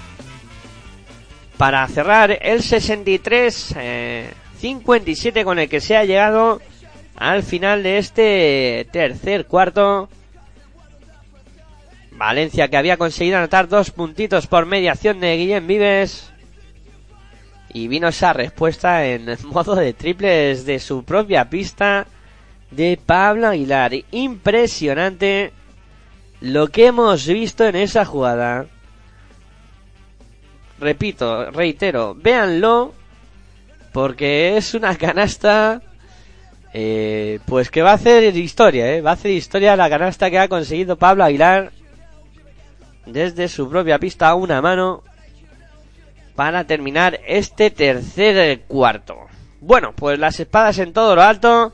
para 1.57 1.87
cerrar 1.87 2.37
el 2.43 2.63
63 2.63 3.75
eh, 3.79 4.31
57 4.59 5.45
con 5.45 5.61
el 5.61 5.69
que 5.69 5.81
se 5.81 5.97
ha 5.97 6.05
llegado 6.05 6.61
al 7.19 7.43
final 7.43 7.83
de 7.83 7.99
este 7.99 8.89
tercer 8.93 9.47
cuarto. 9.47 10.09
Valencia 12.13 12.69
que 12.69 12.77
había 12.77 12.97
conseguido 12.97 13.39
anotar 13.39 13.69
dos 13.69 13.91
puntitos 13.91 14.47
por 14.47 14.67
mediación 14.67 15.21
de 15.21 15.37
Guillem 15.37 15.67
Vives. 15.67 16.31
Y 17.73 17.89
vino 17.89 18.09
esa 18.09 18.33
respuesta 18.33 19.05
en 19.05 19.37
modo 19.45 19.75
de 19.75 19.93
triples 19.93 20.65
de 20.65 20.79
su 20.79 21.05
propia 21.05 21.51
pista 21.51 22.07
de 22.71 22.99
Pablo 23.05 23.49
Aguilar. 23.49 23.93
Impresionante 24.13 25.53
lo 26.41 26.69
que 26.69 26.87
hemos 26.87 27.27
visto 27.27 27.67
en 27.67 27.77
esa 27.77 28.05
jugada. 28.05 28.67
Repito, 30.79 31.51
reitero, 31.51 32.15
véanlo 32.15 32.95
porque 33.93 34.57
es 34.57 34.75
una 34.75 34.95
canasta 34.97 35.83
eh, 36.81 37.41
pues 37.45 37.73
que 37.73 37.83
va 37.83 37.91
a 37.91 37.95
hacer 37.95 38.37
historia, 38.37 38.95
¿eh? 38.95 39.01
va 39.01 39.11
a 39.11 39.15
hacer 39.15 39.33
historia 39.33 39.75
la 39.75 39.91
canasta 39.91 40.31
que 40.31 40.39
ha 40.39 40.47
conseguido 40.47 40.95
Pablo 40.95 41.25
Aguilar 41.25 41.73
desde 43.05 43.49
su 43.49 43.69
propia 43.69 43.99
pista 43.99 44.29
a 44.29 44.37
una 44.37 44.63
mano 44.63 45.03
para 46.37 46.63
terminar 46.69 47.19
este 47.27 47.73
tercer 47.73 48.61
cuarto. 48.69 49.17
Bueno, 49.61 49.93
pues 49.93 50.21
las 50.21 50.39
espadas 50.39 50.79
en 50.79 50.93
todo 50.93 51.17
lo 51.17 51.23
alto 51.23 51.73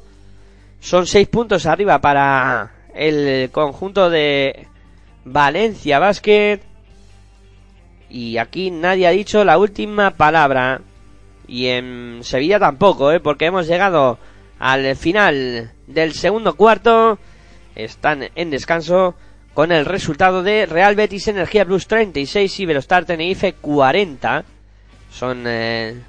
son 0.80 1.06
seis 1.06 1.28
puntos 1.28 1.66
arriba 1.66 2.00
para 2.00 2.72
el 2.94 3.50
conjunto 3.50 4.08
de 4.08 4.68
Valencia 5.26 5.98
Basket. 5.98 6.60
Y 8.08 8.38
aquí 8.38 8.70
nadie 8.70 9.06
ha 9.06 9.10
dicho 9.10 9.44
la 9.44 9.58
última 9.58 10.12
palabra. 10.12 10.80
Y 11.46 11.66
en 11.66 12.20
Sevilla 12.22 12.58
tampoco, 12.58 13.12
¿eh? 13.12 13.20
porque 13.20 13.44
hemos 13.44 13.66
llegado 13.66 14.18
al 14.58 14.96
final 14.96 15.72
del 15.86 16.12
segundo 16.14 16.54
cuarto. 16.54 17.18
Están 17.74 18.28
en 18.34 18.50
descanso 18.50 19.14
con 19.52 19.72
el 19.72 19.84
resultado 19.84 20.42
de 20.42 20.66
Real 20.66 20.94
Betis 20.96 21.28
Energía 21.28 21.64
Plus 21.64 21.86
36 21.86 22.60
y 22.60 22.66
Velostar 22.66 23.04
Tenerife 23.04 23.54
40. 23.54 24.44
Son 25.10 25.44
eh, 25.46 26.00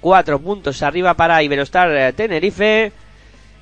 cuatro 0.00 0.38
puntos 0.40 0.82
arriba 0.82 1.14
para 1.14 1.42
Iberostar 1.42 1.90
eh, 1.96 2.12
Tenerife. 2.12 2.92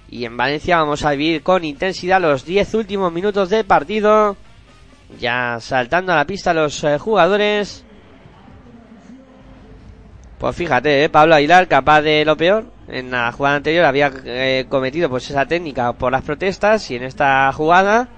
Y 0.08 0.24
en 0.24 0.36
Valencia 0.36 0.78
vamos 0.78 1.04
a 1.04 1.10
vivir 1.10 1.42
con 1.42 1.64
intensidad 1.64 2.20
los 2.20 2.44
10 2.44 2.74
últimos 2.74 3.12
minutos 3.12 3.50
del 3.50 3.64
partido. 3.64 4.36
Ya 5.18 5.58
saltando 5.60 6.12
a 6.12 6.16
la 6.16 6.26
pista 6.26 6.54
los 6.54 6.82
eh, 6.84 6.98
jugadores. 6.98 7.85
Pues 10.38 10.54
fíjate, 10.54 11.04
¿eh? 11.04 11.08
Pablo 11.08 11.34
Aguilar 11.34 11.66
capaz 11.66 12.02
de 12.02 12.24
lo 12.24 12.36
peor. 12.36 12.66
En 12.88 13.10
la 13.10 13.32
jugada 13.32 13.56
anterior 13.56 13.84
había 13.84 14.12
eh, 14.24 14.66
cometido 14.68 15.08
pues 15.08 15.28
esa 15.30 15.46
técnica 15.46 15.92
por 15.94 16.12
las 16.12 16.22
protestas 16.22 16.90
y 16.90 16.96
en 16.96 17.04
esta 17.04 17.50
jugada 17.52 18.08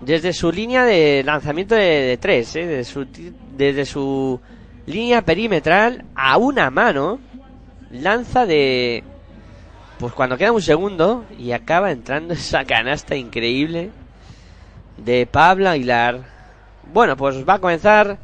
desde 0.00 0.32
su 0.32 0.50
línea 0.50 0.84
de 0.84 1.22
lanzamiento 1.24 1.74
de, 1.74 2.18
tres, 2.20 2.56
¿eh? 2.56 2.66
desde, 2.66 2.84
su, 2.84 3.06
desde 3.56 3.84
su 3.84 4.40
línea 4.86 5.22
perimetral 5.22 6.04
a 6.14 6.38
una 6.38 6.70
mano 6.70 7.18
lanza 7.90 8.46
de 8.46 9.04
pues 9.98 10.12
cuando 10.12 10.36
queda 10.36 10.52
un 10.52 10.62
segundo 10.62 11.24
y 11.38 11.52
acaba 11.52 11.90
entrando 11.90 12.34
esa 12.34 12.64
canasta 12.64 13.14
increíble 13.14 13.90
de 14.96 15.26
Pablo 15.26 15.68
Aguilar. 15.68 16.22
Bueno, 16.92 17.16
pues 17.16 17.46
va 17.46 17.54
a 17.54 17.58
comenzar 17.58 18.18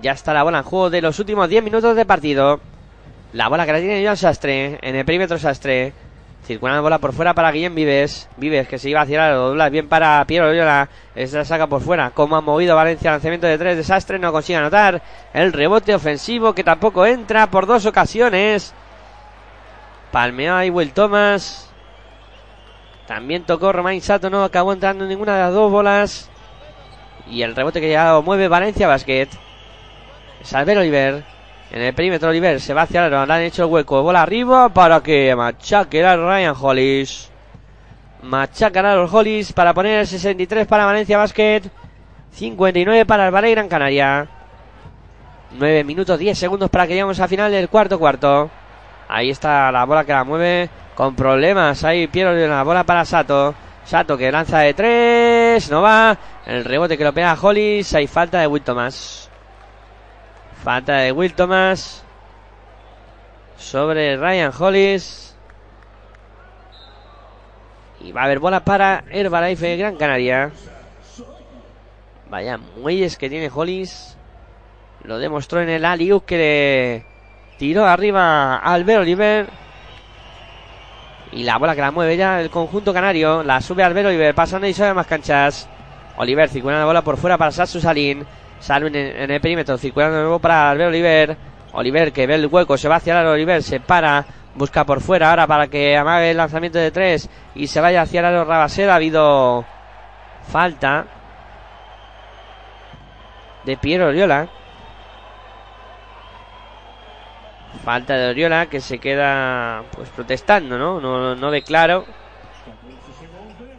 ya 0.00 0.12
está 0.12 0.32
la 0.32 0.42
bola 0.42 0.58
en 0.58 0.64
juego 0.64 0.90
de 0.90 1.02
los 1.02 1.18
últimos 1.18 1.48
10 1.48 1.62
minutos 1.62 1.94
de 1.96 2.06
partido. 2.06 2.60
La 3.32 3.48
bola 3.48 3.66
que 3.66 3.72
la 3.72 3.78
tiene 3.78 4.02
Joan 4.02 4.16
Sastre. 4.16 4.78
En 4.82 4.96
el 4.96 5.04
perímetro 5.04 5.38
Sastre. 5.38 5.92
Circula 6.44 6.74
la 6.74 6.80
bola 6.80 6.98
por 6.98 7.12
fuera 7.12 7.34
para 7.34 7.52
Guillem 7.52 7.74
Vives. 7.74 8.28
Vives 8.36 8.66
que 8.66 8.78
se 8.78 8.90
iba 8.90 9.00
hacia 9.00 9.28
la 9.28 9.34
dobla. 9.34 9.68
Bien 9.68 9.88
para 9.88 10.24
Piero 10.26 10.46
Loyola. 10.46 10.88
Esta 11.14 11.38
la 11.38 11.44
saca 11.44 11.66
por 11.66 11.80
fuera. 11.80 12.10
Como 12.10 12.36
ha 12.36 12.40
movido 12.40 12.74
Valencia 12.74 13.12
lanzamiento 13.12 13.46
de 13.46 13.58
tres 13.58 13.76
desastre. 13.76 14.18
No 14.18 14.32
consigue 14.32 14.58
anotar. 14.58 15.02
El 15.32 15.52
rebote 15.52 15.94
ofensivo 15.94 16.54
que 16.54 16.64
tampoco 16.64 17.06
entra 17.06 17.50
por 17.50 17.66
dos 17.66 17.86
ocasiones. 17.86 18.74
Palmeó 20.10 20.56
ahí 20.56 20.68
Will 20.68 20.92
Thomas. 20.92 21.70
También 23.06 23.44
tocó 23.44 23.72
Romain 23.72 24.02
Sato. 24.02 24.28
No 24.28 24.44
acabó 24.44 24.72
entrando 24.72 25.04
en 25.04 25.10
ninguna 25.10 25.36
de 25.36 25.42
las 25.42 25.54
dos 25.54 25.70
bolas. 25.70 26.28
Y 27.30 27.42
el 27.42 27.54
rebote 27.54 27.80
que 27.80 27.90
ya 27.90 28.12
lo 28.12 28.22
mueve 28.22 28.48
Valencia 28.48 28.88
Basket. 28.88 29.28
Salver 30.42 30.78
Oliver. 30.78 31.24
En 31.70 31.80
el 31.80 31.94
perímetro 31.94 32.28
Oliver 32.28 32.60
se 32.60 32.74
va 32.74 32.82
hacia 32.82 33.04
aro. 33.04 33.24
Le 33.24 33.32
han 33.32 33.40
hecho 33.42 33.64
el 33.64 33.70
hueco. 33.70 34.02
Bola 34.02 34.22
arriba 34.22 34.68
para 34.68 35.00
que 35.00 35.34
machaque 35.34 36.04
a 36.04 36.16
Ryan 36.16 36.54
Hollis. 36.58 37.30
Machacan 38.22 38.86
a 38.86 39.00
Hollis 39.02 39.52
para 39.52 39.72
poner 39.72 40.00
el 40.00 40.06
63 40.06 40.66
para 40.66 40.84
Valencia 40.84 41.18
Basket. 41.18 41.62
59 42.32 43.06
para 43.06 43.26
el 43.26 43.34
Valle 43.34 43.50
Gran 43.52 43.68
Canaria. 43.68 44.28
9 45.52 45.84
minutos 45.84 46.18
10 46.18 46.38
segundos 46.38 46.70
para 46.70 46.86
que 46.86 46.94
lleguemos 46.94 47.18
al 47.20 47.28
final 47.28 47.50
del 47.50 47.68
cuarto 47.68 47.98
cuarto. 47.98 48.50
Ahí 49.08 49.30
está 49.30 49.72
la 49.72 49.84
bola 49.84 50.04
que 50.04 50.12
la 50.12 50.24
mueve 50.24 50.70
con 50.94 51.16
problemas. 51.16 51.84
Ahí 51.84 52.06
Piero 52.06 52.32
la 52.34 52.62
bola 52.62 52.84
para 52.84 53.04
Sato. 53.04 53.54
Sato 53.84 54.16
que 54.16 54.30
lanza 54.30 54.60
de 54.60 54.74
3. 54.74 55.70
No 55.70 55.82
va. 55.82 56.16
El 56.46 56.64
rebote 56.64 56.98
que 56.98 57.04
lo 57.04 57.12
pega 57.12 57.36
Hollis. 57.40 57.94
Hay 57.94 58.06
falta 58.06 58.40
de 58.40 58.46
Will 58.46 58.62
Thomas. 58.62 59.31
Falta 60.62 60.98
de 60.98 61.10
Will 61.10 61.34
Thomas. 61.34 62.04
Sobre 63.58 64.16
Ryan 64.16 64.52
Hollis. 64.56 65.34
Y 68.00 68.12
va 68.12 68.22
a 68.22 68.24
haber 68.24 68.38
bola 68.38 68.64
para 68.64 69.02
Herbalife 69.10 69.76
Gran 69.76 69.96
Canaria. 69.96 70.52
Vaya 72.30 72.58
muelles 72.78 73.16
que 73.16 73.28
tiene 73.28 73.50
Hollis. 73.52 74.16
Lo 75.02 75.18
demostró 75.18 75.60
en 75.60 75.68
el 75.68 75.84
Aliu 75.84 76.20
que 76.24 76.38
le 76.38 77.06
tiró 77.58 77.84
arriba 77.84 78.56
a 78.56 78.72
Albert 78.72 79.00
Oliver. 79.00 79.48
Y 81.32 81.42
la 81.42 81.58
bola 81.58 81.74
que 81.74 81.80
la 81.80 81.90
mueve 81.90 82.16
ya 82.16 82.40
el 82.40 82.50
conjunto 82.50 82.92
canario. 82.92 83.42
La 83.42 83.60
sube 83.60 83.82
Albert 83.82 84.06
Oliver 84.06 84.34
pasando 84.34 84.68
y 84.68 84.74
sube 84.74 84.94
más 84.94 85.08
canchas. 85.08 85.68
Oliver 86.18 86.48
circula 86.48 86.78
la 86.78 86.84
bola 86.84 87.02
por 87.02 87.16
fuera 87.16 87.36
para 87.36 87.50
Satsu 87.50 87.80
Salin. 87.80 88.24
Salin 88.62 88.94
en, 88.94 89.30
el 89.30 89.40
perímetro, 89.40 89.76
circulando 89.76 90.16
de 90.16 90.22
nuevo 90.22 90.38
para 90.38 90.70
Albert 90.70 90.88
Oliver. 90.90 91.36
Oliver 91.72 92.12
que 92.12 92.26
ve 92.26 92.36
el 92.36 92.46
hueco, 92.46 92.78
se 92.78 92.88
va 92.88 92.96
hacia 92.96 93.12
el 93.12 93.18
aro, 93.18 93.32
Oliver 93.32 93.62
se 93.62 93.80
para, 93.80 94.24
busca 94.54 94.84
por 94.84 95.00
fuera 95.00 95.30
ahora 95.30 95.46
para 95.46 95.66
que 95.66 95.96
amague 95.96 96.30
el 96.30 96.36
lanzamiento 96.36 96.78
de 96.78 96.90
tres 96.90 97.28
y 97.54 97.66
se 97.66 97.80
vaya 97.80 98.02
hacia 98.02 98.20
el 98.20 98.26
aro 98.26 98.44
Rabasera. 98.44 98.92
Ha 98.92 98.96
habido 98.96 99.64
falta 100.46 101.06
de 103.64 103.76
Piero 103.76 104.08
Oriola. 104.08 104.48
Falta 107.84 108.14
de 108.14 108.30
Oriola 108.30 108.66
que 108.66 108.80
se 108.80 108.98
queda 108.98 109.82
pues 109.90 110.08
protestando, 110.10 110.78
¿no? 110.78 111.00
No, 111.00 111.34
no 111.34 111.50
ve 111.50 111.62
claro 111.62 112.04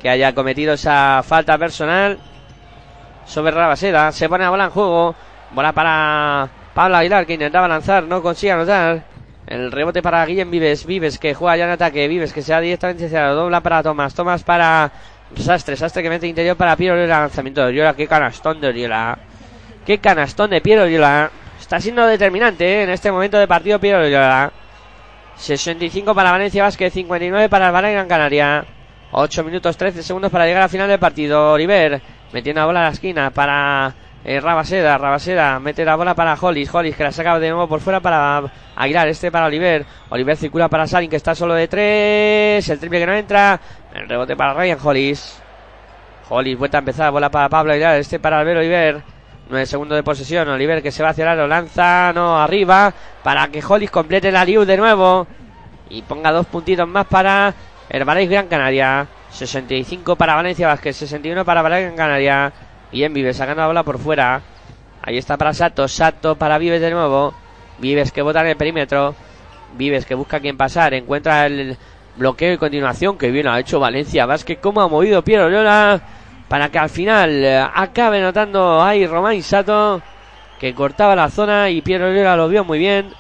que 0.02 0.10
haya 0.10 0.34
cometido 0.34 0.74
esa 0.74 1.22
falta 1.24 1.58
personal 1.58 2.20
sobre 3.26 3.52
Rabaseda. 3.52 4.12
Se 4.12 4.30
pone 4.30 4.44
la 4.44 4.50
bola 4.50 4.66
en 4.66 4.70
juego. 4.70 5.16
Bola 5.52 5.72
para 5.72 6.50
Pablo 6.74 6.98
Aguilar 6.98 7.26
que 7.26 7.34
intentaba 7.34 7.68
lanzar, 7.68 8.04
no 8.04 8.22
consigue 8.22 8.52
anotar. 8.52 9.04
El 9.46 9.72
rebote 9.72 10.02
para 10.02 10.26
Guillem 10.26 10.50
Vives. 10.50 10.86
Vives 10.86 11.20
que 11.20 11.34
juega 11.34 11.58
ya 11.58 11.66
en 11.66 11.72
ataque. 11.72 12.08
Vives 12.08 12.34
que 12.34 12.42
se 12.42 12.54
va 12.54 12.62
directamente 12.62 13.06
hacia 13.06 13.22
la 13.22 13.30
dobla 13.30 13.62
para 13.62 13.84
Tomás. 13.84 14.14
Tomás 14.14 14.44
para 14.44 14.92
Sastre. 15.38 15.76
Sastre 15.76 16.02
que 16.02 16.10
mete 16.10 16.28
interior 16.28 16.56
para 16.56 16.76
Piero 16.76 16.96
Oriola. 16.96 17.22
Lanzamiento 17.22 17.62
de 17.62 17.68
Oriola. 17.68 17.94
Qué 17.94 18.08
canastón 18.08 18.62
de 18.62 18.68
Oriola. 18.70 19.18
Qué 19.86 19.98
canastón 19.98 20.50
de 20.50 20.62
Piero 20.62 20.84
Oriola. 20.84 21.30
Está 21.60 21.80
siendo 21.80 22.06
determinante 22.08 22.66
¿eh? 22.66 22.84
en 22.84 22.90
este 22.90 23.12
momento 23.12 23.38
de 23.38 23.48
partido 23.48 23.80
Piero 23.80 24.00
Oriola. 24.00 24.52
65 25.36 26.16
para 26.16 26.32
Valencia 26.32 26.64
Vázquez. 26.64 26.94
59 26.94 27.50
para 27.50 27.68
el 27.68 27.94
Gran 27.94 28.08
Canaria. 28.08 28.66
8 29.12 29.44
minutos 29.44 29.78
13 29.78 30.02
segundos 30.02 30.32
para 30.32 30.46
llegar 30.46 30.64
al 30.64 30.70
final 30.70 30.88
del 30.88 31.00
partido. 31.00 31.52
Oliver 31.52 32.02
metiendo 32.34 32.62
la 32.62 32.66
bola 32.66 32.80
a 32.82 32.84
la 32.84 32.90
esquina 32.90 33.30
para 33.30 33.94
eh, 34.26 34.40
Rabaseda. 34.42 34.98
Rabaseda 34.98 35.60
mete 35.60 35.86
la 35.86 35.96
bola 35.96 36.16
para 36.16 36.34
Hollis. 36.34 36.74
Hollis 36.74 36.96
que 36.96 37.04
la 37.04 37.12
saca 37.12 37.40
de 37.40 37.50
nuevo 37.50 37.68
por 37.68 37.80
fuera 37.80 38.00
para 38.00 38.44
Aguilar. 38.76 39.08
Este 39.08 39.32
para 39.32 39.46
Oliver. 39.46 39.86
Oliver 40.10 40.36
circula 40.36 40.68
para 40.68 40.88
Salin 40.88 41.10
que 41.10 41.16
está 41.16 41.36
solo 41.36 41.54
de 41.54 41.68
3. 41.68 42.68
El 42.68 42.80
triple 42.80 43.00
que 43.00 43.06
no 43.06 43.14
entra. 43.14 43.60
El 43.94 44.10
rebote 44.10 44.36
para 44.36 44.54
Ryan 44.54 44.80
Hollis. 44.84 45.42
Hollis 46.30 46.58
vuelta 46.58 46.78
a 46.78 46.80
empezar. 46.80 47.12
Bola 47.12 47.30
para 47.30 47.48
Pablo 47.48 47.74
Aguilar. 47.74 47.98
Este 47.98 48.20
para 48.20 48.40
Albert 48.40 48.60
Oliver. 48.60 49.02
9 49.50 49.66
segundos 49.66 49.96
de 49.96 50.04
posesión. 50.04 50.50
Oliver 50.50 50.82
que 50.82 50.92
se 50.92 51.04
va 51.04 51.10
hacia 51.10 51.24
el 51.24 51.30
aro. 51.30 51.48
Lanza. 51.48 52.12
No 52.14 52.42
arriba. 52.42 52.94
Para 53.22 53.48
que 53.50 53.64
Hollis 53.64 53.92
complete 53.92 54.32
la 54.32 54.44
liu 54.44 54.66
de 54.66 54.78
nuevo. 54.78 55.28
Y 55.90 56.02
ponga 56.02 56.32
dos 56.32 56.48
puntitos 56.48 56.88
más 56.88 57.06
para 57.06 57.54
Herbalife 57.90 58.34
Gran 58.34 58.48
Canaria. 58.48 59.08
65 59.34 60.16
para 60.16 60.36
Valencia 60.36 60.68
Vázquez. 60.68 60.96
61 60.96 61.44
para 61.44 61.62
Gran 61.62 61.96
Canaria. 61.96 62.54
Y 62.92 63.04
en 63.04 63.14
Vives 63.14 63.38
sacando 63.38 63.62
la 63.62 63.68
bola 63.68 63.84
por 63.84 63.98
fuera. 63.98 64.42
Ahí 65.02 65.18
está 65.18 65.38
para 65.38 65.54
Sato. 65.54 65.88
Sato 65.88 66.36
para 66.36 66.58
Vives 66.58 66.82
de 66.82 66.92
nuevo. 66.92 67.34
Vives 67.80 68.12
que 68.12 68.22
bota 68.22 68.42
en 68.42 68.48
el 68.48 68.58
perímetro. 68.58 69.16
Vives 69.76 70.06
que 70.06 70.16
busca 70.16 70.38
a 70.38 70.40
quien 70.40 70.56
pasar. 70.56 70.94
Encuentra 70.94 71.48
el 71.48 71.78
bloqueo 72.16 72.54
y 72.54 72.58
continuación 72.58 73.18
que 73.18 73.32
bien 73.32 73.48
ha 73.48 73.60
hecho 73.60 73.80
Valencia 73.80 74.26
Vázquez. 74.28 74.60
Cómo 74.62 74.82
ha 74.82 74.88
movido 74.88 75.24
Piero 75.24 75.50
Lola. 75.50 76.02
Para 76.48 76.70
que 76.70 76.78
al 76.78 76.90
final 76.90 77.44
eh, 77.44 77.68
acabe 77.74 78.22
notando 78.22 78.82
ahí 78.84 79.08
Román 79.08 79.42
Sato. 79.42 80.02
Que 80.60 80.76
cortaba 80.76 81.16
la 81.16 81.30
zona 81.30 81.72
y 81.72 81.82
Piero 81.82 82.14
Lola 82.14 82.38
lo 82.38 82.48
vio 82.48 82.64
muy 82.64 82.78
bien. 82.78 83.12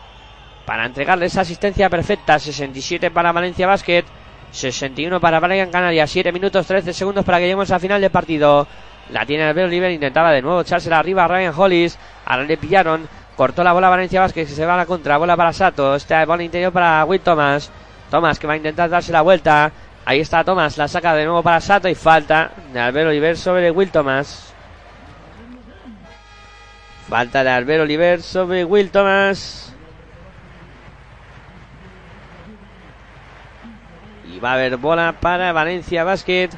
Para 0.65 0.85
entregarle 0.85 1.25
esa 1.25 1.41
asistencia 1.41 1.89
perfecta. 1.89 2.37
67 2.37 3.09
para 3.09 3.31
Valencia 3.31 3.65
Basket. 3.65 4.05
61 4.53 5.19
para 5.19 5.39
Valencia 5.39 5.69
Canaria. 5.71 6.07
7 6.07 6.31
minutos 6.31 6.65
13 6.65 6.93
segundos 6.93 7.25
para 7.25 7.39
que 7.39 7.45
lleguemos 7.45 7.71
al 7.71 7.79
final 7.79 7.99
del 7.99 8.11
partido. 8.11 8.67
La 9.09 9.25
tiene 9.25 9.43
Albert 9.43 9.67
Oliver. 9.67 9.91
Intentaba 9.91 10.31
de 10.31 10.41
nuevo 10.41 10.61
echársela 10.61 10.99
arriba 10.99 11.25
a 11.25 11.27
Ryan 11.27 11.53
Hollis. 11.55 11.97
Ahora 12.25 12.43
le 12.43 12.57
pillaron. 12.57 13.07
Cortó 13.35 13.63
la 13.63 13.73
bola 13.73 13.89
Valencia 13.89 14.21
Vázquez 14.21 14.47
que 14.47 14.55
se 14.55 14.65
va 14.65 14.75
a 14.75 14.77
la 14.77 14.85
contra. 14.85 15.17
Bola 15.17 15.35
para 15.35 15.51
Sato. 15.51 15.95
Esta 15.95 16.23
bola 16.25 16.43
interior 16.43 16.71
para 16.71 17.03
Will 17.03 17.21
Thomas. 17.21 17.71
Thomas 18.11 18.37
que 18.37 18.45
va 18.45 18.53
a 18.53 18.57
intentar 18.57 18.89
darse 18.89 19.11
la 19.11 19.21
vuelta. 19.21 19.71
Ahí 20.05 20.19
está 20.19 20.43
Thomas. 20.43 20.77
La 20.77 20.87
saca 20.87 21.15
de 21.15 21.25
nuevo 21.25 21.41
para 21.41 21.59
Sato 21.59 21.89
y 21.89 21.95
falta 21.95 22.51
de 22.71 22.79
Albert 22.79 23.09
Oliver 23.09 23.35
sobre 23.35 23.71
Will 23.71 23.89
Thomas. 23.89 24.53
Falta 27.09 27.43
de 27.43 27.49
Albert 27.49 27.81
Oliver 27.81 28.21
sobre 28.21 28.63
Will 28.63 28.91
Thomas. 28.91 29.72
Va 34.43 34.51
a 34.51 34.53
haber 34.55 34.77
bola 34.77 35.15
para 35.19 35.53
Valencia 35.53 36.03
Basket. 36.03 36.49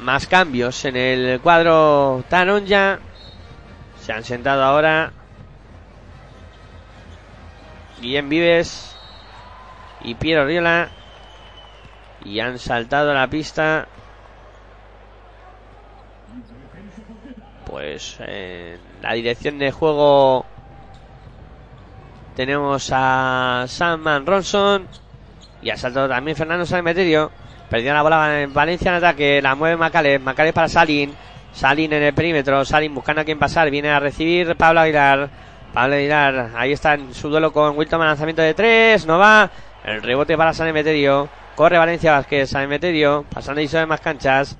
Más 0.00 0.26
cambios 0.26 0.84
en 0.84 0.96
el 0.96 1.40
cuadro 1.40 2.24
Tanonja. 2.28 2.98
Se 4.00 4.12
han 4.12 4.24
sentado 4.24 4.64
ahora 4.64 5.12
Guillem 8.00 8.28
Vives 8.28 8.96
y 10.00 10.14
Piero 10.14 10.46
Riola. 10.46 10.88
Y 12.24 12.40
han 12.40 12.58
saltado 12.58 13.12
a 13.12 13.14
la 13.14 13.28
pista. 13.28 13.86
Pues 17.66 18.18
en 18.20 18.80
la 19.00 19.12
dirección 19.12 19.58
de 19.58 19.70
juego 19.70 20.44
tenemos 22.34 22.90
a 22.92 23.64
Samman 23.68 24.26
Ronson. 24.26 24.88
Y 25.62 25.70
ha 25.70 25.76
saltado 25.76 26.08
también 26.08 26.36
Fernando 26.36 26.64
Sanemeterio. 26.66 27.30
Perdió 27.68 27.92
la 27.94 28.02
bola 28.02 28.42
en 28.42 28.52
Valencia 28.52 28.90
en 28.90 28.96
ataque. 28.96 29.40
La 29.42 29.54
mueve 29.54 29.76
Macales. 29.76 30.20
Macales 30.20 30.52
para 30.52 30.68
Salin. 30.68 31.12
Salin 31.52 31.92
en 31.92 32.02
el 32.02 32.14
perímetro. 32.14 32.64
Salin 32.64 32.94
buscando 32.94 33.22
a 33.22 33.24
quien 33.24 33.38
pasar. 33.38 33.70
Viene 33.70 33.90
a 33.90 34.00
recibir 34.00 34.56
Pablo 34.56 34.80
Aguilar. 34.80 35.30
Pablo 35.72 35.94
Aguilar, 35.94 36.50
ahí 36.56 36.72
está 36.72 36.94
en 36.94 37.14
su 37.14 37.28
duelo 37.28 37.52
con 37.52 37.78
Wilton, 37.78 38.00
lanzamiento 38.00 38.42
de 38.42 38.54
tres, 38.54 39.06
no 39.06 39.18
va. 39.18 39.50
El 39.84 40.02
rebote 40.02 40.36
para 40.36 40.52
San 40.52 40.66
Emeterio. 40.66 41.28
Corre 41.54 41.78
Valencia 41.78 42.12
Vázquez, 42.12 42.50
San 42.50 42.62
Emeterio, 42.62 43.24
pasando 43.32 43.60
y 43.60 43.68
sobre 43.68 43.86
más 43.86 44.00
canchas. 44.00 44.56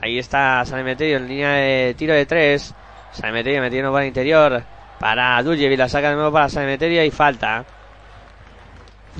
Ahí 0.00 0.18
está 0.18 0.64
San 0.64 0.80
Emeterio 0.80 1.18
en 1.18 1.28
línea 1.28 1.50
de 1.50 1.94
tiro 1.96 2.14
de 2.14 2.24
tres. 2.24 2.74
San 3.12 3.30
Emeterio 3.30 3.60
metiendo 3.60 3.92
para 3.92 4.04
el 4.04 4.08
interior 4.08 4.62
para 4.98 5.42
Duljevic, 5.42 5.78
la 5.78 5.88
saca 5.88 6.10
de 6.10 6.14
nuevo 6.14 6.32
para 6.32 6.48
San 6.48 6.64
Emeterio 6.64 7.04
y 7.04 7.10
falta. 7.10 7.64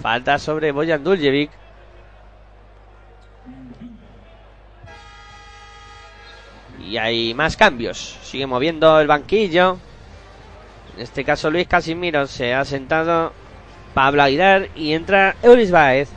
Falta 0.02 0.38
sobre 0.38 0.72
Boyan 0.72 1.02
Duljevic. 1.02 1.50
Y 6.86 6.98
hay 6.98 7.34
más 7.34 7.56
cambios. 7.56 8.16
Sigue 8.22 8.46
moviendo 8.46 9.00
el 9.00 9.06
banquillo. 9.06 9.78
En 10.96 11.02
este 11.02 11.24
caso 11.24 11.50
Luis 11.50 11.66
Casimiro 11.66 12.26
se 12.26 12.54
ha 12.54 12.64
sentado. 12.64 13.32
Pablo 13.94 14.22
Aguilar 14.22 14.68
y 14.76 14.92
entra 14.92 15.36
Euris 15.42 15.70
Baez. 15.70 16.10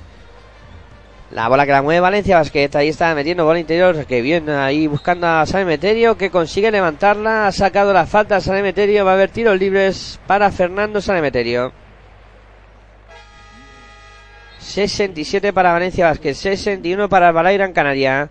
La 1.31 1.47
bola 1.47 1.65
que 1.65 1.71
la 1.71 1.81
mueve 1.81 2.01
Valencia 2.01 2.37
Basket. 2.37 2.69
Ahí 2.75 2.89
está 2.89 3.15
metiendo 3.15 3.45
bola 3.45 3.59
interior. 3.59 4.05
Que 4.05 4.21
viene 4.21 4.51
ahí 4.51 4.85
buscando 4.87 5.27
a 5.27 5.45
San 5.45 5.61
Emeterio. 5.61 6.17
Que 6.17 6.29
consigue 6.29 6.71
levantarla. 6.71 7.47
Ha 7.47 7.51
sacado 7.51 7.93
la 7.93 8.05
falta 8.05 8.35
a 8.35 8.41
San 8.41 8.57
Emeterio. 8.57 9.05
Va 9.05 9.11
a 9.11 9.13
haber 9.15 9.29
tiros 9.29 9.57
libres 9.57 10.19
para 10.27 10.51
Fernando 10.51 11.01
San 11.01 11.17
Emeterio. 11.17 11.71
67 14.69 15.51
para 15.51 15.73
Valencia 15.73 16.05
Vázquez. 16.05 16.37
61 16.37 17.09
para 17.09 17.31
Balay 17.31 17.57
Gran 17.57 17.73
Canaria. 17.73 18.29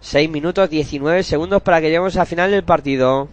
6 0.00 0.28
minutos 0.28 0.68
19 0.68 1.22
segundos 1.22 1.62
para 1.62 1.80
que 1.80 1.86
lleguemos 1.86 2.16
al 2.18 2.26
final 2.26 2.50
del 2.50 2.62
partido. 2.62 3.28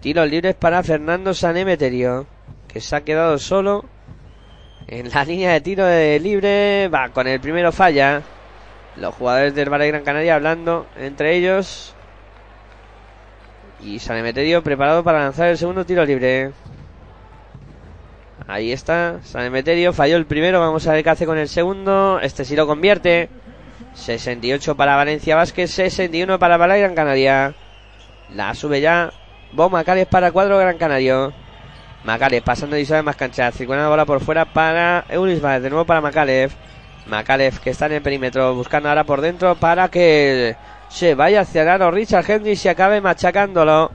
Tiros 0.00 0.28
libres 0.28 0.54
para 0.54 0.82
Fernando 0.82 1.32
San 1.32 1.56
Emeterio. 1.56 2.26
Que 2.68 2.82
se 2.82 2.94
ha 2.94 3.00
quedado 3.00 3.38
solo 3.38 3.86
en 4.88 5.08
la 5.08 5.24
línea 5.24 5.52
de 5.54 5.60
tiro 5.62 5.86
libre. 6.20 6.88
Va, 6.88 7.08
con 7.08 7.26
el 7.26 7.40
primero 7.40 7.72
falla. 7.72 8.22
Los 8.96 9.14
jugadores 9.14 9.54
del 9.54 9.70
Balay 9.70 9.88
Gran 9.88 10.04
Canaria 10.04 10.34
hablando 10.34 10.86
entre 10.98 11.34
ellos. 11.34 11.94
Y 13.80 14.00
San 14.00 14.18
Emeterio 14.18 14.62
preparado 14.62 15.02
para 15.02 15.20
lanzar 15.20 15.48
el 15.48 15.56
segundo 15.56 15.86
tiro 15.86 16.04
libre. 16.04 16.52
Ahí 18.48 18.72
está, 18.72 19.20
San 19.24 19.44
Emeterio 19.44 19.92
falló 19.92 20.16
el 20.16 20.24
primero, 20.24 20.58
vamos 20.58 20.86
a 20.86 20.94
ver 20.94 21.04
qué 21.04 21.10
hace 21.10 21.26
con 21.26 21.36
el 21.36 21.48
segundo. 21.48 22.18
Este 22.22 22.46
sí 22.46 22.56
lo 22.56 22.66
convierte. 22.66 23.28
68 23.92 24.74
para 24.74 24.96
Valencia 24.96 25.36
Vázquez, 25.36 25.70
61 25.70 26.38
para 26.38 26.56
Balay 26.56 26.80
Gran 26.80 26.94
Canaria. 26.94 27.54
La 28.34 28.54
sube 28.54 28.80
ya 28.80 29.12
Bo 29.52 29.68
Macales 29.68 30.06
para 30.06 30.32
cuadro 30.32 30.56
Gran 30.56 30.78
Canario. 30.78 31.34
Macales 32.04 32.40
pasando 32.40 32.78
y 32.78 32.86
sabe 32.86 33.02
más 33.02 33.16
cancha. 33.16 33.52
Circulando 33.52 33.84
la 33.84 33.90
bola 33.90 34.06
por 34.06 34.20
fuera 34.20 34.46
para 34.46 35.04
Euris 35.10 35.42
Baez. 35.42 35.62
De 35.62 35.68
nuevo 35.68 35.84
para 35.84 36.00
Macalev. 36.00 36.50
Macalev 37.06 37.60
que 37.60 37.68
está 37.68 37.84
en 37.84 37.92
el 37.92 38.02
perímetro. 38.02 38.54
Buscando 38.54 38.88
ahora 38.88 39.04
por 39.04 39.20
dentro 39.20 39.56
para 39.56 39.88
que 39.88 40.56
se 40.88 41.14
vaya 41.14 41.42
hacia 41.42 41.62
el 41.62 41.68
aro 41.68 41.90
Richard 41.90 42.24
Henry 42.30 42.52
y 42.52 42.56
se 42.56 42.70
acabe 42.70 43.02
machacándolo. 43.02 43.90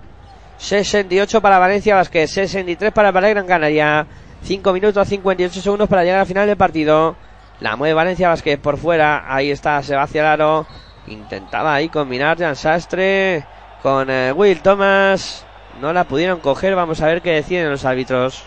68 0.57 1.41
para 1.41 1.57
Valencia 1.57 1.95
Vázquez. 1.95 2.29
63 2.29 2.91
para 2.91 3.11
Balay 3.11 3.33
Gran 3.33 3.47
Canaria. 3.47 4.05
5 4.43 4.73
minutos 4.73 5.07
58 5.07 5.61
segundos 5.61 5.87
para 5.87 6.03
llegar 6.03 6.19
al 6.19 6.25
final 6.25 6.47
del 6.47 6.57
partido. 6.57 7.15
La 7.61 7.77
mueve 7.77 7.93
Valencia 7.93 8.27
Vázquez 8.27 8.59
por 8.59 8.77
fuera. 8.77 9.23
Ahí 9.33 9.51
está 9.51 9.81
Sebastián 9.81 10.25
Aro. 10.25 10.67
Intentaba 11.07 11.73
ahí 11.73 11.87
combinar 11.87 12.37
Jan 12.37 12.55
Sastre 12.55 13.45
con 13.81 14.09
eh, 14.09 14.33
Will 14.33 14.61
Thomas. 14.61 15.45
No 15.79 15.93
la 15.93 16.03
pudieron 16.03 16.39
coger. 16.39 16.75
Vamos 16.75 16.99
a 17.01 17.07
ver 17.07 17.21
qué 17.21 17.31
deciden 17.31 17.69
los 17.69 17.85
árbitros. 17.85 18.43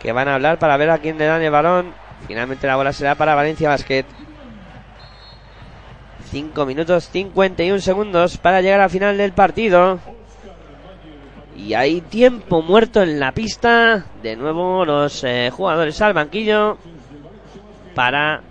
Que 0.00 0.12
van 0.12 0.28
a 0.28 0.34
hablar 0.36 0.58
para 0.58 0.78
ver 0.78 0.90
a 0.90 0.98
quién 0.98 1.18
le 1.18 1.26
dan 1.26 1.42
el 1.42 1.50
balón. 1.50 1.92
Finalmente 2.26 2.66
la 2.66 2.76
bola 2.76 2.94
será 2.94 3.14
para 3.14 3.34
Valencia 3.34 3.68
Basket. 3.68 4.06
5 6.30 6.66
minutos 6.66 7.08
51 7.10 7.80
segundos 7.80 8.38
para 8.38 8.62
llegar 8.62 8.80
al 8.80 8.90
final 8.90 9.18
del 9.18 9.32
partido. 9.32 9.98
Y 11.58 11.74
hay 11.74 12.00
tiempo 12.00 12.62
muerto 12.62 13.02
en 13.02 13.18
la 13.18 13.32
pista. 13.32 14.06
De 14.22 14.36
nuevo 14.36 14.84
los 14.84 15.24
eh, 15.24 15.50
jugadores 15.52 16.00
al 16.00 16.14
banquillo. 16.14 16.78
Para 17.94 18.42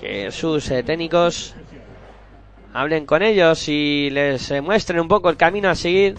que 0.00 0.30
sus 0.30 0.70
eh, 0.70 0.84
técnicos 0.84 1.54
hablen 2.72 3.04
con 3.04 3.22
ellos 3.22 3.68
y 3.68 4.10
les 4.10 4.48
eh, 4.52 4.60
muestren 4.60 5.00
un 5.00 5.08
poco 5.08 5.28
el 5.28 5.36
camino 5.36 5.68
a 5.68 5.74
seguir 5.74 6.14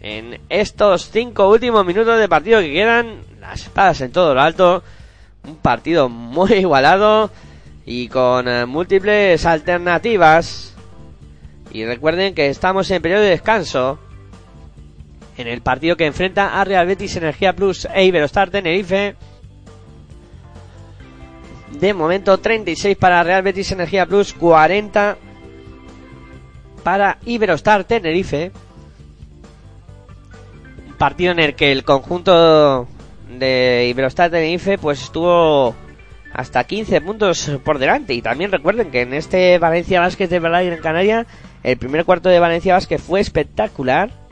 en 0.00 0.40
estos 0.48 1.10
cinco 1.10 1.50
últimos 1.50 1.84
minutos 1.84 2.18
de 2.18 2.28
partido 2.28 2.60
que 2.60 2.72
quedan. 2.72 3.20
Las 3.40 3.64
espadas 3.64 4.00
en 4.00 4.10
todo 4.10 4.34
lo 4.34 4.40
alto. 4.40 4.82
Un 5.46 5.56
partido 5.56 6.08
muy 6.08 6.52
igualado 6.54 7.30
y 7.84 8.08
con 8.08 8.46
múltiples 8.70 9.44
alternativas. 9.44 10.74
Y 11.70 11.84
recuerden 11.84 12.34
que 12.34 12.48
estamos 12.48 12.90
en 12.90 13.02
periodo 13.02 13.20
de 13.20 13.30
descanso 13.30 13.98
en 15.36 15.48
el 15.48 15.60
partido 15.62 15.96
que 15.96 16.06
enfrenta 16.06 16.60
a 16.60 16.64
Real 16.64 16.86
Betis 16.86 17.16
Energía 17.16 17.54
Plus 17.54 17.88
e 17.92 18.04
Iberostar 18.04 18.50
Tenerife. 18.50 19.16
De 21.72 21.92
momento 21.92 22.38
36 22.38 22.96
para 22.96 23.22
Real 23.22 23.42
Betis 23.42 23.72
Energía 23.72 24.06
Plus, 24.06 24.32
40 24.34 25.16
para 26.82 27.18
Iberostar 27.26 27.84
Tenerife. 27.84 28.52
Partido 30.98 31.32
en 31.32 31.40
el 31.40 31.54
que 31.54 31.72
el 31.72 31.82
conjunto 31.82 32.86
de 33.28 33.88
Iberostar 33.90 34.30
Tenerife 34.30 34.78
pues 34.78 35.02
estuvo 35.02 35.74
hasta 36.32 36.64
15 36.64 37.00
puntos 37.00 37.50
por 37.64 37.78
delante. 37.78 38.12
Y 38.12 38.22
también 38.22 38.52
recuerden 38.52 38.90
que 38.90 39.02
en 39.02 39.14
este 39.14 39.58
Valencia 39.58 40.00
Vázquez 40.00 40.28
de 40.30 40.36
en 40.36 40.80
Canaria, 40.80 41.26
el 41.62 41.76
primer 41.78 42.04
cuarto 42.04 42.28
de 42.28 42.40
Valencia 42.40 42.74
Vázquez 42.74 43.00
fue 43.00 43.20
espectacular. 43.20 44.23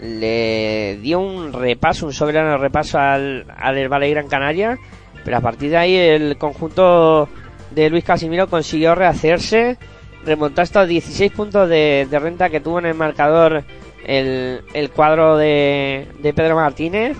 Le 0.00 0.98
dio 1.02 1.18
un 1.20 1.52
repaso, 1.52 2.06
un 2.06 2.12
soberano 2.12 2.56
repaso 2.58 2.98
al, 2.98 3.46
al 3.56 3.78
Herbalife 3.78 4.14
Gran 4.14 4.28
Canaria. 4.28 4.78
Pero 5.24 5.36
a 5.36 5.40
partir 5.40 5.70
de 5.70 5.76
ahí 5.76 5.96
el 5.96 6.38
conjunto 6.38 7.28
de 7.70 7.90
Luis 7.90 8.04
Casimiro 8.04 8.48
consiguió 8.48 8.94
rehacerse. 8.94 9.76
Remontar 10.24 10.64
hasta 10.64 10.84
16 10.86 11.32
puntos 11.32 11.68
de, 11.68 12.06
de 12.10 12.18
renta 12.18 12.50
que 12.50 12.60
tuvo 12.60 12.78
en 12.78 12.86
el 12.86 12.94
marcador 12.94 13.64
el, 14.04 14.62
el 14.74 14.90
cuadro 14.90 15.36
de, 15.36 16.08
de 16.20 16.32
Pedro 16.32 16.56
Martínez 16.56 17.16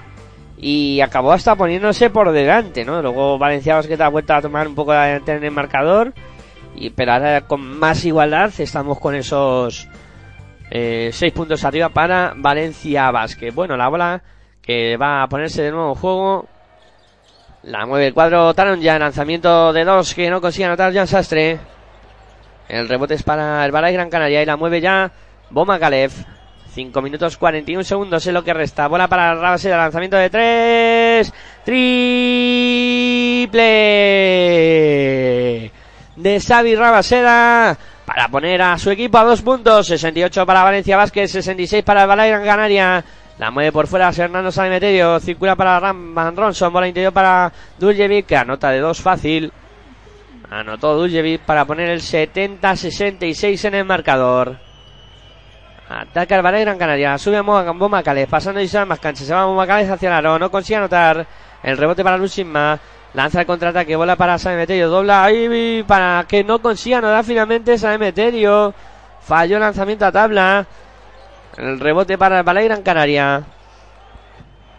y 0.60 1.00
acabó 1.00 1.32
hasta 1.32 1.55
poniéndose 1.55 2.10
por 2.10 2.32
delante, 2.32 2.84
¿no? 2.84 3.00
Luego 3.00 3.38
Valencia 3.38 3.76
Basket 3.76 4.00
ha 4.00 4.09
vuelto 4.09 4.34
a 4.34 4.42
tomar 4.42 4.66
un 4.66 4.74
poco 4.74 4.92
de 4.92 4.98
adelante 4.98 5.32
en 5.32 5.44
el 5.44 5.50
marcador, 5.52 6.12
y, 6.74 6.90
pero 6.90 7.12
ahora 7.12 7.42
con 7.42 7.60
más 7.78 8.05
igualdad 8.05 8.52
estamos 8.59 8.98
con 8.98 9.14
esos 9.14 9.88
eh, 10.70 11.10
seis 11.12 11.32
puntos 11.32 11.64
arriba 11.64 11.88
para 11.88 12.34
Valencia 12.36 13.10
Basket. 13.10 13.52
Bueno, 13.52 13.76
la 13.76 13.88
bola 13.88 14.22
que 14.60 14.96
va 14.96 15.22
a 15.22 15.28
ponerse 15.28 15.62
de 15.62 15.70
nuevo 15.70 15.90
en 15.90 15.94
juego. 15.94 16.46
La 17.62 17.86
mueve 17.86 18.06
el 18.08 18.14
cuadro 18.14 18.54
Taron 18.54 18.80
ya, 18.80 18.98
lanzamiento 18.98 19.72
de 19.72 19.84
dos 19.84 20.14
que 20.14 20.30
no 20.30 20.40
consigue 20.40 20.66
anotar 20.66 20.92
Jan 20.92 21.06
Sastre. 21.06 21.58
El 22.68 22.88
rebote 22.88 23.14
es 23.14 23.22
para 23.22 23.64
el 23.64 23.72
Balay 23.72 23.94
Gran 23.94 24.10
Canaria 24.10 24.42
y 24.42 24.46
la 24.46 24.56
mueve 24.56 24.80
ya 24.80 25.10
Boma 25.50 25.78
Kalev. 25.78 26.12
5 26.70 27.02
minutos 27.02 27.36
41 27.38 27.82
segundos 27.82 28.26
es 28.26 28.32
lo 28.32 28.44
que 28.44 28.54
resta. 28.54 28.86
Bola 28.88 29.08
para 29.08 29.34
Rabaseda, 29.34 29.76
lanzamiento 29.78 30.16
de 30.16 30.30
3. 30.30 31.32
Triple 31.64 33.62
de 36.16 36.40
Xavi 36.40 36.74
Rabaseda 36.74 37.78
para 38.18 38.32
poner 38.32 38.60
a 38.60 38.76
su 38.76 38.90
equipo 38.90 39.16
a 39.16 39.22
dos 39.22 39.42
puntos. 39.42 39.86
68 39.86 40.44
para 40.44 40.64
Valencia 40.64 40.96
Vázquez, 40.96 41.30
66 41.30 41.84
para 41.84 42.02
el 42.02 42.08
Balay 42.08 42.30
Gran 42.30 42.44
Canaria. 42.44 43.04
La 43.38 43.52
mueve 43.52 43.70
por 43.70 43.86
fuera 43.86 44.12
Fernando 44.12 44.50
Sanemeterio. 44.50 45.20
Circula 45.20 45.54
para 45.54 45.78
Ram 45.78 46.16
Van 46.16 46.34
Ronson. 46.34 46.72
Bola 46.72 46.88
interior 46.88 47.12
para 47.12 47.52
Duljevic, 47.78 48.26
que 48.26 48.36
anota 48.36 48.70
de 48.70 48.80
dos 48.80 49.00
fácil. 49.00 49.52
Anotó 50.50 50.96
Duljevic 50.96 51.42
para 51.42 51.64
poner 51.64 51.90
el 51.90 52.00
70-66 52.00 53.64
en 53.66 53.74
el 53.76 53.84
marcador. 53.84 54.58
Ataca 55.88 56.34
el 56.34 56.42
Balay 56.42 56.62
Gran 56.62 56.76
Canaria. 56.76 57.16
Sube 57.18 57.36
a 57.36 57.42
Bomba 57.42 58.02
Cales. 58.02 58.26
Pasando 58.26 58.60
y 58.60 58.68
más 58.84 58.98
cancha. 58.98 59.22
Se 59.22 59.32
va 59.32 59.44
Bomba 59.44 59.64
Cales 59.64 59.88
hacia 59.88 60.08
el 60.08 60.14
aro. 60.14 60.40
No 60.40 60.50
consigue 60.50 60.74
anotar. 60.74 61.24
El 61.62 61.76
rebote 61.76 62.02
para 62.02 62.18
Lucisma. 62.18 62.80
Lanza 63.14 63.40
el 63.40 63.47
contraataque. 63.47 63.97
Bola 63.97 64.16
para 64.16 64.39
San 64.39 64.55
Emeterio. 64.55 64.89
Dobla 64.89 65.24
ahí 65.24 65.82
para 65.86 66.24
que 66.28 66.44
no 66.44 66.60
consiga 66.60 66.98
anotar 66.98 67.24
finalmente 67.24 67.78
San 67.78 67.94
Emeterio. 67.94 68.74
Falló 69.22 69.56
el 69.56 69.62
lanzamiento 69.62 70.06
a 70.06 70.12
tabla. 70.12 70.66
El 71.56 71.80
rebote 71.80 72.18
para 72.18 72.39
el 72.39 72.44
Balay 72.44 72.64
Gran 72.64 72.82
Canaria. 72.82 73.43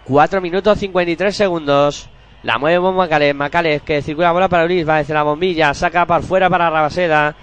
4 0.06 0.41
minutos 0.41 0.80
53 0.80 1.35
segundos. 1.35 2.10
La 2.43 2.57
mueve 2.57 2.80
Macales. 2.91 3.35
Macales 3.35 3.81
que 3.81 4.01
circula 4.01 4.31
bola 4.31 4.47
para 4.47 4.65
Luis. 4.65 4.88
Va 4.88 4.97
desde 4.97 5.14
la 5.14 5.23
bombilla. 5.23 5.73
Saca 5.73 6.06
para 6.06 6.23
fuera 6.23 6.49
para 6.49 6.69
Rabaseda. 6.69 7.35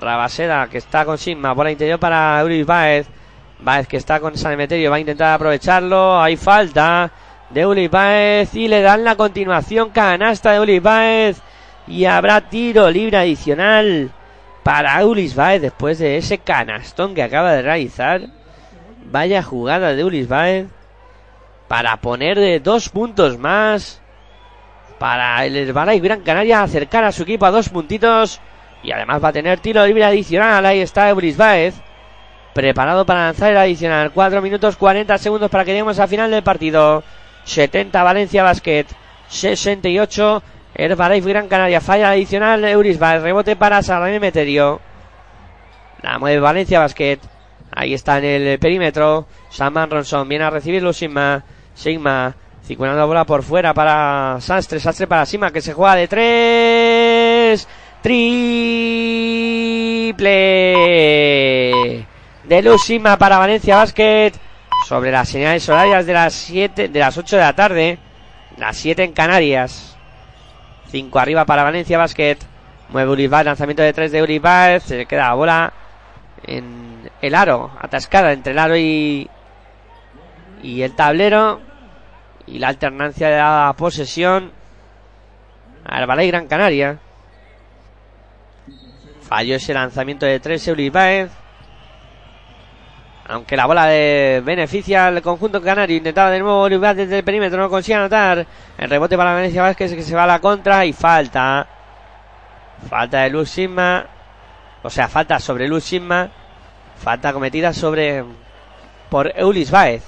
Rabaseda 0.00 0.68
que 0.68 0.78
está 0.78 1.04
con 1.04 1.18
Sigma. 1.18 1.52
Bola 1.52 1.72
interior 1.72 1.98
para 1.98 2.40
Euris 2.40 2.64
Baez. 2.64 3.08
Baez 3.60 3.88
que 3.88 3.96
está 3.96 4.20
con 4.20 4.36
San 4.36 4.52
Emeterio. 4.52 4.90
Va 4.90 4.96
a 4.96 5.00
intentar 5.00 5.34
aprovecharlo. 5.34 6.20
Hay 6.20 6.36
falta 6.36 7.10
de 7.50 7.66
Ulis 7.66 7.90
Baez 7.90 8.54
y 8.54 8.68
le 8.68 8.82
dan 8.82 9.04
la 9.04 9.16
continuación 9.16 9.90
canasta 9.90 10.52
de 10.52 10.60
Ulis 10.60 10.82
Baez 10.82 11.40
y 11.86 12.04
habrá 12.04 12.42
tiro 12.42 12.90
libre 12.90 13.16
adicional 13.16 14.10
para 14.62 15.04
Ulis 15.06 15.34
Baez 15.34 15.62
después 15.62 15.98
de 15.98 16.18
ese 16.18 16.38
canastón 16.38 17.14
que 17.14 17.22
acaba 17.22 17.52
de 17.52 17.62
realizar. 17.62 18.22
Vaya 19.10 19.42
jugada 19.42 19.94
de 19.94 20.04
Ulis 20.04 20.28
Baez 20.28 20.66
para 21.68 21.96
poner 21.98 22.38
de 22.38 22.60
dos 22.60 22.88
puntos 22.90 23.38
más 23.38 24.02
para 24.98 25.44
el 25.46 25.56
Herbalife 25.56 26.00
Gran 26.00 26.20
Canaria 26.20 26.62
acercar 26.62 27.04
a 27.04 27.12
su 27.12 27.22
equipo 27.22 27.46
a 27.46 27.50
dos 27.50 27.68
puntitos 27.68 28.40
y 28.82 28.92
además 28.92 29.22
va 29.22 29.28
a 29.28 29.32
tener 29.32 29.60
tiro 29.60 29.86
libre 29.86 30.04
adicional. 30.04 30.66
Ahí 30.66 30.80
está 30.80 31.12
Ulis 31.14 31.36
Baez 31.36 31.74
preparado 32.52 33.06
para 33.06 33.26
lanzar 33.26 33.52
el 33.52 33.56
adicional. 33.56 34.10
4 34.12 34.42
minutos 34.42 34.76
40 34.76 35.16
segundos 35.18 35.50
para 35.50 35.64
que 35.64 35.70
lleguemos 35.70 35.98
al 35.98 36.08
final 36.08 36.30
del 36.30 36.42
partido. 36.42 37.04
70 37.48 38.02
Valencia 38.02 38.42
Basket, 38.42 38.86
68 39.28 40.42
Herbalife 40.74 41.28
Gran 41.28 41.48
Canaria. 41.48 41.80
Falla 41.80 42.10
adicional 42.10 42.64
Euris 42.64 42.98
Baez. 42.98 43.22
Rebote 43.22 43.56
para 43.56 43.82
Salame 43.82 44.20
Meterio. 44.20 44.80
La 46.02 46.18
mueve 46.18 46.40
Valencia 46.40 46.78
Basket. 46.78 47.18
Ahí 47.72 47.94
está 47.94 48.18
en 48.18 48.24
el 48.24 48.58
perímetro. 48.58 49.26
Saman 49.50 49.90
Ronson 49.90 50.28
viene 50.28 50.44
a 50.44 50.50
recibirlo 50.50 50.92
Sigma. 50.92 51.42
Sigma 51.74 52.36
circulando 52.64 52.98
la 52.98 53.06
bola 53.06 53.24
por 53.24 53.42
fuera 53.42 53.72
para 53.72 54.36
Sastre. 54.40 54.78
Sastre 54.78 55.06
para 55.06 55.26
Sigma 55.26 55.50
que 55.50 55.62
se 55.62 55.72
juega 55.72 55.96
de 55.96 56.06
tres. 56.06 57.66
Triple 58.02 58.46
de 62.44 62.62
Lucima 62.62 63.18
para 63.18 63.38
Valencia 63.38 63.76
Basket 63.76 64.32
sobre 64.86 65.10
las 65.10 65.28
señales 65.28 65.68
horarias 65.68 66.06
de 66.06 66.12
las 66.12 66.34
7 66.34 66.88
de 66.88 66.98
las 66.98 67.16
8 67.16 67.36
de 67.36 67.42
la 67.42 67.52
tarde, 67.52 67.98
las 68.56 68.76
7 68.76 69.04
en 69.04 69.12
Canarias. 69.12 69.96
5 70.90 71.18
arriba 71.18 71.44
para 71.44 71.64
Valencia 71.64 71.98
Basket. 71.98 72.38
Mueve 72.90 73.10
Uribar, 73.10 73.44
lanzamiento 73.44 73.82
de 73.82 73.92
3 73.92 74.12
de 74.12 74.22
Uribar, 74.22 74.80
se 74.80 75.04
queda 75.04 75.28
la 75.28 75.34
bola 75.34 75.72
en 76.42 77.10
el 77.20 77.34
aro, 77.34 77.70
atascada 77.78 78.32
entre 78.32 78.52
el 78.52 78.58
aro 78.58 78.76
y 78.76 79.28
y 80.62 80.82
el 80.82 80.94
tablero 80.94 81.60
y 82.46 82.58
la 82.58 82.68
alternancia 82.68 83.28
de 83.28 83.36
la 83.36 83.74
posesión 83.76 84.50
al 85.84 86.06
Balay 86.06 86.28
Gran 86.28 86.46
Canaria. 86.46 86.98
Falló 89.22 89.56
ese 89.56 89.74
lanzamiento 89.74 90.24
de 90.26 90.40
3 90.40 90.68
Uribar. 90.68 91.28
Aunque 93.28 93.58
la 93.58 93.66
bola 93.66 93.84
de 93.86 94.42
beneficia 94.42 95.06
al 95.06 95.20
conjunto 95.20 95.60
canario. 95.60 95.96
Intentaba 95.96 96.30
de 96.30 96.40
nuevo 96.40 96.64
Uribar 96.64 96.96
desde 96.96 97.18
el 97.18 97.24
perímetro. 97.24 97.60
No 97.60 97.68
consigue 97.68 97.94
anotar. 97.94 98.46
El 98.78 98.88
rebote 98.88 99.18
para 99.18 99.34
Valencia 99.34 99.60
Vázquez 99.60 99.94
que 99.94 100.02
se 100.02 100.14
va 100.16 100.24
a 100.24 100.26
la 100.26 100.40
contra. 100.40 100.86
Y 100.86 100.94
falta. 100.94 101.66
Falta 102.88 103.20
de 103.20 103.30
Luz 103.30 103.50
Sigma. 103.50 104.06
O 104.82 104.88
sea, 104.88 105.08
falta 105.08 105.38
sobre 105.40 105.68
Luz 105.68 105.84
Sigma. 105.84 106.30
Falta 106.96 107.34
cometida 107.34 107.74
sobre. 107.74 108.24
Por 109.10 109.30
Eulis 109.36 109.70
Baez. 109.70 110.04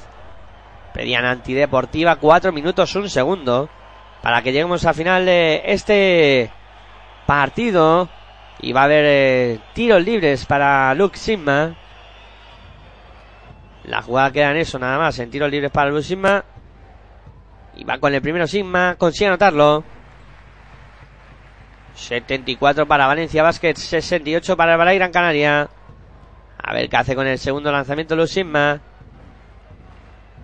Pedían 0.95 1.27
antideportiva. 1.27 2.17
4 2.17 2.53
minutos, 2.53 2.97
un 2.97 3.11
segundo. 3.11 3.69
Para 4.23 4.41
que 4.41 4.51
lleguemos 4.51 4.87
al 4.87 4.95
final 4.95 5.27
de 5.27 5.61
este 5.67 6.51
partido. 7.27 8.09
Y 8.61 8.73
va 8.73 8.81
a 8.81 8.85
haber 8.85 9.05
eh, 9.07 9.59
tiros 9.75 10.03
libres 10.03 10.47
para 10.47 10.95
Luke 10.95 11.19
Sigma. 11.19 11.77
La 13.85 14.03
jugada 14.03 14.31
queda 14.31 14.51
en 14.51 14.59
eso 14.59 14.79
nada 14.79 14.99
más, 14.99 15.19
en 15.19 15.31
tiros 15.31 15.51
libres 15.51 15.71
para 15.71 15.91
Luke 15.91 16.03
Sigma. 16.03 16.45
Y 17.77 17.85
va 17.85 17.99
con 17.99 18.15
el 18.15 18.21
primero 18.21 18.47
Sigma, 18.47 18.97
consigue 18.99 19.29
anotarlo. 19.29 19.85
74 21.95 22.87
para 22.87 23.07
Valencia 23.07 23.43
Basket, 23.43 23.75
68 23.75 24.57
para 24.57 24.75
el 24.75 24.99
Gran 24.99 25.13
Canaria. 25.13 25.69
A 26.63 26.73
ver 26.73 26.89
qué 26.89 26.97
hace 26.97 27.15
con 27.15 27.27
el 27.27 27.39
segundo 27.39 27.73
lanzamiento 27.73 28.17
Luke 28.17 28.29
Sigma. 28.29 28.81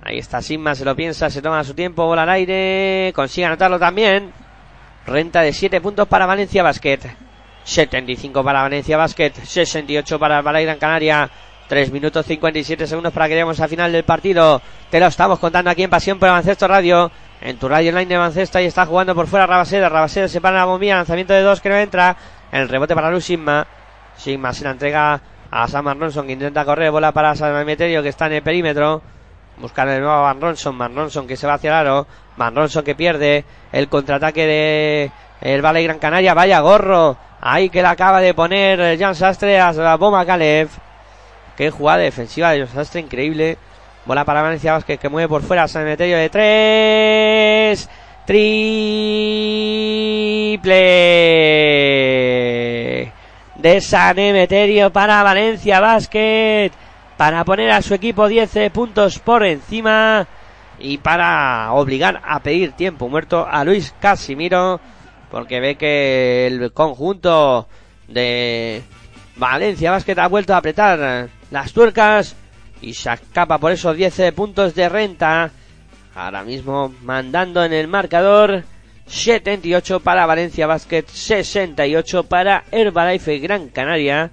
Ahí 0.02 0.18
está 0.18 0.40
Sigma, 0.40 0.74
se 0.74 0.84
lo 0.84 0.94
piensa, 0.94 1.30
se 1.30 1.42
toma 1.42 1.64
su 1.64 1.74
tiempo, 1.74 2.06
bola 2.06 2.22
al 2.22 2.30
aire, 2.30 3.12
consigue 3.14 3.46
anotarlo 3.46 3.78
también. 3.78 4.32
Renta 5.06 5.42
de 5.42 5.52
7 5.52 5.80
puntos 5.80 6.08
para 6.08 6.26
Valencia 6.26 6.62
Basket. 6.62 7.00
75 7.64 8.44
para 8.44 8.62
Valencia 8.62 8.96
Basket, 8.96 9.32
68 9.32 10.18
para 10.18 10.38
el 10.38 10.66
Gran 10.66 10.78
Canaria. 10.78 11.28
3 11.68 11.90
minutos 11.90 12.24
57 12.26 12.86
segundos 12.86 13.12
para 13.12 13.26
que 13.26 13.34
lleguemos 13.34 13.60
al 13.60 13.68
final 13.68 13.92
del 13.92 14.04
partido. 14.04 14.62
Te 14.90 15.00
lo 15.00 15.06
estamos 15.06 15.38
contando 15.38 15.70
aquí 15.70 15.82
en 15.82 15.90
Pasión 15.90 16.18
por 16.18 16.28
Avancesto 16.28 16.68
Radio. 16.68 17.10
En 17.40 17.58
tu 17.58 17.68
radio 17.68 17.90
online 17.90 18.14
de. 18.14 18.58
Ahí 18.58 18.66
está 18.66 18.86
jugando 18.86 19.14
por 19.14 19.26
fuera 19.26 19.46
Rabaseda. 19.46 19.88
Rabaseda 19.88 20.28
se 20.28 20.40
para 20.40 20.58
la 20.58 20.64
bombilla. 20.64 20.96
Lanzamiento 20.96 21.32
de 21.32 21.42
dos 21.42 21.60
que 21.60 21.68
no 21.68 21.76
entra. 21.76 22.16
El 22.52 22.68
rebote 22.68 22.94
para 22.94 23.10
Luz 23.10 23.24
Sigma. 23.24 23.66
Sigma 24.16 24.52
se 24.52 24.64
la 24.64 24.70
entrega 24.70 25.20
a 25.50 25.68
Sam 25.68 25.98
Ronson 25.98 26.26
que 26.26 26.32
intenta 26.32 26.64
correr. 26.64 26.90
Bola 26.90 27.12
para 27.12 27.34
San 27.34 27.66
Meterio 27.66 28.02
que 28.02 28.08
está 28.08 28.26
en 28.26 28.34
el 28.34 28.42
perímetro. 28.42 29.02
Buscar 29.58 29.88
de 29.88 29.98
nuevo 29.98 30.14
a 30.14 30.22
Van 30.22 30.40
Ronson. 30.40 30.78
Van 30.78 30.94
Ronson 30.94 31.26
que 31.26 31.36
se 31.36 31.46
va 31.46 31.54
hacia 31.54 31.70
el 31.70 31.74
aro. 31.74 32.06
Van 32.36 32.54
Ronson 32.54 32.84
que 32.84 32.94
pierde 32.94 33.44
el 33.72 33.88
contraataque 33.88 34.46
de 34.46 35.10
el 35.40 35.62
Valle 35.62 35.82
Gran 35.82 35.98
Canaria. 35.98 36.32
Vaya 36.32 36.60
gorro. 36.60 37.16
Ahí 37.40 37.68
que 37.68 37.82
la 37.82 37.90
acaba 37.90 38.20
de 38.20 38.34
poner 38.34 38.98
Jan 38.98 39.14
Sastre 39.14 39.60
a 39.60 39.72
la 39.72 39.96
bomba 39.96 40.24
Kalev. 40.24 40.85
Qué 41.56 41.70
jugada 41.70 42.02
defensiva 42.02 42.52
de 42.52 42.66
Sastre, 42.66 43.00
increíble. 43.00 43.56
Bola 44.04 44.24
para 44.24 44.42
Valencia 44.42 44.72
Vázquez 44.72 45.00
que 45.00 45.08
mueve 45.08 45.28
por 45.28 45.42
fuera 45.42 45.66
San 45.66 45.82
Emeterio 45.82 46.18
de 46.18 46.28
tres. 46.28 47.88
Triple 48.26 49.12
de 53.56 53.80
San 53.80 54.18
Emeterio 54.18 54.92
para 54.92 55.22
Valencia 55.22 55.80
Basket. 55.80 56.70
Para 57.16 57.44
poner 57.44 57.70
a 57.70 57.80
su 57.80 57.94
equipo 57.94 58.28
10 58.28 58.70
puntos 58.70 59.18
por 59.18 59.42
encima. 59.42 60.26
Y 60.78 60.98
para 60.98 61.72
obligar 61.72 62.20
a 62.24 62.40
pedir 62.40 62.72
tiempo 62.72 63.08
muerto 63.08 63.46
a 63.50 63.64
Luis 63.64 63.94
Casimiro. 63.98 64.78
Porque 65.30 65.58
ve 65.60 65.76
que 65.76 66.46
el 66.46 66.72
conjunto 66.72 67.66
de 68.08 68.82
Valencia 69.36 69.90
Basket 69.90 70.18
ha 70.18 70.28
vuelto 70.28 70.52
a 70.54 70.58
apretar 70.58 71.30
las 71.50 71.72
tuercas 71.72 72.36
y 72.80 72.94
se 72.94 73.12
escapa 73.12 73.58
por 73.58 73.72
esos 73.72 73.96
10 73.96 74.32
puntos 74.32 74.74
de 74.74 74.88
renta. 74.88 75.50
Ahora 76.14 76.42
mismo 76.44 76.94
mandando 77.02 77.64
en 77.64 77.72
el 77.72 77.88
marcador 77.88 78.64
78 79.06 80.00
para 80.00 80.26
Valencia 80.26 80.66
Basket, 80.66 81.04
68 81.06 82.24
para 82.24 82.64
Herbalife 82.70 83.38
Gran 83.38 83.68
Canaria. 83.68 84.30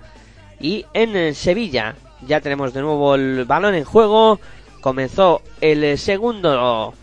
Y 0.59 0.85
en 0.93 1.35
Sevilla 1.35 1.95
ya 2.25 2.41
tenemos 2.41 2.73
de 2.73 2.81
nuevo 2.81 3.15
el 3.15 3.45
balón 3.45 3.75
en 3.75 3.83
juego. 3.83 4.39
Comenzó 4.81 5.41
el 5.61 5.97
segundo 5.97 6.93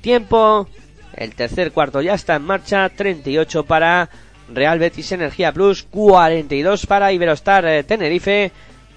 tiempo. 0.00 0.68
El 1.14 1.34
tercer 1.34 1.72
cuarto 1.72 2.00
ya 2.00 2.14
está 2.14 2.36
en 2.36 2.42
marcha. 2.42 2.88
38 2.88 3.64
para 3.64 4.10
Real 4.52 4.78
Betis 4.78 5.12
Energía 5.12 5.52
Plus. 5.52 5.84
42 5.84 6.86
para 6.86 7.12
Iberostar 7.12 7.64
eh, 7.66 7.84
Tenerife. 7.84 8.52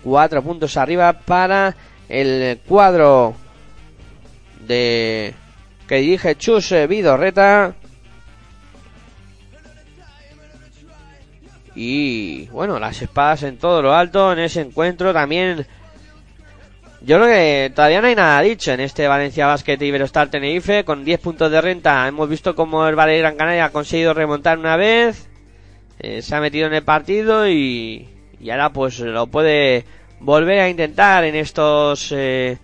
4 0.08 0.42
puntos 0.42 0.78
arriba 0.78 1.12
para 1.12 1.76
el 2.08 2.60
cuadro 2.66 3.36
de 4.66 5.34
que 5.86 5.96
dirige 5.96 6.38
Chus 6.38 6.74
Vidorreta. 6.88 7.74
Y 11.76 12.48
bueno, 12.48 12.80
las 12.80 13.02
espadas 13.02 13.44
en 13.44 13.58
todo 13.58 13.82
lo 13.82 13.94
alto 13.94 14.32
en 14.32 14.40
ese 14.40 14.62
encuentro 14.62 15.14
también. 15.14 15.68
Yo 17.02 17.18
creo 17.18 17.28
que 17.28 17.72
todavía 17.76 18.02
no 18.02 18.08
hay 18.08 18.16
nada 18.16 18.42
dicho 18.42 18.72
en 18.72 18.80
este 18.80 19.08
Valencia 19.08 19.46
Basket 19.46 19.78
Iberostar 19.80 20.30
Tenerife. 20.30 20.86
Con 20.86 21.04
10 21.04 21.20
puntos 21.20 21.52
de 21.52 21.62
renta 21.62 22.08
hemos 22.08 22.28
visto 22.30 22.56
como 22.56 22.88
el 22.88 22.96
Valle 22.96 23.20
Gran 23.20 23.36
Canaria 23.36 23.66
ha 23.66 23.72
conseguido 23.72 24.14
remontar 24.14 24.58
una 24.58 24.78
vez. 24.78 25.30
Eh, 26.00 26.22
se 26.22 26.36
ha 26.36 26.40
metido 26.40 26.68
en 26.68 26.74
el 26.74 26.84
partido 26.84 27.48
y, 27.48 28.17
y 28.40 28.50
ahora 28.50 28.72
pues 28.72 29.00
lo 29.00 29.28
puede 29.28 29.86
volver 30.20 30.60
a 30.60 30.70
intentar 30.70 31.24
en 31.24 31.36
estos 31.36 32.12
eh, 32.12 32.58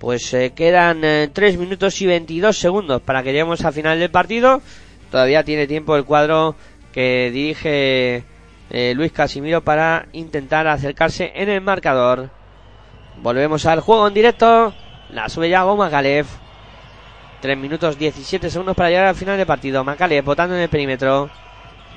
pues 0.00 0.32
eh, 0.32 0.52
quedan 0.54 1.04
eh, 1.04 1.28
3 1.30 1.58
minutos 1.58 2.00
y 2.00 2.06
22 2.06 2.56
segundos 2.56 3.02
para 3.02 3.22
que 3.22 3.32
lleguemos 3.32 3.62
al 3.64 3.74
final 3.74 3.98
del 3.98 4.10
partido. 4.10 4.62
Todavía 5.10 5.44
tiene 5.44 5.66
tiempo 5.66 5.94
el 5.94 6.06
cuadro 6.06 6.56
que 6.92 7.30
dirige 7.30 8.24
eh, 8.70 8.94
Luis 8.94 9.12
Casimiro 9.12 9.62
para 9.62 10.06
intentar 10.12 10.66
acercarse 10.66 11.32
en 11.34 11.50
el 11.50 11.60
marcador. 11.60 12.30
Volvemos 13.22 13.66
al 13.66 13.80
juego 13.80 14.08
en 14.08 14.14
directo. 14.14 14.72
La 15.10 15.28
sube 15.28 15.50
ya 15.50 15.64
Goma 15.64 15.90
Galev 15.90 16.26
3 17.42 17.58
minutos 17.58 17.98
17 17.98 18.48
segundos 18.48 18.76
para 18.76 18.88
llegar 18.88 19.06
al 19.06 19.14
final 19.14 19.36
del 19.36 19.46
partido. 19.46 19.84
Macalev 19.84 20.24
votando 20.24 20.56
en 20.56 20.62
el 20.62 20.68
perímetro. 20.70 21.28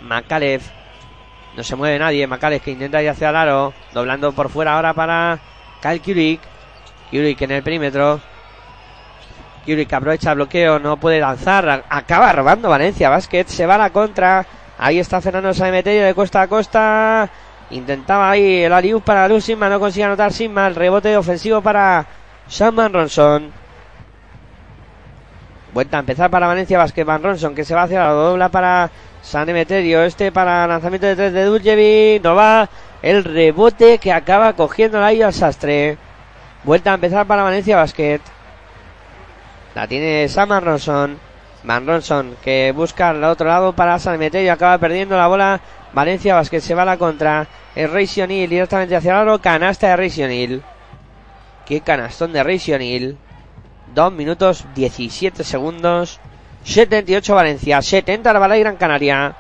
Macalev 0.02 0.62
no 1.56 1.64
se 1.64 1.76
mueve 1.76 2.00
nadie. 2.00 2.28
Macales 2.28 2.62
que 2.62 2.72
intenta 2.72 3.02
ir 3.02 3.10
hacia 3.10 3.30
el 3.30 3.36
aro. 3.36 3.74
Doblando 3.94 4.32
por 4.32 4.50
fuera 4.50 4.76
ahora 4.76 4.94
para 4.94 5.40
Kyle 5.82 6.02
Kurik. 6.02 6.42
Kurik 7.12 7.42
en 7.42 7.52
el 7.52 7.64
perímetro. 7.64 8.20
Que 9.66 9.88
aprovecha 9.90 10.32
el 10.32 10.36
bloqueo, 10.36 10.78
no 10.78 10.98
puede 10.98 11.22
lanzar, 11.22 11.86
acaba 11.90 12.34
robando 12.34 12.68
Valencia 12.68 13.08
Basket, 13.08 13.46
se 13.46 13.66
va 13.66 13.76
a 13.76 13.78
la 13.78 13.90
contra. 13.92 14.46
Ahí 14.78 15.00
está 15.00 15.22
Fernando 15.22 15.54
Sanemeterio 15.54 16.04
de 16.04 16.14
costa 16.14 16.42
a 16.42 16.48
costa. 16.48 17.30
Intentaba 17.70 18.30
ahí 18.30 18.64
el 18.64 18.74
aliup 18.74 19.04
para 19.04 19.26
Luz 19.30 19.46
Sigma, 19.46 19.70
no 19.70 19.80
consigue 19.80 20.04
anotar 20.04 20.34
Sigma. 20.34 20.68
El 20.68 20.76
rebote 20.76 21.16
ofensivo 21.16 21.62
para 21.62 22.06
Sam 22.48 22.76
Van 22.76 22.92
Ronson. 22.92 23.52
Vuelta 25.74 25.96
a 25.98 26.00
empezar 26.02 26.30
para 26.30 26.48
Valencia 26.48 26.78
Basket. 26.78 27.06
Van 27.06 27.24
Ronson 27.24 27.56
que 27.56 27.64
se 27.64 27.74
va 27.74 27.84
hacia 27.84 28.02
la 28.02 28.12
dobla 28.12 28.50
para 28.50 28.92
San 29.24 29.50
Emeterio. 29.50 30.04
Este 30.04 30.32
para 30.32 30.68
lanzamiento 30.68 31.08
de 31.08 31.16
tres 31.16 31.34
de 31.34 31.46
Duljevic. 31.46 32.24
No 32.24 32.36
va 32.36 32.70
el 33.02 33.24
rebote 33.24 33.98
que 33.98 34.12
acaba 34.12 34.54
cogiendo 34.54 35.04
ahí 35.04 35.22
al 35.22 35.34
sastre. 35.34 35.98
Vuelta 36.64 36.92
a 36.92 36.96
empezar 36.96 37.26
para 37.26 37.44
Valencia 37.44 37.78
Basket. 37.78 38.20
La 39.74 39.88
tiene 39.88 40.28
Sam 40.28 40.50
Ronson. 40.60 41.18
Van 41.64 41.88
Ronson 41.88 42.36
que 42.44 42.74
busca 42.76 43.10
al 43.10 43.24
otro 43.24 43.48
lado 43.48 43.74
para 43.74 43.98
San 43.98 44.16
Emeterio. 44.16 44.54
Acaba 44.54 44.78
perdiendo 44.78 45.18
la 45.18 45.28
bola. 45.28 45.62
Valencia 45.94 46.36
Basket 46.36 46.60
se 46.60 46.76
va 46.76 46.84
a 46.84 46.86
la 46.86 46.98
contra. 46.98 47.48
Es 47.76 47.90
O'Neal 47.90 48.50
directamente 48.50 48.96
hacia 48.96 49.12
el 49.12 49.18
aro. 49.18 49.42
Canasta 49.42 49.88
de 49.88 49.96
Reyes 49.96 50.20
O'Neal. 50.20 50.64
Qué 51.66 51.82
canastón 51.82 52.34
de 52.34 52.44
Reyes 52.44 52.70
O'Neal. 52.70 53.18
2 53.96 54.12
minutos 54.12 54.66
17 54.76 55.44
segundos. 55.44 56.20
78 56.64 57.36
Valencia. 57.36 57.82
70 57.82 58.30
Arbalá 58.30 58.58
y 58.58 58.62
Gran 58.62 58.78
Canaria. 58.78 59.36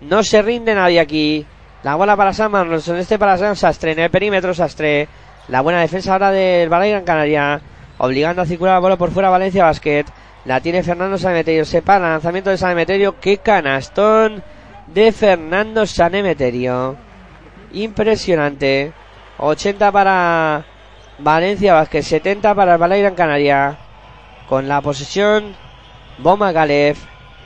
No 0.00 0.22
se 0.22 0.42
rinde 0.42 0.74
nadie 0.74 1.00
aquí. 1.00 1.46
La 1.82 1.94
bola 1.94 2.16
para 2.16 2.32
Sam 2.32 2.52
Manrolson. 2.52 2.96
Este 2.96 3.18
para 3.18 3.38
Sam 3.38 3.56
Sastre. 3.56 3.92
En 3.92 3.98
el 4.00 4.10
perímetro 4.10 4.54
Sastre. 4.54 5.08
La 5.48 5.60
buena 5.60 5.80
defensa 5.80 6.12
ahora 6.12 6.30
del 6.30 6.64
Arbalá 6.64 6.86
y 6.86 6.90
Gran 6.90 7.04
Canaria. 7.04 7.60
Obligando 7.98 8.42
a 8.42 8.46
circular 8.46 8.74
la 8.74 8.80
bola 8.80 8.96
por 8.96 9.10
fuera 9.10 9.30
Valencia 9.30 9.64
Basket. 9.64 10.04
La 10.44 10.60
tiene 10.60 10.82
Fernando 10.82 11.18
Sanemeterio. 11.18 11.64
Se 11.64 11.82
para. 11.82 12.10
Lanzamiento 12.10 12.50
de 12.50 12.58
Sanemeterio. 12.58 13.20
Qué 13.20 13.38
canastón 13.38 14.42
de 14.86 15.12
Fernando 15.12 15.86
Sanemeterio. 15.86 16.96
Impresionante. 17.72 18.92
80 19.38 19.90
para 19.90 20.64
Valencia 21.18 21.74
Vázquez, 21.74 22.06
70 22.06 22.54
para 22.54 22.74
el 22.74 22.78
Balay 22.78 23.02
Gran 23.02 23.14
Canaria. 23.14 23.78
Con 24.48 24.68
la 24.68 24.80
posesión, 24.80 25.54
Boma 26.18 26.52
Galev. 26.52 26.96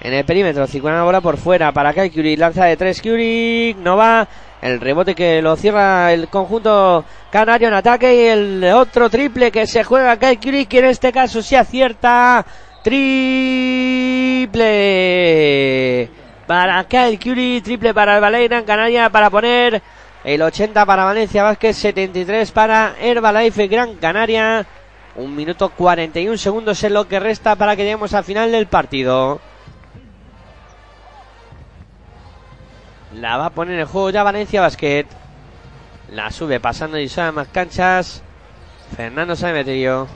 En 0.01 0.13
el 0.13 0.25
perímetro, 0.25 0.67
circula 0.67 0.97
la 0.97 1.05
bola 1.05 1.21
por 1.21 1.37
fuera 1.37 1.73
para 1.73 1.93
Kai 1.95 2.11
Curie. 2.11 2.37
Lanza 2.37 2.67
de 2.67 2.77
tres 2.77 3.01
Curie, 3.01 3.75
no 3.79 3.97
va. 3.97 4.29
El 4.63 4.81
rebote 4.81 5.15
que 5.15 5.41
lo 5.43 5.57
cierra 5.57 6.13
el 6.13 6.29
conjunto 6.29 7.05
canario 7.31 7.69
en 7.69 7.75
ataque. 7.75 8.15
Y 8.15 8.27
el 8.27 8.65
otro 8.73 9.09
triple 9.11 9.51
que 9.51 9.67
se 9.67 9.85
juega 9.85 10.19
Kai 10.19 10.37
Curie, 10.37 10.67
que 10.67 10.81
en 10.81 10.87
este 10.87 11.13
caso 11.13 11.43
se 11.43 11.57
acierta. 11.57 12.45
Triple 12.83 14.57
para 16.47 16.85
Kyle 16.85 17.19
Curie, 17.19 17.61
triple 17.61 17.93
para 17.93 18.15
el 18.15 18.21
Balay 18.21 18.47
Gran 18.49 18.65
Canaria 18.65 19.11
para 19.11 19.31
poner 19.31 19.83
el 20.25 20.43
80 20.43 20.87
para 20.87 21.05
Valencia 21.05 21.43
Vázquez, 21.43 21.77
73 21.77 22.51
para 22.53 22.95
Herbalife 23.01 23.67
Gran 23.67 23.97
Canaria. 23.97 24.67
Un 25.17 25.35
minuto 25.35 25.71
41 25.71 26.37
segundos 26.37 26.85
es 26.85 26.93
lo 26.93 27.09
que 27.09 27.19
resta 27.19 27.57
para 27.57 27.75
que 27.75 27.85
lleguemos 27.85 28.13
al 28.13 28.25
final 28.25 28.53
del 28.53 28.67
partido. 28.67 29.41
La 33.15 33.39
va 33.39 33.47
a 33.47 33.51
poner 33.51 33.81
en 33.81 33.87
juego 33.87 34.11
ya 34.11 34.23
Valencia 34.23 34.61
Basket. 34.61 35.07
La 36.13 36.31
sube 36.31 36.61
pasando 36.61 36.99
y 36.99 37.11
a 37.17 37.33
más 37.33 37.49
canchas. 37.49 38.23
Fernando 38.95 39.35
Sanemeterio. 39.35 40.07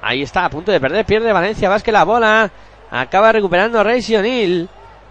Ahí 0.00 0.22
está, 0.22 0.44
a 0.44 0.50
punto 0.50 0.70
de 0.70 0.80
perder. 0.80 1.04
Pierde 1.04 1.32
Valencia 1.32 1.68
Basket 1.68 1.92
la 1.92 2.04
bola. 2.04 2.50
Acaba 2.92 3.32
recuperando 3.32 3.82
Reyes 3.82 4.16
O'Neal. 4.16 4.68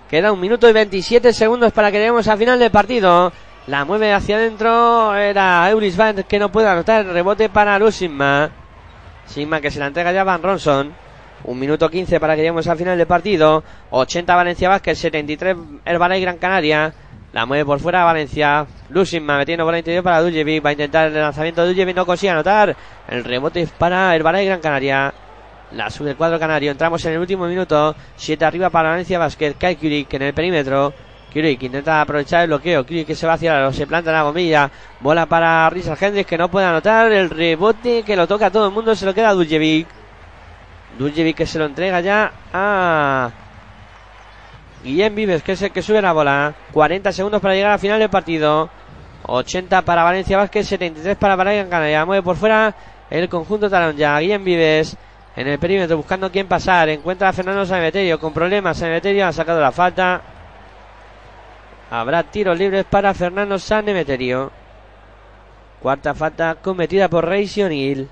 Queda 0.10 0.32
un 0.32 0.40
minuto 0.40 0.70
y 0.70 0.74
27 0.74 1.34
segundos 1.34 1.74
para 1.74 1.92
que 1.92 1.98
lleguemos 1.98 2.30
al 2.30 2.38
final 2.38 2.58
del 2.58 2.72
partido. 2.72 3.34
La 3.68 3.84
mueve 3.84 4.14
hacia 4.14 4.38
adentro. 4.38 5.14
Era 5.14 5.70
Euris 5.70 5.98
Van 5.98 6.24
que 6.24 6.40
no 6.40 6.54
puede 6.54 6.70
anotar. 6.70 7.06
Rebote 7.06 7.50
para 7.50 7.78
Luz 7.78 8.02
Sigma. 9.26 9.62
Que 9.62 9.72
se 9.72 9.80
la 9.80 9.88
entrega 9.88 10.12
ya 10.12 10.24
Van 10.24 10.42
Ronson. 10.42 10.94
Un 11.46 11.60
minuto 11.60 11.90
15 11.90 12.20
para 12.20 12.36
que 12.36 12.42
lleguemos 12.42 12.68
al 12.68 12.78
final 12.78 12.98
del 12.98 13.08
partido. 13.08 13.64
80 13.90 14.36
Valencia 14.36 14.70
Vázquez, 14.70 14.98
73 14.98 15.58
Herbalife 15.86 16.22
Gran 16.22 16.38
Canaria. 16.38 16.94
La 17.34 17.46
mueve 17.46 17.66
por 17.66 17.80
fuera 17.80 18.04
Valencia. 18.04 18.66
Lusinma 18.90 19.38
metiendo 19.38 19.66
bola 19.66 19.80
interior 19.80 20.04
para 20.04 20.22
Duljevic. 20.22 20.64
Va 20.64 20.70
a 20.70 20.74
intentar 20.74 21.08
el 21.08 21.16
lanzamiento 21.16 21.62
de 21.62 21.68
Duljevic. 21.68 21.96
No 21.96 22.06
consigue 22.06 22.30
anotar. 22.30 22.76
El 23.08 23.24
rebote 23.24 23.62
es 23.62 23.72
para 23.72 24.16
Herbalife 24.16 24.46
Gran 24.46 24.62
Canaria. 24.62 25.14
La 25.72 25.90
sube 25.90 26.12
el 26.12 26.16
cuadro 26.16 26.40
canario. 26.40 26.72
Entramos 26.72 27.04
en 27.06 27.14
el 27.14 27.20
último 27.20 27.48
minuto. 27.48 27.96
7 28.16 28.46
arriba 28.46 28.70
para 28.70 28.92
Valencia 28.92 29.18
Vázquez. 29.18 29.56
Kai 29.58 29.76
Kurik 29.76 30.14
en 30.14 30.22
el 30.22 30.34
perímetro. 30.34 30.94
Kurik 31.34 31.64
intenta 31.64 32.00
aprovechar 32.00 32.42
el 32.42 32.48
bloqueo. 32.48 32.86
Kurik 32.86 33.08
que 33.08 33.16
se 33.16 33.26
va 33.26 33.34
hacia 33.34 33.60
la, 33.60 33.74
se 33.74 33.88
planta 33.88 34.12
la 34.12 34.24
bombilla. 34.24 34.70
Bola 35.00 35.26
para 35.26 35.68
Richard 35.72 35.98
Hendricks 36.00 36.30
que 36.30 36.38
no 36.38 36.50
puede 36.50 36.68
anotar. 36.68 37.12
El 37.12 37.32
rebote 37.32 38.04
que 38.04 38.16
lo 38.16 38.28
toca 38.28 38.48
a 38.48 38.52
todo 38.52 38.68
el 38.68 38.74
mundo. 38.74 38.96
Se 38.96 39.06
lo 39.06 39.14
queda 39.16 39.30
a 39.30 39.34
Duljevic. 39.34 39.88
Duljevic 41.00 41.36
que 41.36 41.48
se 41.48 41.58
lo 41.58 41.66
entrega 41.66 42.02
ya 42.02 42.32
a 42.54 43.32
Guillem 44.84 45.16
Vives, 45.16 45.42
que 45.42 45.54
es 45.54 45.62
el 45.64 45.72
que 45.72 45.82
sube 45.82 46.02
la 46.04 46.14
bola. 46.14 46.54
40 46.72 47.12
segundos 47.12 47.42
para 47.42 47.56
llegar 47.56 47.72
al 47.72 47.80
final 47.80 48.00
del 48.00 48.10
partido. 48.10 48.70
80 49.26 49.82
para 49.82 50.04
Valencia 50.04 50.38
Vázquez, 50.38 50.68
73 50.68 51.18
para 51.18 51.36
Valencia 51.36 51.68
Canaria. 51.68 52.06
Mueve 52.06 52.22
por 52.22 52.36
fuera 52.36 52.76
el 53.10 53.28
conjunto 53.28 53.72
talón 53.72 53.98
ya. 53.98 54.20
Guillem 54.20 54.44
Vives 54.44 54.96
en 55.36 55.48
el 55.48 55.58
perímetro 55.58 55.98
buscando 55.98 56.32
quién 56.32 56.48
pasar. 56.48 56.90
Encuentra 56.90 57.30
a 57.30 57.34
Fernando 57.34 57.66
Sanemeterio 57.66 58.20
con 58.20 58.34
problemas. 58.34 58.78
Sanemeterio 58.78 59.26
ha 59.26 59.34
sacado 59.34 59.60
la 59.60 59.72
falta. 59.72 60.33
Habrá 61.94 62.24
tiros 62.24 62.58
libres 62.58 62.86
para 62.86 63.14
Fernando 63.14 63.60
Sanemeterio. 63.60 64.52
Cuarta 65.80 66.16
falta 66.16 66.56
cometida 66.56 67.08
por 67.08 67.24
Rey 67.24 67.48
O'Neal. 67.62 68.10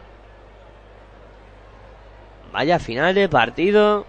Vaya 2.53 2.77
final 2.77 3.15
de 3.15 3.27
partido. 3.27 4.05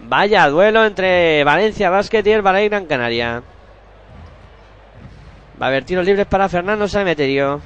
Vaya 0.00 0.48
duelo 0.48 0.86
entre 0.86 1.44
Valencia 1.44 1.90
Basket 1.90 2.22
y 2.24 2.30
el 2.30 2.40
Balay 2.40 2.70
Gran 2.70 2.86
Canaria. 2.86 3.42
Va 5.60 5.66
a 5.66 5.68
haber 5.68 5.84
tiros 5.84 6.06
libres 6.06 6.24
para 6.24 6.48
Fernando 6.48 6.88
Sanemeterio. 6.88 7.60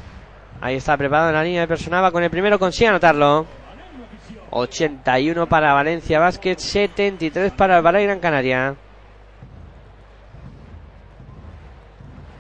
Ahí 0.61 0.75
está 0.75 0.97
preparado 0.97 1.29
en 1.29 1.37
la 1.37 1.45
línea 1.45 1.61
de 1.61 1.69
personal. 1.69 2.03
Va 2.03 2.11
con 2.11 2.25
el 2.25 2.31
primero, 2.31 2.59
consigue 2.59 2.89
anotarlo. 2.89 3.47
81 4.51 5.49
para 5.49 5.73
Valencia 5.73 6.19
Basket, 6.19 6.59
73 6.59 7.53
para 7.53 7.77
el 7.77 7.85
Balay 7.85 8.07
Gran 8.07 8.19
Canaria. 8.19 8.77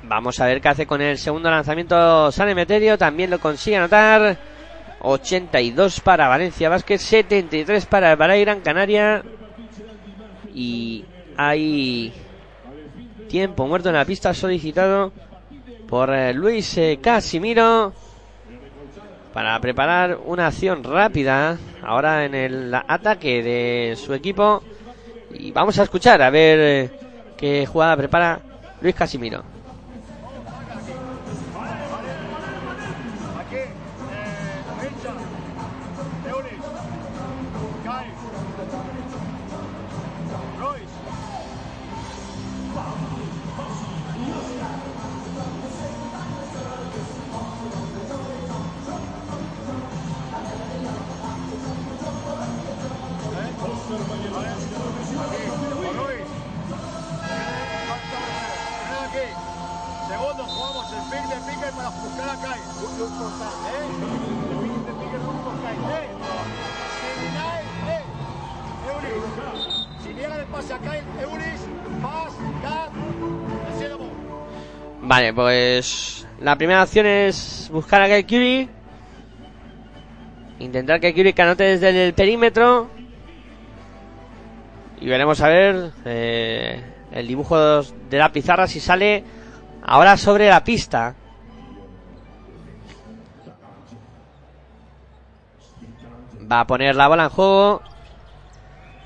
Vamos 0.08 0.38
a 0.38 0.46
ver 0.46 0.60
qué 0.60 0.68
hace 0.68 0.86
con 0.86 1.02
el 1.02 1.18
segundo 1.18 1.50
lanzamiento 1.50 2.30
Sanemeterio. 2.30 2.96
También 2.96 3.28
lo 3.28 3.40
consigue 3.40 3.76
anotar. 3.76 4.38
82 5.00 6.00
para 6.00 6.28
Valencia 6.28 6.68
Basket, 6.68 6.98
73 6.98 7.86
para 7.86 8.12
el 8.12 8.16
Balay 8.16 8.42
Gran 8.42 8.60
Canaria. 8.60 9.22
Y 10.54 11.04
hay 11.36 12.12
tiempo 13.28 13.66
muerto 13.66 13.88
en 13.88 13.96
la 13.96 14.04
pista 14.04 14.32
solicitado 14.32 15.12
por 15.88 16.14
eh, 16.14 16.32
Luis 16.32 16.78
eh, 16.78 16.98
Casimiro 17.02 17.92
para 19.32 19.60
preparar 19.60 20.18
una 20.24 20.46
acción 20.46 20.82
rápida 20.84 21.58
ahora 21.82 22.24
en 22.24 22.34
el 22.34 22.74
ataque 22.74 23.42
de 23.42 23.96
su 23.96 24.14
equipo. 24.14 24.62
Y 25.34 25.50
vamos 25.50 25.78
a 25.80 25.82
escuchar 25.82 26.22
a 26.22 26.30
ver 26.30 26.58
eh, 26.60 26.90
qué 27.36 27.66
jugada 27.66 27.96
prepara 27.96 28.40
Luis 28.80 28.94
Casimiro. 28.94 29.55
Pues 75.36 76.26
la 76.40 76.56
primera 76.56 76.80
acción 76.80 77.04
es 77.04 77.68
buscar 77.70 78.00
a 78.00 78.22
Curie. 78.22 78.70
Intentar 80.58 80.98
que 80.98 81.12
Curie 81.12 81.34
anote 81.36 81.64
desde 81.64 82.06
el 82.06 82.14
perímetro. 82.14 82.88
Y 84.98 85.06
veremos 85.06 85.42
a 85.42 85.48
ver 85.48 85.92
eh, 86.06 86.82
el 87.12 87.28
dibujo 87.28 87.82
de 87.82 88.18
la 88.18 88.32
pizarra 88.32 88.66
si 88.66 88.80
sale 88.80 89.24
ahora 89.82 90.16
sobre 90.16 90.48
la 90.48 90.64
pista. 90.64 91.14
Va 96.50 96.60
a 96.60 96.66
poner 96.66 96.96
la 96.96 97.08
bola 97.08 97.24
en 97.24 97.30
juego. 97.30 97.82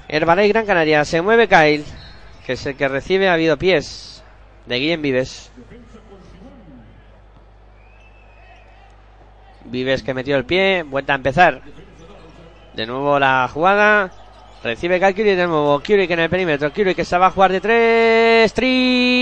Herbalay 0.06 0.48
Gran 0.48 0.64
Canaria. 0.64 1.04
Se 1.04 1.22
mueve 1.22 1.48
Kyle. 1.48 1.84
Que 2.46 2.52
es 2.52 2.64
el 2.66 2.76
que 2.76 2.86
recibe. 2.86 3.28
Ha 3.28 3.32
habido 3.32 3.56
pies. 3.56 4.22
De 4.66 4.78
Guillem 4.78 5.02
Vives. 5.02 5.50
Vives 9.70 10.02
que 10.02 10.14
metió 10.14 10.36
el 10.36 10.44
pie. 10.44 10.82
Vuelta 10.82 11.12
a 11.12 11.16
empezar. 11.16 11.62
De 12.74 12.86
nuevo 12.86 13.18
la 13.18 13.48
jugada. 13.52 14.10
Recibe 14.62 15.00
Curie 15.14 15.36
de 15.36 15.46
nuevo. 15.46 15.80
Que 15.80 16.04
en 16.04 16.18
el 16.18 16.28
perímetro. 16.28 16.72
Curie 16.72 16.94
que 16.94 17.04
se 17.04 17.16
va 17.16 17.28
a 17.28 17.30
jugar 17.30 17.52
de 17.52 17.60
tres. 17.60 18.52
Triple. 18.52 19.12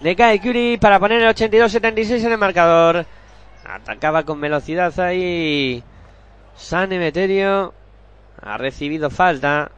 De 0.00 0.16
Kyle 0.16 0.40
Curie 0.40 0.78
para 0.78 0.98
poner 0.98 1.22
el 1.22 1.28
82-76 1.34 2.24
en 2.24 2.32
el 2.32 2.38
marcador. 2.38 3.06
Atacaba 3.64 4.24
con 4.24 4.40
velocidad 4.40 4.98
ahí. 5.00 5.82
San 6.56 6.92
Emeterio. 6.92 7.74
Ha 8.42 8.58
recibido 8.58 9.10
falta. 9.10 9.70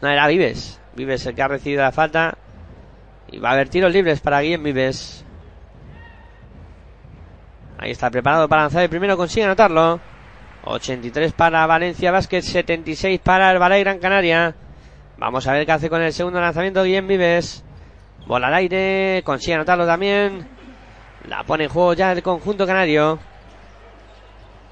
No, 0.00 0.08
era 0.08 0.26
Vives. 0.28 0.80
Vives 0.94 1.26
el 1.26 1.34
que 1.34 1.42
ha 1.42 1.48
recibido 1.48 1.82
la 1.82 1.92
falta. 1.92 2.38
Y 3.30 3.38
va 3.38 3.50
a 3.50 3.52
haber 3.52 3.68
tiros 3.68 3.92
libres 3.92 4.20
para 4.20 4.40
Guillem 4.40 4.62
Vives. 4.62 5.24
Ahí 7.78 7.90
está 7.90 8.10
preparado 8.10 8.48
para 8.48 8.62
lanzar 8.62 8.82
el 8.82 8.88
primero. 8.88 9.16
Consigue 9.16 9.44
anotarlo. 9.44 10.00
83 10.64 11.32
para 11.32 11.66
Valencia 11.66 12.10
Basket. 12.10 12.42
76 12.42 13.20
para 13.20 13.50
el 13.50 13.58
Balay 13.58 13.82
Gran 13.82 13.98
Canaria. 13.98 14.54
Vamos 15.18 15.46
a 15.46 15.52
ver 15.52 15.66
qué 15.66 15.72
hace 15.72 15.90
con 15.90 16.02
el 16.02 16.12
segundo 16.12 16.40
lanzamiento 16.40 16.82
Guillem 16.82 17.06
Vives. 17.06 17.64
Bola 18.26 18.48
al 18.48 18.54
aire. 18.54 19.22
Consigue 19.24 19.54
anotarlo 19.54 19.86
también. 19.86 20.48
La 21.28 21.44
pone 21.44 21.64
en 21.64 21.70
juego 21.70 21.92
ya 21.92 22.12
el 22.12 22.22
conjunto 22.22 22.66
canario. 22.66 23.18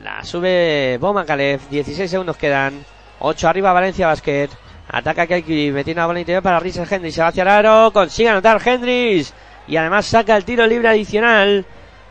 La 0.03 0.25
sube 0.25 0.99
Boma 1.01 1.25
Calef. 1.25 1.69
16 1.69 2.11
segundos 2.11 2.37
quedan. 2.37 2.85
8 3.21 3.49
arriba 3.49 3.73
Valencia 3.73 4.07
Basket. 4.07 4.49
Ataca 4.89 5.27
Kaikiri. 5.27 5.73
Metiendo 5.73 6.01
la 6.03 6.07
bola 6.07 6.21
interior 6.21 6.43
para 6.43 6.61
Richard 6.61 6.93
Hendricks. 6.93 7.15
Se 7.15 7.23
va 7.23 7.29
hacia 7.29 7.43
el 7.43 7.49
aro. 7.49 7.93
Consigue 7.93 8.29
anotar 8.29 8.61
Hendricks. 8.65 9.35
Y 9.67 9.77
además 9.77 10.07
saca 10.07 10.37
el 10.37 10.45
tiro 10.45 10.67
libre 10.67 10.89
adicional. 10.89 11.65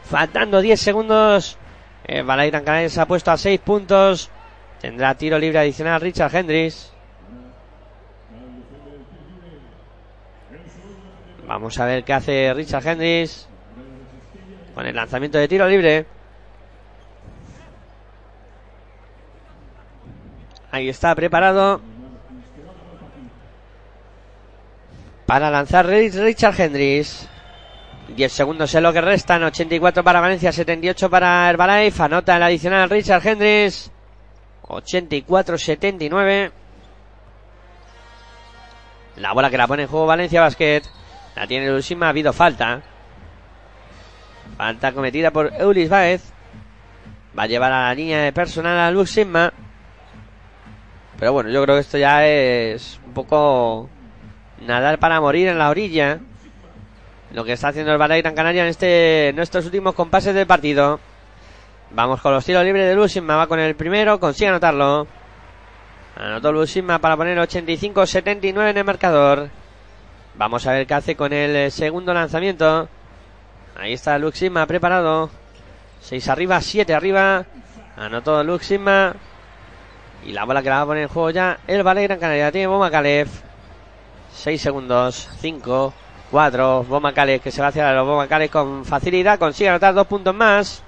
Faltando 0.04 0.62
10 0.62 0.80
segundos. 0.80 1.58
Eh, 2.08 2.24
Canaria 2.26 2.90
se 2.90 3.02
ha 3.02 3.06
puesto 3.06 3.32
a 3.32 3.38
6 3.38 3.60
puntos. 3.62 4.30
Tendrá 4.82 5.16
tiro 5.16 5.40
libre 5.40 5.60
adicional 5.60 6.02
Richard 6.02 6.36
Hendricks. 6.36 6.92
Vamos 11.48 11.80
a 11.80 11.86
ver 11.86 12.04
qué 12.04 12.14
hace 12.14 12.54
Richard 12.54 12.86
Hendricks. 12.88 13.48
Con 14.74 14.86
el 14.86 14.96
lanzamiento 14.96 15.38
de 15.38 15.48
tiro 15.48 15.68
libre. 15.68 16.06
Ahí 20.72 20.90
está 20.90 21.16
preparado. 21.16 21.80
Para 25.26 25.50
lanzar 25.50 25.88
Richard 25.88 26.60
Hendricks. 26.60 27.30
10 28.16 28.32
segundos 28.32 28.74
es 28.74 28.82
lo 28.82 28.94
que 28.94 29.02
restan. 29.02 29.44
84 29.44 30.04
para 30.04 30.22
Valencia, 30.22 30.52
78 30.52 31.10
para 31.10 31.50
Herbalife. 31.50 32.04
Anota 32.04 32.36
el 32.36 32.44
adicional 32.44 32.90
Richard 32.90 33.26
Hendricks. 33.26 33.92
84-79. 34.64 36.52
La 39.18 39.34
bola 39.34 39.50
que 39.50 39.58
la 39.58 39.68
pone 39.68 39.84
en 39.84 39.90
juego 39.90 40.06
Valencia 40.06 40.42
Basket. 40.42 40.84
La 41.36 41.48
tiene 41.48 41.70
Lusima. 41.70 42.08
Ha 42.08 42.10
habido 42.10 42.32
falta. 42.32 42.82
Falta 44.58 44.92
cometida 44.92 45.32
por 45.32 45.52
Eulis 45.60 45.90
Baez. 45.90 46.32
Va 47.38 47.44
a 47.44 47.48
llevar 47.48 47.72
a 47.72 47.88
la 47.88 47.96
línea 47.96 48.22
de 48.22 48.32
personal 48.32 48.78
a 48.78 48.92
Luxima. 48.92 49.52
Pero 51.18 51.34
bueno, 51.34 51.50
yo 51.50 51.64
creo 51.64 51.76
que 51.76 51.82
esto 51.82 51.98
ya 51.98 52.26
es 52.26 53.00
un 53.06 53.14
poco 53.14 53.90
nadar 54.62 55.00
para 55.00 55.22
morir 55.22 55.48
en 55.48 55.60
la 55.60 55.70
orilla. 55.70 56.20
Lo 57.32 57.44
que 57.44 57.54
está 57.54 57.70
haciendo 57.70 57.92
el 57.92 57.98
Balay 57.98 58.22
Gran 58.22 58.36
Canaria 58.36 58.64
en, 58.64 58.70
este, 58.70 59.30
en 59.30 59.40
estos 59.40 59.66
últimos 59.66 59.94
compases 59.94 60.34
del 60.34 60.48
partido. 60.48 61.00
Vamos 61.92 62.22
con 62.22 62.34
los 62.34 62.46
tiros 62.46 62.64
libres 62.64 62.88
de 62.88 62.96
Luxima. 62.96 63.36
Va 63.36 63.48
con 63.48 63.60
el 63.60 63.76
primero. 63.76 64.20
Consigue 64.20 64.50
anotarlo. 64.50 65.08
Anotó 66.16 66.52
Luxima 66.52 67.00
para 67.00 67.18
poner 67.18 67.38
85-79 67.38 68.70
en 68.70 68.78
el 68.78 68.84
marcador. 68.86 69.50
Vamos 70.36 70.66
a 70.66 70.72
ver 70.72 70.88
qué 70.88 70.94
hace 70.94 71.16
con 71.16 71.34
el 71.34 71.72
segundo 71.72 72.14
lanzamiento. 72.14 72.88
Ahí 73.76 73.94
está 73.94 74.18
Luxima 74.18 74.66
preparado. 74.66 75.30
6 76.02 76.30
arriba, 76.30 76.62
7 76.62 76.94
arriba. 76.94 77.46
Anotó 77.98 78.44
Luxima. 78.44 79.16
Y 80.26 80.32
la 80.32 80.46
bola 80.46 80.64
que 80.64 80.70
la 80.70 80.78
va 80.78 80.82
a 80.82 80.86
poner 80.86 81.04
en 81.04 81.10
juego 81.10 81.30
ya 81.32 81.60
el 81.68 81.84
Balay 81.84 82.06
Gran 82.06 82.20
Canaria. 82.20 82.52
Tiene 82.52 82.68
Boma 82.68 82.90
Calef. 82.90 83.30
6 84.36 84.62
segundos. 84.62 85.30
5, 85.40 85.94
4. 86.32 86.84
Boma 86.84 87.14
Calef 87.14 87.42
que 87.42 87.52
se 87.52 87.62
va 87.62 87.70
hacia 87.70 87.94
los 87.94 88.06
Boma 88.06 88.28
Calef 88.28 88.52
con 88.52 88.86
facilidad. 88.86 89.40
Consigue 89.40 89.70
anotar 89.70 89.94
dos 89.94 90.08
puntos 90.08 90.36
más. 90.36 90.84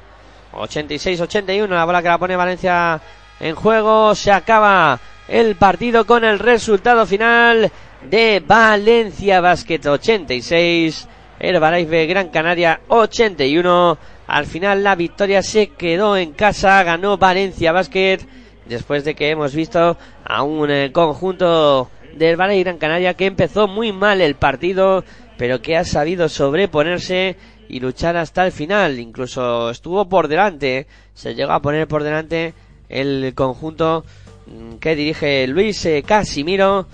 86-81. 0.53 1.67
La 1.67 1.85
bola 1.85 2.01
que 2.01 2.09
la 2.09 2.17
pone 2.17 2.35
Valencia 2.35 3.01
en 3.39 3.55
juego. 3.55 4.13
Se 4.15 4.31
acaba 4.31 4.99
el 5.27 5.55
partido 5.55 6.05
con 6.05 6.23
el 6.23 6.39
resultado 6.39 7.05
final 7.05 7.71
de 8.03 8.43
Valencia 8.45 9.41
Basket 9.41 9.85
86. 9.85 11.07
Herbalife 11.39 12.05
Gran 12.07 12.29
Canaria 12.29 12.81
81. 12.87 13.97
Al 14.27 14.45
final 14.45 14.83
la 14.83 14.95
victoria 14.95 15.41
se 15.41 15.69
quedó 15.69 16.17
en 16.17 16.33
casa. 16.33 16.83
Ganó 16.83 17.17
Valencia 17.17 17.71
Basket. 17.71 18.19
Después 18.65 19.05
de 19.05 19.15
que 19.15 19.29
hemos 19.29 19.55
visto 19.55 19.97
a 20.25 20.43
un 20.43 20.69
eh, 20.69 20.91
conjunto 20.91 21.89
del 22.17 22.31
Herbalife 22.31 22.63
Gran 22.63 22.77
Canaria 22.77 23.13
que 23.13 23.25
empezó 23.25 23.67
muy 23.67 23.91
mal 23.91 24.21
el 24.21 24.35
partido. 24.35 25.03
Pero 25.37 25.61
que 25.61 25.77
ha 25.77 25.83
sabido 25.83 26.29
sobreponerse 26.29 27.35
y 27.69 27.79
luchar 27.79 28.17
hasta 28.17 28.45
el 28.45 28.51
final. 28.51 28.99
Incluso 28.99 29.69
estuvo 29.69 30.09
por 30.09 30.27
delante. 30.27 30.87
Se 31.13 31.35
llegó 31.35 31.51
a 31.51 31.61
poner 31.61 31.87
por 31.87 32.03
delante 32.03 32.53
el 32.89 33.33
conjunto 33.35 34.03
mm, 34.47 34.75
que 34.77 34.95
dirige 34.95 35.47
Luis 35.47 35.85
eh, 35.85 36.03
Casimiro. 36.05 36.87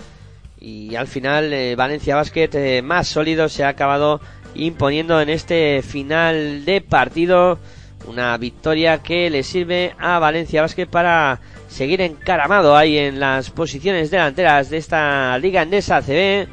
Y 0.60 0.94
al 0.94 1.06
final 1.06 1.52
eh, 1.52 1.76
Valencia 1.76 2.16
Basket 2.16 2.50
eh, 2.54 2.82
más 2.82 3.08
sólido 3.08 3.48
se 3.48 3.64
ha 3.64 3.68
acabado 3.68 4.20
imponiendo 4.54 5.20
en 5.20 5.28
este 5.28 5.82
final 5.82 6.64
de 6.64 6.80
partido. 6.80 7.58
Una 8.06 8.36
victoria 8.36 9.02
que 9.02 9.30
le 9.30 9.42
sirve 9.42 9.94
a 9.98 10.18
Valencia 10.18 10.62
Basket 10.62 10.86
para 10.86 11.40
seguir 11.74 12.00
encaramado 12.00 12.76
ahí 12.76 12.96
en 12.96 13.18
las 13.18 13.50
posiciones 13.50 14.08
delanteras 14.10 14.70
de 14.70 14.76
esta 14.76 15.36
liga 15.38 15.62
endesa 15.62 15.96
ACB. 15.96 16.46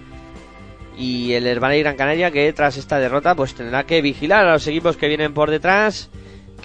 Y 0.97 1.33
el 1.33 1.45
Herbalife 1.45 1.83
Gran 1.83 1.95
Canaria 1.95 2.31
que 2.31 2.51
tras 2.53 2.77
esta 2.77 2.99
derrota 2.99 3.35
pues 3.35 3.53
tendrá 3.53 3.85
que 3.85 4.01
vigilar 4.01 4.47
a 4.47 4.53
los 4.53 4.67
equipos 4.67 4.97
que 4.97 5.07
vienen 5.07 5.33
por 5.33 5.51
detrás. 5.51 6.09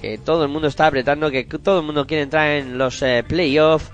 Que 0.00 0.16
todo 0.18 0.42
el 0.42 0.48
mundo 0.48 0.68
está 0.68 0.86
apretando, 0.86 1.30
que 1.30 1.44
todo 1.44 1.80
el 1.80 1.86
mundo 1.86 2.06
quiere 2.06 2.22
entrar 2.22 2.48
en 2.48 2.78
los 2.78 3.02
eh, 3.02 3.24
playoffs. 3.26 3.90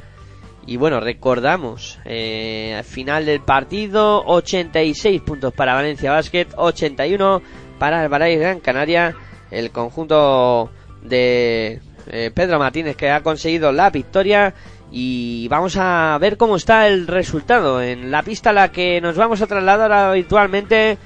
Y 0.64 0.76
bueno, 0.76 1.00
recordamos, 1.00 1.98
eh, 2.04 2.74
al 2.78 2.84
final 2.84 3.26
del 3.26 3.40
partido, 3.40 4.24
86 4.24 5.22
puntos 5.22 5.52
para 5.52 5.74
Valencia 5.74 6.12
Basket, 6.12 6.46
81 6.56 7.42
para 7.80 8.04
el 8.04 8.08
Balay 8.08 8.36
Gran 8.36 8.60
Canaria, 8.60 9.16
el 9.50 9.72
conjunto 9.72 10.70
de 11.02 11.80
eh, 12.06 12.30
Pedro 12.34 12.58
Martínez 12.58 12.96
que 12.96 13.10
ha 13.10 13.22
conseguido 13.22 13.72
la 13.72 13.90
victoria 13.90 14.54
y 14.90 15.48
vamos 15.48 15.76
a 15.76 16.18
ver 16.20 16.36
cómo 16.36 16.56
está 16.56 16.86
el 16.86 17.06
resultado. 17.06 17.80
En 17.80 18.10
la 18.10 18.22
pista 18.22 18.50
a 18.50 18.52
la 18.52 18.72
que 18.72 19.00
nos 19.00 19.16
vamos 19.16 19.40
a 19.40 19.46
trasladar 19.46 19.90
habitualmente 19.92 20.98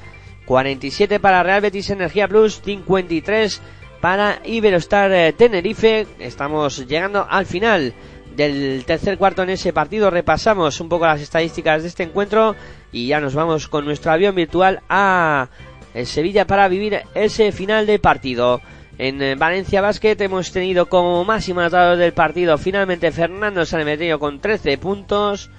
47 0.47 1.21
para 1.21 1.43
Real 1.43 1.61
Betis 1.61 1.91
Energía 1.91 2.29
Plus 2.29 2.61
53 2.63 3.63
para 4.01 4.41
Iberostar 4.45 5.13
eh, 5.13 5.33
Tenerife. 5.33 6.07
Estamos 6.19 6.87
llegando 6.87 7.27
al 7.29 7.47
final 7.47 7.95
del 8.37 8.85
tercer 8.85 9.19
cuarto 9.19 9.43
en 9.43 9.51
ese 9.51 9.73
partido. 9.73 10.11
Repasamos 10.11 10.81
un 10.81 10.89
poco 10.89 11.07
las 11.07 11.21
estadísticas 11.21 11.83
de 11.83 11.89
este 11.89 12.03
encuentro 12.03 12.55
y 12.93 13.09
ya 13.09 13.21
nos 13.21 13.35
vamos 13.35 13.69
con 13.69 13.85
nuestro 13.85 14.13
avión 14.13 14.35
virtual 14.35 14.81
a 14.89 15.49
eh, 15.95 16.05
Sevilla 16.05 16.47
para 16.47 16.69
vivir 16.69 17.03
ese 17.15 17.53
final 17.53 17.87
de 17.87 17.99
partido 17.99 18.61
en 18.99 19.23
eh, 19.23 19.35
Valencia 19.35 19.81
Basket 19.81 20.17
hemos 20.21 20.53
tenido 20.53 20.89
como 20.89 21.25
máximo 21.25 21.61
anotador 21.61 21.97
del 21.99 22.13
partido 22.13 22.57
finalmente 22.59 23.13
Fernando 23.13 23.65
Sanemeterio 23.65 24.19
con 24.19 24.41
13 24.41 24.79
puntos. 24.79 25.51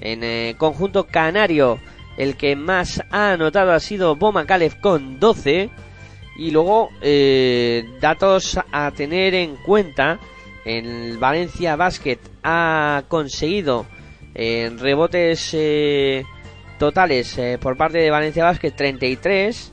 En 0.00 0.24
eh, 0.24 0.56
conjunto 0.58 1.06
canario 1.06 1.78
el 2.16 2.36
que 2.36 2.56
más 2.56 3.02
ha 3.10 3.32
anotado 3.32 3.72
ha 3.72 3.80
sido 3.80 4.16
Boma 4.16 4.46
Calef 4.46 4.76
con 4.76 5.18
12. 5.18 5.70
Y 6.36 6.50
luego, 6.50 6.90
eh, 7.02 7.84
datos 8.00 8.58
a 8.70 8.90
tener 8.92 9.34
en 9.34 9.56
cuenta. 9.56 10.18
El 10.64 11.18
Valencia 11.18 11.76
Basket 11.76 12.18
ha 12.42 13.02
conseguido 13.08 13.86
en 14.34 14.78
rebotes 14.78 15.50
eh, 15.54 16.24
totales 16.78 17.36
eh, 17.36 17.58
por 17.60 17.76
parte 17.76 17.98
de 17.98 18.10
Valencia 18.10 18.44
Basket 18.44 18.70
33 18.70 19.72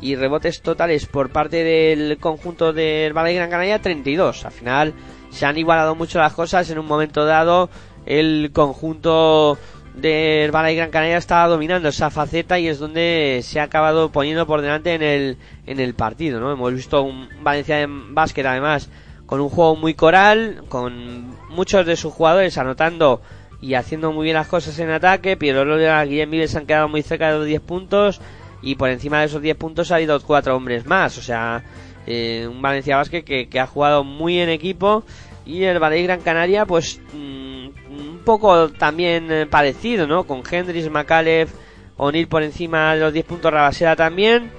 y 0.00 0.16
rebotes 0.16 0.62
totales 0.62 1.06
por 1.06 1.30
parte 1.30 1.64
del 1.64 2.18
conjunto 2.18 2.72
del 2.72 3.12
Valle 3.12 3.34
Gran 3.34 3.50
Canaria 3.50 3.80
32. 3.80 4.44
Al 4.44 4.52
final 4.52 4.94
se 5.30 5.46
han 5.46 5.58
igualado 5.58 5.94
mucho 5.94 6.18
las 6.18 6.32
cosas 6.32 6.70
en 6.70 6.78
un 6.78 6.86
momento 6.86 7.24
dado. 7.24 7.68
El 8.06 8.50
conjunto 8.52 9.58
del 9.94 10.52
Valle 10.52 10.76
Gran 10.76 10.90
Canaria 10.90 11.16
estaba 11.16 11.48
dominando 11.48 11.88
esa 11.88 12.10
faceta 12.10 12.58
y 12.58 12.68
es 12.68 12.78
donde 12.78 13.40
se 13.42 13.60
ha 13.60 13.64
acabado 13.64 14.10
poniendo 14.10 14.46
por 14.46 14.60
delante 14.60 14.94
en 14.94 15.02
el, 15.02 15.36
en 15.66 15.80
el 15.80 15.94
partido, 15.94 16.40
¿no? 16.40 16.52
Hemos 16.52 16.72
visto 16.72 17.02
un 17.02 17.28
Valencia 17.42 17.80
en 17.80 18.14
básquet 18.14 18.46
además 18.46 18.88
con 19.26 19.40
un 19.40 19.50
juego 19.50 19.76
muy 19.76 19.92
coral, 19.92 20.62
con 20.70 21.36
muchos 21.50 21.84
de 21.84 21.96
sus 21.96 22.14
jugadores 22.14 22.56
anotando 22.56 23.20
y 23.60 23.74
haciendo 23.74 24.10
muy 24.12 24.24
bien 24.24 24.36
las 24.36 24.46
cosas 24.46 24.78
en 24.78 24.90
ataque. 24.90 25.36
Piero 25.36 25.64
Lola 25.64 26.06
y 26.06 26.10
Guillem 26.10 26.30
Vives 26.30 26.56
han 26.56 26.64
quedado 26.64 26.88
muy 26.88 27.02
cerca 27.02 27.32
de 27.32 27.38
los 27.38 27.46
10 27.46 27.60
puntos 27.60 28.20
y 28.62 28.74
por 28.74 28.90
encima 28.90 29.20
de 29.20 29.26
esos 29.26 29.42
10 29.42 29.56
puntos 29.56 29.90
ha 29.90 29.96
habido 29.96 30.20
cuatro 30.20 30.56
hombres 30.56 30.86
más. 30.86 31.16
O 31.18 31.22
sea, 31.22 31.62
eh, 32.06 32.46
un 32.50 32.60
Valencia 32.60 32.96
Basket 32.96 33.22
que, 33.22 33.48
que, 33.48 33.60
ha 33.60 33.66
jugado 33.66 34.04
muy 34.04 34.38
en 34.38 34.48
equipo 34.48 35.04
y 35.46 35.64
el 35.64 35.78
Valle 35.78 36.02
Gran 36.02 36.20
Canaria 36.20 36.66
pues 36.66 37.00
mm, 37.12 37.68
un 37.90 38.20
poco 38.24 38.70
también 38.70 39.30
eh, 39.30 39.46
parecido, 39.46 40.06
¿no? 40.06 40.24
Con 40.24 40.42
Hendrix, 40.48 40.90
Macalef, 40.90 41.52
O'Neill 41.96 42.28
por 42.28 42.42
encima 42.42 42.94
de 42.94 43.00
los 43.00 43.12
10 43.12 43.26
puntos, 43.26 43.52
Rabasera 43.52 43.96
también 43.96 44.50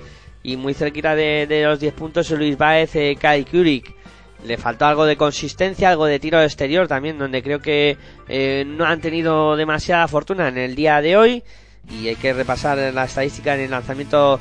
y 0.43 0.57
muy 0.57 0.73
cerquita 0.73 1.15
de, 1.15 1.45
de 1.47 1.63
los 1.63 1.79
10 1.79 1.93
puntos 1.93 2.29
Luis 2.31 2.57
Baez, 2.57 2.95
eh, 2.95 3.17
Kai 3.19 3.45
Kurik 3.45 3.99
le 4.45 4.57
faltó 4.57 4.85
algo 4.85 5.05
de 5.05 5.17
consistencia, 5.17 5.89
algo 5.89 6.05
de 6.05 6.19
tiro 6.19 6.41
exterior 6.41 6.87
también, 6.87 7.17
donde 7.17 7.43
creo 7.43 7.59
que 7.59 7.97
eh, 8.27 8.63
no 8.65 8.85
han 8.85 9.01
tenido 9.01 9.55
demasiada 9.55 10.07
fortuna 10.07 10.47
en 10.47 10.57
el 10.57 10.75
día 10.75 11.01
de 11.01 11.17
hoy. 11.17 11.43
Y 11.89 12.07
hay 12.07 12.15
que 12.15 12.33
repasar 12.33 12.77
la 12.93 13.05
estadística 13.05 13.55
en 13.55 13.61
el 13.61 13.71
lanzamiento 13.71 14.39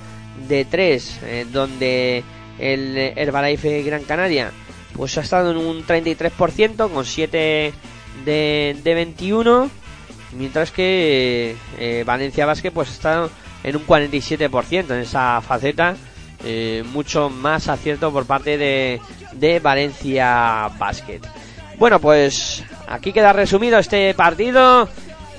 de 0.49 0.65
3, 0.65 1.21
eh, 1.23 1.47
donde 1.51 2.23
el 2.59 2.97
Herbalife 2.97 3.83
Gran 3.83 4.05
Canaria 4.05 4.53
pues 4.95 5.17
ha 5.17 5.21
estado 5.21 5.53
en 5.53 5.57
un 5.57 5.87
33% 5.87 6.91
con 6.91 7.05
7 7.05 7.73
de, 8.25 8.77
de 8.83 8.95
21, 8.95 9.71
mientras 10.33 10.73
que 10.73 11.55
eh, 11.79 12.03
Valencia 12.05 12.47
Basket 12.47 12.73
pues 12.73 12.91
estado 12.91 13.31
en 13.63 13.77
un 13.77 13.87
47% 13.87 14.91
en 14.91 15.01
esa 15.01 15.41
faceta. 15.41 15.97
Eh, 16.45 16.85
mucho 16.93 17.31
más 17.31 17.69
acierto 17.69 18.13
por 18.13 18.25
parte 18.25 18.57
de, 18.57 19.01
de 19.33 19.59
Valencia 19.59 20.71
Basket. 20.79 21.21
Bueno, 21.79 22.01
pues 22.01 22.63
aquí 22.89 23.13
queda 23.13 23.33
resumido 23.33 23.79
este 23.79 24.15
partido 24.15 24.89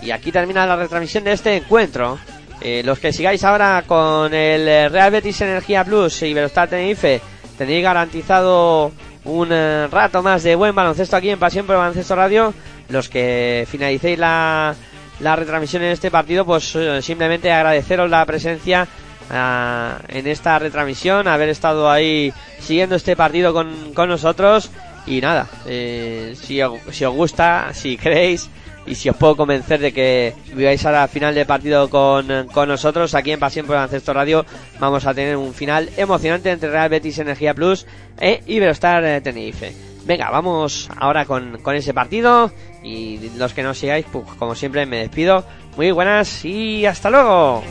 y 0.01 0.11
aquí 0.11 0.31
termina 0.31 0.65
la 0.65 0.75
retransmisión 0.75 1.23
de 1.23 1.33
este 1.33 1.55
encuentro. 1.57 2.17
Eh, 2.61 2.81
los 2.83 2.99
que 2.99 3.13
sigáis 3.13 3.43
ahora 3.43 3.83
con 3.87 4.33
el 4.33 4.91
Real 4.91 5.11
Betis 5.11 5.41
Energía 5.41 5.83
Plus 5.85 6.21
y 6.23 6.27
Iberostar 6.27 6.67
Tenerife, 6.67 7.21
tenéis 7.57 7.83
garantizado 7.83 8.91
un 9.25 9.49
eh, 9.51 9.87
rato 9.87 10.21
más 10.21 10.43
de 10.43 10.55
buen 10.55 10.75
baloncesto 10.75 11.15
aquí 11.15 11.29
en 11.29 11.39
Pasión 11.39 11.65
por 11.65 11.75
el 11.75 11.81
Baloncesto 11.81 12.15
Radio. 12.15 12.53
Los 12.89 13.07
que 13.07 13.67
finalicéis 13.69 14.17
la, 14.17 14.75
la 15.19 15.35
retransmisión 15.35 15.83
en 15.83 15.91
este 15.91 16.11
partido, 16.11 16.45
pues 16.45 16.75
eh, 16.75 17.01
simplemente 17.01 17.51
agradeceros 17.51 18.09
la 18.09 18.25
presencia 18.25 18.87
uh, 19.29 20.01
en 20.07 20.27
esta 20.27 20.57
retransmisión, 20.59 21.27
haber 21.27 21.49
estado 21.49 21.89
ahí 21.89 22.33
siguiendo 22.59 22.95
este 22.95 23.15
partido 23.15 23.53
con, 23.53 23.93
con 23.93 24.09
nosotros. 24.09 24.71
Y 25.05 25.21
nada, 25.21 25.47
eh, 25.65 26.35
si, 26.35 26.59
si 26.91 27.05
os 27.05 27.13
gusta, 27.13 27.69
si 27.73 27.97
queréis 27.97 28.49
y 28.89 28.95
si 28.95 29.07
os 29.07 29.15
puedo 29.15 29.37
convencer 29.37 29.79
de 29.79 29.93
que 29.93 30.33
viváis 30.53 30.83
a 30.85 30.91
la 30.91 31.07
final 31.07 31.35
de 31.35 31.45
partido 31.45 31.89
con, 31.89 32.47
con 32.51 32.67
nosotros 32.67 33.13
aquí 33.13 33.31
en 33.31 33.39
Pasión 33.39 33.67
por 33.67 33.75
el 33.75 33.83
Ancesto 33.83 34.13
Radio, 34.13 34.45
vamos 34.79 35.05
a 35.05 35.13
tener 35.13 35.37
un 35.37 35.53
final 35.53 35.89
emocionante 35.95 36.49
entre 36.49 36.71
Real 36.71 36.89
Betis 36.89 37.19
Energía 37.19 37.53
Plus 37.53 37.85
e 38.19 38.41
Iberostar 38.47 39.05
eh, 39.05 39.21
Tenerife. 39.21 39.75
Venga, 40.05 40.31
vamos 40.31 40.89
ahora 40.97 41.25
con, 41.25 41.59
con 41.61 41.75
ese 41.75 41.93
partido 41.93 42.51
y 42.83 43.29
los 43.37 43.53
que 43.53 43.61
no 43.61 43.75
sigáis, 43.75 44.07
pues 44.11 44.25
como 44.39 44.55
siempre 44.55 44.87
me 44.87 44.97
despido. 44.97 45.45
Muy 45.77 45.91
buenas 45.91 46.43
y 46.43 46.87
hasta 46.87 47.11
luego. 47.11 47.63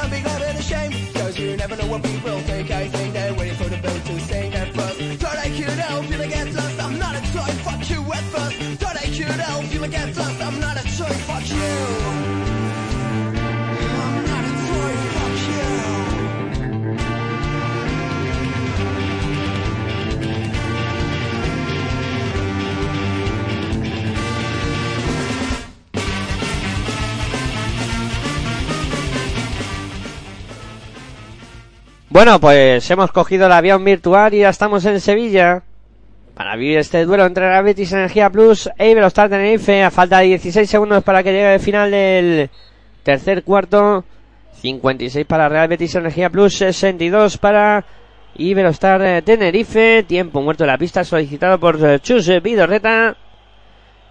Shouldn't 0.00 0.16
be 0.16 0.22
glad 0.22 0.42
and 0.42 0.58
ashamed. 0.58 1.14
Cause 1.14 1.38
you 1.38 1.56
never 1.58 1.76
know 1.76 1.86
what 1.88 2.02
people 2.02 2.40
think. 2.40 2.70
I 2.70 2.99
Bueno, 32.12 32.40
pues 32.40 32.90
hemos 32.90 33.12
cogido 33.12 33.46
el 33.46 33.52
avión 33.52 33.84
virtual 33.84 34.34
y 34.34 34.40
ya 34.40 34.48
estamos 34.48 34.84
en 34.84 35.00
Sevilla 35.00 35.62
para 36.34 36.56
vivir 36.56 36.78
este 36.78 37.04
duelo 37.04 37.24
entre 37.24 37.48
Real 37.48 37.62
Betis 37.62 37.92
Energía 37.92 38.28
Plus 38.30 38.68
e 38.76 38.90
Iberostar 38.90 39.28
Tenerife 39.28 39.84
a 39.84 39.92
falta 39.92 40.18
de 40.18 40.24
16 40.24 40.68
segundos 40.68 41.04
para 41.04 41.22
que 41.22 41.30
llegue 41.30 41.54
el 41.54 41.60
final 41.60 41.92
del 41.92 42.50
tercer 43.04 43.44
cuarto 43.44 44.04
56 44.60 45.24
para 45.24 45.48
Real 45.48 45.68
Betis 45.68 45.94
Energía 45.94 46.30
Plus, 46.30 46.56
62 46.56 47.38
para 47.38 47.84
Iberostar 48.34 49.22
Tenerife. 49.22 50.02
Tiempo 50.02 50.42
muerto 50.42 50.64
en 50.64 50.70
la 50.70 50.78
pista 50.78 51.04
solicitado 51.04 51.60
por 51.60 52.00
Chus 52.00 52.28
Vidorreta. 52.42 53.16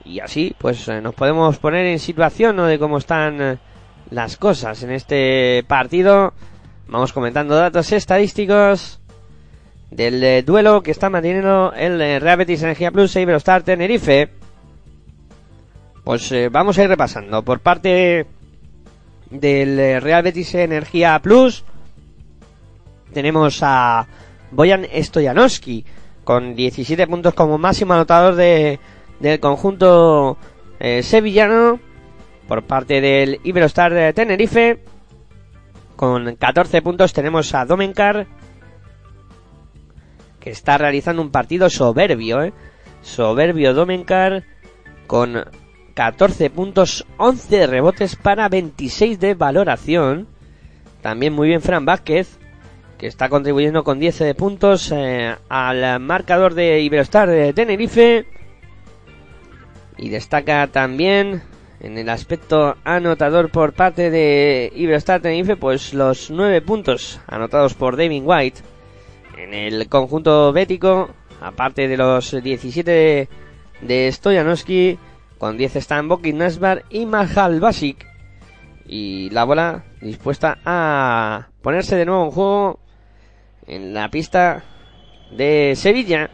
Y 0.05 0.21
así, 0.21 0.55
pues 0.57 0.87
eh, 0.87 1.01
nos 1.01 1.15
podemos 1.15 1.57
poner 1.57 1.85
en 1.85 1.99
situación 1.99 2.55
¿no? 2.55 2.65
de 2.65 2.79
cómo 2.79 2.99
están 2.99 3.59
las 4.09 4.37
cosas 4.37 4.83
en 4.83 4.91
este 4.91 5.65
partido. 5.67 6.33
Vamos 6.91 7.13
comentando 7.13 7.55
datos 7.55 7.91
estadísticos 7.91 8.99
del 9.91 10.23
eh, 10.23 10.41
duelo 10.41 10.81
que 10.81 10.89
está 10.89 11.07
manteniendo 11.11 11.71
el 11.73 12.01
eh, 12.01 12.19
Real 12.19 12.37
Betis 12.37 12.63
Energía 12.63 12.89
Plus 12.89 13.15
e 13.15 13.21
Iberostar 13.21 13.61
Tenerife. 13.61 14.31
Pues 16.03 16.31
eh, 16.31 16.49
vamos 16.49 16.79
a 16.79 16.83
ir 16.83 16.89
repasando 16.89 17.45
por 17.45 17.59
parte 17.59 18.25
del 19.29 20.01
Real 20.01 20.23
Betis 20.23 20.55
Energía 20.55 21.19
Plus. 21.21 21.63
Tenemos 23.13 23.59
a 23.61 24.07
Boyan 24.49 24.87
Stojanowski 24.91 25.85
con 26.23 26.55
17 26.55 27.05
puntos 27.05 27.35
como 27.35 27.59
máximo 27.59 27.93
anotador 27.93 28.33
de, 28.33 28.79
del 29.19 29.39
conjunto 29.39 30.39
sevillano 31.03 31.79
por 32.47 32.63
parte 32.63 32.99
del 32.99 33.39
Iberostar 33.43 33.93
de 33.93 34.11
Tenerife. 34.11 34.79
Con 35.99 36.33
14 36.37 36.81
puntos 36.81 37.11
tenemos 37.11 37.53
a 37.53 37.65
Domenkar 37.65 38.25
que 40.39 40.49
está 40.49 40.77
realizando 40.77 41.21
un 41.21 41.29
partido 41.29 41.69
soberbio, 41.69 42.41
¿eh? 42.41 42.53
Soberbio 43.01 43.73
Domenkar 43.73 44.45
con 45.07 45.43
14 45.95 46.51
puntos, 46.51 47.05
11 47.17 47.67
rebotes 47.67 48.15
para 48.15 48.47
26 48.47 49.19
de 49.19 49.33
valoración. 49.33 50.29
También 51.01 51.33
muy 51.33 51.49
bien 51.49 51.61
Fran 51.61 51.83
Vázquez, 51.83 52.39
que 52.97 53.07
está 53.07 53.27
contribuyendo 53.27 53.83
con 53.83 53.99
10 53.99 54.19
de 54.19 54.35
puntos 54.35 54.93
eh, 54.95 55.35
al 55.49 55.99
marcador 55.99 56.53
de 56.53 56.79
Iberostar 56.79 57.27
de 57.27 57.51
Tenerife. 57.51 58.25
Y 59.97 60.07
destaca 60.07 60.65
también 60.67 61.41
en 61.79 61.97
el 61.97 62.09
aspecto 62.09 62.75
anotador 62.83 63.49
por 63.49 63.73
parte 63.73 64.09
de 64.09 64.71
Iberostar 64.75 65.21
Tenerife, 65.21 65.55
pues 65.55 65.93
los 65.93 66.29
9 66.29 66.61
puntos 66.61 67.21
anotados 67.27 67.73
por 67.73 67.95
David 67.95 68.23
White 68.25 68.61
en 69.37 69.53
el 69.53 69.87
conjunto 69.87 70.51
bético, 70.51 71.09
aparte 71.41 71.87
de 71.87 71.97
los 71.97 72.31
17 72.31 72.91
de, 72.91 73.29
de 73.81 74.11
Stojanowski, 74.11 74.97
con 75.37 75.57
10 75.57 75.77
están 75.77 76.09
Bokin 76.09 76.37
Nasbar 76.37 76.83
y 76.89 77.05
Mahal 77.05 77.59
Basic. 77.61 78.05
Y 78.85 79.29
la 79.29 79.45
bola 79.45 79.85
dispuesta 80.01 80.57
a 80.65 81.47
ponerse 81.61 81.95
de 81.95 82.05
nuevo 82.05 82.25
en 82.25 82.31
juego 82.31 82.79
en 83.67 83.93
la 83.93 84.09
pista 84.09 84.63
de 85.31 85.73
Sevilla. 85.75 86.29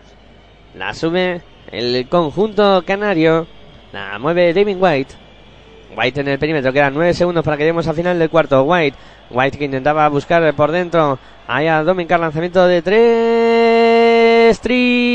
La 0.74 0.94
sube 0.94 1.42
el 1.72 2.08
conjunto 2.10 2.84
canario. 2.86 3.46
La 3.92 4.18
mueve 4.18 4.54
David 4.54 4.78
White. 4.80 5.25
White 5.96 6.22
en 6.22 6.28
el 6.28 6.40
perímetro, 6.40 6.74
quedan 6.74 6.94
9 6.94 7.14
segundos 7.14 7.44
para 7.44 7.58
que 7.58 7.64
lleguemos 7.64 7.88
al 7.88 7.96
final 7.96 8.20
del 8.20 8.30
cuarto. 8.30 8.64
White, 8.64 8.98
White 9.30 9.58
que 9.58 9.66
intentaba 9.66 10.08
buscar 10.10 10.54
por 10.54 10.72
dentro. 10.72 11.18
Ahí 11.48 11.68
a 11.68 11.84
Domincar, 11.84 12.20
lanzamiento 12.20 12.68
de 12.68 12.82
3. 12.82 14.60
Triple. 14.60 15.06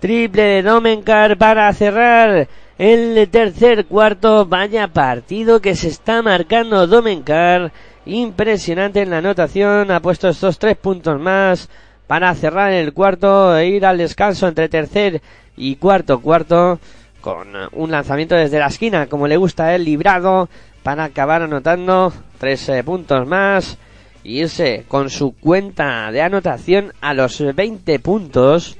Triple 0.00 0.42
de 0.42 0.62
Domenkar 0.62 1.36
para 1.38 1.72
cerrar 1.72 2.46
el 2.78 3.28
tercer 3.30 3.86
cuarto. 3.86 4.46
Vaya 4.46 4.88
partido 4.88 5.60
que 5.60 5.74
se 5.74 5.88
está 5.88 6.22
marcando 6.22 6.86
Domenkar. 6.86 7.72
Impresionante 8.06 9.02
en 9.02 9.10
la 9.10 9.18
anotación. 9.18 9.90
Ha 9.90 10.00
puesto 10.00 10.28
estos 10.28 10.58
tres 10.58 10.76
puntos 10.76 11.18
más 11.18 11.68
para 12.06 12.34
cerrar 12.34 12.72
el 12.72 12.92
cuarto 12.92 13.56
e 13.56 13.68
ir 13.68 13.86
al 13.86 13.98
descanso 13.98 14.46
entre 14.46 14.68
tercer 14.68 15.22
y 15.56 15.76
cuarto 15.76 16.20
cuarto 16.20 16.78
con 17.20 17.48
un 17.72 17.90
lanzamiento 17.90 18.34
desde 18.34 18.58
la 18.58 18.66
esquina 18.66 19.06
como 19.06 19.26
le 19.26 19.36
gusta 19.36 19.74
él 19.74 19.84
librado. 19.84 20.48
Para 20.82 21.04
acabar 21.04 21.40
anotando 21.40 22.12
tres 22.38 22.68
eh, 22.68 22.84
puntos 22.84 23.26
más 23.26 23.78
y 24.22 24.40
irse 24.40 24.84
con 24.86 25.08
su 25.08 25.34
cuenta 25.34 26.12
de 26.12 26.20
anotación 26.20 26.92
a 27.00 27.14
los 27.14 27.42
20 27.54 27.98
puntos 28.00 28.76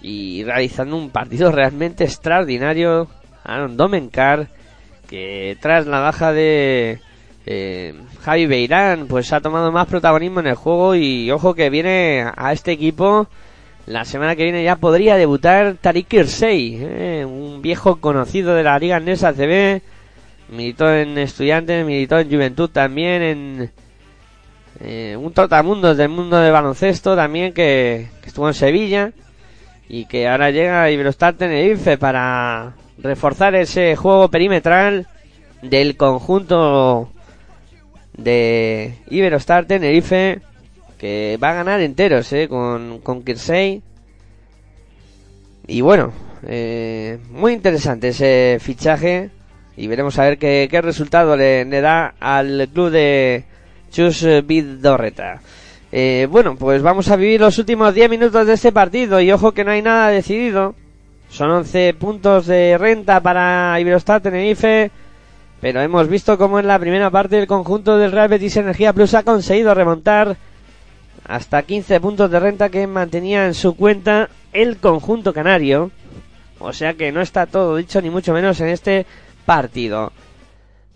y 0.00 0.44
realizando 0.44 0.96
un 0.96 1.10
partido 1.10 1.52
realmente 1.52 2.04
extraordinario. 2.04 3.08
Aaron 3.44 3.76
Domenkar 3.76 4.48
que 5.06 5.58
tras 5.60 5.86
la 5.86 6.00
baja 6.00 6.32
de 6.32 7.00
eh, 7.48 7.94
Javi 8.22 8.46
Beirán 8.46 9.06
pues 9.06 9.32
ha 9.32 9.40
tomado 9.40 9.70
más 9.70 9.86
protagonismo 9.86 10.40
en 10.40 10.48
el 10.48 10.56
juego 10.56 10.96
y 10.96 11.30
ojo 11.30 11.54
que 11.54 11.70
viene 11.70 12.26
a 12.36 12.52
este 12.52 12.72
equipo. 12.72 13.28
La 13.86 14.04
semana 14.04 14.34
que 14.34 14.42
viene 14.42 14.64
ya 14.64 14.76
podría 14.76 15.16
debutar 15.16 15.76
Tariq 15.80 16.12
Irsey, 16.12 16.76
eh, 16.82 17.24
un 17.24 17.62
viejo 17.62 18.00
conocido 18.00 18.52
de 18.56 18.64
la 18.64 18.76
Liga 18.80 18.96
Andesa 18.96 19.32
CB, 19.32 19.80
militó 20.48 20.92
en 20.92 21.16
Estudiantes, 21.18 21.86
militó 21.86 22.18
en 22.18 22.28
Juventud 22.28 22.68
también, 22.68 23.22
en 23.22 23.70
eh, 24.80 25.16
un 25.16 25.32
trotamundos 25.32 25.96
del 25.96 26.08
mundo 26.08 26.36
del 26.38 26.52
baloncesto 26.52 27.14
también 27.14 27.52
que, 27.52 28.08
que 28.22 28.28
estuvo 28.28 28.48
en 28.48 28.54
Sevilla 28.54 29.12
y 29.88 30.06
que 30.06 30.26
ahora 30.26 30.50
llega 30.50 30.82
a 30.82 30.90
Iberostar 30.90 31.34
Tenerife 31.34 31.96
para 31.96 32.74
reforzar 32.98 33.54
ese 33.54 33.94
juego 33.94 34.28
perimetral 34.32 35.06
del 35.62 35.96
conjunto 35.96 37.12
de 38.16 38.94
Iberostar 39.10 39.66
Tenerife 39.66 40.40
que 40.98 41.38
va 41.42 41.50
a 41.50 41.54
ganar 41.54 41.80
enteros 41.80 42.32
eh, 42.32 42.48
con, 42.48 43.00
con 43.00 43.22
Kirsey. 43.22 43.82
Y 45.66 45.80
bueno, 45.80 46.12
eh, 46.46 47.18
muy 47.30 47.52
interesante 47.52 48.08
ese 48.08 48.58
fichaje 48.60 49.30
y 49.76 49.86
veremos 49.88 50.18
a 50.18 50.24
ver 50.24 50.38
qué, 50.38 50.68
qué 50.70 50.80
resultado 50.80 51.36
le, 51.36 51.64
da 51.80 52.14
al 52.18 52.68
club 52.72 52.90
de 52.90 53.44
Chus 53.90 54.26
Vidorreta. 54.44 55.40
Eh, 55.92 56.26
bueno, 56.30 56.56
pues 56.56 56.82
vamos 56.82 57.10
a 57.10 57.16
vivir 57.16 57.40
los 57.40 57.58
últimos 57.58 57.94
10 57.94 58.10
minutos 58.10 58.46
de 58.46 58.54
este 58.54 58.72
partido 58.72 59.20
y 59.20 59.30
ojo 59.32 59.52
que 59.52 59.64
no 59.64 59.70
hay 59.72 59.82
nada 59.82 60.08
decidido. 60.08 60.74
Son 61.28 61.50
11 61.50 61.94
puntos 61.94 62.46
de 62.46 62.78
renta 62.78 63.20
para 63.20 63.78
Iberostar 63.80 64.20
Tenerife. 64.20 64.90
Pero 65.60 65.80
hemos 65.80 66.08
visto 66.08 66.36
cómo 66.36 66.58
en 66.58 66.66
la 66.66 66.78
primera 66.78 67.10
parte 67.10 67.38
el 67.38 67.46
conjunto 67.46 67.96
del 67.96 68.12
Real 68.12 68.28
Betis 68.28 68.56
Energía 68.56 68.92
Plus 68.92 69.14
ha 69.14 69.22
conseguido 69.22 69.74
remontar 69.74 70.36
hasta 71.26 71.62
15 71.62 72.00
puntos 72.00 72.30
de 72.30 72.40
renta 72.40 72.68
que 72.68 72.86
mantenía 72.86 73.46
en 73.46 73.54
su 73.54 73.74
cuenta 73.74 74.28
el 74.52 74.76
conjunto 74.78 75.32
canario. 75.32 75.90
O 76.58 76.72
sea 76.72 76.94
que 76.94 77.10
no 77.10 77.20
está 77.20 77.46
todo 77.46 77.76
dicho 77.76 78.00
ni 78.00 78.10
mucho 78.10 78.32
menos 78.32 78.60
en 78.60 78.68
este 78.68 79.06
partido. 79.44 80.12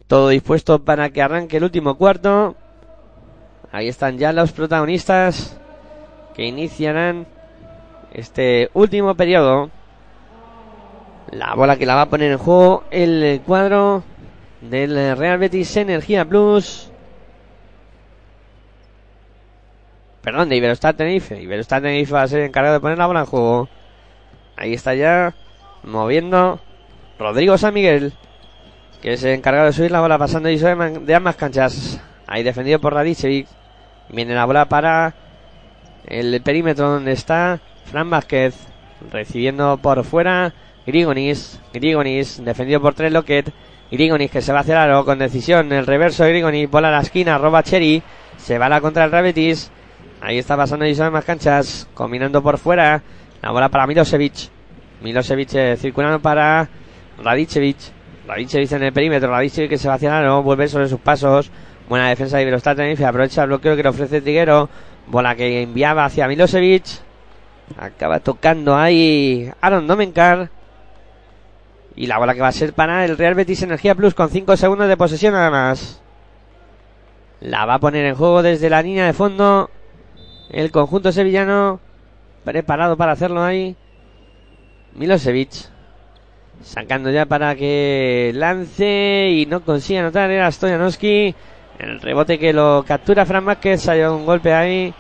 Todo 0.06 0.28
dispuesto 0.28 0.84
para 0.84 1.10
que 1.10 1.22
arranque 1.22 1.56
el 1.56 1.64
último 1.64 1.96
cuarto. 1.96 2.54
Ahí 3.72 3.88
están 3.88 4.18
ya 4.18 4.32
los 4.32 4.52
protagonistas 4.52 5.58
que 6.34 6.46
iniciarán 6.46 7.26
este 8.12 8.70
último 8.74 9.14
periodo. 9.14 9.70
La 11.30 11.54
bola 11.54 11.76
que 11.76 11.86
la 11.86 11.94
va 11.94 12.02
a 12.02 12.10
poner 12.10 12.32
en 12.32 12.38
juego 12.38 12.84
el 12.90 13.40
cuadro 13.46 14.02
del 14.60 15.16
Real 15.16 15.38
Betis 15.38 15.76
Energía 15.76 16.24
Plus. 16.24 16.90
Perdón, 20.22 20.48
de 20.48 20.56
Iberostar 20.56 20.94
Tenerife. 20.94 21.40
Iberostar 21.40 21.80
Tenerife 21.80 22.12
va 22.12 22.22
a 22.22 22.28
ser 22.28 22.42
encargado 22.42 22.74
de 22.74 22.80
poner 22.80 22.98
la 22.98 23.06
bola 23.06 23.20
en 23.20 23.26
juego. 23.26 23.68
Ahí 24.56 24.74
está 24.74 24.94
ya 24.94 25.34
moviendo 25.82 26.60
Rodrigo 27.18 27.56
San 27.56 27.72
Miguel, 27.72 28.12
que 29.00 29.14
es 29.14 29.24
el 29.24 29.32
encargado 29.32 29.66
de 29.66 29.72
subir 29.72 29.90
la 29.90 30.00
bola 30.00 30.18
pasando 30.18 30.48
de 30.48 31.14
ambas 31.14 31.36
canchas. 31.36 32.00
Ahí 32.26 32.42
defendido 32.42 32.78
por 32.78 32.92
Radicevic. 32.92 33.48
Viene 34.10 34.34
la 34.34 34.44
bola 34.44 34.68
para 34.68 35.14
el 36.06 36.40
perímetro 36.42 36.90
donde 36.90 37.12
está 37.12 37.60
Fran 37.86 38.10
Vázquez. 38.10 38.54
Recibiendo 39.10 39.78
por 39.78 40.04
fuera 40.04 40.52
Grigonis. 40.86 41.58
Grigonis 41.72 42.44
defendido 42.44 42.82
por 42.82 42.94
tres 42.94 43.10
Lockett. 43.12 43.52
Grigonis 43.90 44.30
que 44.30 44.40
se 44.40 44.52
va 44.52 44.60
hacia 44.60 44.74
el 44.74 44.90
aro 44.90 45.04
con 45.04 45.18
decisión. 45.18 45.72
El 45.72 45.86
reverso 45.86 46.24
de. 46.24 46.68
Bola 46.70 46.88
a 46.88 46.92
la 46.92 47.00
esquina. 47.00 47.38
Roba 47.38 47.62
Cherry. 47.62 48.02
Se 48.36 48.58
va 48.58 48.68
la 48.68 48.80
contra 48.80 49.04
el 49.04 49.10
Rebetis. 49.10 49.70
Ahí 50.20 50.38
está 50.38 50.56
pasando 50.56 50.86
y 50.86 50.94
más 50.94 51.24
canchas. 51.24 51.88
Combinando 51.94 52.42
por 52.42 52.58
fuera. 52.58 53.02
La 53.42 53.50
bola 53.50 53.68
para 53.68 53.86
Milosevic. 53.86 54.48
Milosevic 55.02 55.54
eh, 55.54 55.76
circulando 55.76 56.20
para 56.20 56.68
Radicevic. 57.22 57.76
Radicevic 58.26 58.72
en 58.72 58.82
el 58.84 58.92
perímetro. 58.92 59.30
Radicevic 59.30 59.70
que 59.70 59.78
se 59.78 59.88
va 59.88 59.94
hacia 59.94 60.08
el 60.10 60.24
aro. 60.24 60.42
Vuelve 60.42 60.68
sobre 60.68 60.88
sus 60.88 61.00
pasos. 61.00 61.50
Buena 61.88 62.08
defensa 62.08 62.36
de 62.36 62.44
Iberostar 62.44 62.76
Tenerife. 62.76 63.04
Aprovecha 63.04 63.42
el 63.42 63.48
bloqueo 63.48 63.74
que 63.74 63.82
le 63.82 63.88
ofrece 63.88 64.20
Triguero. 64.20 64.68
Bola 65.08 65.34
que 65.34 65.62
enviaba 65.62 66.04
hacia 66.04 66.28
Milosevic. 66.28 66.84
Acaba 67.76 68.20
tocando 68.20 68.76
ahí 68.76 69.50
Aaron 69.60 69.86
Domenkar. 69.86 70.50
Y 71.96 72.06
la 72.06 72.18
bola 72.18 72.34
que 72.34 72.40
va 72.40 72.48
a 72.48 72.52
ser 72.52 72.72
para 72.72 73.04
el 73.04 73.18
Real 73.18 73.34
Betis 73.34 73.62
Energía 73.62 73.94
Plus 73.94 74.14
con 74.14 74.30
5 74.30 74.56
segundos 74.56 74.88
de 74.88 74.96
posesión 74.96 75.34
nada 75.34 75.50
más. 75.50 76.00
La 77.40 77.64
va 77.64 77.74
a 77.74 77.78
poner 77.78 78.04
en 78.04 78.14
juego 78.14 78.42
desde 78.42 78.70
la 78.70 78.82
línea 78.82 79.06
de 79.06 79.12
fondo. 79.12 79.70
El 80.50 80.70
conjunto 80.70 81.10
sevillano 81.12 81.80
preparado 82.44 82.96
para 82.96 83.12
hacerlo 83.12 83.42
ahí. 83.42 83.76
Milosevic. 84.94 85.50
Sacando 86.62 87.10
ya 87.10 87.24
para 87.24 87.54
que 87.54 88.32
lance 88.34 89.28
y 89.30 89.46
no 89.46 89.62
consiga 89.62 90.00
anotar. 90.00 90.30
Era 90.30 90.50
Stojanowski. 90.52 91.34
El 91.78 92.00
rebote 92.00 92.38
que 92.38 92.52
lo 92.52 92.84
captura 92.86 93.24
Fran 93.24 93.44
Márquez. 93.44 93.88
Ha 93.88 94.12
un 94.12 94.26
golpe 94.26 94.52
ahí. 94.52 94.92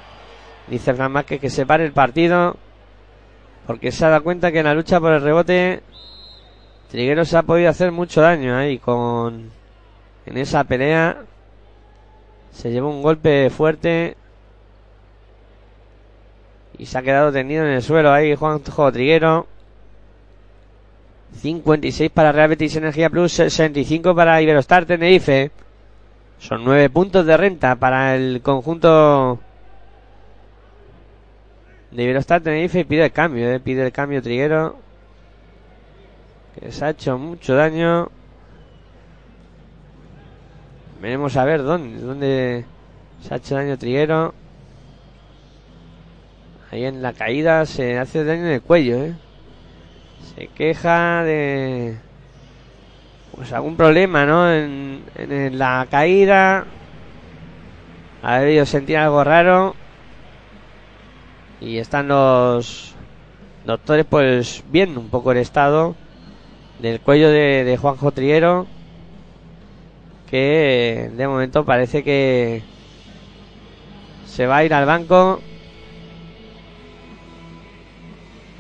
Dice 0.68 0.94
Fran 0.94 1.12
Márquez 1.12 1.40
que 1.40 1.50
se 1.50 1.66
pare 1.66 1.84
el 1.84 1.92
partido. 1.92 2.56
Porque 3.66 3.92
se 3.92 4.04
ha 4.06 4.08
dado 4.08 4.24
cuenta 4.24 4.50
que 4.50 4.60
en 4.60 4.66
la 4.66 4.74
lucha 4.74 4.98
por 4.98 5.12
el 5.12 5.20
rebote. 5.20 5.82
Trigueros 6.90 7.32
ha 7.34 7.42
podido 7.42 7.70
hacer 7.70 7.92
mucho 7.92 8.20
daño 8.20 8.56
ahí 8.56 8.78
con. 8.78 9.50
En 10.26 10.36
esa 10.36 10.64
pelea. 10.64 11.24
Se 12.52 12.70
llevó 12.70 12.90
un 12.90 13.02
golpe 13.02 13.48
fuerte. 13.50 14.16
Y 16.76 16.86
se 16.86 16.98
ha 16.98 17.02
quedado 17.02 17.30
tendido 17.32 17.64
en 17.64 17.72
el 17.72 17.82
suelo 17.82 18.12
ahí 18.12 18.34
Juanjo 18.34 18.90
Triguero. 18.90 19.46
56 21.36 22.10
para 22.10 22.32
Real 22.32 22.48
Betis 22.48 22.74
Energía 22.74 23.08
Plus, 23.08 23.32
65 23.32 24.14
para 24.14 24.42
Iberostar 24.42 24.84
Tenerife. 24.84 25.52
Son 26.38 26.64
9 26.64 26.90
puntos 26.90 27.24
de 27.24 27.36
renta 27.36 27.76
para 27.76 28.16
el 28.16 28.40
conjunto 28.42 29.38
de 31.92 32.02
Iberostar 32.02 32.40
Tenerife 32.40 32.80
y 32.80 32.84
pide 32.84 33.04
el 33.04 33.12
cambio, 33.12 33.48
eh, 33.50 33.60
pide 33.60 33.84
el 33.84 33.92
cambio 33.92 34.22
Triguero. 34.22 34.89
Se 36.68 36.84
ha 36.84 36.90
hecho 36.90 37.16
mucho 37.16 37.54
daño. 37.54 38.10
Veremos 41.00 41.36
a 41.36 41.44
ver 41.44 41.62
dónde, 41.62 42.00
dónde 42.00 42.64
se 43.22 43.32
ha 43.32 43.38
hecho 43.38 43.54
daño 43.54 43.78
Triguero. 43.78 44.34
Ahí 46.70 46.84
en 46.84 47.00
la 47.00 47.14
caída 47.14 47.64
se 47.64 47.98
hace 47.98 48.24
daño 48.24 48.42
en 48.42 48.52
el 48.52 48.62
cuello, 48.62 49.04
¿eh? 49.04 49.14
Se 50.34 50.48
queja 50.48 51.24
de... 51.24 51.96
Pues 53.34 53.52
algún 53.54 53.76
problema, 53.76 54.26
¿no? 54.26 54.52
En, 54.52 55.02
en 55.16 55.58
la 55.58 55.86
caída. 55.90 56.66
Ha 58.22 58.38
debido 58.38 58.66
sentir 58.66 58.98
algo 58.98 59.24
raro. 59.24 59.74
Y 61.58 61.78
están 61.78 62.08
los 62.08 62.94
doctores 63.64 64.04
pues 64.04 64.62
viendo 64.70 65.00
un 65.00 65.08
poco 65.08 65.32
el 65.32 65.38
estado 65.38 65.96
del 66.80 67.00
cuello 67.00 67.28
de, 67.30 67.64
de 67.64 67.76
Juanjo. 67.76 68.12
Que 70.30 71.10
de 71.16 71.28
momento 71.28 71.64
parece 71.64 72.04
que 72.04 72.62
se 74.26 74.46
va 74.46 74.58
a 74.58 74.64
ir 74.64 74.72
al 74.72 74.86
banco. 74.86 75.40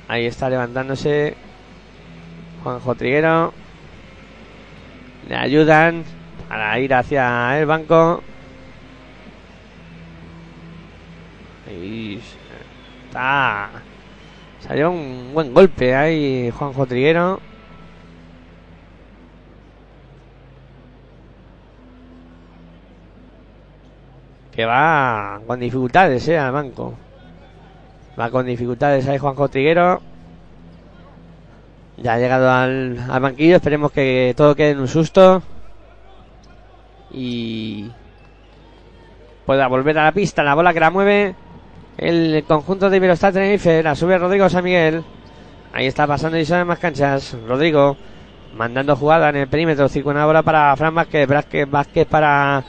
Ahí 0.08 0.26
está 0.26 0.50
levantándose 0.50 1.36
Juanjo 2.64 2.94
Triguero. 2.96 3.54
Le 5.28 5.36
ayudan 5.36 6.04
para 6.48 6.78
ir 6.80 6.92
hacia 6.92 7.58
el 7.60 7.66
banco. 7.66 8.20
Ahí 11.68 12.20
está. 13.06 13.70
Salió 14.58 14.90
un 14.90 15.30
buen 15.32 15.54
golpe 15.54 15.94
ahí 15.94 16.50
Juanjo 16.50 16.86
Triguero. 16.86 17.40
Que 24.52 24.64
va 24.64 25.40
con 25.46 25.60
dificultades, 25.60 26.26
eh, 26.28 26.38
al 26.38 26.52
banco. 26.52 26.94
Va 28.18 28.30
con 28.30 28.46
dificultades 28.46 29.06
ahí 29.08 29.18
Juanjo 29.18 29.48
Triguero. 29.48 30.00
Ya 31.96 32.14
ha 32.14 32.18
llegado 32.18 32.50
al, 32.50 32.96
banquillo. 33.20 33.56
Esperemos 33.56 33.92
que 33.92 34.34
todo 34.36 34.54
quede 34.54 34.70
en 34.70 34.80
un 34.80 34.88
susto. 34.88 35.42
Y 37.12 37.90
pueda 39.46 39.68
volver 39.68 39.98
a 39.98 40.04
la 40.04 40.12
pista. 40.12 40.42
La 40.42 40.54
bola 40.54 40.72
que 40.72 40.80
la 40.80 40.90
mueve 40.90 41.34
el 41.98 42.44
conjunto 42.46 42.90
de 42.90 42.96
Iberostar 42.96 43.32
Tenerife. 43.32 43.82
La 43.82 43.94
sube 43.94 44.18
Rodrigo 44.18 44.48
San 44.48 44.64
Miguel. 44.64 45.04
Ahí 45.72 45.86
está 45.86 46.06
pasando 46.06 46.38
y 46.38 46.44
son 46.44 46.66
más 46.66 46.78
canchas. 46.78 47.36
Rodrigo 47.46 47.96
mandando 48.56 48.96
jugada 48.96 49.28
en 49.28 49.36
el 49.36 49.48
perímetro. 49.48 49.88
Circula 49.88 50.26
bola 50.26 50.42
para 50.42 50.74
Fran 50.76 50.94
Vázquez. 50.94 51.28
Vázquez, 51.28 51.70
Vázquez 51.70 52.06
para, 52.06 52.64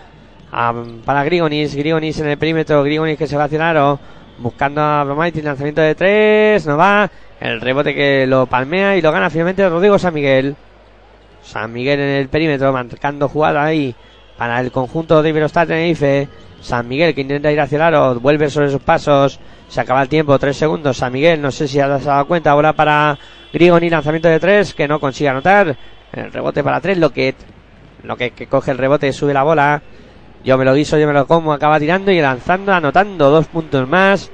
para 0.51 1.23
Grigonis. 1.23 1.75
Grigonis 1.75 2.19
en 2.19 2.27
el 2.27 2.37
perímetro. 2.37 2.83
Grigonis 2.83 3.17
que 3.17 3.27
se 3.27 3.37
va 3.37 3.45
hacia 3.45 3.55
el 3.55 3.61
aro. 3.61 3.99
Buscando 4.37 4.81
a 4.81 5.03
Bromaitis. 5.03 5.43
Lanzamiento 5.43 5.81
de 5.81 5.95
tres. 5.95 6.65
No 6.65 6.77
va. 6.77 7.09
El 7.39 7.61
rebote 7.61 7.95
que 7.95 8.27
lo 8.27 8.45
palmea 8.45 8.95
y 8.95 9.01
lo 9.01 9.11
gana 9.11 9.29
finalmente 9.29 9.67
Rodrigo 9.67 9.97
San 9.97 10.13
Miguel. 10.13 10.55
San 11.41 11.71
Miguel 11.73 11.99
en 11.99 12.09
el 12.09 12.29
perímetro. 12.29 12.71
Marcando 12.71 13.27
jugada 13.27 13.63
ahí 13.63 13.95
para 14.37 14.59
el 14.59 14.71
conjunto 14.71 15.21
de 15.21 15.29
Iberostar 15.29 15.67
Tenerife. 15.67 16.27
San 16.61 16.87
Miguel 16.87 17.13
que 17.15 17.21
intenta 17.21 17.51
ir 17.51 17.59
hacia 17.59 17.75
el 17.75 17.81
aro, 17.81 18.19
vuelve 18.19 18.49
sobre 18.49 18.69
sus 18.69 18.81
pasos, 18.81 19.39
se 19.67 19.81
acaba 19.81 20.03
el 20.03 20.09
tiempo, 20.09 20.37
tres 20.37 20.57
segundos. 20.57 20.97
San 20.97 21.11
Miguel, 21.11 21.41
no 21.41 21.51
sé 21.51 21.67
si 21.67 21.79
has 21.79 22.05
dado 22.05 22.27
cuenta, 22.27 22.51
ahora 22.51 22.73
para 22.73 23.17
Grigoni, 23.51 23.89
lanzamiento 23.89 24.29
de 24.29 24.39
tres, 24.39 24.73
que 24.73 24.87
no 24.87 24.99
consigue 24.99 25.29
anotar. 25.29 25.75
El 26.13 26.31
rebote 26.31 26.63
para 26.63 26.79
tres, 26.79 26.97
lo 26.97 27.11
que, 27.11 27.35
lo 28.03 28.15
que 28.15 28.31
coge 28.47 28.71
el 28.71 28.77
rebote, 28.77 29.11
sube 29.11 29.33
la 29.33 29.43
bola. 29.43 29.81
Yo 30.43 30.57
me 30.57 30.65
lo 30.65 30.73
guiso, 30.73 30.97
yo 30.97 31.07
me 31.07 31.13
lo 31.13 31.27
como, 31.27 31.53
acaba 31.53 31.79
tirando 31.79 32.11
y 32.11 32.19
lanzando, 32.19 32.73
anotando 32.73 33.29
dos 33.29 33.47
puntos 33.47 33.87
más. 33.87 34.31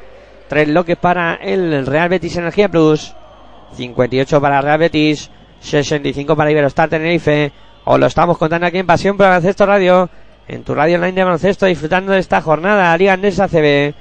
Tres 0.48 0.68
loques 0.70 0.96
para 0.96 1.36
el 1.36 1.86
Real 1.86 2.10
Betis 2.10 2.38
Energía 2.38 2.70
Plus. 2.70 3.14
58 3.76 4.40
para 4.40 4.62
Real 4.62 4.80
Betis, 4.80 5.30
65 5.60 6.36
para 6.36 6.52
Iberostar 6.52 6.90
Tenerife. 6.90 7.52
Os 7.84 8.00
lo 8.00 8.06
estamos 8.06 8.38
contando 8.38 8.68
aquí 8.68 8.78
en 8.78 8.88
Pasión 8.88 9.18
por 9.18 9.28
Baloncesto 9.28 9.66
Radio 9.66 10.10
en 10.48 10.64
tu 10.64 10.74
radio 10.74 10.96
online 10.96 11.14
de 11.14 11.24
baloncesto 11.24 11.66
disfrutando 11.66 12.14
de 12.14 12.20
esta 12.20 12.42
jornada 12.42 12.98
Liga 12.98 13.14
Andesa 13.14 13.48
CB 13.48 13.94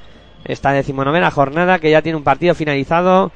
esta 0.44 0.72
decimonovena 0.72 1.30
jornada 1.30 1.78
que 1.78 1.90
ya 1.90 2.02
tiene 2.02 2.16
un 2.16 2.24
partido 2.24 2.54
finalizado 2.54 3.32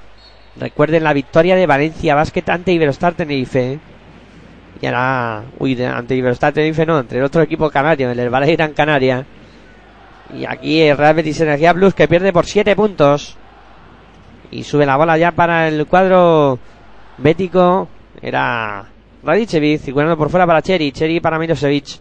recuerden 0.57 1.05
la 1.05 1.13
victoria 1.13 1.57
de 1.57 1.67
Valencia 1.67 2.15
Basket 2.15 2.49
ante 2.49 2.73
Iberostar 2.73 3.15
Tenerife 3.15 3.81
y 4.81 4.87
ahora 4.87 5.45
uy 5.59 5.83
ante 5.83 6.15
Iberostar 6.15 6.53
Tenerife 6.53 6.87
no 6.87 7.01
entre 7.01 7.19
el 7.19 7.25
otro 7.25 7.43
equipo 7.43 7.71
canario 7.71 8.11
el 8.11 8.19
Herbalife 8.19 8.57
Gran 8.57 8.73
Canaria 8.73 9.27
y 10.35 10.45
aquí 10.47 10.83
el 10.83 10.97
Real 10.97 11.15
Betis 11.15 11.41
Energía 11.41 11.75
Plus 11.75 11.95
que 11.95 12.09
pierde 12.09 12.33
por 12.33 12.47
7 12.47 12.75
puntos 12.77 13.37
y 14.51 14.63
sube 14.63 14.87
la 14.87 14.97
bola 14.97 15.19
ya 15.19 15.33
para 15.33 15.69
el 15.69 15.87
cuadro 15.87 16.59
bético 17.19 17.89
era 18.23 18.87
Radicevic 19.23 19.81
circulando 19.81 20.17
por 20.17 20.31
fuera 20.31 20.47
para 20.47 20.63
Cheri 20.63 20.93
Cheri 20.93 21.21
para 21.21 21.39
Milosevic 21.39 22.01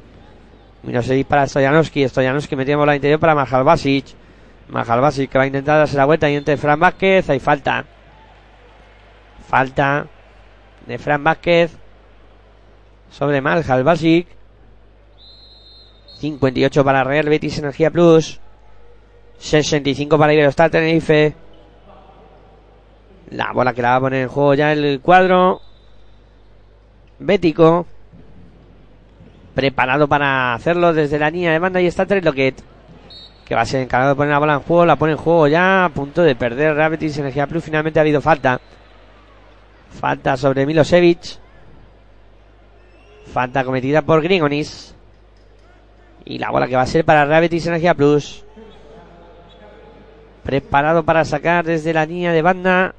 Milosevic 0.84 1.28
para 1.28 1.46
Stojanowski. 1.46 2.08
Stojanowski 2.08 2.56
metiendo 2.56 2.80
bola 2.80 2.96
interior 2.96 3.20
para 3.20 3.36
Marjal 3.36 3.64
Basic. 3.64 4.06
Marjal 4.70 5.02
Basic 5.02 5.30
que 5.30 5.38
va 5.38 5.44
a 5.44 5.48
intentar 5.48 5.78
darse 5.78 5.98
la 5.98 6.06
vuelta 6.06 6.30
y 6.30 6.36
entre 6.36 6.58
Fran 6.58 6.80
Vázquez. 6.80 7.30
Hay 7.30 7.40
falta. 7.40 7.86
Falta 9.48 10.08
de 10.86 10.98
Fran 10.98 11.24
Vázquez 11.24 11.76
sobre 13.10 13.42
Marjal 13.42 13.84
Basic. 13.84 14.28
58 16.20 16.84
para 16.84 17.04
Real 17.04 17.30
Betis 17.30 17.58
Energía 17.58 17.92
Plus. 17.92 18.40
65 19.38 20.18
para 20.18 20.34
Iberostar 20.34 20.70
Tenerife. 20.70 21.36
La 23.32 23.52
bola 23.54 23.74
que 23.74 23.82
la 23.82 23.92
va 23.92 23.96
a 23.96 24.02
poner 24.02 24.24
en 24.24 24.30
juego 24.30 24.54
ya 24.54 24.72
el 24.74 25.00
cuadro. 25.02 25.62
Bético 27.20 27.86
preparado 29.54 30.08
para 30.08 30.54
hacerlo 30.54 30.94
desde 30.94 31.20
la 31.20 31.30
línea 31.30 31.52
de 31.52 31.60
banda 31.60 31.82
y 31.82 31.88
está 31.88 32.06
Tres 32.06 32.24
Loquet 32.24 32.64
que 33.50 33.56
va 33.56 33.62
a 33.62 33.66
ser 33.66 33.82
encargado 33.82 34.12
de 34.12 34.16
poner 34.16 34.32
la 34.32 34.38
bola 34.38 34.54
en 34.54 34.60
juego, 34.60 34.86
la 34.86 34.96
pone 34.96 35.14
en 35.14 35.18
juego 35.18 35.48
ya, 35.48 35.86
a 35.86 35.90
punto 35.90 36.22
de 36.22 36.36
perder 36.36 36.76
Real 36.76 36.92
Betis 36.92 37.18
Energía 37.18 37.48
Plus, 37.48 37.64
finalmente 37.64 38.00
ha 38.00 38.04
habido 38.04 38.22
falta. 38.22 38.62
Falta 40.00 40.38
sobre 40.38 40.68
Milosevic. 40.68 41.40
Falta 43.34 43.64
cometida 43.64 44.02
por 44.02 44.22
Grigonis. 44.22 44.96
Y 46.26 46.38
la 46.38 46.52
bola 46.52 46.68
que 46.68 46.76
va 46.76 46.84
a 46.84 46.88
ser 46.88 47.06
para 47.06 47.40
Betis 47.40 47.68
Energía 47.68 47.94
Plus. 47.94 48.44
Preparado 50.44 51.04
para 51.04 51.26
sacar 51.26 51.66
desde 51.66 51.94
la 51.94 52.06
línea 52.06 52.32
de 52.32 52.42
banda. 52.42 52.96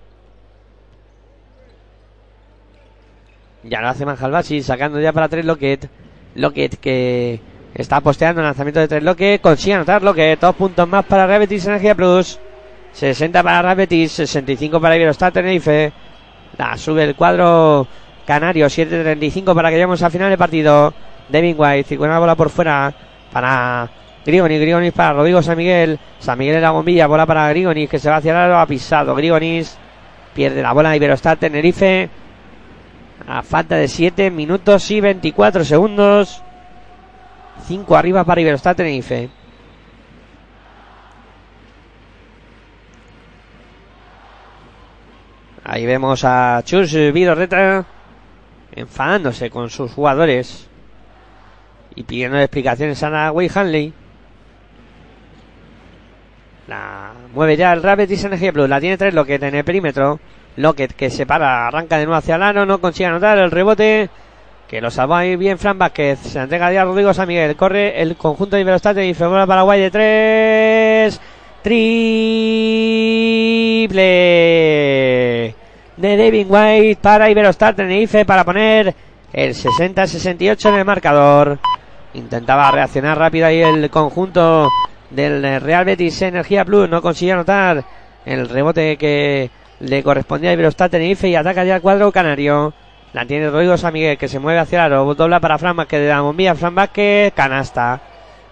Ya 3.62 3.80
lo 3.80 3.88
hace 3.88 4.06
Manjalbasi, 4.06 4.62
sacando 4.62 5.00
ya 5.00 5.12
para 5.12 5.28
Tres 5.28 5.44
Loquet. 5.44 5.88
Lockett 6.34 6.78
que 6.78 7.40
está 7.74 8.00
posteando 8.00 8.40
el 8.40 8.46
lanzamiento 8.46 8.80
de 8.80 8.88
tres 8.88 9.02
Lockett. 9.02 9.40
Consigue 9.40 9.74
anotar 9.74 10.02
Lockett. 10.02 10.40
Dos 10.40 10.54
puntos 10.54 10.88
más 10.88 11.04
para 11.04 11.26
Real 11.26 11.40
Betis 11.40 11.66
Energía 11.66 11.94
Plus. 11.94 12.38
60 12.92 13.42
para 13.42 13.62
Real 13.62 13.76
Betis. 13.76 14.12
65 14.12 14.80
para 14.80 14.96
Iberostar 14.96 15.32
Tenerife. 15.32 15.92
La 16.56 16.76
sube 16.76 17.04
el 17.04 17.16
cuadro 17.16 17.86
Canario. 18.30 18.66
7.35 18.66 19.56
para 19.56 19.70
que 19.70 19.74
lleguemos 19.74 20.00
al 20.04 20.12
final 20.12 20.28
del 20.28 20.38
partido. 20.38 20.94
Devin 21.28 21.56
White, 21.58 21.88
circula 21.88 22.12
la 22.12 22.18
bola 22.20 22.36
por 22.36 22.48
fuera 22.48 22.94
para 23.32 23.90
Grigoni, 24.24 24.56
Grigonis 24.56 24.92
para 24.92 25.14
Rodrigo 25.14 25.42
San 25.42 25.56
Miguel. 25.56 25.98
San 26.20 26.38
Miguel 26.38 26.54
en 26.54 26.62
la 26.62 26.70
bombilla, 26.70 27.08
bola 27.08 27.26
para 27.26 27.48
Grigonis 27.48 27.90
que 27.90 27.98
se 27.98 28.08
va 28.08 28.18
hacia 28.18 28.30
el 28.30 28.36
aro, 28.36 28.60
ha 28.60 28.66
pisado. 28.66 29.16
Grigonis 29.16 29.76
pierde 30.32 30.62
la 30.62 30.72
bola 30.72 30.94
Iberostar 30.94 31.38
Tenerife. 31.38 32.08
A 33.26 33.42
falta 33.42 33.74
de 33.74 33.88
7 33.88 34.30
minutos 34.30 34.88
y 34.92 35.00
24 35.00 35.64
segundos. 35.64 36.40
5 37.66 37.96
arriba 37.96 38.22
para 38.22 38.42
Iberostar 38.42 38.76
Tenerife. 38.76 39.28
Ahí 45.64 45.84
vemos 45.84 46.22
a 46.24 46.62
Chus 46.64 46.92
Vidorreta 46.92 47.86
enfadándose 48.74 49.50
con 49.50 49.70
sus 49.70 49.92
jugadores 49.92 50.68
y 51.94 52.04
pidiendo 52.04 52.38
explicaciones 52.38 53.02
a 53.02 53.32
Way 53.32 53.50
Hanley. 53.54 53.92
La 56.68 57.12
mueve 57.34 57.56
ya 57.56 57.72
el 57.72 57.82
Rabbit 57.82 58.10
y 58.10 58.14
Energía 58.14 58.52
Plus. 58.52 58.68
La 58.68 58.80
tiene 58.80 58.96
tres 58.96 59.12
Lockett 59.12 59.42
en 59.42 59.56
el 59.56 59.64
perímetro. 59.64 60.20
Lockett 60.56 60.92
que 60.92 61.10
se 61.10 61.26
para, 61.26 61.66
arranca 61.66 61.98
de 61.98 62.04
nuevo 62.04 62.18
hacia 62.18 62.36
el 62.36 62.42
aro, 62.42 62.64
no 62.64 62.80
consigue 62.80 63.06
anotar 63.06 63.38
el 63.38 63.50
rebote. 63.50 64.08
Que 64.68 64.80
lo 64.80 64.90
salva 64.90 65.18
ahí 65.18 65.34
bien 65.34 65.58
Fran 65.58 65.78
Vázquez. 65.78 66.20
Se 66.20 66.38
entrega 66.38 66.72
ya 66.72 66.82
a 66.82 66.84
Rodrigo 66.84 67.12
San 67.12 67.26
Miguel. 67.26 67.56
Corre 67.56 68.00
el 68.00 68.16
conjunto 68.16 68.54
de 68.54 68.62
Iberostate 68.62 69.04
y 69.04 69.14
Febola 69.14 69.46
Paraguay 69.48 69.80
de 69.80 69.90
tres. 69.90 71.20
Triple 71.62 71.90
de 76.00 76.16
David 76.16 76.46
White 76.48 76.98
para 77.02 77.30
Iberostar 77.30 77.74
Tenerife 77.74 78.24
para 78.24 78.44
poner 78.44 78.94
el 79.32 79.54
60-68 79.54 80.70
en 80.70 80.74
el 80.76 80.84
marcador. 80.84 81.58
Intentaba 82.14 82.70
reaccionar 82.70 83.18
rápido 83.18 83.46
ahí 83.46 83.60
el 83.60 83.90
conjunto 83.90 84.68
del 85.10 85.60
Real 85.60 85.84
Betis 85.84 86.22
Energía 86.22 86.64
Plus. 86.64 86.88
No 86.88 87.02
consiguió 87.02 87.34
anotar 87.34 87.84
el 88.24 88.48
rebote 88.48 88.96
que 88.96 89.50
le 89.80 90.02
correspondía 90.02 90.50
a 90.50 90.52
Iberostar 90.54 90.88
Tenerife 90.88 91.28
y 91.28 91.36
ataca 91.36 91.64
ya 91.64 91.76
el 91.76 91.82
cuadro 91.82 92.10
canario. 92.10 92.72
La 93.12 93.26
tiene 93.26 93.50
Rodrigo 93.50 93.76
San 93.76 93.92
Miguel 93.92 94.16
que 94.16 94.28
se 94.28 94.38
mueve 94.38 94.60
hacia 94.60 94.86
el 94.86 94.92
aro. 94.92 95.14
Dobla 95.14 95.38
para 95.38 95.58
Fran 95.58 95.76
Vázquez 95.76 96.00
de 96.00 96.08
la 96.08 96.22
bombilla. 96.22 96.54
Fran 96.54 96.74
Vázquez, 96.74 97.34
canasta. 97.34 98.00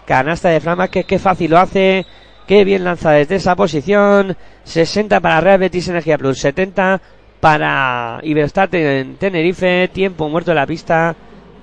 Canasta 0.04 0.50
de 0.50 0.60
Fran 0.60 0.76
Vázquez, 0.76 1.06
qué 1.06 1.18
fácil 1.18 1.50
lo 1.52 1.58
hace. 1.58 2.04
Qué 2.46 2.64
bien 2.64 2.84
lanza 2.84 3.12
desde 3.12 3.36
esa 3.36 3.56
posición. 3.56 4.36
60 4.64 5.20
para 5.20 5.40
Real 5.40 5.58
Betis 5.58 5.88
Energía 5.88 6.18
Plus. 6.18 6.40
70 6.40 7.00
para 7.40 8.20
Iberostar 8.22 8.74
en 8.74 9.16
Tenerife. 9.16 9.88
Tiempo 9.88 10.28
muerto 10.28 10.50
en 10.52 10.56
la 10.56 10.66
pista. 10.66 11.14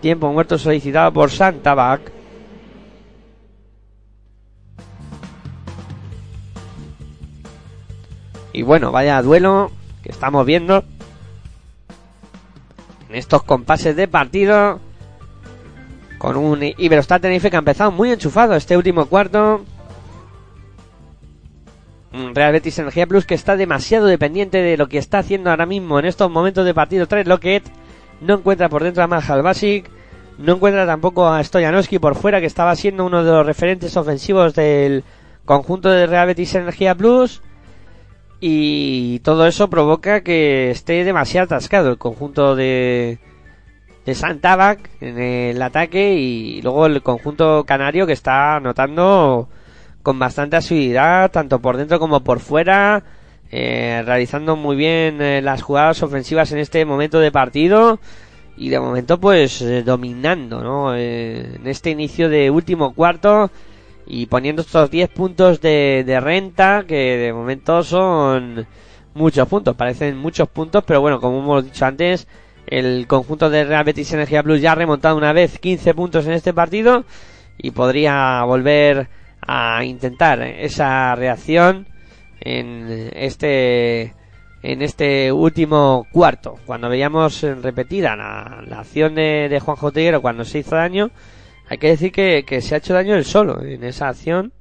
Tiempo 0.02 0.32
muerto 0.32 0.58
solicitado 0.58 1.12
por 1.12 1.32
Santabac. 1.32 2.12
Y 8.54 8.62
bueno, 8.62 8.92
vaya 8.92 9.22
duelo 9.22 9.72
que 10.02 10.12
estamos 10.12 10.46
viendo 10.46 10.86
en 13.10 13.16
estos 13.16 13.44
compases 13.44 13.96
de 13.96 14.08
partido. 14.08 14.80
Con 16.18 16.38
un 16.38 16.64
Iberostar 16.64 17.20
Tenerife 17.20 17.50
que 17.50 17.58
ha 17.58 17.60
empezado 17.60 17.92
muy 17.92 18.12
enchufado 18.12 18.56
este 18.56 18.78
último 18.78 19.08
cuarto. 19.08 19.66
Un 22.16 22.34
Real 22.34 22.54
Betis 22.54 22.80
Energía 22.80 23.08
Plus 23.08 23.26
que 23.26 23.34
está 23.34 23.58
demasiado 23.58 24.06
dependiente 24.06 24.60
de 24.60 24.78
lo 24.78 24.88
que 24.88 24.98
está 24.98 25.18
haciendo 25.20 25.50
ahora 25.50 25.66
mismo 25.66 26.00
en 26.00 26.06
estos 26.06 26.32
momentos 26.32 26.64
de 26.64 26.74
partido 26.74 27.08
3 27.08 27.28
Lockett. 27.28 27.66
No 28.22 28.36
encuentra 28.36 28.70
por 28.70 28.84
dentro 28.84 29.04
a 29.04 29.08
Mahal 29.08 29.42
Basic. 29.42 29.90
No 30.38 30.56
encuentra 30.56 30.86
tampoco 30.86 31.28
a 31.28 31.44
Stojanowski 31.44 32.00
por 32.00 32.16
fuera, 32.16 32.40
que 32.40 32.46
estaba 32.46 32.74
siendo 32.78 33.06
uno 33.06 33.22
de 33.24 33.32
los 33.32 33.46
referentes 33.46 33.98
ofensivos 33.98 34.56
del 34.56 35.04
conjunto 35.44 35.90
de 35.90 36.08
Real 36.08 36.28
Betis 36.28 36.56
Energía 36.56 36.96
Plus. 36.96 37.42
Y 38.40 39.20
todo 39.20 39.46
eso 39.46 39.70
provoca 39.70 40.22
que 40.22 40.72
esté 40.72 41.04
demasiado 41.04 41.46
atascado 41.46 41.90
el 41.90 41.98
conjunto 41.98 42.56
de, 42.56 43.20
de 44.06 44.16
Santabac 44.16 44.90
en 45.02 45.20
el 45.20 45.62
ataque 45.62 46.14
y 46.14 46.62
luego 46.62 46.86
el 46.86 47.02
conjunto 47.02 47.66
canario 47.66 48.08
que 48.08 48.14
está 48.14 48.56
anotando 48.56 49.50
con 50.06 50.20
bastante 50.20 50.56
asiduidad, 50.56 51.32
tanto 51.32 51.60
por 51.60 51.78
dentro 51.78 52.00
como 52.00 52.24
por 52.24 52.40
fuera, 52.40 53.04
eh, 53.52 54.04
realizando 54.06 54.56
muy 54.56 54.76
bien 54.76 55.20
eh, 55.20 55.42
las 55.42 55.64
jugadas 55.64 56.04
ofensivas 56.04 56.52
en 56.52 56.60
este 56.60 56.86
momento 56.86 57.20
de 57.20 57.32
partido 57.32 58.00
y 58.56 58.70
de 58.70 58.80
momento 58.80 59.20
pues 59.20 59.64
eh, 59.64 59.82
dominando 59.82 60.62
¿no? 60.62 60.96
Eh, 60.96 61.56
en 61.56 61.68
este 61.68 61.90
inicio 61.90 62.30
de 62.30 62.52
último 62.52 62.94
cuarto 62.94 63.50
y 64.06 64.28
poniendo 64.28 64.62
estos 64.62 64.92
10 64.92 65.10
puntos 65.10 65.60
de, 65.60 66.04
de 66.06 66.20
renta 66.20 66.86
que 66.88 67.18
de 67.18 67.34
momento 67.34 67.82
son 67.82 68.68
muchos 69.16 69.48
puntos, 69.48 69.76
parecen 69.76 70.18
muchos 70.18 70.48
puntos, 70.50 70.84
pero 70.86 71.02
bueno, 71.02 71.20
como 71.20 71.40
hemos 71.40 71.66
dicho 71.66 71.84
antes, 71.84 72.28
el 72.68 73.08
conjunto 73.08 73.50
de 73.50 73.64
Real 73.64 73.84
Betis 73.84 74.14
Energía 74.14 74.44
Plus 74.44 74.62
ya 74.62 74.74
ha 74.74 74.76
remontado 74.76 75.18
una 75.18 75.34
vez 75.34 75.58
15 75.58 75.96
puntos 75.96 76.28
en 76.28 76.34
este 76.34 76.54
partido 76.54 77.06
y 77.58 77.72
podría 77.72 78.44
volver 78.44 79.10
a 79.48 79.84
intentar 79.84 80.42
esa 80.42 81.16
reacción 81.16 81.88
en 82.40 83.12
este 83.14 84.14
en 84.64 84.82
este 84.82 85.32
último 85.32 86.08
cuarto 86.12 86.58
cuando 86.66 86.90
veíamos 86.90 87.42
repetida 87.62 88.16
la, 88.16 88.64
la 88.68 88.80
acción 88.80 89.16
de, 89.16 89.48
de 89.50 89.60
Juan 89.60 89.78
Jotiguero 89.78 90.22
cuando 90.22 90.44
se 90.44 90.60
hizo 90.60 90.76
daño 90.76 91.12
hay 91.68 91.78
que 91.78 91.88
decir 91.88 92.12
que, 92.12 92.62
se 92.62 92.76
ha 92.76 92.78
hecho 92.78 92.94
daño 92.94 93.16
él 93.16 93.26
solo 93.26 93.62
en 93.62 93.84
esa 93.84 94.10
acción 94.10 94.52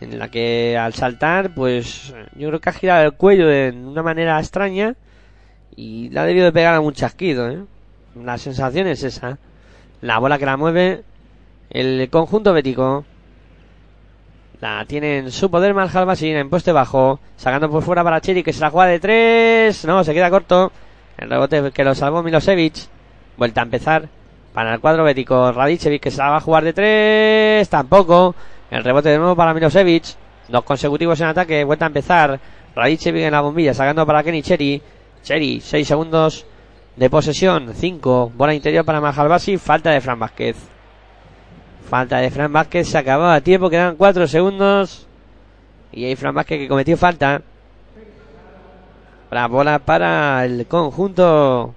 en 0.00 0.18
la 0.18 0.30
que 0.30 0.76
al 0.76 0.94
saltar 0.94 1.54
pues 1.54 2.14
yo 2.34 2.48
creo 2.48 2.60
que 2.60 2.70
ha 2.70 2.72
girado 2.72 3.04
el 3.04 3.12
cuello 3.12 3.46
de 3.46 3.70
una 3.70 4.02
manera 4.02 4.38
extraña 4.38 4.96
y 5.76 6.08
le 6.10 6.20
ha 6.20 6.24
debido 6.24 6.46
de 6.46 6.52
pegar 6.52 6.74
a 6.74 6.80
un 6.80 6.92
chasquido 6.92 7.50
¿eh? 7.50 7.64
la 8.16 8.38
sensación 8.38 8.86
es 8.86 9.02
esa 9.02 9.38
la 10.00 10.18
bola 10.18 10.38
que 10.38 10.46
la 10.46 10.56
mueve 10.56 11.02
el 11.70 12.08
conjunto 12.10 12.52
bético 12.52 13.04
la 14.60 14.84
tiene 14.84 15.18
en 15.18 15.32
su 15.32 15.50
poder 15.50 15.72
Malhalbasin 15.72 16.36
en 16.36 16.50
poste 16.50 16.72
bajo. 16.72 17.18
Sacando 17.36 17.70
por 17.70 17.82
fuera 17.82 18.04
para 18.04 18.20
Chiri 18.20 18.42
que 18.42 18.52
se 18.52 18.60
la 18.60 18.70
juega 18.70 18.90
de 18.90 19.00
tres. 19.00 19.84
No, 19.86 20.04
se 20.04 20.12
queda 20.12 20.30
corto. 20.30 20.70
El 21.16 21.30
rebote 21.30 21.70
que 21.72 21.84
lo 21.84 21.94
salvó 21.94 22.22
Milosevic. 22.22 22.74
Vuelta 23.36 23.62
a 23.62 23.64
empezar 23.64 24.08
para 24.52 24.74
el 24.74 24.80
cuadro 24.80 25.04
bético. 25.04 25.52
Radicevic 25.52 26.02
que 26.02 26.10
se 26.10 26.18
la 26.18 26.30
va 26.30 26.36
a 26.36 26.40
jugar 26.40 26.64
de 26.64 26.72
tres. 26.74 27.68
Tampoco. 27.70 28.34
El 28.70 28.84
rebote 28.84 29.08
de 29.08 29.18
nuevo 29.18 29.34
para 29.34 29.54
Milosevic. 29.54 30.04
Dos 30.48 30.64
consecutivos 30.64 31.18
en 31.20 31.28
ataque. 31.28 31.64
Vuelta 31.64 31.86
a 31.86 31.88
empezar. 31.88 32.38
Radicevic 32.74 33.22
en 33.22 33.32
la 33.32 33.40
bombilla. 33.40 33.72
Sacando 33.72 34.04
para 34.04 34.22
Kenny 34.22 34.42
Cheri. 34.42 34.82
Cheri, 35.22 35.60
seis 35.60 35.88
segundos 35.88 36.44
de 36.96 37.08
posesión. 37.08 37.72
Cinco. 37.74 38.30
Bola 38.34 38.52
interior 38.52 38.84
para 38.84 39.00
Mahalbasi. 39.00 39.56
Falta 39.56 39.90
de 39.90 40.02
Fran 40.02 40.18
Vázquez. 40.18 40.56
Falta 41.90 42.18
de 42.18 42.30
Fran 42.30 42.52
Vázquez, 42.52 42.86
se 42.86 42.98
acababa 42.98 43.34
a 43.34 43.40
tiempo, 43.40 43.68
quedan 43.68 43.96
4 43.96 44.28
segundos. 44.28 45.08
Y 45.90 46.04
hay 46.04 46.14
Fran 46.14 46.36
Vázquez 46.36 46.60
que 46.60 46.68
cometió 46.68 46.96
falta. 46.96 47.42
La 49.32 49.48
bola 49.48 49.80
para 49.80 50.44
el 50.44 50.66
conjunto 50.66 51.74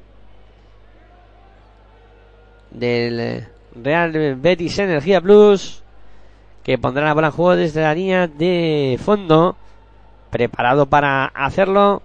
del 2.69 3.47
Real 3.73 4.35
Betis 4.35 4.77
Energía 4.77 5.19
Plus. 5.19 5.81
Que 6.61 6.77
pondrá 6.77 7.05
la 7.05 7.15
bola 7.15 7.27
en 7.27 7.33
juego 7.33 7.55
desde 7.55 7.81
la 7.81 7.95
línea 7.95 8.27
de 8.27 8.99
fondo. 9.03 9.55
Preparado 10.29 10.85
para 10.85 11.25
hacerlo. 11.25 12.03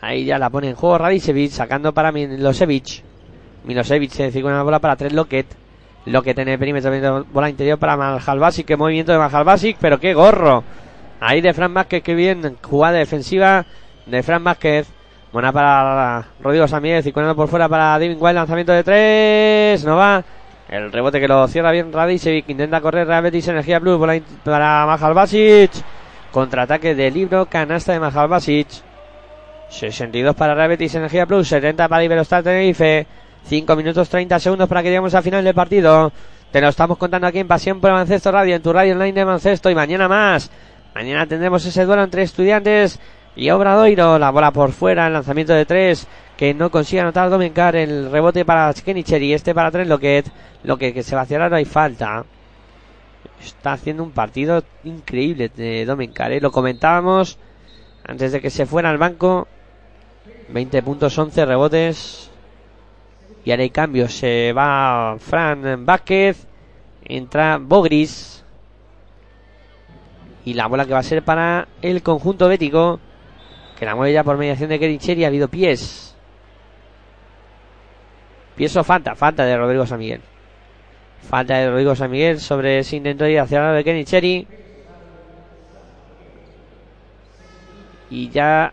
Ahí 0.00 0.24
ya 0.24 0.36
la 0.36 0.50
pone 0.50 0.70
en 0.70 0.74
juego 0.74 0.98
Radicevic, 0.98 1.52
sacando 1.52 1.94
para 1.94 2.10
Milosevic. 2.10 3.04
Milosevic 3.62 4.10
se 4.10 4.24
decide 4.24 4.42
una 4.42 4.64
bola 4.64 4.80
para 4.80 4.96
tres 4.96 5.12
Lockett. 5.12 5.69
Lo 6.10 6.22
que 6.22 6.34
tiene 6.34 6.54
el 6.54 6.58
perímetro, 6.58 7.24
bola 7.32 7.48
interior 7.48 7.78
para 7.78 7.96
Malhalbasic, 7.96 8.66
que 8.66 8.76
movimiento 8.76 9.12
de 9.12 9.18
Malhalbasic, 9.18 9.76
pero 9.80 10.00
qué 10.00 10.12
gorro. 10.12 10.64
Ahí 11.20 11.40
de 11.40 11.54
Fran 11.54 11.72
Vázquez, 11.72 12.02
qué 12.02 12.14
bien, 12.14 12.56
jugada 12.60 12.98
defensiva 12.98 13.64
de 14.06 14.22
Fran 14.24 14.42
Vázquez. 14.42 14.88
Buena 15.32 15.52
para 15.52 16.26
Rodrigo 16.42 16.66
Samírez, 16.66 17.06
y 17.06 17.12
por 17.12 17.46
fuera 17.46 17.68
para 17.68 17.90
David 17.90 18.16
Wild, 18.18 18.34
lanzamiento 18.34 18.72
de 18.72 18.82
tres, 18.82 19.84
no 19.84 19.96
va. 19.96 20.24
El 20.68 20.90
rebote 20.90 21.20
que 21.20 21.28
lo 21.28 21.46
cierra 21.46 21.70
bien 21.70 21.92
Radicevic, 21.92 22.48
intenta 22.48 22.80
correr 22.80 23.06
Real 23.06 23.24
Energía 23.26 23.78
Plus, 23.78 23.96
bola 23.96 24.20
para 24.42 24.86
Mahalbasic. 24.86 25.70
Contraataque 26.32 26.96
de 26.96 27.10
libro, 27.12 27.46
canasta 27.46 27.92
de 27.92 28.00
Mahalbasic. 28.00 28.66
62 29.68 30.34
para 30.34 30.56
Real 30.56 30.72
Energía 30.72 31.26
Plus, 31.26 31.46
70 31.46 31.86
para 31.86 32.02
Iberostar 32.02 32.42
Tenerife. 32.42 33.06
5 33.46 33.76
minutos 33.76 34.08
30 34.08 34.38
segundos 34.38 34.68
para 34.68 34.82
que 34.82 34.88
lleguemos 34.88 35.14
al 35.14 35.22
final 35.22 35.44
del 35.44 35.54
partido. 35.54 36.12
Te 36.50 36.60
lo 36.60 36.68
estamos 36.68 36.98
contando 36.98 37.26
aquí 37.26 37.38
en 37.38 37.48
Pasión 37.48 37.80
por 37.80 37.90
Baloncesto 37.90 38.32
Radio, 38.32 38.56
en 38.56 38.62
tu 38.62 38.72
radio 38.72 38.94
online 38.94 39.12
de 39.12 39.24
baloncesto 39.24 39.70
y 39.70 39.74
mañana 39.74 40.08
más. 40.08 40.50
Mañana 40.94 41.26
tendremos 41.26 41.64
ese 41.64 41.84
duelo 41.84 42.02
entre 42.02 42.22
estudiantes 42.22 42.98
y 43.36 43.50
Obradoiro. 43.50 44.18
La 44.18 44.30
bola 44.30 44.50
por 44.50 44.72
fuera, 44.72 45.06
el 45.06 45.12
lanzamiento 45.12 45.52
de 45.52 45.64
tres 45.64 46.08
que 46.36 46.54
no 46.54 46.70
consigue 46.70 47.02
anotar 47.02 47.30
Domencar. 47.30 47.76
El 47.76 48.10
rebote 48.10 48.44
para 48.44 48.72
Kenicheri. 48.72 49.32
Este 49.32 49.54
para 49.54 49.70
tres 49.70 49.86
Loquet. 49.86 50.26
Lo 50.64 50.76
que, 50.76 50.92
que 50.92 51.02
se 51.02 51.14
va 51.14 51.22
a 51.22 51.26
cerrar, 51.26 51.50
no 51.50 51.56
hay 51.56 51.64
falta. 51.64 52.24
Está 53.44 53.74
haciendo 53.74 54.02
un 54.02 54.10
partido 54.10 54.64
increíble 54.84 55.50
de 55.54 55.84
Domencar. 55.84 56.32
¿eh? 56.32 56.40
Lo 56.40 56.50
comentábamos 56.50 57.38
antes 58.04 58.32
de 58.32 58.40
que 58.40 58.50
se 58.50 58.66
fuera 58.66 58.90
al 58.90 58.98
banco. 58.98 59.46
20 60.48 60.82
puntos, 60.82 61.16
11 61.16 61.46
rebotes. 61.46 62.29
Y 63.44 63.50
ahora 63.50 63.62
hay 63.62 63.70
cambios. 63.70 64.12
Se 64.12 64.52
va 64.52 65.16
Fran 65.18 65.84
Vázquez. 65.84 66.46
Entra 67.04 67.58
Bogris. 67.58 68.44
Y 70.44 70.54
la 70.54 70.66
bola 70.66 70.86
que 70.86 70.92
va 70.92 70.98
a 70.98 71.04
ser 71.04 71.22
para 71.22 71.68
el 71.82 72.02
conjunto 72.02 72.48
bético. 72.48 73.00
Que 73.78 73.86
la 73.86 73.94
mueve 73.94 74.12
ya 74.12 74.24
por 74.24 74.36
mediación 74.36 74.68
de 74.68 74.78
Kericheri. 74.78 75.24
Ha 75.24 75.28
habido 75.28 75.48
pies. 75.48 76.16
Pies 78.56 78.76
o 78.76 78.84
falta. 78.84 79.14
Falta 79.14 79.44
de 79.44 79.56
Rodrigo 79.56 79.86
San 79.86 79.98
Miguel. 79.98 80.20
Falta 81.28 81.56
de 81.56 81.70
Rodrigo 81.70 81.94
San 81.94 82.10
Miguel 82.10 82.40
sobre 82.40 82.78
ese 82.78 82.96
intento 82.96 83.24
de 83.24 83.32
ir 83.32 83.40
hacia 83.40 83.58
el 83.58 83.64
lado 83.64 83.76
de 83.76 83.84
Kenicheri. 83.84 84.46
Y 88.10 88.28
ya 88.30 88.72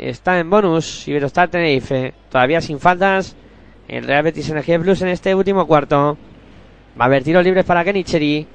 está 0.00 0.38
en 0.38 0.48
bonus 0.48 1.06
Iberostar 1.06 1.48
Tenerife. 1.48 2.14
Todavía 2.30 2.60
sin 2.60 2.80
faltas. 2.80 3.36
El 3.86 4.04
Real 4.04 4.22
Betis 4.22 4.48
Energía 4.48 4.78
Plus 4.78 5.02
en 5.02 5.08
este 5.08 5.34
último 5.34 5.66
cuarto. 5.66 6.16
Va 6.98 7.04
a 7.04 7.06
haber 7.06 7.22
tiros 7.22 7.44
libres 7.44 7.64
para 7.64 7.84
Kenicheri. 7.84 8.46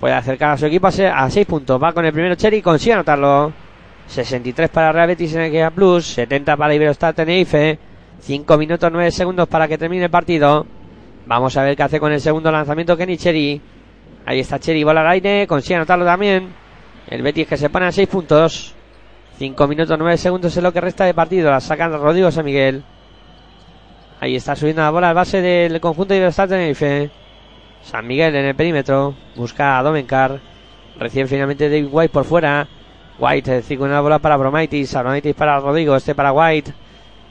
Puede 0.00 0.14
acercar 0.14 0.50
a 0.50 0.56
su 0.58 0.66
equipo 0.66 0.88
a 0.88 1.30
6 1.30 1.46
puntos. 1.46 1.82
Va 1.82 1.92
con 1.92 2.04
el 2.04 2.12
primero 2.12 2.34
Cheri. 2.34 2.60
Consigue 2.60 2.94
anotarlo. 2.94 3.52
63 4.06 4.68
para 4.68 4.92
Real 4.92 5.08
Betis 5.08 5.34
Energía 5.34 5.70
Plus. 5.70 6.06
70 6.06 6.56
para 6.56 6.74
Iberostar 6.74 7.14
Tenerife. 7.14 7.78
5 8.20 8.58
minutos 8.58 8.90
9 8.92 9.10
segundos 9.10 9.48
para 9.48 9.66
que 9.68 9.78
termine 9.78 10.04
el 10.04 10.10
partido. 10.10 10.66
Vamos 11.26 11.56
a 11.56 11.62
ver 11.62 11.76
qué 11.76 11.82
hace 11.82 12.00
con 12.00 12.12
el 12.12 12.20
segundo 12.20 12.50
lanzamiento 12.50 12.96
Kenicheri. 12.96 13.60
Ahí 14.26 14.40
está 14.40 14.58
Cheri, 14.58 14.84
bola 14.84 15.00
al 15.02 15.08
aire. 15.08 15.46
Consigue 15.46 15.76
anotarlo 15.76 16.04
también. 16.04 16.48
El 17.08 17.22
Betis 17.22 17.46
que 17.46 17.56
se 17.56 17.70
pone 17.70 17.86
a 17.86 17.92
6 17.92 18.08
puntos. 18.08 18.73
5 19.38 19.66
minutos 19.66 19.98
9 19.98 20.16
segundos 20.16 20.56
es 20.56 20.62
lo 20.62 20.72
que 20.72 20.80
resta 20.80 21.04
de 21.04 21.14
partido. 21.14 21.50
La 21.50 21.60
sacan 21.60 21.92
Rodrigo 21.92 22.30
San 22.30 22.44
Miguel. 22.44 22.84
Ahí 24.20 24.36
está 24.36 24.54
subiendo 24.54 24.82
la 24.82 24.90
bola 24.90 25.08
al 25.08 25.14
base 25.14 25.42
del 25.42 25.80
conjunto 25.80 26.14
de 26.14 26.18
Iberostar 26.18 26.48
Tenerife. 26.48 27.10
San 27.82 28.06
Miguel 28.06 28.36
en 28.36 28.44
el 28.46 28.54
perímetro. 28.54 29.14
Busca 29.34 29.78
a 29.78 29.82
Domencar. 29.82 30.40
Recién 30.98 31.26
finalmente 31.26 31.68
David 31.68 31.88
White 31.90 32.12
por 32.12 32.24
fuera. 32.24 32.68
White 33.18 33.50
decir 33.50 33.80
una 33.80 34.00
bola 34.00 34.20
para 34.20 34.36
Bromaitis. 34.36 34.94
Bromaitis 34.94 35.34
para 35.34 35.58
Rodrigo. 35.58 35.96
Este 35.96 36.14
para 36.14 36.32
White. 36.32 36.72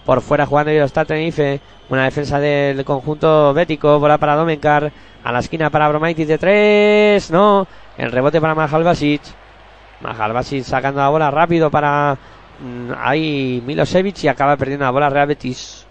Por 0.05 0.21
fuera 0.21 0.45
jugando 0.45 0.71
Iberostar 0.71 1.05
Tenerife. 1.05 1.61
Una 1.89 2.03
defensa 2.03 2.38
del 2.38 2.84
conjunto 2.84 3.53
bético. 3.53 3.97
Bola 3.99 4.17
para 4.17 4.35
Domencar. 4.35 4.91
A 5.23 5.31
la 5.31 5.39
esquina 5.39 5.69
para 5.69 5.88
Bromaitis 5.88 6.27
de 6.27 6.38
3. 6.38 7.31
No. 7.31 7.65
El 7.97 8.11
rebote 8.11 8.41
para 8.41 8.55
Mahal 8.55 8.84
Basic 10.02 10.64
sacando 10.64 10.99
la 10.99 11.10
bola 11.10 11.32
rápido 11.32 11.72
para 11.72 12.18
mm, 12.60 12.91
ahí 12.98 13.64
Milosevic 13.65 14.24
y 14.24 14.28
acaba 14.28 14.57
perdiendo 14.57 14.86
la 14.86 14.91
bola 14.91 15.10
Real 15.10 15.28
Betis. 15.28 15.86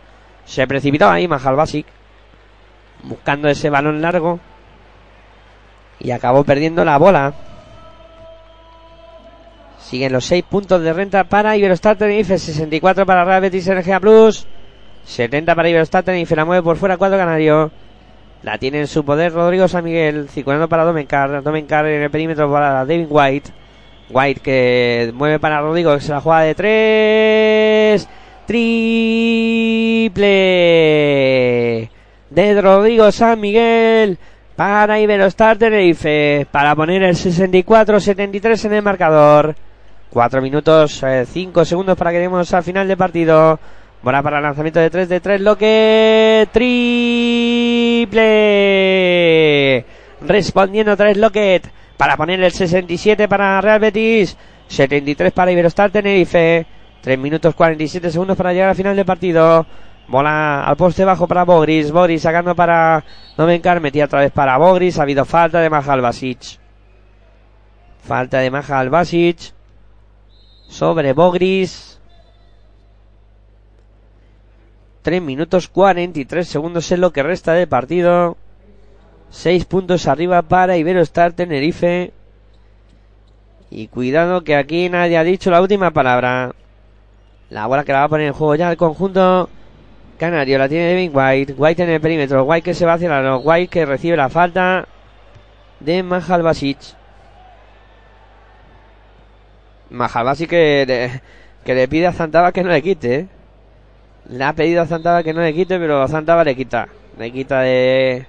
Se 0.44 0.66
precipitaba 0.66 1.14
ahí 1.14 1.28
Mahal 1.28 1.56
Basic. 1.56 1.86
Buscando 3.04 3.48
ese 3.48 3.70
balón 3.70 4.02
largo. 4.02 4.40
Y 5.98 6.10
acabó 6.10 6.44
perdiendo 6.44 6.84
la 6.84 6.98
bola. 6.98 7.34
Siguen 9.78 10.12
los 10.12 10.24
6 10.26 10.44
puntos 10.44 10.82
de 10.82 10.92
renta 10.92 11.24
para 11.24 11.56
Iberostar 11.56 11.96
Tenerife. 11.96 12.38
64 12.38 13.06
para 13.06 13.24
Real 13.24 13.40
Betis 13.40 13.66
Energía 13.66 14.00
Plus. 14.00 14.46
70 15.04 15.54
para 15.54 15.68
Iberostar 15.68 16.04
Tenerife. 16.04 16.36
La 16.36 16.44
mueve 16.44 16.62
por 16.62 16.76
fuera 16.76 16.96
cuadro 16.96 17.18
canario. 17.18 17.70
La 18.42 18.58
tiene 18.58 18.80
en 18.80 18.86
su 18.86 19.04
poder 19.04 19.32
Rodrigo 19.32 19.68
San 19.68 19.84
Miguel. 19.84 20.28
Circulando 20.28 20.68
para 20.68 20.84
Domencar. 20.84 21.42
Domencar 21.42 21.86
en 21.86 22.02
el 22.02 22.10
perímetro 22.10 22.50
para 22.50 22.84
David 22.84 23.06
White. 23.08 23.50
White 24.12 24.40
que 24.40 25.12
mueve 25.14 25.38
para 25.38 25.60
Rodrigo. 25.60 25.94
Que 25.94 26.00
se 26.00 26.12
la 26.12 26.20
juega 26.20 26.42
de 26.42 26.54
3. 26.54 28.08
Triple. 28.46 30.20
De 32.30 32.60
Rodrigo 32.60 33.10
San 33.10 33.40
Miguel. 33.40 34.18
Para 34.56 35.00
Iberostar 35.00 35.56
Tenerife. 35.56 36.46
Para 36.50 36.76
poner 36.76 37.02
el 37.02 37.14
64-73 37.14 38.66
en 38.66 38.72
el 38.74 38.82
marcador. 38.82 39.56
4 40.10 40.42
minutos, 40.42 41.02
5 41.32 41.64
segundos 41.64 41.96
para 41.96 42.10
que 42.12 42.18
demos 42.18 42.52
al 42.52 42.62
final 42.62 42.86
del 42.86 42.98
partido. 42.98 43.58
Bola 44.02 44.22
para 44.22 44.36
el 44.38 44.42
lanzamiento 44.42 44.78
de 44.80 44.90
3 44.90 45.08
de 45.08 45.20
3, 45.20 45.40
lo 45.40 45.56
que 45.56 46.46
triple. 46.52 48.26
Respondiendo 50.20 50.96
3 50.96 51.16
Locket 51.16 51.81
para 52.02 52.16
poner 52.16 52.42
el 52.42 52.50
67 52.50 53.28
para 53.28 53.60
Real 53.60 53.78
Betis, 53.78 54.36
73 54.66 55.32
para 55.32 55.52
Iberostar 55.52 55.92
Tenerife. 55.92 56.66
3 57.00 57.16
minutos 57.16 57.54
47 57.54 58.10
segundos 58.10 58.36
para 58.36 58.52
llegar 58.52 58.70
al 58.70 58.74
final 58.74 58.96
del 58.96 59.04
partido. 59.04 59.64
Bola 60.08 60.64
al 60.64 60.76
poste 60.76 61.04
bajo 61.04 61.28
para 61.28 61.44
Bogris. 61.44 61.92
Bogris 61.92 62.22
sacando 62.22 62.56
para 62.56 63.04
Novencar. 63.38 63.80
Metía 63.80 64.06
otra 64.06 64.18
vez 64.18 64.32
para 64.32 64.58
Bogris. 64.58 64.98
Ha 64.98 65.02
habido 65.02 65.24
falta 65.24 65.60
de 65.60 65.70
Mahal 65.70 66.00
Basic. 66.00 66.58
Falta 68.02 68.38
de 68.38 68.50
Mahal 68.50 68.90
Basic 68.90 69.54
sobre 70.66 71.12
Bogris. 71.12 72.00
3 75.02 75.22
minutos 75.22 75.68
43 75.68 76.48
segundos 76.48 76.90
en 76.90 77.00
lo 77.00 77.12
que 77.12 77.22
resta 77.22 77.52
de 77.52 77.68
partido. 77.68 78.36
6 79.32 79.64
puntos 79.64 80.06
arriba 80.08 80.42
para 80.42 80.76
Iberostar 80.76 81.32
Tenerife. 81.32 82.12
Y 83.70 83.88
cuidado 83.88 84.44
que 84.44 84.54
aquí 84.54 84.90
nadie 84.90 85.16
ha 85.16 85.24
dicho 85.24 85.50
la 85.50 85.62
última 85.62 85.90
palabra. 85.90 86.54
La 87.48 87.66
bola 87.66 87.82
que 87.82 87.92
la 87.92 88.00
va 88.00 88.04
a 88.04 88.08
poner 88.08 88.26
en 88.26 88.34
juego 88.34 88.54
ya 88.54 88.70
el 88.70 88.76
conjunto 88.76 89.48
canario. 90.18 90.58
La 90.58 90.68
tiene 90.68 90.84
Devin 90.84 91.10
White. 91.14 91.54
White 91.56 91.82
en 91.82 91.90
el 91.90 92.00
perímetro. 92.00 92.44
White 92.44 92.62
que 92.62 92.74
se 92.74 92.84
va 92.84 92.92
hacia 92.92 93.08
la 93.08 93.38
White 93.38 93.68
que 93.68 93.86
recibe 93.86 94.18
la 94.18 94.28
falta 94.28 94.86
de 95.80 96.02
Mahal 96.02 96.42
Basic. 96.42 96.78
Mahalbasi 99.88 100.46
que 100.46 100.84
le, 100.86 101.22
que 101.64 101.74
le 101.74 101.88
pide 101.88 102.06
a 102.06 102.12
Zantaba 102.12 102.52
que 102.52 102.62
no 102.62 102.68
le 102.68 102.82
quite. 102.82 103.14
¿eh? 103.14 103.28
Le 104.28 104.44
ha 104.44 104.52
pedido 104.52 104.82
a 104.82 104.86
Zantaba 104.86 105.22
que 105.22 105.32
no 105.32 105.40
le 105.40 105.54
quite, 105.54 105.78
pero 105.78 106.06
Zantaba 106.06 106.44
le 106.44 106.54
quita. 106.54 106.88
Le 107.18 107.30
quita 107.32 107.60
de 107.60 108.26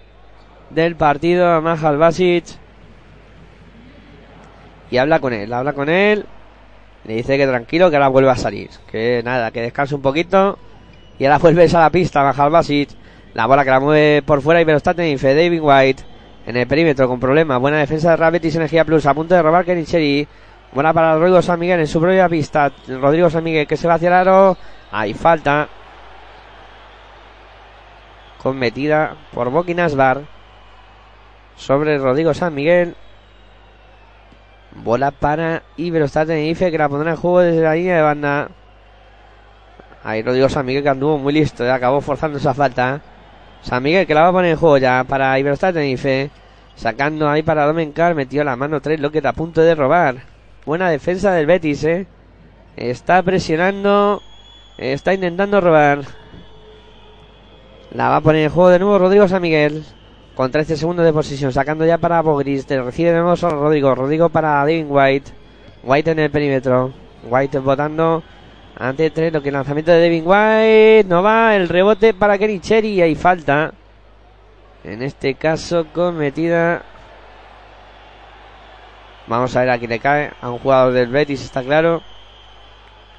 del 0.73 0.95
partido 0.95 1.61
Mahal 1.61 1.97
Basic. 1.97 2.45
Y 4.91 4.97
habla 4.97 5.19
con 5.19 5.33
él, 5.33 5.51
habla 5.53 5.73
con 5.73 5.89
él. 5.89 6.25
Le 7.05 7.15
dice 7.15 7.37
que 7.37 7.47
tranquilo, 7.47 7.89
que 7.89 7.97
ahora 7.97 8.07
vuelve 8.07 8.29
a 8.29 8.35
salir. 8.35 8.69
Que 8.91 9.21
nada, 9.23 9.51
que 9.51 9.61
descanse 9.61 9.95
un 9.95 10.01
poquito. 10.01 10.57
Y 11.19 11.25
ahora 11.25 11.37
vuelves 11.39 11.73
a 11.75 11.81
la 11.81 11.89
pista, 11.89 12.23
Mahal 12.23 12.51
Basic. 12.51 12.89
La 13.33 13.47
bola 13.47 13.63
que 13.63 13.71
la 13.71 13.79
mueve 13.79 14.21
por 14.21 14.41
fuera 14.41 14.61
y 14.61 14.75
está 14.75 14.93
Tenerife, 14.93 15.33
David 15.33 15.59
White. 15.61 16.03
En 16.45 16.57
el 16.57 16.67
perímetro 16.67 17.07
con 17.07 17.19
problemas. 17.19 17.59
Buena 17.59 17.77
defensa 17.77 18.11
de 18.11 18.17
Rabetis 18.17 18.55
Energía 18.55 18.85
Plus. 18.85 19.05
A 19.05 19.13
punto 19.13 19.33
de 19.33 19.41
robar 19.41 19.65
Kenicheri. 19.65 20.27
Buena 20.73 20.93
para 20.93 21.15
Rodrigo 21.15 21.41
San 21.41 21.59
Miguel 21.59 21.79
en 21.79 21.87
su 21.87 21.99
propia 21.99 22.27
pista. 22.27 22.71
Rodrigo 22.87 23.29
San 23.29 23.43
Miguel 23.43 23.65
que 23.65 23.77
se 23.77 23.87
va 23.87 23.95
hacia 23.95 24.09
el 24.09 24.13
aro. 24.13 24.57
Hay 24.91 25.13
falta. 25.13 25.67
Cometida 28.41 29.15
por 29.33 29.49
Bokin 29.49 29.79
Asbar. 29.79 30.21
Sobre 31.55 31.97
Rodrigo 31.97 32.33
San 32.33 32.53
Miguel. 32.53 32.95
Bola 34.75 35.11
para 35.11 35.63
Iberostar 35.77 36.25
Tenerife 36.25 36.71
que 36.71 36.77
la 36.77 36.89
pondrá 36.89 37.11
en 37.11 37.17
juego 37.17 37.39
desde 37.41 37.61
la 37.61 37.75
línea 37.75 37.97
de 37.97 38.01
banda. 38.01 38.49
Ahí 40.03 40.21
Rodrigo 40.21 40.49
San 40.49 40.65
Miguel 40.65 40.83
que 40.83 40.89
anduvo 40.89 41.17
muy 41.17 41.33
listo. 41.33 41.63
Ya 41.63 41.75
acabó 41.75 42.01
forzando 42.01 42.37
esa 42.37 42.53
falta. 42.53 43.01
San 43.61 43.83
Miguel 43.83 44.07
que 44.07 44.13
la 44.13 44.23
va 44.23 44.27
a 44.29 44.31
poner 44.31 44.51
en 44.51 44.57
juego 44.57 44.77
ya 44.77 45.03
para 45.07 45.37
Iberostar 45.39 45.73
Tenerife. 45.73 46.31
Sacando 46.75 47.29
ahí 47.29 47.43
para 47.43 47.65
Domencar. 47.65 48.15
Metió 48.15 48.43
la 48.43 48.55
mano 48.55 48.81
3 48.81 48.99
lo 48.99 49.11
que 49.11 49.19
está 49.19 49.29
a 49.29 49.33
punto 49.33 49.61
de 49.61 49.75
robar. 49.75 50.15
Buena 50.65 50.89
defensa 50.89 51.31
del 51.33 51.45
Betis, 51.45 51.83
¿eh? 51.83 52.07
Está 52.75 53.21
presionando. 53.21 54.21
Está 54.77 55.13
intentando 55.13 55.61
robar. 55.61 56.01
La 57.91 58.09
va 58.09 58.17
a 58.17 58.21
poner 58.21 58.45
en 58.45 58.49
juego 58.49 58.69
de 58.69 58.79
nuevo 58.79 58.97
Rodrigo 58.97 59.27
San 59.27 59.41
Miguel. 59.41 59.85
Con 60.35 60.51
13 60.51 60.77
segundos 60.77 61.05
de 61.05 61.13
posición. 61.13 61.51
Sacando 61.51 61.85
ya 61.85 61.97
para 61.97 62.21
Bogris. 62.21 62.67
Recibe 62.67 63.11
de 63.11 63.19
nuevo 63.19 63.35
solo 63.35 63.61
Rodrigo. 63.61 63.93
Rodrigo 63.93 64.29
para 64.29 64.55
David 64.55 64.85
White. 64.87 65.31
White 65.83 66.11
en 66.11 66.19
el 66.19 66.31
perímetro. 66.31 66.93
White 67.29 67.59
votando. 67.59 68.23
Ante 68.77 69.09
3. 69.09 69.33
Lo 69.33 69.41
que 69.41 69.49
el 69.49 69.53
lanzamiento 69.53 69.91
de 69.91 69.99
Devin 69.99 70.23
White. 70.25 71.05
No 71.07 71.21
va. 71.21 71.55
El 71.55 71.69
rebote 71.69 72.13
para 72.13 72.37
Kenny 72.37 72.59
Cherry. 72.59 73.01
Hay 73.01 73.15
falta. 73.15 73.73
En 74.83 75.01
este 75.01 75.35
caso 75.35 75.87
cometida 75.93 76.83
Vamos 79.25 79.55
a 79.55 79.61
ver 79.61 79.69
a 79.69 79.79
quién 79.79 79.89
le 79.89 79.99
cae. 79.99 80.31
A 80.41 80.49
un 80.49 80.59
jugador 80.59 80.93
del 80.93 81.07
Betis, 81.07 81.43
está 81.43 81.63
claro. 81.63 82.01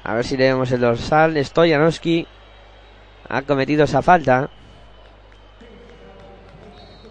A 0.03 0.13
ver 0.13 0.23
si 0.23 0.37
le 0.37 0.45
vemos 0.45 0.71
el 0.71 0.81
dorsal. 0.81 1.43
Stoyanowski 1.43 2.27
ha 3.27 3.41
cometido 3.41 3.85
esa 3.85 4.01
falta. 4.01 4.49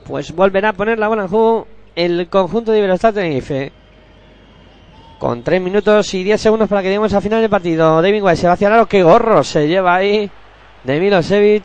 Pues 0.06 0.34
volverá 0.34 0.70
a 0.70 0.72
poner 0.74 0.98
la 0.98 1.08
bola 1.08 1.22
en 1.22 1.28
juego 1.28 1.66
el 1.96 2.28
conjunto 2.28 2.72
de 2.72 2.78
Iberostar 2.78 3.14
Tenerife. 3.14 3.72
Con 5.18 5.42
3 5.42 5.62
minutos 5.62 6.12
y 6.12 6.22
10 6.24 6.40
segundos 6.40 6.68
para 6.68 6.82
que 6.82 6.88
lleguemos 6.88 7.14
al 7.14 7.22
final 7.22 7.40
del 7.40 7.48
partido. 7.48 8.02
David 8.02 8.22
White 8.22 8.36
se 8.36 8.46
va 8.46 8.52
hacia 8.52 8.68
el 8.68 8.74
aro. 8.74 8.86
¡Qué 8.86 9.02
gorro 9.02 9.42
se 9.42 9.66
lleva 9.66 9.94
ahí! 9.94 10.30
De 10.82 11.00
Milosevic. 11.00 11.64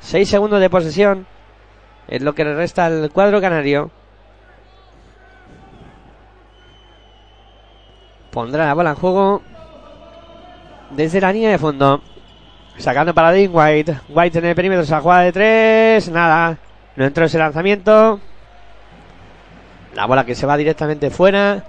6 0.00 0.28
segundos 0.28 0.60
de 0.60 0.68
posesión. 0.68 1.26
Es 2.06 2.20
lo 2.20 2.34
que 2.34 2.44
le 2.44 2.54
resta 2.54 2.86
al 2.86 3.10
cuadro 3.10 3.40
canario. 3.40 3.90
Pondrá 8.30 8.66
la 8.66 8.74
bola 8.74 8.90
en 8.90 8.96
juego 8.96 9.42
desde 10.90 11.20
la 11.22 11.32
línea 11.32 11.50
de 11.50 11.58
fondo. 11.58 12.02
Sacando 12.76 13.14
para 13.14 13.32
Dean 13.32 13.50
White. 13.50 14.00
White 14.10 14.38
en 14.40 14.44
el 14.44 14.54
perímetro. 14.54 14.82
Esa 14.82 15.00
jugada 15.00 15.22
de 15.22 15.32
3. 15.32 16.10
Nada. 16.10 16.58
No 16.96 17.04
entró 17.04 17.24
ese 17.24 17.38
lanzamiento. 17.38 18.20
La 19.94 20.06
bola 20.06 20.24
que 20.24 20.34
se 20.34 20.46
va 20.46 20.56
directamente 20.56 21.10
fuera. 21.10 21.64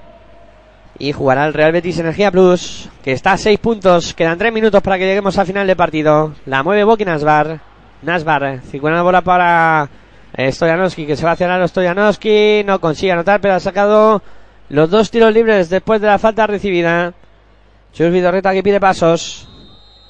Y 0.97 1.13
jugará 1.13 1.45
el 1.45 1.53
Real 1.53 1.71
Betis 1.71 1.99
Energía 1.99 2.31
Plus. 2.31 2.89
Que 3.03 3.11
está 3.11 3.33
a 3.33 3.37
6 3.37 3.59
puntos. 3.59 4.13
Quedan 4.13 4.37
3 4.37 4.51
minutos 4.51 4.81
para 4.81 4.97
que 4.97 5.05
lleguemos 5.05 5.37
al 5.37 5.45
final 5.47 5.67
del 5.67 5.75
partido. 5.75 6.33
La 6.45 6.63
mueve 6.63 6.83
Boki 6.83 7.05
Nasbar. 7.05 7.59
Nasbar. 8.01 8.61
Circula 8.69 9.01
bola 9.01 9.21
para 9.21 9.89
eh, 10.35 10.51
Stoyanowski. 10.51 11.05
Que 11.05 11.15
se 11.15 11.25
va 11.25 11.31
hacia 11.31 11.55
el 11.55 11.69
Stoyanowski. 11.69 12.63
No 12.65 12.81
consigue 12.81 13.11
anotar, 13.11 13.39
pero 13.39 13.55
ha 13.55 13.59
sacado 13.59 14.21
los 14.69 14.89
dos 14.89 15.09
tiros 15.09 15.33
libres 15.33 15.69
después 15.69 16.01
de 16.01 16.07
la 16.07 16.19
falta 16.19 16.47
recibida. 16.47 17.13
Chus 17.93 18.11
Vidorreta 18.11 18.53
que 18.53 18.63
pide 18.63 18.79
pasos. 18.79 19.47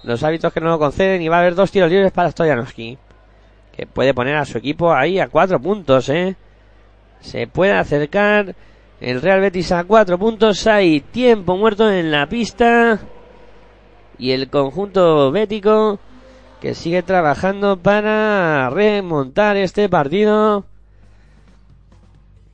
Los 0.04 0.24
hábitos 0.24 0.52
que 0.54 0.62
no 0.62 0.70
lo 0.70 0.80
conceden. 0.80 1.22
Y 1.22 1.28
va 1.28 1.38
a 1.38 1.40
haber 1.40 1.56
dos 1.56 1.72
tiros 1.72 1.90
libres 1.90 2.12
para 2.12 2.32
Stoyanowski. 2.32 2.98
Que 3.80 3.88
puede 3.88 4.14
poner 4.14 4.36
a 4.36 4.44
su 4.44 4.58
equipo 4.58 4.94
ahí 4.94 5.22
a 5.22 5.30
4 5.30 5.58
puntos, 5.62 6.10
eh. 6.10 6.36
Se 7.22 7.48
puede 7.48 7.72
acercar 7.72 8.54
el 9.00 9.22
Real 9.22 9.40
Betis 9.40 9.72
a 9.72 9.86
cuatro 9.86 10.20
puntos. 10.20 10.68
Hay 10.68 11.00
tiempo 11.00 11.56
muerto 11.56 11.90
en 11.90 12.12
la 12.12 12.28
pista. 12.28 13.00
Y 14.18 14.32
el 14.32 14.50
conjunto 14.50 15.32
bético 15.32 15.98
que 16.60 16.76
sigue 16.76 17.04
trabajando 17.04 17.78
para 17.78 18.70
remontar 18.70 19.56
este 19.56 19.88
partido. 19.88 20.66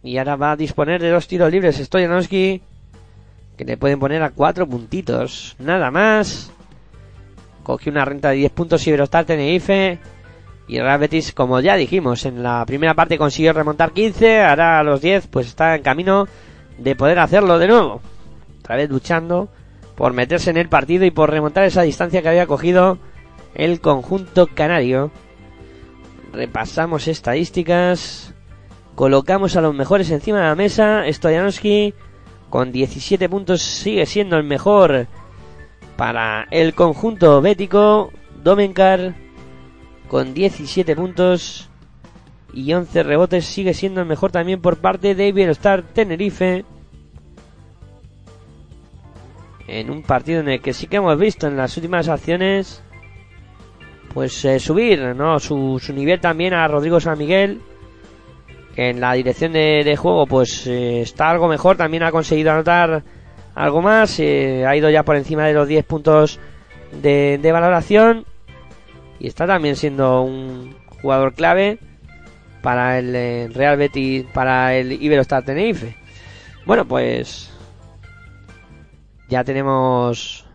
Y 0.03 0.19
ahora 0.19 0.35
va 0.35 0.51
a 0.51 0.55
disponer 0.55 1.01
de 1.01 1.09
dos 1.09 1.27
tiros 1.27 1.51
libres 1.51 1.77
Stoyanowski. 1.77 2.61
Que 3.57 3.65
le 3.65 3.77
pueden 3.77 3.99
poner 3.99 4.21
a 4.21 4.29
cuatro 4.29 4.67
puntitos. 4.67 5.55
Nada 5.57 5.89
más. 5.89 6.51
Cogió 7.63 7.91
una 7.91 8.05
renta 8.05 8.29
de 8.29 8.35
10 8.35 8.51
puntos 8.51 8.85
Iberostar 8.85 9.25
Tenerife. 9.25 9.97
Y 10.67 10.79
Real 10.79 10.99
Betis, 10.99 11.31
como 11.31 11.59
ya 11.59 11.75
dijimos, 11.75 12.25
en 12.25 12.41
la 12.41 12.65
primera 12.65 12.95
parte 12.95 13.17
consiguió 13.17 13.53
remontar 13.53 13.91
15, 13.91 14.41
ahora 14.41 14.79
a 14.79 14.83
los 14.83 14.99
10 15.01 15.27
pues 15.27 15.47
está 15.47 15.75
en 15.75 15.83
camino 15.83 16.27
de 16.77 16.95
poder 16.95 17.19
hacerlo 17.19 17.59
de 17.59 17.67
nuevo. 17.67 18.01
Otra 18.59 18.75
vez 18.75 18.89
luchando 18.89 19.49
por 19.95 20.13
meterse 20.13 20.49
en 20.49 20.57
el 20.57 20.67
partido 20.67 21.05
y 21.05 21.11
por 21.11 21.29
remontar 21.29 21.65
esa 21.65 21.83
distancia 21.83 22.21
que 22.21 22.29
había 22.29 22.47
cogido 22.47 22.97
el 23.53 23.79
conjunto 23.79 24.47
canario. 24.47 25.11
Repasamos 26.33 27.07
estadísticas. 27.07 28.33
Colocamos 28.95 29.55
a 29.55 29.61
los 29.61 29.75
mejores 29.75 30.09
encima 30.09 30.39
de 30.39 30.45
la 30.45 30.55
mesa. 30.55 31.03
Stoyanowski 31.07 31.93
con 32.49 32.71
17 32.71 33.29
puntos 33.29 33.61
sigue 33.61 34.05
siendo 34.05 34.37
el 34.37 34.43
mejor 34.43 35.07
para 35.95 36.47
el 36.51 36.73
conjunto 36.73 37.39
bético. 37.41 38.11
Domenkar 38.43 39.15
con 40.08 40.34
17 40.34 40.95
puntos 40.95 41.69
y 42.53 42.74
11 42.74 43.03
rebotes. 43.03 43.45
Sigue 43.45 43.74
siendo 43.74 44.01
el 44.01 44.08
mejor 44.08 44.32
también 44.32 44.61
por 44.61 44.77
parte 44.77 45.14
de 45.16 45.27
Iberostar 45.27 45.84
Tenerife. 45.84 46.66
En 49.67 49.90
un 49.90 50.03
partido 50.03 50.42
en 50.42 50.50
el 50.50 50.61
que 50.61 50.74
sí 50.74 50.88
que 50.88 50.98
hemos 50.98 51.17
visto 51.17 51.48
en 51.48 51.58
las 51.58 51.75
últimas 51.75 52.08
acciones 52.08 52.84
pues 54.14 54.45
eh, 54.45 54.59
subir 54.59 55.14
no 55.14 55.40
su, 55.40 55.77
su, 55.84 55.92
nivel 55.92 56.22
también 56.22 56.53
a 56.53 56.67
Rodrigo 56.69 57.01
San 57.01 57.17
Miguel 57.17 57.59
que 58.74 58.92
en 58.92 59.01
la 59.01 59.11
dirección 59.14 59.51
de, 59.51 59.84
de 59.84 59.98
juego 59.98 60.25
pues 60.25 60.67
eh, 60.67 61.01
está 61.01 61.30
algo 61.30 61.48
mejor. 61.48 61.77
También 61.77 62.03
ha 62.03 62.11
conseguido 62.11 62.51
anotar 62.51 63.03
algo 63.56 63.82
más 63.82 64.19
eh, 64.19 64.66
ha 64.67 64.75
ido 64.75 64.90
ya 64.90 65.03
por 65.03 65.16
encima 65.16 65.45
de 65.45 65.53
los 65.53 65.67
10 65.67 65.85
puntos 65.85 66.40
de, 67.01 67.40
de 67.42 67.51
valoración 67.51 68.25
y 69.19 69.27
está 69.27 69.47
también 69.47 69.75
siendo 69.75 70.21
un 70.21 70.75
jugador 71.01 71.33
clave 71.33 71.79
para 72.61 72.97
el 72.97 73.15
eh, 73.15 73.49
Real 73.53 73.77
Betis, 73.77 74.25
para 74.33 74.75
el 74.75 74.91
Iberostar 74.91 75.43
Tenerife. 75.45 75.95
Bueno, 76.65 76.85
pues 76.85 77.51
ya 79.29 79.43
tenemos 79.43 80.45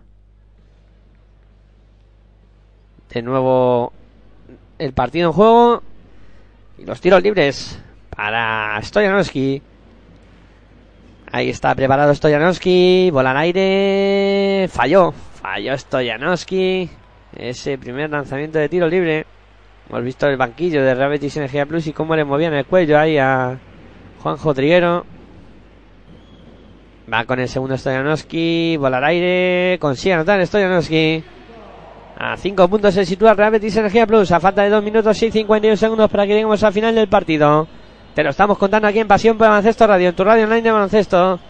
de 3.12 3.22
nuevo 3.22 3.92
el 4.78 4.92
partido 4.92 5.28
en 5.28 5.32
juego 5.32 5.82
y 6.78 6.84
los 6.84 7.00
tiros 7.00 7.22
libres 7.22 7.80
para 8.10 8.80
Stoyanowski. 8.82 9.62
Ahí 11.32 11.48
está 11.48 11.74
preparado 11.76 12.12
Stoyanowski, 12.14 13.10
bola 13.12 13.30
al 13.30 13.36
aire, 13.36 14.68
falló, 14.68 15.12
falló 15.12 15.78
Stoyanowski. 15.78 16.90
Ese 17.36 17.78
primer 17.78 18.10
lanzamiento 18.10 18.58
de 18.58 18.68
tiro 18.68 18.88
libre. 18.88 19.26
Hemos 19.88 20.04
visto 20.04 20.26
el 20.26 20.36
banquillo 20.36 20.82
de 20.82 20.94
Real 20.94 21.10
Betis 21.10 21.36
Energía 21.36 21.66
Plus 21.66 21.86
y 21.86 21.92
cómo 21.92 22.14
le 22.14 22.24
movían 22.24 22.54
el 22.54 22.66
cuello 22.66 22.98
ahí 22.98 23.18
a 23.18 23.58
Juanjo 24.22 24.54
Triguero. 24.54 25.04
Va 27.12 27.24
con 27.24 27.40
el 27.40 27.48
segundo 27.48 27.76
Stoyanowski. 27.76 28.76
Bola 28.76 28.98
al 28.98 29.04
aire. 29.04 29.78
Consigue 29.80 30.14
anotar 30.14 30.44
Stoyanowski. 30.46 31.24
A 32.18 32.36
5 32.36 32.68
puntos 32.68 32.94
se 32.94 33.06
sitúa 33.06 33.34
Real 33.34 33.50
Betis 33.52 33.76
Energía 33.76 34.06
Plus. 34.06 34.30
A 34.30 34.40
falta 34.40 34.62
de 34.62 34.70
2 34.70 34.84
minutos 34.84 35.22
y 35.22 35.30
51 35.30 35.76
segundos 35.76 36.10
para 36.10 36.24
que 36.26 36.34
lleguemos 36.34 36.62
al 36.62 36.72
final 36.72 36.94
del 36.94 37.08
partido. 37.08 37.66
Te 38.14 38.22
lo 38.22 38.30
estamos 38.30 38.58
contando 38.58 38.88
aquí 38.88 38.98
en 38.98 39.08
Pasión 39.08 39.38
por 39.38 39.48
Baloncesto 39.48 39.86
Radio, 39.86 40.08
en 40.08 40.14
tu 40.14 40.24
radio 40.24 40.44
online 40.44 40.62
de 40.62 40.70
baloncesto. 40.72 41.40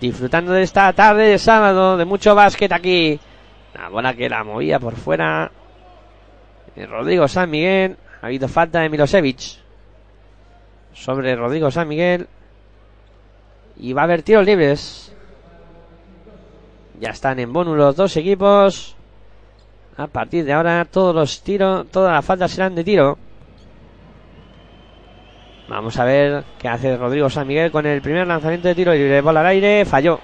Disfrutando 0.00 0.52
de 0.52 0.62
esta 0.62 0.92
tarde 0.92 1.28
de 1.28 1.38
sábado, 1.38 1.96
de 1.96 2.04
mucho 2.04 2.34
básquet 2.34 2.72
aquí. 2.72 3.18
La 3.76 3.90
bola 3.90 4.14
que 4.14 4.28
la 4.28 4.42
movía 4.42 4.80
por 4.80 4.96
fuera. 4.96 5.50
Rodrigo 6.76 7.28
San 7.28 7.50
Miguel. 7.50 7.96
Ha 8.22 8.26
habido 8.26 8.48
falta 8.48 8.80
de 8.80 8.88
Milosevic. 8.88 9.58
Sobre 10.94 11.36
Rodrigo 11.36 11.70
San 11.70 11.88
Miguel. 11.88 12.26
Y 13.76 13.92
va 13.92 14.02
a 14.02 14.04
haber 14.04 14.22
tiros 14.22 14.46
libres. 14.46 15.14
Ya 17.00 17.10
están 17.10 17.38
en 17.38 17.52
bonus 17.52 17.76
los 17.76 17.96
dos 17.96 18.16
equipos. 18.16 18.96
A 19.98 20.06
partir 20.06 20.44
de 20.44 20.54
ahora 20.54 20.86
todos 20.86 21.14
los 21.14 21.42
tiros, 21.42 21.86
todas 21.90 22.12
las 22.12 22.24
faltas 22.24 22.52
serán 22.52 22.74
de 22.74 22.84
tiro. 22.84 23.18
Vamos 25.68 25.98
a 25.98 26.04
ver 26.04 26.44
qué 26.58 26.68
hace 26.68 26.96
Rodrigo 26.96 27.28
San 27.28 27.46
Miguel 27.46 27.70
con 27.70 27.84
el 27.84 28.00
primer 28.00 28.26
lanzamiento 28.26 28.68
de 28.68 28.74
tiro 28.74 28.92
libre. 28.94 29.20
Bola 29.20 29.40
al 29.40 29.46
aire, 29.46 29.84
falló. 29.84 30.18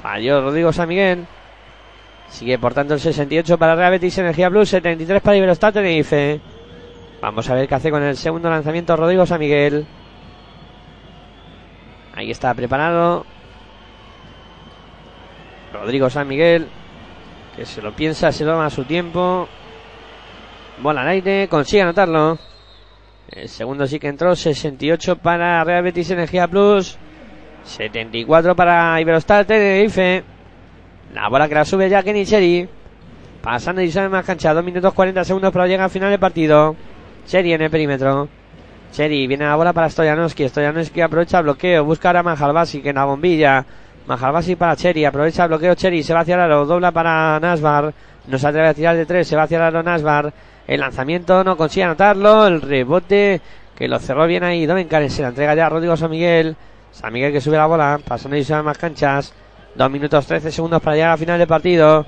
Falló 0.00 0.40
Rodrigo 0.40 0.72
San 0.72 0.88
Miguel. 0.88 1.26
Sigue 2.30 2.58
por 2.58 2.74
tanto 2.74 2.94
el 2.94 3.00
68 3.00 3.58
para 3.58 3.74
Real 3.74 3.92
Betis 3.92 4.18
Energía 4.18 4.50
Plus, 4.50 4.68
73 4.68 5.22
para 5.22 5.36
Iberostar 5.36 5.72
Tenerife. 5.72 6.40
Vamos 7.20 7.48
a 7.50 7.54
ver 7.54 7.66
qué 7.66 7.74
hace 7.74 7.90
con 7.90 8.02
el 8.02 8.16
segundo 8.16 8.48
lanzamiento 8.48 8.96
Rodrigo 8.96 9.26
San 9.26 9.40
Miguel. 9.40 9.86
Ahí 12.14 12.30
está 12.30 12.54
preparado. 12.54 13.24
Rodrigo 15.72 16.10
San 16.10 16.28
Miguel. 16.28 16.68
Que 17.56 17.64
se 17.66 17.82
lo 17.82 17.92
piensa, 17.92 18.30
se 18.30 18.44
toma 18.44 18.70
su 18.70 18.84
tiempo. 18.84 19.48
Bola 20.80 21.02
al 21.02 21.08
aire, 21.08 21.48
consigue 21.48 21.82
anotarlo. 21.82 22.38
El 23.30 23.48
segundo 23.48 23.86
sí 23.86 23.98
que 23.98 24.08
entró, 24.08 24.36
68 24.36 25.16
para 25.16 25.64
Real 25.64 25.82
Betis 25.82 26.10
Energía 26.10 26.46
Plus. 26.46 26.98
74 27.64 28.54
para 28.54 29.00
Iberostar 29.00 29.44
Tenerife. 29.44 30.24
La 31.14 31.28
bola 31.28 31.48
que 31.48 31.54
la 31.54 31.64
sube 31.64 31.88
ya 31.88 32.02
Kenny 32.02 32.26
Cherry. 32.26 32.68
Pasando 33.42 33.80
y 33.80 33.90
sale 33.90 34.08
más 34.08 34.24
cancha. 34.24 34.52
2 34.52 34.62
minutos 34.64 34.92
40 34.92 35.24
segundos 35.24 35.52
para 35.52 35.66
llegar 35.66 35.84
al 35.84 35.90
final 35.90 36.10
del 36.10 36.18
partido. 36.18 36.76
Cherry 37.26 37.52
en 37.52 37.62
el 37.62 37.70
perímetro. 37.70 38.28
Cherry 38.92 39.26
viene 39.26 39.44
la 39.44 39.56
bola 39.56 39.72
para 39.72 39.88
Stoyanowski. 39.88 40.48
Stoyanowski 40.48 41.00
aprovecha 41.00 41.38
el 41.38 41.44
bloqueo. 41.44 41.84
Busca 41.84 42.08
ahora 42.08 42.20
a 42.20 42.22
Majalbasi 42.22 42.82
que 42.82 42.90
en 42.90 42.96
la 42.96 43.04
bombilla. 43.04 43.64
Majalbasi 44.06 44.56
para 44.56 44.76
Cherry. 44.76 45.04
Aprovecha 45.04 45.44
el 45.44 45.48
bloqueo 45.48 45.74
Cherry. 45.74 46.02
Se 46.02 46.12
va 46.12 46.20
hacia 46.20 46.34
el 46.34 46.40
aro. 46.42 46.66
Dobla 46.66 46.92
para 46.92 47.38
Nasbar. 47.40 47.94
No 48.26 48.38
se 48.38 48.46
atreve 48.46 48.68
a 48.68 48.74
tirar 48.74 48.96
de 48.96 49.06
3. 49.06 49.26
Se 49.26 49.36
va 49.36 49.44
hacia 49.44 49.56
el 49.56 49.62
aro 49.62 49.82
Nasbar. 49.82 50.32
El 50.66 50.80
lanzamiento 50.80 51.42
no 51.42 51.56
consigue 51.56 51.84
anotarlo. 51.84 52.46
El 52.46 52.60
rebote 52.60 53.40
que 53.74 53.88
lo 53.88 53.98
cerró 53.98 54.26
bien 54.26 54.44
ahí. 54.44 54.66
Domencar 54.66 55.08
se 55.08 55.22
la 55.22 55.28
entrega 55.28 55.54
ya 55.54 55.66
a 55.66 55.70
Rodrigo 55.70 55.96
San 55.96 56.10
Miguel. 56.10 56.54
San 56.92 57.12
Miguel 57.12 57.32
que 57.32 57.40
sube 57.40 57.56
la 57.56 57.66
bola. 57.66 57.98
Pasando 58.06 58.36
y 58.36 58.44
sale 58.44 58.62
más 58.62 58.76
canchas. 58.76 59.32
2 59.74 59.90
minutos 59.90 60.26
13 60.26 60.50
segundos 60.50 60.82
para 60.82 60.96
llegar 60.96 61.10
al 61.12 61.18
final 61.18 61.38
del 61.38 61.48
partido. 61.48 62.06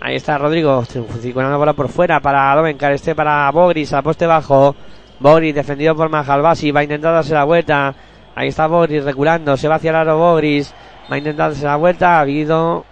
Ahí 0.00 0.16
está 0.16 0.36
Rodrigo, 0.38 0.84
circulando 0.84 1.52
la 1.52 1.56
bola 1.56 1.72
por 1.72 1.88
fuera 1.88 2.20
para 2.20 2.54
Dovencar, 2.54 2.92
este 2.92 3.14
para 3.14 3.50
Bogris, 3.50 3.92
a 3.92 4.02
poste 4.02 4.26
bajo. 4.26 4.76
Bogris 5.18 5.54
defendido 5.54 5.96
por 5.96 6.10
Majalbasi, 6.10 6.70
va 6.70 6.80
a 6.80 6.84
intentar 6.84 7.14
darse 7.14 7.32
la 7.34 7.44
vuelta. 7.44 7.94
Ahí 8.34 8.48
está 8.48 8.66
Bogris 8.66 9.04
reculando, 9.04 9.56
se 9.56 9.68
va 9.68 9.76
hacia 9.76 9.90
el 9.90 9.96
aro 9.96 10.18
Bogris, 10.18 10.74
va 11.10 11.14
a 11.14 11.18
intentar 11.18 11.48
darse 11.48 11.64
la 11.64 11.76
vuelta. 11.76 12.18
Ha 12.18 12.20
habido 12.20 12.84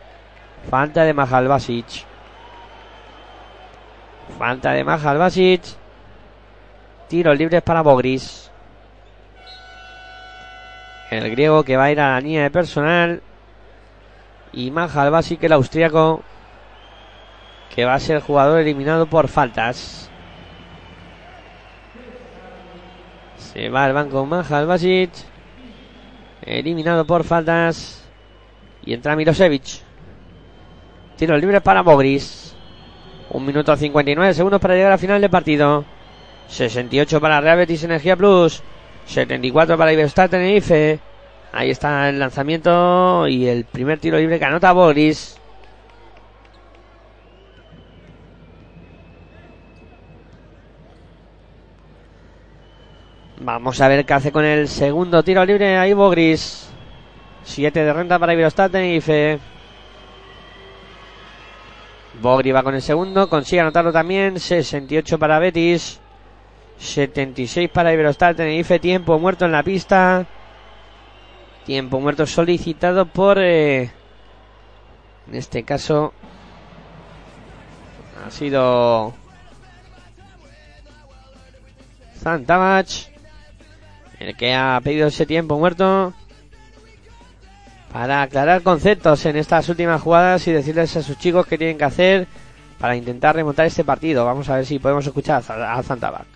falta 0.70 1.04
de 1.04 1.12
Majalbasic. 1.12 1.86
Falta 4.38 4.72
de 4.72 4.84
Majalbasic. 4.84 5.62
Tiros 7.08 7.38
libres 7.38 7.62
para 7.62 7.82
Bogris. 7.82 8.50
El 11.10 11.30
griego 11.30 11.62
que 11.62 11.76
va 11.76 11.84
a 11.84 11.92
ir 11.92 12.00
a 12.00 12.12
la 12.12 12.20
línea 12.20 12.44
de 12.44 12.50
personal. 12.50 13.22
Y 14.54 14.70
Majalbasic, 14.70 15.42
el 15.42 15.52
austríaco, 15.52 16.22
que 17.74 17.84
va 17.84 17.94
a 17.94 18.00
ser 18.00 18.20
jugador 18.20 18.60
eliminado 18.60 19.06
por 19.06 19.26
faltas. 19.28 20.08
Se 23.36 23.68
va 23.68 23.84
al 23.84 23.92
banco 23.92 24.24
Mahal 24.26 24.66
Basic. 24.66 25.10
Eliminado 26.42 27.04
por 27.04 27.24
faltas. 27.24 28.04
Y 28.84 28.92
entra 28.92 29.16
Milosevic. 29.16 29.80
Tiro 31.16 31.36
libre 31.36 31.60
para 31.60 31.82
Bogris. 31.82 32.56
Un 33.30 33.46
minuto 33.46 33.76
59 33.76 34.34
segundos 34.34 34.60
para 34.60 34.74
llegar 34.74 34.92
al 34.92 34.98
final 34.98 35.20
del 35.20 35.30
partido. 35.30 35.84
68 36.48 37.20
para 37.20 37.40
Real 37.40 37.58
Betis 37.58 37.82
Energía 37.82 38.16
Plus. 38.16 38.62
74 39.06 39.76
para 39.76 39.92
Iberostar 39.92 40.28
Tenerife. 40.28 41.00
Ahí 41.56 41.70
está 41.70 42.08
el 42.08 42.18
lanzamiento 42.18 43.28
y 43.28 43.46
el 43.46 43.64
primer 43.64 44.00
tiro 44.00 44.18
libre 44.18 44.40
que 44.40 44.44
anota 44.44 44.72
Bogris. 44.72 45.40
Vamos 53.38 53.80
a 53.80 53.86
ver 53.86 54.04
qué 54.04 54.14
hace 54.14 54.32
con 54.32 54.44
el 54.44 54.66
segundo 54.66 55.22
tiro 55.22 55.44
libre 55.44 55.78
ahí 55.78 55.92
Bogris. 55.92 56.70
7 57.44 57.84
de 57.84 57.92
renta 57.92 58.18
para 58.18 58.32
Iberostar 58.34 58.70
Tenerife. 58.70 59.38
Bogri 62.20 62.50
va 62.50 62.64
con 62.64 62.74
el 62.74 62.82
segundo, 62.82 63.28
consigue 63.28 63.60
anotarlo 63.60 63.92
también. 63.92 64.40
68 64.40 65.20
para 65.20 65.38
Betis. 65.38 66.00
76 66.78 67.70
para 67.70 67.92
Iberostar 67.92 68.34
Tenerife. 68.34 68.80
Tiempo 68.80 69.20
muerto 69.20 69.44
en 69.44 69.52
la 69.52 69.62
pista. 69.62 70.26
Tiempo 71.66 72.00
muerto 72.00 72.26
solicitado 72.26 73.06
por. 73.06 73.38
eh, 73.38 73.90
en 75.28 75.34
este 75.34 75.62
caso. 75.62 76.12
Ha 78.26 78.30
sido. 78.30 79.14
Zantabach. 82.18 83.08
El 84.18 84.36
que 84.36 84.54
ha 84.54 84.80
pedido 84.82 85.08
ese 85.08 85.26
tiempo 85.26 85.58
muerto. 85.58 86.12
Para 87.92 88.22
aclarar 88.22 88.62
conceptos 88.62 89.24
en 89.26 89.36
estas 89.36 89.68
últimas 89.68 90.00
jugadas 90.02 90.46
y 90.48 90.52
decirles 90.52 90.96
a 90.96 91.02
sus 91.02 91.16
chicos 91.18 91.46
qué 91.46 91.56
tienen 91.56 91.78
que 91.78 91.84
hacer 91.84 92.26
para 92.78 92.96
intentar 92.96 93.36
remontar 93.36 93.66
este 93.66 93.84
partido. 93.84 94.24
Vamos 94.24 94.48
a 94.48 94.56
ver 94.56 94.66
si 94.66 94.80
podemos 94.80 95.06
escuchar 95.06 95.36
a 95.38 95.82
Za- 95.82 96.33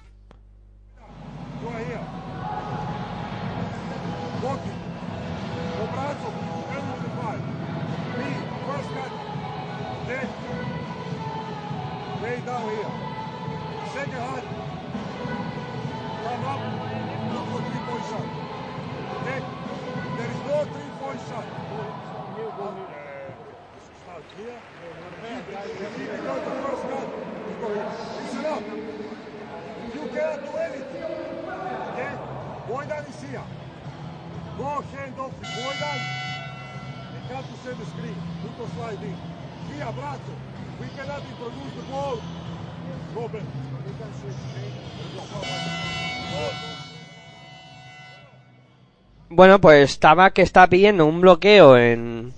Bueno, 49.38 49.60
pues 49.60 50.00
Tabak 50.00 50.40
está 50.40 50.66
pidiendo 50.66 51.06
un 51.06 51.20
bloqueo 51.20 51.76
en, 51.76 52.32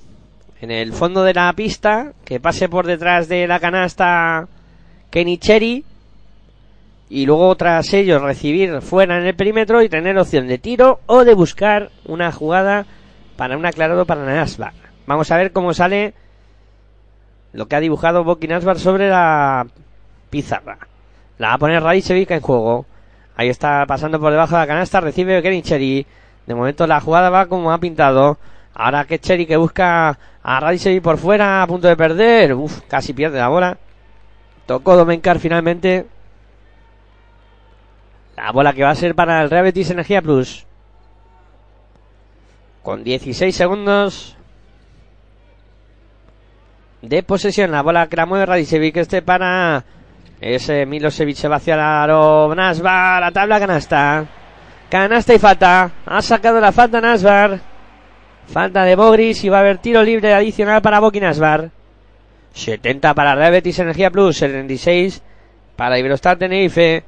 en 0.61 0.71
el 0.71 0.93
fondo 0.93 1.25
de 1.25 1.33
la 1.33 1.51
pista, 1.55 2.13
que 2.27 2.41
pase 2.41 2.69
por 2.69 2.87
detrás 2.87 3.27
de 3.27 3.47
la 3.47 3.59
canasta 3.59 4.49
Kenicheri 5.09 5.83
y 7.09 7.25
luego 7.25 7.57
tras 7.57 7.95
ello 7.95 8.19
recibir 8.19 8.83
fuera 8.83 9.17
en 9.17 9.25
el 9.25 9.35
perímetro 9.35 9.81
y 9.81 9.89
tener 9.89 10.19
opción 10.19 10.47
de 10.47 10.59
tiro 10.59 11.01
o 11.07 11.25
de 11.25 11.33
buscar 11.33 11.91
una 12.05 12.33
jugada 12.33 12.85
para 13.39 13.57
un 13.57 13.65
aclarado 13.65 14.05
para 14.05 14.27
Nasbar. 14.27 14.75
Vamos 15.07 15.31
a 15.31 15.39
ver 15.39 15.53
cómo 15.53 15.73
sale 15.73 16.13
lo 17.55 17.67
que 17.67 17.77
ha 17.77 17.81
dibujado 17.81 18.25
Boki 18.25 18.47
Nasbar 18.47 18.79
sobre 18.79 19.09
la 19.09 19.67
pizarra. 20.29 20.77
La 21.39 21.49
va 21.49 21.55
a 21.55 21.59
poner 21.59 21.83
Radicevic 21.83 22.31
en 22.33 22.43
juego. 22.43 22.85
Ahí 23.37 23.49
está 23.49 23.87
pasando 23.87 24.21
por 24.21 24.33
debajo 24.33 24.57
de 24.57 24.61
la 24.61 24.67
canasta, 24.67 25.01
recibe 25.01 25.41
Kenicheri. 25.41 26.07
De 26.47 26.55
momento 26.55 26.87
la 26.87 27.01
jugada 27.01 27.31
va 27.31 27.47
como 27.47 27.73
ha 27.73 27.79
pintado. 27.79 28.39
Ahora 28.75 29.05
que 29.05 29.19
Cherry 29.19 29.47
que 29.47 29.57
busca 29.57 30.19
a 30.43 30.61
Radicevic 30.61 31.03
por 31.03 31.19
fuera, 31.19 31.63
a 31.63 31.67
punto 31.67 31.89
de 31.89 31.97
perder. 31.97 32.55
Uf, 32.55 32.81
casi 32.89 33.13
pierde 33.13 33.39
la 33.39 33.49
bola. 33.49 33.79
Tocó 34.67 34.97
Domenkar 34.97 35.39
finalmente. 35.39 36.07
La 38.37 38.53
bola 38.53 38.73
que 38.73 38.83
va 38.83 38.91
a 38.91 38.95
ser 38.95 39.15
para 39.15 39.43
el 39.43 39.51
Real 39.51 39.65
Betis 39.65 39.91
Energía 39.91 40.23
Plus. 40.23 40.67
Con 42.83 43.05
16 43.05 43.55
segundos 43.55 44.37
de 47.03 47.23
posesión. 47.23 47.71
La 47.71 47.83
bola 47.83 48.07
que 48.07 48.17
la 48.17 48.27
mueve 48.27 48.47
Radicevic. 48.47 48.97
Este 48.97 49.21
para 49.21 49.85
ese 50.41 50.87
Milosevic 50.87 51.37
se 51.37 51.49
va 51.49 51.57
hacia 51.57 51.77
la. 51.77 52.55
Nasbar, 52.57 53.21
la 53.21 53.31
tabla 53.31 53.61
canasta. 53.61 54.27
Canasta 54.91 55.33
y 55.33 55.39
falta. 55.39 55.93
Ha 56.05 56.21
sacado 56.21 56.61
la 56.61 56.73
falta 56.73 57.01
Nasbar. 57.01 57.61
Falta 58.49 58.83
de 58.83 58.97
Bogris 58.97 59.45
y 59.45 59.49
va 59.49 59.59
a 59.59 59.61
haber 59.61 59.79
tiro 59.79 60.03
libre 60.03 60.35
adicional 60.35 60.83
para 60.83 60.99
Boki 60.99 61.21
Nasbar. 61.21 61.71
70 62.53 63.15
para 63.15 63.37
Real 63.37 63.53
Betis 63.53 63.79
Energía 63.79 64.11
Plus. 64.11 64.39
76 64.39 65.23
para 65.77 65.97
Iberostar 65.97 66.39
Tenerife. 66.39 67.05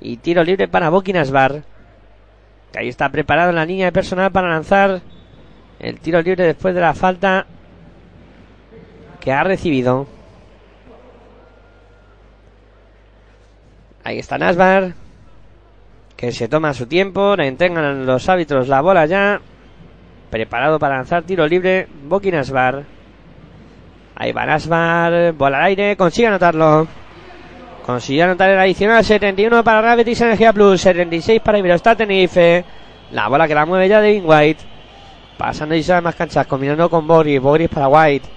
Y 0.00 0.16
tiro 0.16 0.42
libre 0.42 0.66
para 0.66 0.90
Boki 0.90 1.12
Nasbar. 1.12 1.62
Que 2.72 2.80
ahí 2.80 2.88
está 2.88 3.08
preparado 3.08 3.52
la 3.52 3.64
línea 3.64 3.86
de 3.86 3.92
personal 3.92 4.32
para 4.32 4.48
lanzar 4.48 5.00
el 5.78 6.00
tiro 6.00 6.20
libre 6.22 6.44
después 6.44 6.74
de 6.74 6.80
la 6.80 6.94
falta 6.94 7.46
que 9.20 9.30
ha 9.30 9.44
recibido. 9.44 10.08
Ahí 14.02 14.18
está 14.18 14.36
Nasbar. 14.36 14.94
Que 16.20 16.32
se 16.32 16.48
toma 16.48 16.74
su 16.74 16.86
tiempo. 16.86 17.34
Le 17.34 17.46
entregan 17.46 18.04
los 18.04 18.28
árbitros 18.28 18.68
la 18.68 18.82
bola 18.82 19.06
ya. 19.06 19.40
Preparado 20.28 20.78
para 20.78 20.96
lanzar 20.96 21.22
tiro 21.22 21.48
libre. 21.48 21.88
Boki 22.04 22.30
Nasbar. 22.30 22.84
Ahí 24.16 24.30
va 24.30 24.44
Nasbar. 24.44 25.32
Bola 25.32 25.56
al 25.60 25.64
aire. 25.64 25.96
Consigue 25.96 26.26
anotarlo. 26.26 26.86
Consiguió 27.86 28.24
anotar 28.24 28.50
el 28.50 28.58
adicional. 28.58 29.02
71 29.02 29.64
para 29.64 29.96
Betis 29.96 30.20
Energía 30.20 30.52
Plus. 30.52 30.82
76 30.82 31.40
para 31.40 31.58
Iberostar 31.58 31.96
Tenerife. 31.96 32.66
La 33.12 33.28
bola 33.28 33.48
que 33.48 33.54
la 33.54 33.64
mueve 33.64 33.88
ya 33.88 34.02
Devin 34.02 34.24
White. 34.26 34.62
Pasando 35.38 35.74
y 35.74 35.82
más 36.02 36.14
canchas. 36.16 36.46
Combinando 36.46 36.90
con 36.90 37.06
Boris. 37.06 37.40
Boris 37.40 37.70
para 37.70 37.88
White. 37.88 38.28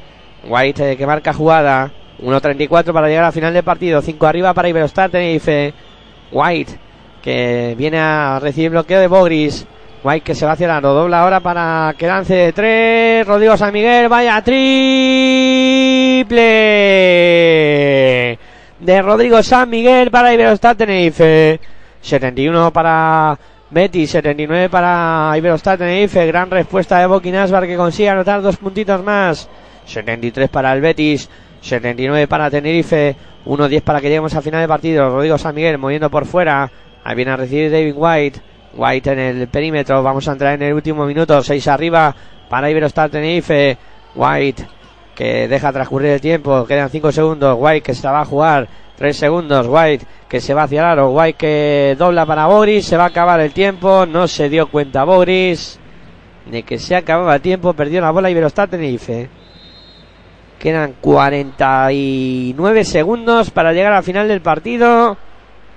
White 0.48 0.94
eh, 0.94 0.96
que 0.96 1.06
marca 1.06 1.34
jugada. 1.34 1.92
1.34 2.22 2.94
para 2.94 3.10
llegar 3.10 3.26
al 3.26 3.34
final 3.34 3.54
del 3.54 3.64
partido. 3.64 4.02
5 4.02 4.26
arriba 4.26 4.54
para 4.54 4.70
Iberostar 4.70 5.10
Tenerife. 5.10 5.74
White 6.32 6.83
que 7.24 7.74
viene 7.78 7.98
a 7.98 8.38
recibir 8.40 8.70
bloqueo 8.70 9.00
de 9.00 9.08
Bogris. 9.08 9.66
White 10.04 10.22
que 10.26 10.36
se 10.36 10.46
va 10.46 10.52
hacia 10.52 10.76
aro. 10.76 10.94
Dobla 10.94 11.22
ahora 11.22 11.40
para 11.40 11.96
que 11.98 12.06
lance 12.06 12.36
de 12.36 12.52
3. 12.52 13.26
Rodrigo 13.26 13.56
San 13.56 13.74
Miguel. 13.74 14.10
Vaya 14.10 14.44
triple 14.44 14.74
de 18.80 19.02
Rodrigo 19.02 19.42
San 19.42 19.70
Miguel 19.70 20.12
para 20.12 20.34
Iberostar 20.34 20.76
Tenerife. 20.76 21.60
71 22.02 22.74
para 22.74 23.40
Betis, 23.70 24.12
79 24.12 24.70
para 24.70 25.32
Iberostar 25.38 25.78
Tenerife. 25.78 26.26
Gran 26.28 26.52
respuesta 26.52 27.00
de 27.00 27.08
Boki 27.08 27.32
Nasbar 27.32 27.66
que 27.66 27.78
consigue 27.78 28.10
anotar 28.10 28.42
dos 28.42 28.58
puntitos 28.58 29.02
más. 29.02 29.48
73 29.86 30.50
para 30.50 30.74
el 30.74 30.82
Betis, 30.82 31.30
79 31.62 32.28
para 32.28 32.50
Tenerife, 32.50 33.16
1-10 33.46 33.82
para 33.82 34.02
que 34.02 34.08
lleguemos 34.08 34.36
al 34.36 34.44
final 34.44 34.60
del 34.60 34.68
partido. 34.68 35.10
Rodrigo 35.10 35.38
San 35.38 35.56
Miguel 35.56 35.78
moviendo 35.78 36.10
por 36.10 36.26
fuera. 36.26 36.70
Ahí 37.04 37.16
viene 37.16 37.32
a 37.32 37.38
recibir 37.38 37.72
David 37.72 37.94
White. 37.96 38.42
White 38.76 39.12
en 39.12 39.20
el 39.20 39.48
perímetro. 39.48 40.02
Vamos 40.02 40.28
a 40.28 40.32
entrar 40.32 40.56
en 40.56 40.64
el 40.64 40.74
último 40.74 41.06
minuto. 41.06 41.42
6 41.42 41.68
arriba 41.68 42.16
para 42.50 42.70
Iberostar 42.70 43.10
Tenerife. 43.10 43.78
White 44.16 44.68
que 45.16 45.48
deja 45.48 45.72
transcurrir 45.72 46.12
el 46.12 46.22
tiempo. 46.22 46.66
Quedan 46.66 46.90
5 46.90 47.12
segundos. 47.12 47.58
White 47.60 47.82
que 47.82 47.94
se 47.94 48.08
va 48.08 48.22
a 48.22 48.26
jugar. 48.26 48.68
3 48.98 49.16
segundos. 49.16 49.68
White 49.68 50.06
que 50.28 50.40
se 50.42 50.54
va 50.54 50.64
hacia 50.64 50.82
el 50.82 50.88
aro. 50.88 51.12
White 51.12 51.38
que 51.38 51.96
dobla 51.98 52.26
para 52.26 52.48
Boris. 52.48 52.86
Se 52.86 52.98
va 52.98 53.04
a 53.06 53.08
acabar 53.08 53.40
el 53.42 53.54
tiempo. 53.54 54.06
No 54.06 54.28
se 54.28 54.50
dio 54.50 54.68
cuenta 54.68 55.04
Boris 55.04 55.80
de 56.46 56.64
que 56.64 56.80
se 56.80 56.96
acababa 56.96 57.36
el 57.36 57.42
tiempo. 57.42 57.74
Perdió 57.74 58.02
la 58.02 58.12
bola 58.12 58.30
Iberostar 58.30 58.70
Tenerife. 58.70 59.30
Quedan 60.60 60.96
49 61.02 62.84
segundos 62.86 63.52
para 63.52 63.74
llegar 63.74 63.94
al 63.94 64.04
final 64.04 64.28
del 64.28 64.42
partido. 64.42 65.18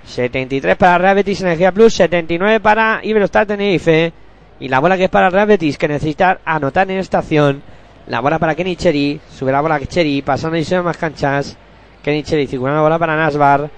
73 0.06 0.76
para 0.76 0.98
Real 0.98 1.16
Betis 1.16 1.40
Energía 1.40 1.72
Plus, 1.72 1.94
79 1.94 2.60
para 2.60 3.00
Iberostar 3.02 3.46
Tenerife. 3.46 4.12
Y 4.58 4.68
la 4.68 4.78
bola 4.78 4.96
que 4.96 5.04
es 5.04 5.10
para 5.10 5.28
Real 5.28 5.46
Betis, 5.46 5.76
que 5.76 5.88
necesita 5.88 6.38
anotar 6.44 6.90
en 6.90 6.98
esta 6.98 7.18
acción. 7.18 7.62
La 8.06 8.20
bola 8.20 8.38
para 8.38 8.54
Kenny 8.54 8.76
Cherry, 8.76 9.20
sube 9.30 9.50
la 9.50 9.60
bola 9.60 9.80
Cherry, 9.80 10.22
pasando 10.22 10.56
y 10.56 10.64
se 10.64 10.80
más 10.80 10.96
canchas. 10.96 11.56
Kenny 12.02 12.22
Cherry, 12.22 12.46
circulando 12.46 12.78
la 12.78 12.82
bola 12.82 12.98
para 12.98 13.16
Nasbar. 13.16 13.68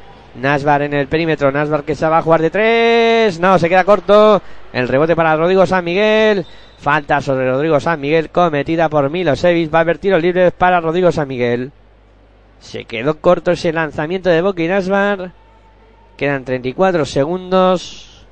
Nasbar 0.40 0.82
en 0.82 0.92
el 0.92 1.08
perímetro, 1.08 1.50
Nasbar 1.50 1.82
que 1.82 1.94
se 1.94 2.06
va 2.06 2.18
a 2.18 2.22
jugar 2.22 2.42
de 2.42 2.50
tres. 2.50 3.40
No, 3.40 3.58
se 3.58 3.68
queda 3.68 3.84
corto. 3.84 4.42
El 4.72 4.86
rebote 4.86 5.16
para 5.16 5.34
Rodrigo 5.34 5.66
San 5.66 5.84
Miguel. 5.84 6.46
Falta 6.78 7.20
sobre 7.20 7.50
Rodrigo 7.50 7.80
San 7.80 8.00
Miguel 8.00 8.30
cometida 8.30 8.88
por 8.88 9.10
Milosevic. 9.10 9.74
Va 9.74 9.78
a 9.78 9.82
haber 9.82 9.98
tiros 9.98 10.22
libres 10.22 10.52
para 10.52 10.80
Rodrigo 10.80 11.10
San 11.10 11.26
Miguel. 11.26 11.72
Se 12.60 12.84
quedó 12.84 13.18
corto 13.18 13.52
ese 13.52 13.72
lanzamiento 13.72 14.28
de 14.28 14.42
Boki 14.42 14.68
Nasbar. 14.68 15.32
Quedan 16.18 16.44
34 16.44 17.06
segundos. 17.06 18.26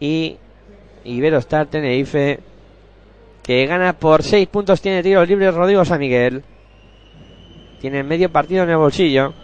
Y 0.00 0.38
Iberostar 1.04 1.66
Tenerife. 1.66 2.40
Que 3.42 3.66
gana 3.66 3.92
por 3.92 4.22
6 4.22 4.48
puntos. 4.48 4.80
Tiene 4.80 5.02
tiros 5.02 5.28
libres 5.28 5.54
Rodrigo 5.54 5.84
San 5.84 6.00
Miguel. 6.00 6.42
Tiene 7.82 8.02
medio 8.02 8.32
partido 8.32 8.64
en 8.64 8.70
el 8.70 8.78
bolsillo. 8.78 9.34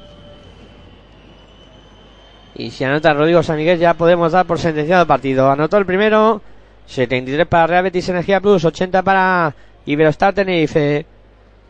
Y 2.55 2.71
si 2.71 2.85
anota 2.85 3.13
Rodrigo 3.13 3.43
San 3.43 3.59
Miguel 3.59 3.79
ya 3.79 3.93
podemos 3.93 4.33
dar 4.33 4.47
por 4.47 4.59
sentenciado 4.59 5.03
el 5.03 5.09
partido. 5.09 5.51
Anotó 5.51 5.77
el 5.77 5.85
primero. 5.85 6.41
73 6.87 7.47
para 7.47 7.67
Real 7.67 7.83
Betis 7.83 8.09
Energía 8.09 8.41
Plus. 8.41 8.65
80 8.65 9.03
para 9.03 9.55
Iberostar 9.85 10.33
Tenerife. 10.33 11.05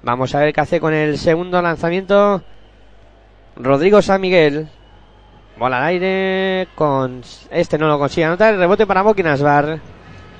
Vamos 0.04 0.32
a 0.36 0.38
ver 0.38 0.52
qué 0.54 0.60
hace 0.60 0.78
con 0.78 0.94
el 0.94 1.18
segundo 1.18 1.60
lanzamiento. 1.60 2.40
Rodrigo 3.56 4.00
San 4.00 4.20
Miguel. 4.20 4.68
Bola 5.58 5.78
al 5.78 5.84
aire. 5.84 6.68
Con 6.74 7.22
este 7.50 7.78
no 7.78 7.88
lo 7.88 7.98
consigue 7.98 8.26
anotar. 8.26 8.56
Rebote 8.56 8.86
para 8.86 9.02
Moki 9.02 9.22
Nasbar. 9.24 9.80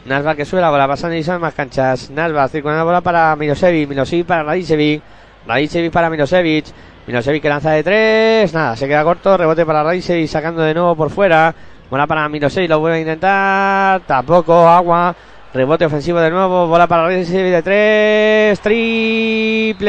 Nasbar 0.05 0.37
que 0.37 0.45
sube 0.45 0.61
la 0.61 0.71
bola. 0.71 0.87
Pasando 0.87 1.17
y 1.17 1.25
más 1.41 1.55
canchas. 1.55 2.11
Nasbar 2.11 2.49
circulando 2.49 2.79
la 2.79 2.85
bola 2.85 3.01
para 3.01 3.35
Milosevic. 3.35 3.89
Milosevic 3.89 4.27
para 4.27 4.45
Radicevic. 4.45 5.03
Radicevic 5.47 5.93
para 5.93 6.09
Milosevic. 6.09 6.67
Milosevic 7.07 7.43
que 7.43 7.49
lanza 7.49 7.73
de 7.73 7.83
tres. 7.83 8.55
Nada, 8.55 8.77
se 8.77 8.87
queda 8.87 9.03
corto. 9.03 9.37
Rebote 9.37 9.67
para 9.67 9.83
Radicevic. 9.83 10.29
Sacando 10.29 10.63
de 10.63 10.73
nuevo 10.75 10.95
por 10.95 11.11
fuera. 11.11 11.53
Bola 11.91 12.07
para 12.07 12.29
Milosevic. 12.29 12.71
Lo 12.71 12.79
vuelve 12.79 12.99
a 12.99 13.01
intentar. 13.01 14.03
Tampoco. 14.03 14.69
Agua. 14.69 15.17
Rebote 15.53 15.85
ofensivo 15.85 16.21
de 16.21 16.31
nuevo. 16.31 16.69
Bola 16.69 16.87
para 16.87 17.09
Radicevic 17.09 17.53
de 17.55 17.63
tres. 17.63 18.61
Triple 18.61 19.89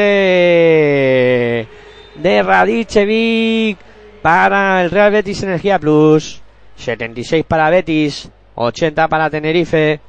de 2.16 2.42
Radicevic 2.42 3.89
para 4.22 4.82
el 4.82 4.90
Real 4.90 5.12
Betis 5.12 5.42
Energía 5.42 5.78
Plus. 5.78 6.42
76 6.76 7.44
para 7.44 7.70
Betis. 7.70 8.30
80 8.54 9.08
para 9.08 9.30
Tenerife. 9.30 10.00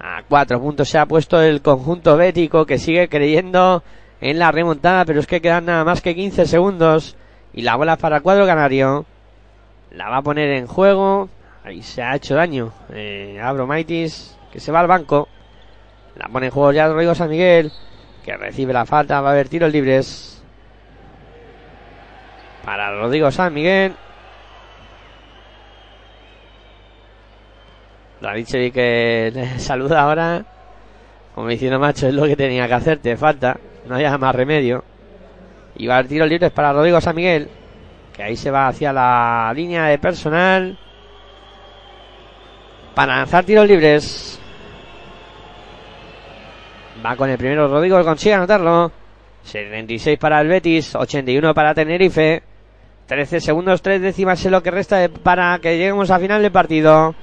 A 0.00 0.22
cuatro 0.28 0.60
puntos 0.60 0.88
se 0.88 0.98
ha 0.98 1.06
puesto 1.06 1.40
el 1.42 1.60
conjunto 1.60 2.16
bético 2.16 2.66
que 2.66 2.78
sigue 2.78 3.08
creyendo 3.08 3.82
en 4.20 4.38
la 4.38 4.52
remontada, 4.52 5.04
pero 5.04 5.18
es 5.18 5.26
que 5.26 5.40
quedan 5.40 5.64
nada 5.64 5.84
más 5.84 6.00
que 6.00 6.14
15 6.14 6.46
segundos. 6.46 7.16
Y 7.52 7.62
la 7.62 7.76
bola 7.76 7.96
para 7.96 8.16
el 8.16 8.22
cuadro 8.22 8.46
canario. 8.46 9.06
La 9.90 10.08
va 10.08 10.18
a 10.18 10.22
poner 10.22 10.50
en 10.50 10.66
juego. 10.66 11.28
Ahí 11.64 11.82
se 11.82 12.02
ha 12.02 12.14
hecho 12.14 12.34
daño. 12.34 12.72
Eh, 12.92 13.40
Abromaitis, 13.42 14.36
que 14.52 14.60
se 14.60 14.70
va 14.70 14.80
al 14.80 14.86
banco. 14.86 15.28
La 16.16 16.28
pone 16.28 16.46
en 16.46 16.52
juego 16.52 16.72
ya 16.72 16.88
Rodrigo 16.88 17.14
San 17.14 17.30
Miguel, 17.30 17.72
que 18.24 18.36
recibe 18.36 18.72
la 18.72 18.86
falta. 18.86 19.20
Va 19.20 19.30
a 19.30 19.32
haber 19.32 19.48
tiros 19.48 19.72
libres 19.72 20.37
para 22.68 22.94
Rodrigo 22.94 23.30
San 23.30 23.54
Miguel. 23.54 23.94
David 28.20 28.46
que 28.74 29.32
le 29.34 29.58
saluda 29.58 30.02
ahora. 30.02 30.44
Como 31.34 31.48
diciendo, 31.48 31.78
macho, 31.78 32.08
es 32.08 32.12
lo 32.12 32.26
que 32.26 32.36
tenía 32.36 32.68
que 32.68 32.74
hacer, 32.74 32.98
te 32.98 33.16
falta. 33.16 33.58
No 33.86 33.94
haya 33.94 34.18
más 34.18 34.34
remedio. 34.34 34.84
Y 35.76 35.86
va 35.86 35.94
a 35.94 35.98
haber 36.00 36.10
tiros 36.10 36.28
libres 36.28 36.52
para 36.52 36.74
Rodrigo 36.74 37.00
San 37.00 37.16
Miguel. 37.16 37.48
Que 38.12 38.24
ahí 38.24 38.36
se 38.36 38.50
va 38.50 38.68
hacia 38.68 38.92
la 38.92 39.50
línea 39.56 39.86
de 39.86 39.96
personal. 39.96 40.78
Para 42.94 43.16
lanzar 43.16 43.44
tiros 43.44 43.66
libres. 43.66 44.38
Va 47.02 47.16
con 47.16 47.30
el 47.30 47.38
primero 47.38 47.66
Rodrigo, 47.66 48.04
consigue 48.04 48.34
anotarlo. 48.34 48.92
76 49.42 50.18
para 50.18 50.42
el 50.42 50.48
Betis, 50.48 50.94
81 50.94 51.54
para 51.54 51.72
Tenerife. 51.72 52.47
13 53.08 53.40
segundos, 53.40 53.80
3 53.80 54.02
décimas 54.02 54.44
es 54.44 54.52
lo 54.52 54.62
que 54.62 54.70
resta 54.70 55.08
para 55.22 55.58
que 55.60 55.78
lleguemos 55.78 56.10
al 56.10 56.20
final 56.20 56.42
del 56.42 56.52
partido. 56.52 57.14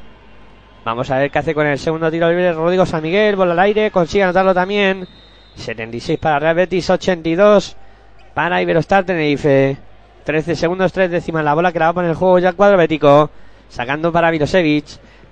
Vamos 0.84 1.12
a 1.12 1.20
ver 1.20 1.30
qué 1.30 1.38
hace 1.38 1.54
con 1.54 1.68
el 1.68 1.78
segundo 1.78 2.10
tiro 2.10 2.28
libre 2.28 2.54
Rodrigo 2.54 2.88
San 2.88 3.04
Miguel, 3.04 3.36
bola 3.36 3.54
al 3.54 3.60
aire, 3.60 3.92
consigue 3.92 4.24
anotarlo 4.24 4.56
también. 4.56 5.08
76 5.54 6.18
para 6.18 6.40
Real 6.40 6.56
Betis, 6.56 6.90
82 6.90 7.78
para 8.34 8.64
Iberostar 8.64 9.04
Tenerife. 9.04 9.78
13 10.24 10.56
segundos, 10.56 10.92
3 10.92 11.12
décimas 11.12 11.46
la 11.46 11.54
bola 11.54 11.72
que 11.72 11.78
la 11.78 11.86
va 11.86 11.92
a 11.92 11.94
poner 11.94 12.10
el 12.10 12.18
juego 12.18 12.40
ya 12.40 12.54
cuadro 12.54 12.78
bético. 12.78 13.30
Sacando 13.70 14.12
para 14.12 14.32
Milosevic. 14.32 14.86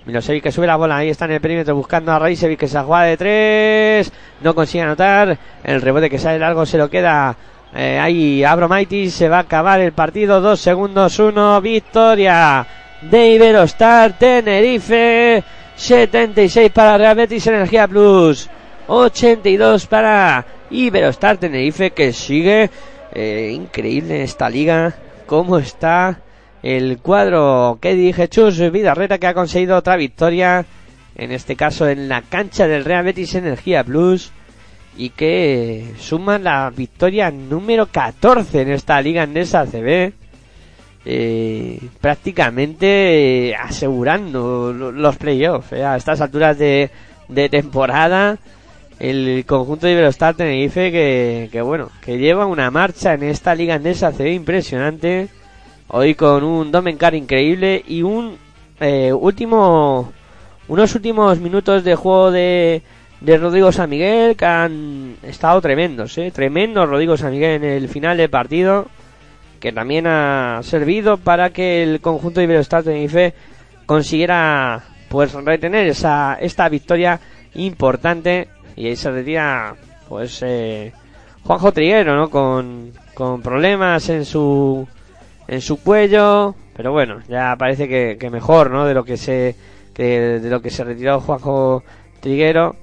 Milosevic 0.06 0.44
que 0.44 0.52
sube 0.52 0.68
la 0.68 0.76
bola, 0.76 0.98
ahí 0.98 1.08
está 1.08 1.24
en 1.24 1.32
el 1.32 1.40
perímetro 1.40 1.74
buscando 1.74 2.12
a 2.12 2.20
Raisevic 2.20 2.60
que 2.60 2.68
se 2.68 2.78
juega 2.78 3.02
de 3.02 3.16
3. 3.16 4.12
No 4.42 4.54
consigue 4.54 4.84
anotar. 4.84 5.36
El 5.64 5.82
rebote 5.82 6.08
que 6.08 6.18
sale 6.18 6.38
largo 6.38 6.64
se 6.64 6.78
lo 6.78 6.88
queda 6.88 7.36
eh, 7.74 7.98
ahí 7.98 8.44
Abromaitis. 8.44 9.14
Se 9.14 9.28
va 9.28 9.38
a 9.38 9.40
acabar 9.40 9.80
el 9.80 9.92
partido. 9.92 10.40
2 10.40 10.60
segundos, 10.60 11.18
1. 11.18 11.60
Victoria 11.60 12.66
de 13.02 13.28
Iberostar 13.30 14.18
Tenerife. 14.18 15.42
76 15.76 16.70
para 16.70 16.98
Real 16.98 17.16
Betis 17.16 17.46
Energía 17.46 17.88
Plus. 17.88 18.48
82 18.86 19.86
para 19.86 20.44
Iberostar 20.70 21.38
Tenerife 21.38 21.90
que 21.90 22.12
sigue 22.12 22.70
eh, 23.12 23.52
increíble 23.54 24.22
esta 24.22 24.48
liga. 24.48 24.94
Cómo 25.26 25.58
está 25.58 26.20
el 26.62 26.98
cuadro 26.98 27.78
que 27.80 27.94
dije 27.94 28.28
Chus 28.28 28.58
Vidarreta 28.70 29.18
que 29.18 29.26
ha 29.26 29.34
conseguido 29.34 29.76
otra 29.76 29.96
victoria. 29.96 30.64
En 31.16 31.32
este 31.32 31.56
caso 31.56 31.88
en 31.88 32.08
la 32.08 32.22
cancha 32.22 32.66
del 32.66 32.84
Real 32.84 33.04
Betis 33.04 33.34
Energía 33.34 33.84
Plus. 33.84 34.32
Y 34.96 35.10
que 35.10 35.92
suma 35.98 36.38
la 36.38 36.70
victoria 36.70 37.30
número 37.30 37.86
14 37.86 38.62
en 38.62 38.70
esta 38.70 39.00
liga 39.00 39.22
andesa 39.22 39.66
CB. 39.66 40.12
Eh, 41.06 41.80
prácticamente 42.00 43.50
eh, 43.50 43.54
asegurando 43.56 44.72
lo- 44.72 44.90
los 44.90 45.16
playoffs 45.16 45.72
eh, 45.72 45.84
a 45.84 45.96
estas 45.96 46.22
alturas 46.22 46.56
de, 46.58 46.90
de 47.28 47.48
temporada 47.50 48.38
el 48.98 49.44
conjunto 49.46 49.86
de 49.86 49.92
Iberostar 49.92 50.34
Tenerife 50.34 50.90
que, 50.90 51.50
que 51.52 51.60
bueno 51.60 51.90
que 52.00 52.16
lleva 52.16 52.46
una 52.46 52.70
marcha 52.70 53.12
en 53.12 53.24
esta 53.24 53.54
liga 53.54 53.74
andesa 53.74 54.12
CB 54.12 54.28
impresionante 54.32 55.28
hoy 55.88 56.14
con 56.14 56.42
un 56.42 56.72
Domencar 56.72 57.14
increíble 57.14 57.84
y 57.86 58.00
un 58.02 58.38
eh, 58.80 59.12
último 59.12 60.10
unos 60.68 60.94
últimos 60.94 61.38
minutos 61.38 61.84
de 61.84 61.96
juego 61.96 62.30
de, 62.30 62.80
de 63.20 63.38
Rodrigo 63.38 63.72
San 63.72 63.90
Miguel 63.90 64.36
que 64.36 64.44
han 64.44 65.16
estado 65.22 65.60
tremendos 65.60 66.18
eh, 66.18 66.30
tremendo 66.30 66.84
Rodrigo 66.84 67.16
San 67.16 67.30
Miguel 67.30 67.62
en 67.62 67.64
el 67.64 67.88
final 67.88 68.16
del 68.16 68.28
partido 68.28 68.88
que 69.64 69.72
también 69.72 70.06
ha 70.06 70.60
servido 70.62 71.16
para 71.16 71.48
que 71.48 71.82
el 71.82 72.02
conjunto 72.02 72.38
de 72.38 72.44
Iberostar 72.44 72.82
Tenerife 72.82 73.32
consiguiera 73.86 74.84
pues 75.08 75.32
retener 75.32 75.86
esa 75.86 76.36
esta 76.38 76.68
victoria 76.68 77.18
importante. 77.54 78.48
Y 78.76 78.88
ahí 78.88 78.96
se 78.96 79.10
retira 79.10 79.74
pues 80.06 80.42
eh, 80.42 80.92
Juanjo 81.44 81.72
Triguero 81.72 82.14
no 82.14 82.28
con, 82.28 82.92
con 83.14 83.40
problemas 83.40 84.06
en 84.10 84.26
su 84.26 84.86
en 85.48 85.62
su 85.62 85.82
cuello. 85.82 86.54
Pero 86.76 86.92
bueno 86.92 87.22
ya 87.26 87.56
parece 87.56 87.88
que, 87.88 88.18
que 88.20 88.28
mejor 88.28 88.70
no 88.70 88.84
de 88.84 88.92
lo 88.92 89.02
que 89.02 89.16
se 89.16 89.56
que 89.94 90.40
de 90.40 90.50
lo 90.50 90.60
que 90.60 90.68
se 90.68 90.84
retiró 90.84 91.20
Juanjo 91.20 91.84
Triguero 92.20 92.76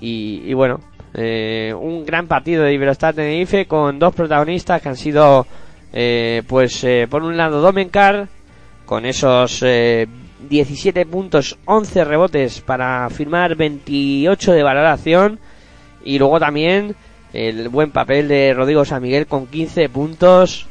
y, 0.00 0.42
y 0.44 0.54
bueno 0.54 0.80
eh, 1.14 1.74
un 1.78 2.04
gran 2.04 2.26
partido 2.26 2.64
de 2.64 2.74
Iberostar 2.74 3.14
Tenerife 3.14 3.66
con 3.66 3.98
dos 3.98 4.14
protagonistas 4.14 4.82
que 4.82 4.88
han 4.88 4.96
sido, 4.96 5.46
eh, 5.92 6.42
pues, 6.46 6.84
eh, 6.84 7.06
por 7.08 7.22
un 7.22 7.36
lado 7.36 7.60
Domencar, 7.60 8.28
con 8.84 9.04
esos 9.06 9.62
eh, 9.62 10.06
17 10.48 11.06
puntos, 11.06 11.58
11 11.64 12.04
rebotes 12.04 12.60
para 12.60 13.08
firmar 13.10 13.56
28 13.56 14.52
de 14.52 14.62
valoración, 14.62 15.38
y 16.04 16.18
luego 16.18 16.38
también 16.38 16.94
el 17.32 17.68
buen 17.68 17.90
papel 17.90 18.28
de 18.28 18.54
Rodrigo 18.54 18.84
San 18.84 19.02
Miguel 19.02 19.26
con 19.26 19.46
15 19.46 19.88
puntos 19.88 20.66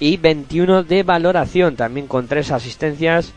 y 0.00 0.16
21 0.16 0.84
de 0.84 1.02
valoración, 1.02 1.76
también 1.76 2.06
con 2.06 2.26
tres 2.26 2.50
asistencias, 2.50 3.32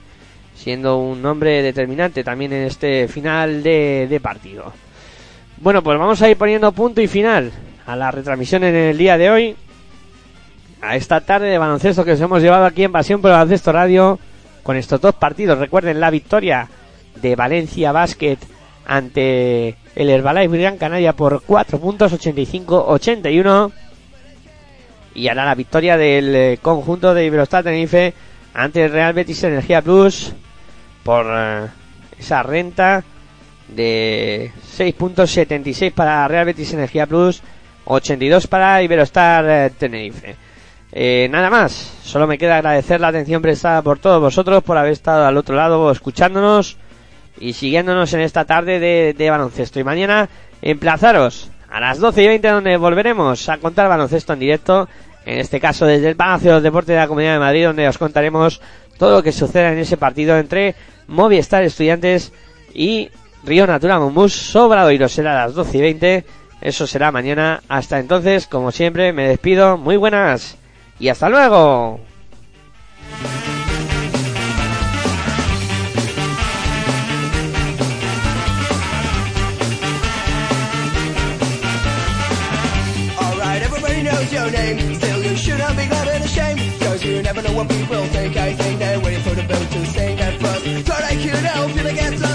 siendo 0.56 0.98
un 0.98 1.26
hombre 1.26 1.62
determinante 1.62 2.24
también 2.24 2.54
en 2.54 2.66
este 2.66 3.08
final 3.08 3.62
de 3.64 4.20
partido. 4.24 4.72
Bueno, 5.64 5.82
pues 5.82 5.98
vamos 5.98 6.22
a 6.22 6.30
ir 6.30 6.36
poniendo 6.36 6.74
punto 6.74 7.00
y 7.00 7.08
final 7.08 7.50
a 7.86 7.96
la 7.96 8.12
retransmisión 8.12 8.66
en 8.66 8.76
el 8.76 8.98
día 8.98 9.18
de 9.18 9.30
hoy, 9.30 9.56
a 10.82 10.98
esta 10.98 11.22
tarde 11.22 11.48
de 11.48 11.58
baloncesto 11.58 12.04
que 12.04 12.12
os 12.12 12.20
hemos 12.20 12.42
llevado 12.42 12.66
aquí 12.66 12.84
en 12.84 12.92
Pasión 12.92 13.22
por 13.22 13.32
el 13.32 13.38
Baloncesto 13.38 13.72
Radio, 13.72 14.20
con 14.62 14.76
estos 14.76 15.00
dos 15.00 15.16
partidos. 15.16 15.58
Recuerden 15.58 16.02
la 16.02 16.10
victoria 16.10 16.68
de 17.16 17.38
Valencia 17.38 17.94
Basket 17.94 18.40
ante 18.86 19.78
el 19.96 20.10
Herbalife 20.10 20.58
Gran 20.58 20.78
Canaria 20.78 21.14
por 21.14 21.42
4 21.44 21.80
puntos 21.80 22.12
85-81 22.12 23.72
y 25.16 25.30
ahora 25.30 25.46
la 25.46 25.56
victoria 25.56 25.96
del 25.96 26.36
eh, 26.36 26.60
conjunto 26.62 27.14
de 27.14 27.26
Iberostar 27.26 27.64
Tenerife 27.64 28.14
ante 28.54 28.84
el 28.84 28.92
Real 28.92 29.14
Betis 29.14 29.46
Energía 29.46 29.82
Plus 29.82 30.34
por 31.04 31.26
eh, 31.30 31.68
esa 32.20 32.44
renta 32.44 33.06
de 33.68 34.52
6 34.72 34.96
puntos 34.96 35.32
76 35.32 35.94
para 35.94 36.28
Real 36.28 36.46
Betis 36.46 36.74
Energía 36.74 37.08
Plus 37.08 37.42
82 37.86 38.48
para 38.48 38.82
Iberostar 38.82 39.46
eh, 39.48 39.72
Tenerife. 39.78 40.36
Eh, 40.92 41.28
nada 41.32 41.50
más, 41.50 41.74
solo 42.04 42.28
me 42.28 42.38
queda 42.38 42.58
agradecer 42.58 43.02
la 43.02 43.08
atención 43.08 43.42
prestada 43.42 43.82
por 43.82 44.00
todos 44.00 44.22
vosotros 44.22 44.64
por 44.64 44.78
haber 44.78 44.92
estado 44.92 45.26
al 45.26 45.38
otro 45.38 45.56
lado 45.56 45.92
escuchándonos 45.92 46.78
y 47.40 47.54
siguiéndonos 47.54 48.14
en 48.14 48.22
esta 48.22 48.46
tarde 48.46 48.80
de, 48.80 49.16
de 49.18 49.30
baloncesto. 49.30 49.80
Y 49.80 49.84
mañana 49.84 50.30
emplazaros 50.62 51.50
a 51.70 51.80
las 51.80 52.00
12 52.00 52.24
y 52.24 52.28
20 52.28 52.48
donde 52.48 52.78
volveremos 52.78 53.50
a 53.50 53.58
contar 53.58 53.90
baloncesto 53.90 54.34
en 54.34 54.40
directo, 54.40 54.88
en 55.26 55.40
este 55.40 55.60
caso 55.60 55.88
desde 55.88 56.10
el 56.10 56.16
Palacio 56.16 56.52
de 56.52 56.56
los 56.58 56.64
Deportes 56.64 56.94
de 56.94 57.00
la 57.00 57.08
Comunidad 57.08 57.34
de 57.34 57.40
Madrid, 57.40 57.66
donde 57.66 57.88
os 57.88 57.98
contaremos 57.98 58.62
todo 59.00 59.16
lo 59.16 59.24
que 59.24 59.32
suceda 59.32 59.72
en 59.72 59.80
ese 59.80 59.98
partido 59.98 60.38
entre 60.38 60.76
Movistar 61.08 61.64
Estudiantes 61.64 62.32
y 62.74 63.10
Río 63.46 63.68
Natura 63.68 64.00
Mombús 64.00 64.34
Sobradoiro. 64.34 65.10
Será 65.10 65.34
a 65.34 65.46
las 65.46 65.56
12 65.56 65.78
y 65.78 65.82
20, 65.82 66.26
eso 66.62 66.88
será 66.88 67.12
mañana. 67.12 67.62
Hasta 67.68 68.00
entonces, 68.00 68.48
como 68.48 68.72
siempre, 68.72 69.14
me 69.14 69.28
despido. 69.28 69.78
Muy 69.78 69.98
buenas 69.98 70.58
y 71.00 71.10
hasta 71.10 71.30
luego. 71.30 72.00
Your 84.32 84.50
name. 84.50 84.96
Still, 84.96 85.22
you 85.22 85.36
shouldn't 85.36 85.78
be 85.78 85.86
glad 85.86 86.08
ashamed. 86.24 86.80
Cause 86.80 87.04
you 87.04 87.22
never 87.22 87.44
know 87.44 87.54
what 87.54 87.70
people 87.70 88.04
think. 88.08 88.36
I 88.36 88.54
think 88.54 88.80
they're 88.80 89.00
waiting 89.00 89.22
for 89.22 89.36
the 89.36 89.44
boat 89.44 89.70
to 89.70 89.86
sink 89.86 90.20
at 90.22 90.42
first. 90.42 90.88
Thought 90.88 91.04
I 91.04 91.16
could 91.22 91.46
help 91.46 91.76
you 91.76 91.84
to 91.84 91.94
get 91.94 92.20
lost. 92.20 92.33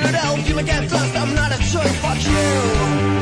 Could 0.00 0.14
help 0.14 0.48
you 0.48 0.62
get. 0.62 0.92
I'm 0.92 1.34
not 1.34 1.52
a 1.52 1.58
toy, 1.70 1.88
fuck 2.00 2.24
you. 2.24 3.21